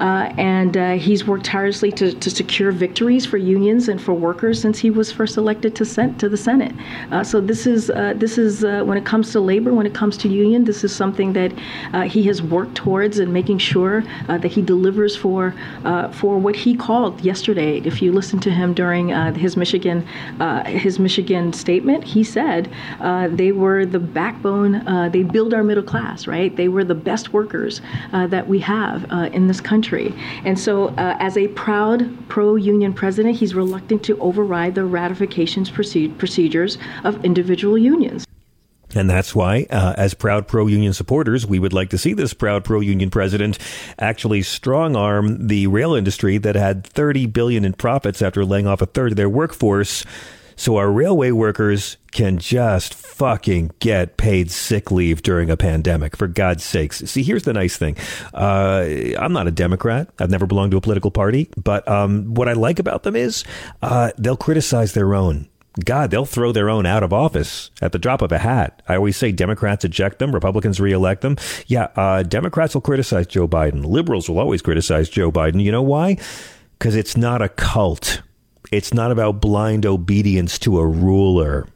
uh, 0.00 0.32
and 0.38 0.76
uh, 0.76 0.92
he's 0.92 1.26
worked 1.26 1.44
tirelessly 1.44 1.92
to, 1.92 2.14
to 2.14 2.30
secure 2.30 2.72
victories 2.72 3.26
for 3.26 3.36
unions 3.36 3.88
and 3.88 4.00
for 4.00 4.14
workers 4.14 4.58
since 4.58 4.78
he 4.78 4.90
was 4.90 5.12
first 5.12 5.36
elected 5.36 5.76
to 5.76 5.84
sent 5.84 6.18
to 6.20 6.30
the 6.30 6.36
Senate. 6.36 6.74
so 7.26 7.42
this 7.42 7.66
is 7.66 7.88
this 8.16 8.38
is 8.38 8.62
when 8.62 8.96
it 8.96 9.04
comes 9.04 9.32
to 9.32 9.40
labor, 9.40 9.74
when 9.74 9.86
it 9.86 9.94
comes 9.94 10.16
to 10.16 10.28
union, 10.28 10.64
this 10.64 10.82
is 10.82 10.96
something 10.96 11.34
that 11.34 11.52
he 12.08 12.22
has 12.22 12.40
worked 12.40 12.74
towards 12.74 13.18
and 13.18 13.30
making 13.30 13.58
sure 13.58 14.02
uh, 14.28 14.38
that 14.38 14.52
he 14.52 14.62
delivers 14.62 15.16
for 15.16 15.54
uh, 15.84 16.10
for 16.10 16.38
what 16.38 16.56
he 16.56 16.74
called 16.76 17.20
yesterday. 17.20 17.78
If 17.78 18.02
you 18.02 18.12
listen 18.12 18.40
to 18.40 18.50
him 18.50 18.74
during 18.74 19.12
uh, 19.12 19.32
his 19.34 19.56
Michigan 19.56 20.06
uh, 20.40 20.64
his 20.64 20.98
Michigan 20.98 21.52
statement, 21.52 22.04
he 22.04 22.24
said 22.24 22.70
uh, 23.00 23.28
they 23.28 23.52
were 23.52 23.86
the 23.86 23.98
backbone. 23.98 24.84
they 25.10 25.22
build 25.22 25.54
our 25.54 25.62
middle 25.62 25.82
class, 25.82 26.26
right? 26.26 26.54
They 26.56 26.68
were 26.68 26.84
the 26.84 26.94
best 26.94 27.32
workers 27.32 27.80
that 28.12 28.46
we 28.48 28.58
have 28.60 29.04
in 29.32 29.46
this 29.46 29.60
country. 29.60 30.14
And 30.44 30.58
so, 30.58 30.94
as 30.96 31.36
a 31.36 31.48
proud 31.48 32.28
pro-union 32.28 32.92
president, 32.92 33.36
he's 33.36 33.54
reluctant 33.54 34.02
to 34.04 34.18
override 34.18 34.74
the 34.74 34.84
ratifications 34.84 35.70
procedures 35.70 36.78
of 37.04 37.24
individual 37.24 37.78
unions. 37.78 38.23
And 38.94 39.10
that's 39.10 39.34
why, 39.34 39.66
uh, 39.70 39.94
as 39.96 40.14
proud 40.14 40.46
pro 40.46 40.66
union 40.66 40.92
supporters, 40.92 41.46
we 41.46 41.58
would 41.58 41.72
like 41.72 41.90
to 41.90 41.98
see 41.98 42.14
this 42.14 42.32
proud 42.32 42.64
pro 42.64 42.80
union 42.80 43.10
president 43.10 43.58
actually 43.98 44.42
strong 44.42 44.96
arm 44.96 45.48
the 45.48 45.66
rail 45.66 45.94
industry 45.94 46.38
that 46.38 46.54
had 46.54 46.86
30 46.86 47.26
billion 47.26 47.64
in 47.64 47.72
profits 47.72 48.22
after 48.22 48.44
laying 48.44 48.66
off 48.66 48.80
a 48.80 48.86
third 48.86 49.12
of 49.12 49.16
their 49.16 49.28
workforce. 49.28 50.04
So 50.56 50.76
our 50.76 50.90
railway 50.90 51.32
workers 51.32 51.96
can 52.12 52.38
just 52.38 52.94
fucking 52.94 53.72
get 53.80 54.16
paid 54.16 54.50
sick 54.52 54.92
leave 54.92 55.22
during 55.22 55.50
a 55.50 55.56
pandemic, 55.56 56.16
for 56.16 56.28
God's 56.28 56.62
sakes. 56.62 56.98
See, 56.98 57.24
here's 57.24 57.42
the 57.42 57.52
nice 57.52 57.76
thing. 57.76 57.96
Uh, 58.32 58.86
I'm 59.18 59.32
not 59.32 59.48
a 59.48 59.50
Democrat. 59.50 60.08
I've 60.20 60.30
never 60.30 60.46
belonged 60.46 60.70
to 60.70 60.76
a 60.76 60.80
political 60.80 61.10
party. 61.10 61.50
But 61.56 61.86
um, 61.88 62.34
what 62.34 62.48
I 62.48 62.52
like 62.52 62.78
about 62.78 63.02
them 63.02 63.16
is 63.16 63.42
uh, 63.82 64.12
they'll 64.16 64.36
criticize 64.36 64.92
their 64.92 65.14
own. 65.14 65.48
God, 65.82 66.10
they'll 66.10 66.24
throw 66.24 66.52
their 66.52 66.70
own 66.70 66.86
out 66.86 67.02
of 67.02 67.12
office 67.12 67.70
at 67.82 67.92
the 67.92 67.98
drop 67.98 68.22
of 68.22 68.30
a 68.30 68.38
hat. 68.38 68.80
I 68.88 68.94
always 68.94 69.16
say 69.16 69.32
Democrats 69.32 69.84
eject 69.84 70.20
them, 70.20 70.32
Republicans 70.32 70.78
reelect 70.78 71.22
them. 71.22 71.36
Yeah, 71.66 71.88
uh, 71.96 72.22
Democrats 72.22 72.74
will 72.74 72.80
criticize 72.80 73.26
Joe 73.26 73.48
Biden. 73.48 73.84
Liberals 73.84 74.28
will 74.28 74.38
always 74.38 74.62
criticize 74.62 75.08
Joe 75.08 75.32
Biden. 75.32 75.62
You 75.62 75.72
know 75.72 75.82
why? 75.82 76.16
Because 76.78 76.94
it's 76.94 77.16
not 77.16 77.42
a 77.42 77.48
cult. 77.48 78.22
It's 78.70 78.94
not 78.94 79.10
about 79.10 79.40
blind 79.40 79.84
obedience 79.84 80.58
to 80.60 80.78
a 80.78 80.86
ruler. 80.86 81.66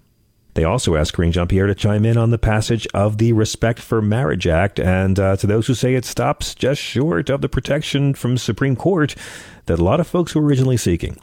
They 0.54 0.64
also 0.64 0.96
asked 0.96 1.14
Karine 1.14 1.32
Jean 1.32 1.46
Pierre 1.46 1.66
to 1.66 1.74
chime 1.74 2.04
in 2.04 2.16
on 2.16 2.30
the 2.30 2.38
passage 2.38 2.86
of 2.94 3.18
the 3.18 3.32
Respect 3.32 3.78
for 3.78 4.02
Marriage 4.02 4.46
Act, 4.46 4.80
and 4.80 5.18
uh, 5.18 5.36
to 5.36 5.46
those 5.46 5.66
who 5.66 5.74
say 5.74 5.94
it 5.94 6.04
stops 6.04 6.54
just 6.54 6.80
short 6.80 7.30
of 7.30 7.42
the 7.42 7.48
protection 7.48 8.14
from 8.14 8.38
Supreme 8.38 8.74
Court 8.74 9.14
that 9.66 9.78
a 9.78 9.84
lot 9.84 10.00
of 10.00 10.08
folks 10.08 10.34
were 10.34 10.42
originally 10.42 10.76
seeking 10.76 11.16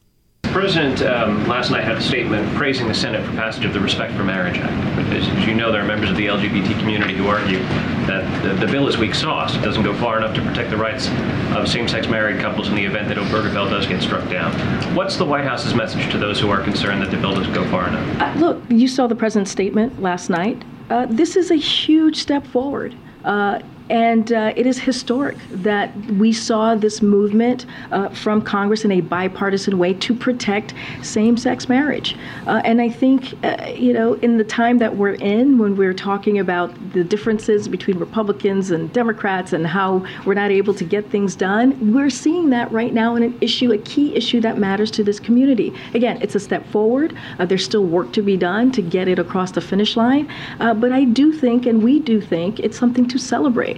president 0.55 1.01
um, 1.01 1.45
last 1.49 1.69
night 1.69 1.83
had 1.83 1.97
a 1.97 2.01
statement 2.01 2.49
praising 2.55 2.87
the 2.87 2.93
Senate 2.93 3.21
for 3.25 3.31
passage 3.33 3.65
of 3.65 3.73
the 3.73 3.79
Respect 3.81 4.13
for 4.13 4.23
Marriage 4.23 4.57
Act. 4.57 4.71
As, 5.11 5.27
as 5.27 5.45
you 5.45 5.53
know, 5.53 5.69
there 5.69 5.81
are 5.81 5.85
members 5.85 6.09
of 6.09 6.15
the 6.15 6.27
LGBT 6.27 6.79
community 6.79 7.13
who 7.13 7.27
argue 7.27 7.59
that 8.07 8.41
the, 8.41 8.65
the, 8.65 8.71
bill 8.71 8.87
is 8.87 8.97
weak 8.97 9.13
sauce. 9.13 9.53
It 9.57 9.61
doesn't 9.63 9.83
go 9.83 9.93
far 9.93 10.17
enough 10.17 10.33
to 10.33 10.41
protect 10.41 10.69
the 10.69 10.77
rights 10.77 11.09
of 11.53 11.67
same-sex 11.67 12.07
married 12.07 12.39
couples 12.39 12.69
in 12.69 12.75
the 12.75 12.85
event 12.85 13.09
that 13.09 13.17
Obergefell 13.17 13.69
does 13.69 13.85
get 13.85 14.01
struck 14.01 14.29
down. 14.29 14.53
What's 14.95 15.17
the 15.17 15.25
White 15.25 15.43
House's 15.43 15.73
message 15.73 16.09
to 16.13 16.17
those 16.17 16.39
who 16.39 16.49
are 16.49 16.63
concerned 16.63 17.01
that 17.01 17.11
the 17.11 17.17
bill 17.17 17.35
doesn't 17.35 17.51
go 17.51 17.69
far 17.69 17.89
enough? 17.89 18.21
Uh, 18.21 18.39
look, 18.39 18.63
you 18.69 18.87
saw 18.87 19.07
the 19.07 19.15
president's 19.15 19.51
statement 19.51 20.01
last 20.01 20.29
night. 20.29 20.63
Uh, 20.89 21.05
this 21.07 21.35
is 21.35 21.51
a 21.51 21.57
huge 21.57 22.15
step 22.15 22.47
forward. 22.47 22.95
Uh, 23.25 23.59
and 23.89 24.31
uh, 24.31 24.53
it 24.55 24.65
is 24.65 24.79
historic 24.79 25.37
that 25.49 25.95
we 26.11 26.33
saw 26.33 26.75
this 26.75 27.01
movement 27.01 27.65
uh, 27.91 28.09
from 28.09 28.41
Congress 28.41 28.83
in 28.83 28.91
a 28.91 29.01
bipartisan 29.01 29.77
way 29.77 29.93
to 29.93 30.13
protect 30.13 30.73
same 31.03 31.37
sex 31.37 31.69
marriage. 31.69 32.15
Uh, 32.47 32.61
and 32.63 32.81
I 32.81 32.89
think, 32.89 33.33
uh, 33.43 33.73
you 33.75 33.93
know, 33.93 34.13
in 34.15 34.37
the 34.37 34.43
time 34.43 34.79
that 34.79 34.95
we're 34.95 35.13
in, 35.15 35.57
when 35.57 35.75
we're 35.75 35.93
talking 35.93 36.39
about 36.39 36.73
the 36.93 37.03
differences 37.03 37.67
between 37.67 37.99
Republicans 37.99 38.71
and 38.71 38.91
Democrats 38.91 39.53
and 39.53 39.67
how 39.67 40.05
we're 40.25 40.33
not 40.33 40.51
able 40.51 40.73
to 40.73 40.83
get 40.83 41.09
things 41.11 41.35
done, 41.35 41.93
we're 41.93 42.09
seeing 42.09 42.49
that 42.49 42.71
right 42.71 42.93
now 42.93 43.15
in 43.15 43.23
an 43.23 43.37
issue, 43.41 43.71
a 43.71 43.77
key 43.79 44.15
issue 44.15 44.41
that 44.41 44.57
matters 44.57 44.89
to 44.91 45.03
this 45.03 45.19
community. 45.19 45.73
Again, 45.93 46.17
it's 46.21 46.35
a 46.35 46.39
step 46.39 46.65
forward. 46.67 47.15
Uh, 47.37 47.45
there's 47.45 47.63
still 47.63 47.85
work 47.85 48.13
to 48.13 48.21
be 48.21 48.37
done 48.37 48.71
to 48.71 48.81
get 48.81 49.07
it 49.07 49.19
across 49.19 49.51
the 49.51 49.61
finish 49.61 49.95
line. 49.95 50.31
Uh, 50.59 50.73
but 50.73 50.91
I 50.91 51.03
do 51.03 51.31
think, 51.31 51.65
and 51.65 51.83
we 51.83 51.99
do 51.99 52.19
think, 52.19 52.59
it's 52.59 52.77
something 52.77 53.07
to 53.09 53.19
celebrate. 53.19 53.74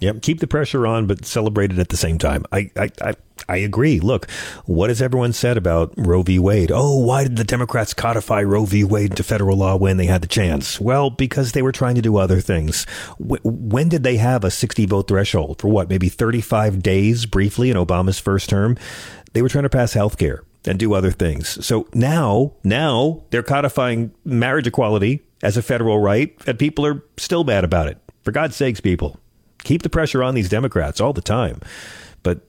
Yep, 0.00 0.22
keep 0.22 0.40
the 0.40 0.46
pressure 0.46 0.86
on, 0.86 1.06
but 1.06 1.24
celebrate 1.24 1.72
it 1.72 1.78
at 1.78 1.88
the 1.88 1.96
same 1.96 2.18
time. 2.18 2.44
I, 2.52 2.70
I, 2.76 2.90
I, 3.00 3.14
I 3.48 3.56
agree. 3.58 4.00
Look, 4.00 4.30
what 4.64 4.90
has 4.90 5.00
everyone 5.00 5.32
said 5.32 5.56
about 5.56 5.94
Roe 5.96 6.22
v. 6.22 6.38
Wade? 6.38 6.70
Oh, 6.72 6.98
why 6.98 7.22
did 7.22 7.36
the 7.36 7.44
Democrats 7.44 7.94
codify 7.94 8.42
Roe 8.42 8.64
v. 8.64 8.84
Wade 8.84 9.10
into 9.10 9.22
federal 9.22 9.56
law 9.56 9.76
when 9.76 9.96
they 9.96 10.06
had 10.06 10.22
the 10.22 10.28
chance? 10.28 10.80
Well, 10.80 11.10
because 11.10 11.52
they 11.52 11.62
were 11.62 11.72
trying 11.72 11.94
to 11.94 12.02
do 12.02 12.16
other 12.16 12.40
things. 12.40 12.86
when 13.18 13.88
did 13.88 14.02
they 14.02 14.16
have 14.16 14.44
a 14.44 14.50
60 14.50 14.86
vote 14.86 15.08
threshold? 15.08 15.60
For 15.60 15.68
what, 15.68 15.88
maybe 15.88 16.08
35 16.08 16.82
days 16.82 17.26
briefly 17.26 17.70
in 17.70 17.76
Obama's 17.76 18.18
first 18.18 18.50
term? 18.50 18.76
They 19.32 19.42
were 19.42 19.48
trying 19.48 19.64
to 19.64 19.70
pass 19.70 19.92
health 19.92 20.18
care 20.18 20.42
and 20.66 20.78
do 20.78 20.94
other 20.94 21.10
things. 21.10 21.64
So 21.64 21.88
now, 21.94 22.54
now 22.64 23.22
they're 23.30 23.42
codifying 23.42 24.12
marriage 24.24 24.66
equality 24.66 25.22
as 25.42 25.56
a 25.56 25.62
federal 25.62 25.98
right, 25.98 26.34
and 26.46 26.58
people 26.58 26.84
are 26.86 27.04
still 27.16 27.44
mad 27.44 27.64
about 27.64 27.88
it. 27.88 27.98
For 28.22 28.32
God's 28.32 28.56
sakes, 28.56 28.80
people 28.80 29.20
keep 29.66 29.82
the 29.82 29.90
pressure 29.90 30.22
on 30.22 30.34
these 30.34 30.48
Democrats 30.48 31.00
all 31.00 31.12
the 31.12 31.20
time. 31.20 31.60
But 32.22 32.40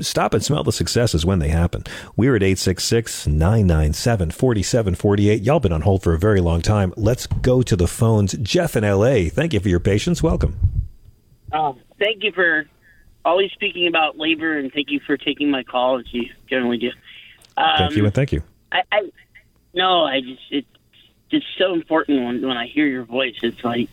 stop 0.00 0.34
and 0.34 0.42
smell 0.42 0.64
the 0.64 0.72
successes 0.72 1.24
when 1.24 1.38
they 1.38 1.48
happen. 1.48 1.84
We're 2.16 2.34
at 2.34 2.42
866 2.42 3.26
997 3.26 4.30
4748. 4.30 5.42
Y'all 5.42 5.60
been 5.60 5.72
on 5.72 5.82
hold 5.82 6.02
for 6.02 6.14
a 6.14 6.18
very 6.18 6.40
long 6.40 6.62
time. 6.62 6.92
Let's 6.96 7.26
go 7.26 7.62
to 7.62 7.76
the 7.76 7.86
phones. 7.86 8.32
Jeff 8.32 8.74
in 8.74 8.84
LA, 8.84 9.28
thank 9.28 9.52
you 9.52 9.60
for 9.60 9.68
your 9.68 9.80
patience. 9.80 10.22
Welcome. 10.22 10.56
Uh, 11.52 11.74
thank 11.98 12.24
you 12.24 12.32
for 12.32 12.64
always 13.24 13.52
speaking 13.52 13.86
about 13.86 14.16
labor 14.16 14.58
and 14.58 14.72
thank 14.72 14.90
you 14.90 14.98
for 15.06 15.16
taking 15.16 15.50
my 15.50 15.62
call 15.62 15.98
as 15.98 16.06
you 16.12 16.28
generally 16.48 16.78
do. 16.78 16.90
Um, 17.56 17.76
thank 17.76 17.96
you 17.96 18.04
and 18.04 18.14
thank 18.14 18.32
you. 18.32 18.42
I, 18.72 18.82
I 18.90 19.10
no, 19.74 20.04
I 20.04 20.20
just 20.20 20.42
it's 20.50 20.66
just 21.30 21.46
so 21.58 21.74
important 21.74 22.24
when 22.24 22.46
when 22.46 22.56
I 22.56 22.66
hear 22.66 22.86
your 22.86 23.04
voice. 23.04 23.36
It's 23.42 23.62
like 23.62 23.90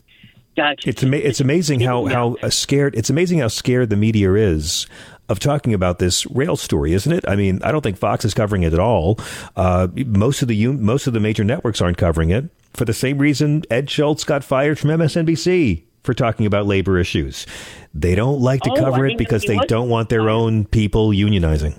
Gotcha. 0.56 0.88
It's 0.88 1.02
ama- 1.02 1.16
it's 1.16 1.40
amazing 1.40 1.80
how 1.80 2.06
how 2.06 2.36
scared 2.48 2.94
it's 2.94 3.10
amazing 3.10 3.38
how 3.38 3.48
scared 3.48 3.90
the 3.90 3.96
media 3.96 4.34
is 4.34 4.86
of 5.28 5.38
talking 5.38 5.72
about 5.72 6.00
this 6.00 6.26
rail 6.26 6.56
story, 6.56 6.92
isn't 6.92 7.12
it? 7.12 7.24
I 7.28 7.36
mean, 7.36 7.62
I 7.62 7.70
don't 7.70 7.82
think 7.82 7.96
Fox 7.96 8.24
is 8.24 8.34
covering 8.34 8.64
it 8.64 8.72
at 8.72 8.80
all. 8.80 9.18
Uh, 9.54 9.88
most 10.06 10.42
of 10.42 10.48
the 10.48 10.66
most 10.66 11.06
of 11.06 11.12
the 11.12 11.20
major 11.20 11.44
networks 11.44 11.80
aren't 11.80 11.98
covering 11.98 12.30
it 12.30 12.50
for 12.74 12.84
the 12.84 12.92
same 12.92 13.18
reason 13.18 13.62
Ed 13.70 13.90
Schultz 13.90 14.24
got 14.24 14.44
fired 14.44 14.78
from 14.78 14.90
MSNBC 14.90 15.84
for 16.02 16.14
talking 16.14 16.46
about 16.46 16.66
labor 16.66 16.98
issues. 16.98 17.46
They 17.94 18.14
don't 18.14 18.40
like 18.40 18.62
to 18.62 18.72
oh, 18.72 18.76
cover 18.76 19.06
I 19.06 19.12
it 19.12 19.18
because 19.18 19.42
they 19.42 19.58
don't 19.68 19.88
want 19.88 20.08
their 20.08 20.28
own 20.28 20.64
people 20.64 21.10
unionizing. 21.10 21.78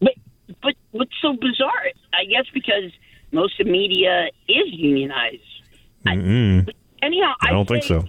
But 0.00 0.14
but 0.62 0.74
what's 0.92 1.12
so 1.20 1.34
bizarre? 1.34 1.90
I 2.12 2.24
guess 2.24 2.46
because 2.52 2.92
most 3.32 3.60
of 3.60 3.66
media 3.66 4.26
is 4.48 4.66
unionized. 4.72 5.42
Mm-hmm. 6.06 6.70
Anyhow, 7.04 7.34
I 7.42 7.50
don't 7.50 7.70
I 7.70 7.80
think 7.80 7.84
so. 7.84 8.08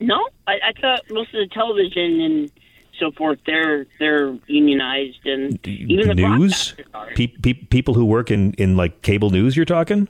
No, 0.00 0.28
I, 0.46 0.54
I 0.54 0.80
thought 0.80 1.00
most 1.10 1.32
of 1.34 1.48
the 1.48 1.48
television 1.54 2.20
and 2.20 2.50
so 2.98 3.10
forth 3.12 3.38
they're 3.46 3.86
they're 3.98 4.36
unionized 4.46 5.24
and 5.26 5.66
even 5.66 6.08
the 6.08 6.14
news 6.14 6.74
pe- 7.14 7.26
pe- 7.26 7.52
people 7.54 7.94
who 7.94 8.04
work 8.04 8.30
in 8.30 8.52
in 8.54 8.76
like 8.76 9.02
cable 9.02 9.30
news. 9.30 9.56
You're 9.56 9.64
talking. 9.64 10.08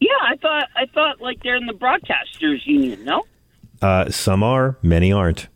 Yeah, 0.00 0.08
I 0.22 0.36
thought 0.36 0.68
I 0.74 0.86
thought 0.94 1.20
like 1.20 1.42
they're 1.42 1.56
in 1.56 1.66
the 1.66 1.74
broadcasters 1.74 2.64
union. 2.64 3.04
No. 3.04 3.24
Uh, 3.82 4.10
some 4.10 4.42
are, 4.42 4.78
many 4.82 5.12
aren't. 5.12 5.48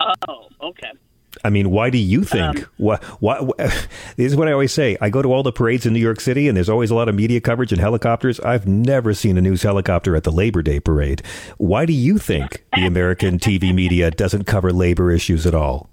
Oh, 0.00 0.48
okay. 0.60 0.90
I 1.44 1.50
mean, 1.50 1.70
why 1.70 1.90
do 1.90 1.98
you 1.98 2.24
think? 2.24 2.58
Um, 2.58 2.66
why, 2.78 2.96
why, 3.20 3.40
this 3.58 4.32
is 4.32 4.36
what 4.36 4.48
I 4.48 4.52
always 4.52 4.72
say. 4.72 4.96
I 5.00 5.10
go 5.10 5.22
to 5.22 5.32
all 5.32 5.42
the 5.42 5.52
parades 5.52 5.86
in 5.86 5.92
New 5.92 6.00
York 6.00 6.20
City, 6.20 6.48
and 6.48 6.56
there's 6.56 6.68
always 6.68 6.90
a 6.90 6.94
lot 6.94 7.08
of 7.08 7.14
media 7.14 7.40
coverage 7.40 7.72
and 7.72 7.80
helicopters. 7.80 8.40
I've 8.40 8.66
never 8.66 9.14
seen 9.14 9.36
a 9.38 9.40
news 9.40 9.62
helicopter 9.62 10.16
at 10.16 10.24
the 10.24 10.32
Labor 10.32 10.62
Day 10.62 10.80
parade. 10.80 11.22
Why 11.58 11.86
do 11.86 11.92
you 11.92 12.18
think 12.18 12.64
the 12.74 12.86
American 12.86 13.38
TV 13.38 13.74
media 13.74 14.10
doesn't 14.10 14.44
cover 14.44 14.72
labor 14.72 15.10
issues 15.10 15.46
at 15.46 15.54
all? 15.54 15.90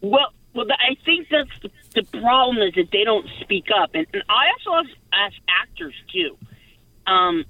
Well, 0.00 0.32
well, 0.54 0.66
I 0.70 0.96
think 1.04 1.28
that's 1.30 1.50
the, 1.62 1.70
the 1.94 2.20
problem 2.20 2.58
is 2.58 2.74
that 2.74 2.88
they 2.92 3.04
don't 3.04 3.26
speak 3.40 3.66
up, 3.76 3.90
and, 3.94 4.06
and 4.12 4.22
I 4.28 4.50
also 4.52 4.88
ask, 4.88 4.96
ask 5.12 5.34
actors 5.48 5.94
too. 6.12 6.36
Um, 7.06 7.44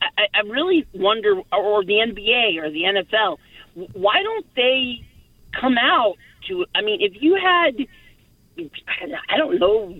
I, 0.00 0.26
I 0.34 0.40
really 0.40 0.86
wonder, 0.92 1.40
or 1.52 1.84
the 1.84 1.94
NBA 1.94 2.62
or 2.62 2.70
the 2.70 2.82
NFL, 2.82 3.38
why 3.92 4.22
don't 4.22 4.46
they 4.54 5.05
come 5.60 5.76
out 5.78 6.14
to? 6.48 6.66
I 6.74 6.82
mean, 6.82 7.00
if 7.00 7.20
you 7.22 7.34
had, 7.36 7.74
I 9.30 9.36
don't 9.36 9.58
know, 9.58 9.94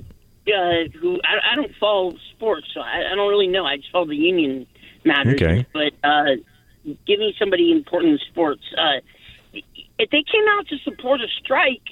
uh, 0.48 0.88
who 1.00 1.20
I, 1.24 1.52
I 1.52 1.56
don't 1.56 1.72
follow 1.80 2.14
sports, 2.34 2.66
so 2.72 2.80
I, 2.80 3.12
I 3.12 3.14
don't 3.14 3.28
really 3.28 3.48
know. 3.48 3.64
I 3.64 3.76
just 3.76 3.90
follow 3.90 4.06
the 4.06 4.16
union 4.16 4.66
matters. 5.04 5.34
Okay. 5.34 5.66
But 5.72 5.92
uh, 6.04 6.36
give 7.06 7.18
me 7.18 7.34
somebody 7.38 7.72
important 7.72 8.12
in 8.12 8.18
sports. 8.30 8.62
Uh, 8.76 9.00
if 9.98 10.10
they 10.10 10.22
came 10.30 10.44
out 10.50 10.68
to 10.68 10.78
support 10.84 11.20
a 11.20 11.26
strike, 11.42 11.82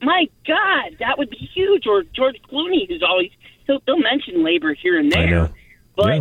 my 0.00 0.26
God, 0.46 0.96
that 1.00 1.18
would 1.18 1.30
be 1.30 1.50
huge. 1.54 1.86
Or 1.86 2.02
George 2.02 2.36
Clooney, 2.50 2.88
who's 2.88 3.02
always 3.02 3.30
he'll, 3.66 3.80
he'll 3.84 3.98
mention 3.98 4.44
labor 4.44 4.72
here 4.74 4.98
and 4.98 5.10
there, 5.10 5.22
I 5.26 5.30
know. 5.30 5.48
but 5.96 6.14
Yeah. 6.14 6.20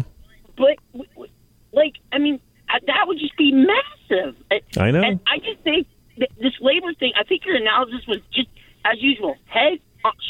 but 0.57 0.77
like 1.71 1.93
I 2.11 2.17
mean 2.17 2.39
that 2.69 3.03
would 3.07 3.19
just 3.19 3.37
be 3.37 3.51
massive. 3.53 4.35
I 4.77 4.91
know. 4.91 5.01
And 5.01 5.19
I 5.27 5.37
just 5.39 5.59
think 5.63 5.87
th- 6.17 6.31
this 6.41 6.53
labor 6.61 6.93
thing. 6.93 7.13
I 7.19 7.23
think 7.23 7.45
your 7.45 7.55
analysis 7.55 8.05
was 8.07 8.19
just 8.33 8.49
as 8.85 9.01
usual, 9.01 9.35
head 9.45 9.79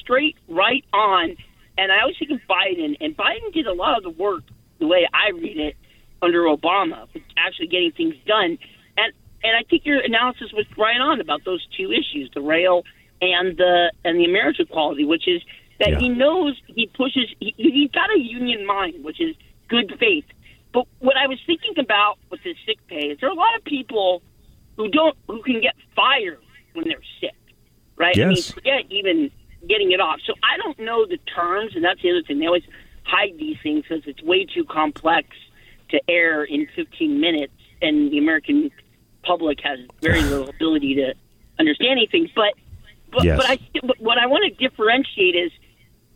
straight 0.02 0.36
right 0.48 0.84
on. 0.94 1.36
And 1.78 1.92
I 1.92 2.02
always 2.02 2.18
think 2.18 2.32
of 2.32 2.40
Biden, 2.50 2.98
and 3.00 3.16
Biden 3.16 3.54
did 3.54 3.68
a 3.68 3.74
lot 3.74 3.98
of 3.98 4.04
the 4.04 4.10
work 4.10 4.44
the 4.80 4.88
way 4.88 5.08
I 5.14 5.30
read 5.32 5.58
it 5.58 5.76
under 6.22 6.44
Obama, 6.44 7.08
with 7.14 7.24
actually 7.38 7.68
getting 7.68 7.92
things 7.92 8.16
done. 8.26 8.58
And 8.98 9.14
and 9.44 9.56
I 9.56 9.62
think 9.70 9.86
your 9.86 10.00
analysis 10.00 10.52
was 10.54 10.66
right 10.78 11.00
on 11.00 11.22
about 11.22 11.46
those 11.46 11.66
two 11.78 11.92
issues, 11.92 12.32
the 12.34 12.42
rail 12.42 12.84
and 13.22 13.56
the 13.58 13.92
and 14.04 14.20
the 14.20 14.28
marriage 14.28 14.60
equality, 14.60 15.06
which 15.06 15.28
is 15.28 15.42
that 15.80 15.92
Yeah. 15.92 16.00
he 16.00 16.10
knows 16.10 16.60
he 16.66 16.88
pushes. 16.88 17.28
He, 17.40 17.54
he's 17.58 17.92
got 17.92 18.10
a 18.16 18.20
union 18.20 18.66
mind, 18.66 19.04
which 19.04 19.22
is 19.22 19.36
good 19.68 19.94
faith. 20.00 20.26
But 20.74 20.86
what 21.00 21.16
I 21.18 21.28
was 21.28 21.40
thinking 21.46 21.78
about 21.78 22.18
with 22.32 22.42
his 22.42 22.56
sick 22.66 22.78
pay 22.88 23.10
is 23.12 23.20
there 23.20 23.30
are 23.30 23.34
a 23.34 23.36
lot 23.36 23.56
of 23.56 23.64
people 23.64 24.24
who 24.78 24.88
don't 24.90 25.18
who 25.28 25.42
can 25.44 25.60
get 25.62 25.76
fired 25.96 26.40
when 26.74 26.88
they're 26.88 26.98
sick, 27.20 27.36
right? 27.98 28.16
I 28.18 28.26
mean, 28.26 28.42
forget 28.54 28.86
even 28.90 29.32
getting 29.68 29.92
it 29.92 30.00
off. 30.00 30.20
So 30.26 30.34
I 30.44 30.58
don't 30.58 30.80
know 30.80 31.06
the 31.06 31.18
terms, 31.36 31.76
and 31.76 31.84
that's 31.84 32.02
the 32.02 32.12
other 32.12 32.22
thing. 32.24 32.40
They 32.40 32.46
always 32.46 32.64
hide 33.04 33.38
these 33.38 33.58
things 33.62 33.84
because 33.88 34.04
it's 34.06 34.22
way 34.22 34.46
too 34.46 34.64
complex 34.66 35.28
to 35.90 36.00
air 36.10 36.44
in 36.44 36.68
15 36.76 37.20
minutes, 37.20 37.54
and 37.82 38.12
the 38.12 38.18
American 38.18 38.70
public 39.24 39.60
has 39.64 39.80
very 40.02 40.22
little 40.32 40.50
ability 40.50 40.96
to 40.96 41.14
understand 41.60 41.92
anything. 41.94 42.30
But 42.36 42.54
but 43.12 43.24
Yes. 43.24 43.38
but 43.38 43.50
I 43.50 43.60
but 43.84 44.00
what 44.00 44.18
I 44.18 44.28
want 44.28 44.44
to 44.46 44.70
differentiate 44.70 45.36
is 45.36 45.52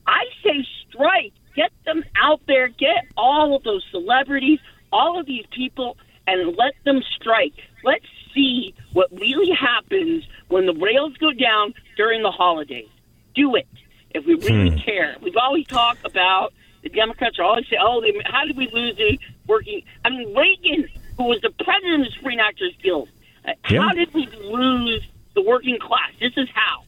I 0.07 0.25
say 0.43 0.65
strike. 0.87 1.33
Get 1.55 1.71
them 1.85 2.03
out 2.21 2.41
there. 2.47 2.69
Get 2.69 3.05
all 3.17 3.55
of 3.55 3.63
those 3.63 3.83
celebrities, 3.91 4.59
all 4.93 5.19
of 5.19 5.25
these 5.25 5.45
people, 5.51 5.97
and 6.27 6.55
let 6.55 6.73
them 6.85 7.01
strike. 7.15 7.53
Let's 7.83 8.05
see 8.33 8.73
what 8.93 9.09
really 9.11 9.51
happens 9.53 10.23
when 10.47 10.65
the 10.65 10.73
rails 10.73 11.13
go 11.17 11.31
down 11.33 11.73
during 11.97 12.21
the 12.23 12.31
holidays. 12.31 12.87
Do 13.35 13.55
it 13.55 13.67
if 14.11 14.25
we 14.25 14.35
really 14.35 14.79
care. 14.81 15.15
We've 15.21 15.37
always 15.37 15.65
talked 15.67 16.05
about 16.05 16.53
the 16.83 16.89
Democrats 16.89 17.37
are 17.39 17.43
always 17.43 17.65
say, 17.69 17.77
"Oh, 17.79 18.01
they, 18.01 18.13
how 18.25 18.45
did 18.45 18.57
we 18.57 18.67
lose 18.73 18.95
the 18.97 19.17
working?" 19.47 19.83
I 20.03 20.09
mean, 20.09 20.35
Reagan, 20.35 20.89
who 21.17 21.25
was 21.25 21.39
the 21.41 21.51
president 21.63 22.01
of 22.07 22.11
the 22.13 22.19
Screen 22.19 22.39
Actors 22.39 22.73
Guild, 22.83 23.07
uh, 23.47 23.51
Yeah. 23.69 23.81
how 23.83 23.93
did 23.93 24.13
we 24.13 24.27
lose 24.43 25.03
the 25.35 25.41
working 25.41 25.77
class? 25.79 26.11
This 26.19 26.33
is 26.37 26.49
how. 26.53 26.83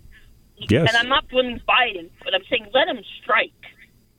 Yes. 0.57 0.87
And 0.89 0.97
I'm 0.97 1.09
not 1.09 1.27
blaming 1.29 1.59
Biden, 1.67 2.09
but 2.23 2.33
I'm 2.33 2.43
saying 2.49 2.67
let 2.73 2.87
him 2.87 3.01
strike. 3.21 3.51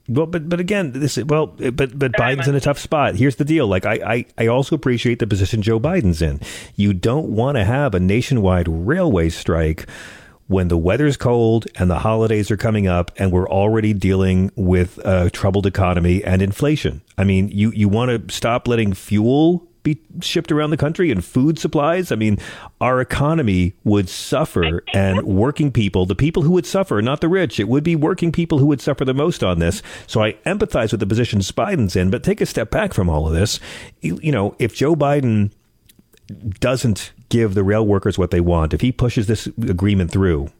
Well, 0.08 0.26
but 0.26 0.48
but 0.48 0.60
again, 0.60 0.92
this 0.92 1.16
is 1.16 1.24
well, 1.24 1.46
but 1.46 1.98
but 1.98 2.12
Biden's 2.12 2.46
in 2.46 2.54
a 2.54 2.60
tough 2.60 2.78
spot. 2.78 3.14
Here's 3.14 3.36
the 3.36 3.44
deal: 3.44 3.66
like 3.66 3.86
I 3.86 3.94
I, 3.94 4.26
I 4.36 4.46
also 4.48 4.76
appreciate 4.76 5.18
the 5.18 5.26
position 5.26 5.62
Joe 5.62 5.80
Biden's 5.80 6.20
in. 6.20 6.40
You 6.76 6.92
don't 6.92 7.30
want 7.30 7.56
to 7.56 7.64
have 7.64 7.94
a 7.94 8.00
nationwide 8.00 8.68
railway 8.68 9.30
strike 9.30 9.88
when 10.46 10.68
the 10.68 10.76
weather's 10.76 11.16
cold 11.16 11.66
and 11.76 11.90
the 11.90 12.00
holidays 12.00 12.50
are 12.50 12.58
coming 12.58 12.86
up, 12.86 13.10
and 13.16 13.32
we're 13.32 13.48
already 13.48 13.94
dealing 13.94 14.50
with 14.56 14.98
a 15.06 15.30
troubled 15.30 15.66
economy 15.66 16.22
and 16.22 16.42
inflation. 16.42 17.00
I 17.16 17.24
mean, 17.24 17.48
you 17.48 17.70
you 17.70 17.88
want 17.88 18.28
to 18.28 18.34
stop 18.34 18.68
letting 18.68 18.92
fuel 18.92 19.66
be 19.84 20.00
shipped 20.20 20.50
around 20.50 20.70
the 20.70 20.76
country 20.76 21.12
and 21.12 21.24
food 21.24 21.58
supplies. 21.60 22.10
I 22.10 22.16
mean, 22.16 22.38
our 22.80 23.00
economy 23.00 23.74
would 23.84 24.08
suffer, 24.08 24.82
and 24.92 25.22
working 25.22 25.70
people, 25.70 26.06
the 26.06 26.16
people 26.16 26.42
who 26.42 26.50
would 26.50 26.66
suffer, 26.66 27.00
not 27.00 27.20
the 27.20 27.28
rich, 27.28 27.60
it 27.60 27.68
would 27.68 27.84
be 27.84 27.94
working 27.94 28.32
people 28.32 28.58
who 28.58 28.66
would 28.66 28.80
suffer 28.80 29.04
the 29.04 29.14
most 29.14 29.44
on 29.44 29.60
this. 29.60 29.82
So 30.08 30.22
I 30.22 30.32
empathize 30.44 30.90
with 30.90 30.98
the 31.00 31.06
position 31.06 31.38
Biden's 31.40 31.94
in, 31.94 32.10
but 32.10 32.24
take 32.24 32.40
a 32.40 32.46
step 32.46 32.70
back 32.70 32.92
from 32.92 33.08
all 33.08 33.28
of 33.28 33.34
this. 33.34 33.60
You, 34.00 34.18
you 34.22 34.32
know, 34.32 34.56
if 34.58 34.74
Joe 34.74 34.96
Biden 34.96 35.52
doesn't 36.58 37.12
give 37.28 37.54
the 37.54 37.62
rail 37.62 37.86
workers 37.86 38.18
what 38.18 38.30
they 38.30 38.40
want, 38.40 38.74
if 38.74 38.80
he 38.80 38.90
pushes 38.90 39.26
this 39.26 39.46
agreement 39.46 40.10
through, 40.10 40.50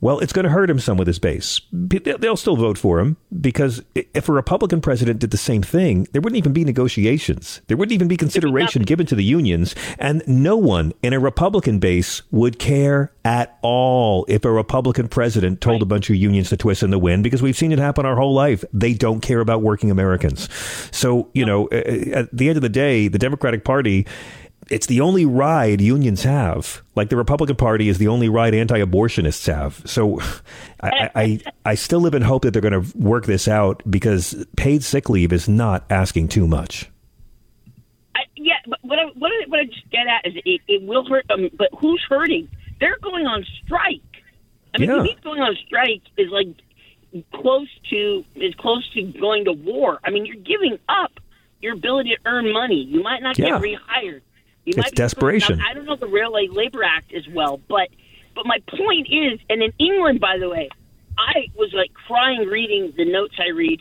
well, 0.00 0.18
it's 0.18 0.32
going 0.32 0.44
to 0.44 0.50
hurt 0.50 0.68
him 0.70 0.78
some 0.78 0.96
with 0.96 1.06
his 1.06 1.18
base. 1.18 1.60
They'll- 1.72 2.36
still 2.36 2.56
vote 2.56 2.76
for 2.76 3.00
him 3.00 3.16
because 3.40 3.82
if 3.94 4.28
a 4.28 4.32
Republican 4.32 4.82
president 4.82 5.20
did 5.20 5.30
the 5.30 5.38
same 5.38 5.62
thing, 5.62 6.06
there 6.12 6.20
wouldn't 6.20 6.36
even 6.36 6.52
be 6.52 6.64
negotiations. 6.64 7.62
There 7.66 7.78
wouldn't 7.78 7.94
even 7.94 8.08
be 8.08 8.16
consideration 8.18 8.82
given 8.82 9.06
to 9.06 9.14
the 9.14 9.24
unions. 9.24 9.74
And 9.98 10.22
no 10.28 10.54
one 10.54 10.92
in 11.02 11.14
a 11.14 11.18
Republican 11.18 11.78
base 11.78 12.20
would 12.30 12.58
care 12.58 13.10
at 13.24 13.58
all 13.62 14.26
if 14.28 14.44
a 14.44 14.52
Republican 14.52 15.08
president 15.08 15.62
told 15.62 15.80
a 15.80 15.86
bunch 15.86 16.10
of 16.10 16.16
unions 16.16 16.50
to 16.50 16.58
twist 16.58 16.82
in 16.82 16.90
the 16.90 16.98
wind 16.98 17.24
because 17.24 17.40
we've 17.42 17.56
seen 17.56 17.72
it 17.72 17.78
happen 17.78 18.04
our 18.04 18.16
whole 18.16 18.34
life. 18.34 18.62
They 18.72 18.92
don't 18.92 19.20
care 19.20 19.40
about 19.40 19.62
working 19.62 19.90
Americans. 19.90 20.48
So, 20.92 21.30
you 21.32 21.46
know, 21.46 21.68
at 21.70 22.28
the 22.36 22.48
end 22.48 22.56
of 22.56 22.62
the 22.62 22.68
day, 22.68 23.08
the 23.08 23.18
Democratic 23.18 23.64
Party 23.64 24.06
it's 24.70 24.86
the 24.86 25.00
only 25.00 25.24
ride 25.24 25.80
unions 25.80 26.22
have. 26.24 26.82
Like 26.94 27.08
the 27.08 27.16
Republican 27.16 27.56
Party 27.56 27.88
is 27.88 27.98
the 27.98 28.08
only 28.08 28.28
ride 28.28 28.54
anti-abortionists 28.54 29.46
have. 29.52 29.82
So 29.88 30.20
I, 30.80 31.10
I, 31.14 31.40
I 31.64 31.74
still 31.76 32.00
live 32.00 32.14
in 32.14 32.22
hope 32.22 32.42
that 32.42 32.50
they're 32.52 32.62
going 32.62 32.82
to 32.82 32.98
work 32.98 33.26
this 33.26 33.46
out 33.48 33.82
because 33.88 34.46
paid 34.56 34.82
sick 34.82 35.08
leave 35.08 35.32
is 35.32 35.48
not 35.48 35.84
asking 35.90 36.28
too 36.28 36.46
much. 36.46 36.90
I, 38.14 38.20
yeah, 38.36 38.54
but 38.66 38.78
what 38.82 38.98
I, 38.98 39.04
what 39.16 39.30
I, 39.30 39.48
what 39.48 39.60
I 39.60 39.64
just 39.66 39.88
get 39.90 40.06
at 40.06 40.26
is 40.26 40.34
it, 40.44 40.60
it 40.66 40.82
will 40.82 41.04
hurt 41.08 41.28
them, 41.28 41.48
but 41.56 41.68
who's 41.78 42.02
hurting? 42.08 42.48
They're 42.80 42.98
going 43.02 43.26
on 43.26 43.44
strike. 43.64 44.00
I 44.74 44.78
mean, 44.78 44.90
Yeah. 44.90 45.02
me, 45.02 45.16
going 45.22 45.40
on 45.40 45.56
strike 45.66 46.02
is 46.16 46.30
like 46.30 46.48
close 47.32 47.68
to 47.90 48.24
is 48.34 48.54
close 48.56 48.86
to 48.94 49.02
going 49.02 49.44
to 49.46 49.52
war. 49.52 50.00
I 50.04 50.10
mean, 50.10 50.26
you're 50.26 50.36
giving 50.36 50.78
up 50.88 51.12
your 51.62 51.74
ability 51.74 52.10
to 52.10 52.18
earn 52.26 52.52
money. 52.52 52.82
You 52.82 53.02
might 53.02 53.22
not 53.22 53.38
Yeah. 53.38 53.58
get 53.58 53.62
rehired. 53.62 54.20
You 54.66 54.74
It's 54.76 54.90
desperation. 54.90 55.60
I 55.60 55.74
don't 55.74 55.84
know 55.84 55.94
the 55.94 56.08
Railway 56.08 56.48
Labor 56.50 56.82
Act 56.82 57.14
as 57.14 57.26
well, 57.28 57.60
but 57.68 57.88
but 58.34 58.46
my 58.46 58.58
point 58.68 59.06
is, 59.08 59.38
and 59.48 59.62
in 59.62 59.72
England, 59.78 60.20
by 60.20 60.38
the 60.38 60.48
way, 60.48 60.68
I 61.16 61.48
was 61.54 61.72
like 61.72 61.94
crying 61.94 62.48
reading 62.48 62.92
the 62.96 63.04
notes 63.04 63.36
I 63.38 63.50
read. 63.50 63.80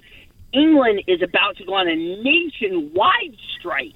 England 0.53 1.02
is 1.07 1.24
about 1.24 1.57
to 1.57 1.66
go 1.66 1.74
on 1.74 1.88
a 1.88 1.95
nationwide 1.95 3.36
strike, 3.57 3.94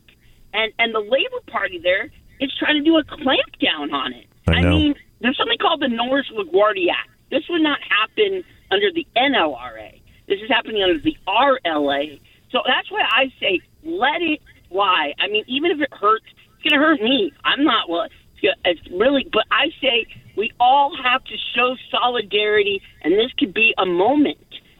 and 0.51 0.73
and 0.79 0.93
the 0.93 0.99
Labor 0.99 1.41
Party 1.45 1.77
there 1.77 2.09
is 2.39 2.51
trying 2.57 2.75
to 2.75 2.83
do 2.83 2.97
a 2.97 3.03
clampdown 3.03 3.93
on 3.93 4.13
it. 4.13 4.25
I 4.47 4.61
know. 4.61 4.71
mean, 4.71 4.95
there's 5.21 5.37
something 5.37 5.59
called 5.59 5.81
the 5.81 5.89
Norris 5.89 6.25
LaGuardia 6.33 6.89
Act. 6.89 7.09
This 7.29 7.43
would 7.49 7.61
not 7.61 7.79
happen 7.83 8.43
under 8.71 8.91
the 8.91 9.05
NLRA. 9.15 10.01
This 10.27 10.41
is 10.41 10.49
happening 10.49 10.81
under 10.81 10.97
the 10.97 11.15
RLA. 11.27 12.19
So 12.51 12.61
that's 12.65 12.89
why 12.89 13.01
I 13.01 13.31
say 13.39 13.61
let 13.83 14.23
it 14.23 14.41
fly. 14.69 15.13
I 15.19 15.27
mean, 15.27 15.43
even 15.47 15.71
if 15.71 15.81
it 15.81 15.93
hurts, 15.93 16.25
it's 16.59 16.69
going 16.69 16.79
to 16.79 16.85
hurt 16.85 17.01
me. 17.01 17.31
I'm 17.43 17.63
not 17.63 17.89
well. 17.89 18.03
It's, 18.41 18.57
it's 18.65 18.91
really, 18.91 19.27
but 19.31 19.43
I 19.51 19.67
say 19.81 20.07
we 20.35 20.51
all 20.59 20.95
have 21.03 21.23
to 21.25 21.35
show 21.55 21.75
solidarity, 21.91 22.81
and 23.01 23.13
this 23.13 23.31
could 23.37 23.53
be 23.53 23.73
a 23.77 23.85
moment. 23.85 24.37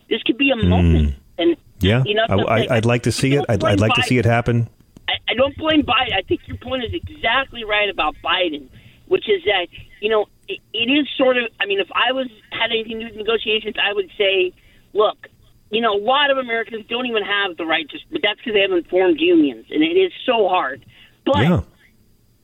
This 0.10 0.22
could 0.24 0.38
be 0.38 0.52
a 0.52 0.56
hmm. 0.56 0.70
moment, 0.70 1.16
and 1.38 1.56
Yeah, 1.80 2.04
You 2.06 2.16
know, 2.16 2.26
I, 2.48 2.68
I'd 2.70 2.86
like 2.86 3.04
to 3.04 3.12
see 3.12 3.36
it. 3.36 3.46
I'd, 3.48 3.64
I'd 3.64 3.80
like 3.80 3.94
to 3.96 4.04
see 4.04 4.18
it 4.18 4.26
happen. 4.26 4.70
I, 5.08 5.14
I 5.30 5.34
don't 5.36 5.56
blame 5.58 5.84
Biden. 5.84 6.14
I 6.14 6.22
think 6.22 6.42
your 6.48 6.58
point 6.58 6.84
is 6.84 6.94
exactly 6.94 7.64
right 7.64 7.90
about 7.90 8.16
Biden, 8.24 8.68
which 9.08 9.30
is 9.30 9.44
that 9.46 9.68
you 10.02 10.10
know 10.10 10.26
it, 10.48 10.60
it 10.74 10.90
is 10.92 11.08
sort 11.18 11.38
of. 11.38 11.46
I 11.60 11.66
mean, 11.66 11.80
if 11.80 11.90
I 11.94 12.12
was 12.12 12.28
had 12.52 12.72
anything 12.72 13.00
to 13.00 13.06
do 13.06 13.06
with 13.06 13.16
negotiations, 13.16 13.76
I 13.82 13.94
would 13.94 14.10
say, 14.18 14.54
look, 14.94 15.28
you 15.72 15.82
know, 15.82 15.94
a 15.94 16.02
lot 16.02 16.32
of 16.32 16.38
Americans 16.38 16.86
don't 16.90 17.06
even 17.06 17.24
have 17.24 17.58
the 17.58 17.66
right 17.66 17.88
to, 17.90 17.98
but 18.12 18.22
that's 18.22 18.40
because 18.40 18.54
they 18.54 18.62
haven't 18.62 18.90
formed 18.90 19.20
unions, 19.20 19.66
and 19.70 19.84
it 19.84 19.98
is 19.98 20.12
so 20.26 20.48
hard. 20.48 20.86
But 21.26 21.38
Yeah. 21.38 21.62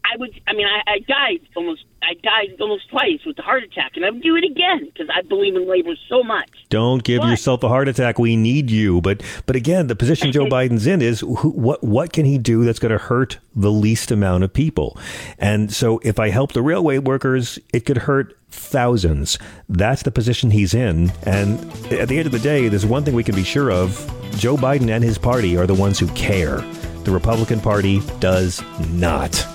I 0.07 0.17
would. 0.17 0.39
I 0.47 0.53
mean, 0.53 0.67
I, 0.67 0.91
I 0.91 0.99
died 0.99 1.47
almost. 1.55 1.83
I 2.03 2.13
died 2.21 2.55
almost 2.61 2.89
twice 2.89 3.25
with 3.25 3.37
the 3.37 3.41
heart 3.41 3.63
attack, 3.63 3.93
and 3.95 4.05
I 4.05 4.11
would 4.11 4.21
do 4.21 4.35
it 4.35 4.43
again 4.43 4.85
because 4.85 5.09
I 5.11 5.23
believe 5.23 5.55
in 5.55 5.67
labor 5.67 5.95
so 6.07 6.21
much. 6.21 6.49
Don't 6.69 7.03
give 7.03 7.23
yourself 7.23 7.63
a 7.63 7.67
heart 7.69 7.87
attack. 7.87 8.19
We 8.19 8.35
need 8.35 8.69
you. 8.69 9.01
But 9.01 9.23
but 9.47 9.55
again, 9.55 9.87
the 9.87 9.95
position 9.95 10.31
Joe 10.31 10.45
Biden's 10.45 10.85
in 10.85 11.01
is 11.01 11.21
who, 11.21 11.49
what 11.49 11.83
what 11.83 12.13
can 12.13 12.25
he 12.25 12.37
do 12.37 12.63
that's 12.63 12.77
going 12.77 12.91
to 12.91 12.99
hurt 12.99 13.39
the 13.55 13.71
least 13.71 14.11
amount 14.11 14.43
of 14.43 14.53
people? 14.53 14.95
And 15.39 15.73
so 15.73 15.99
if 16.03 16.19
I 16.19 16.29
help 16.29 16.53
the 16.53 16.61
railway 16.61 16.99
workers, 16.99 17.57
it 17.73 17.81
could 17.81 17.97
hurt 17.97 18.37
thousands. 18.51 19.39
That's 19.67 20.03
the 20.03 20.11
position 20.11 20.51
he's 20.51 20.75
in. 20.75 21.11
And 21.23 21.59
at 21.91 22.09
the 22.09 22.19
end 22.19 22.27
of 22.27 22.31
the 22.31 22.39
day, 22.39 22.67
there's 22.67 22.85
one 22.85 23.03
thing 23.03 23.15
we 23.15 23.23
can 23.23 23.35
be 23.35 23.43
sure 23.43 23.71
of: 23.71 23.97
Joe 24.37 24.55
Biden 24.55 24.89
and 24.91 25.03
his 25.03 25.17
party 25.17 25.57
are 25.57 25.65
the 25.65 25.73
ones 25.73 25.97
who 25.97 26.07
care. 26.09 26.63
The 27.05 27.11
Republican 27.11 27.59
Party 27.61 28.01
does 28.19 28.61
not. 28.91 29.45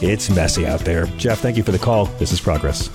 It's 0.00 0.30
messy 0.30 0.66
out 0.66 0.80
there. 0.80 1.06
Jeff, 1.18 1.40
thank 1.40 1.56
you 1.56 1.62
for 1.62 1.72
the 1.72 1.78
call. 1.78 2.06
This 2.06 2.32
is 2.32 2.40
Progress. 2.40 2.88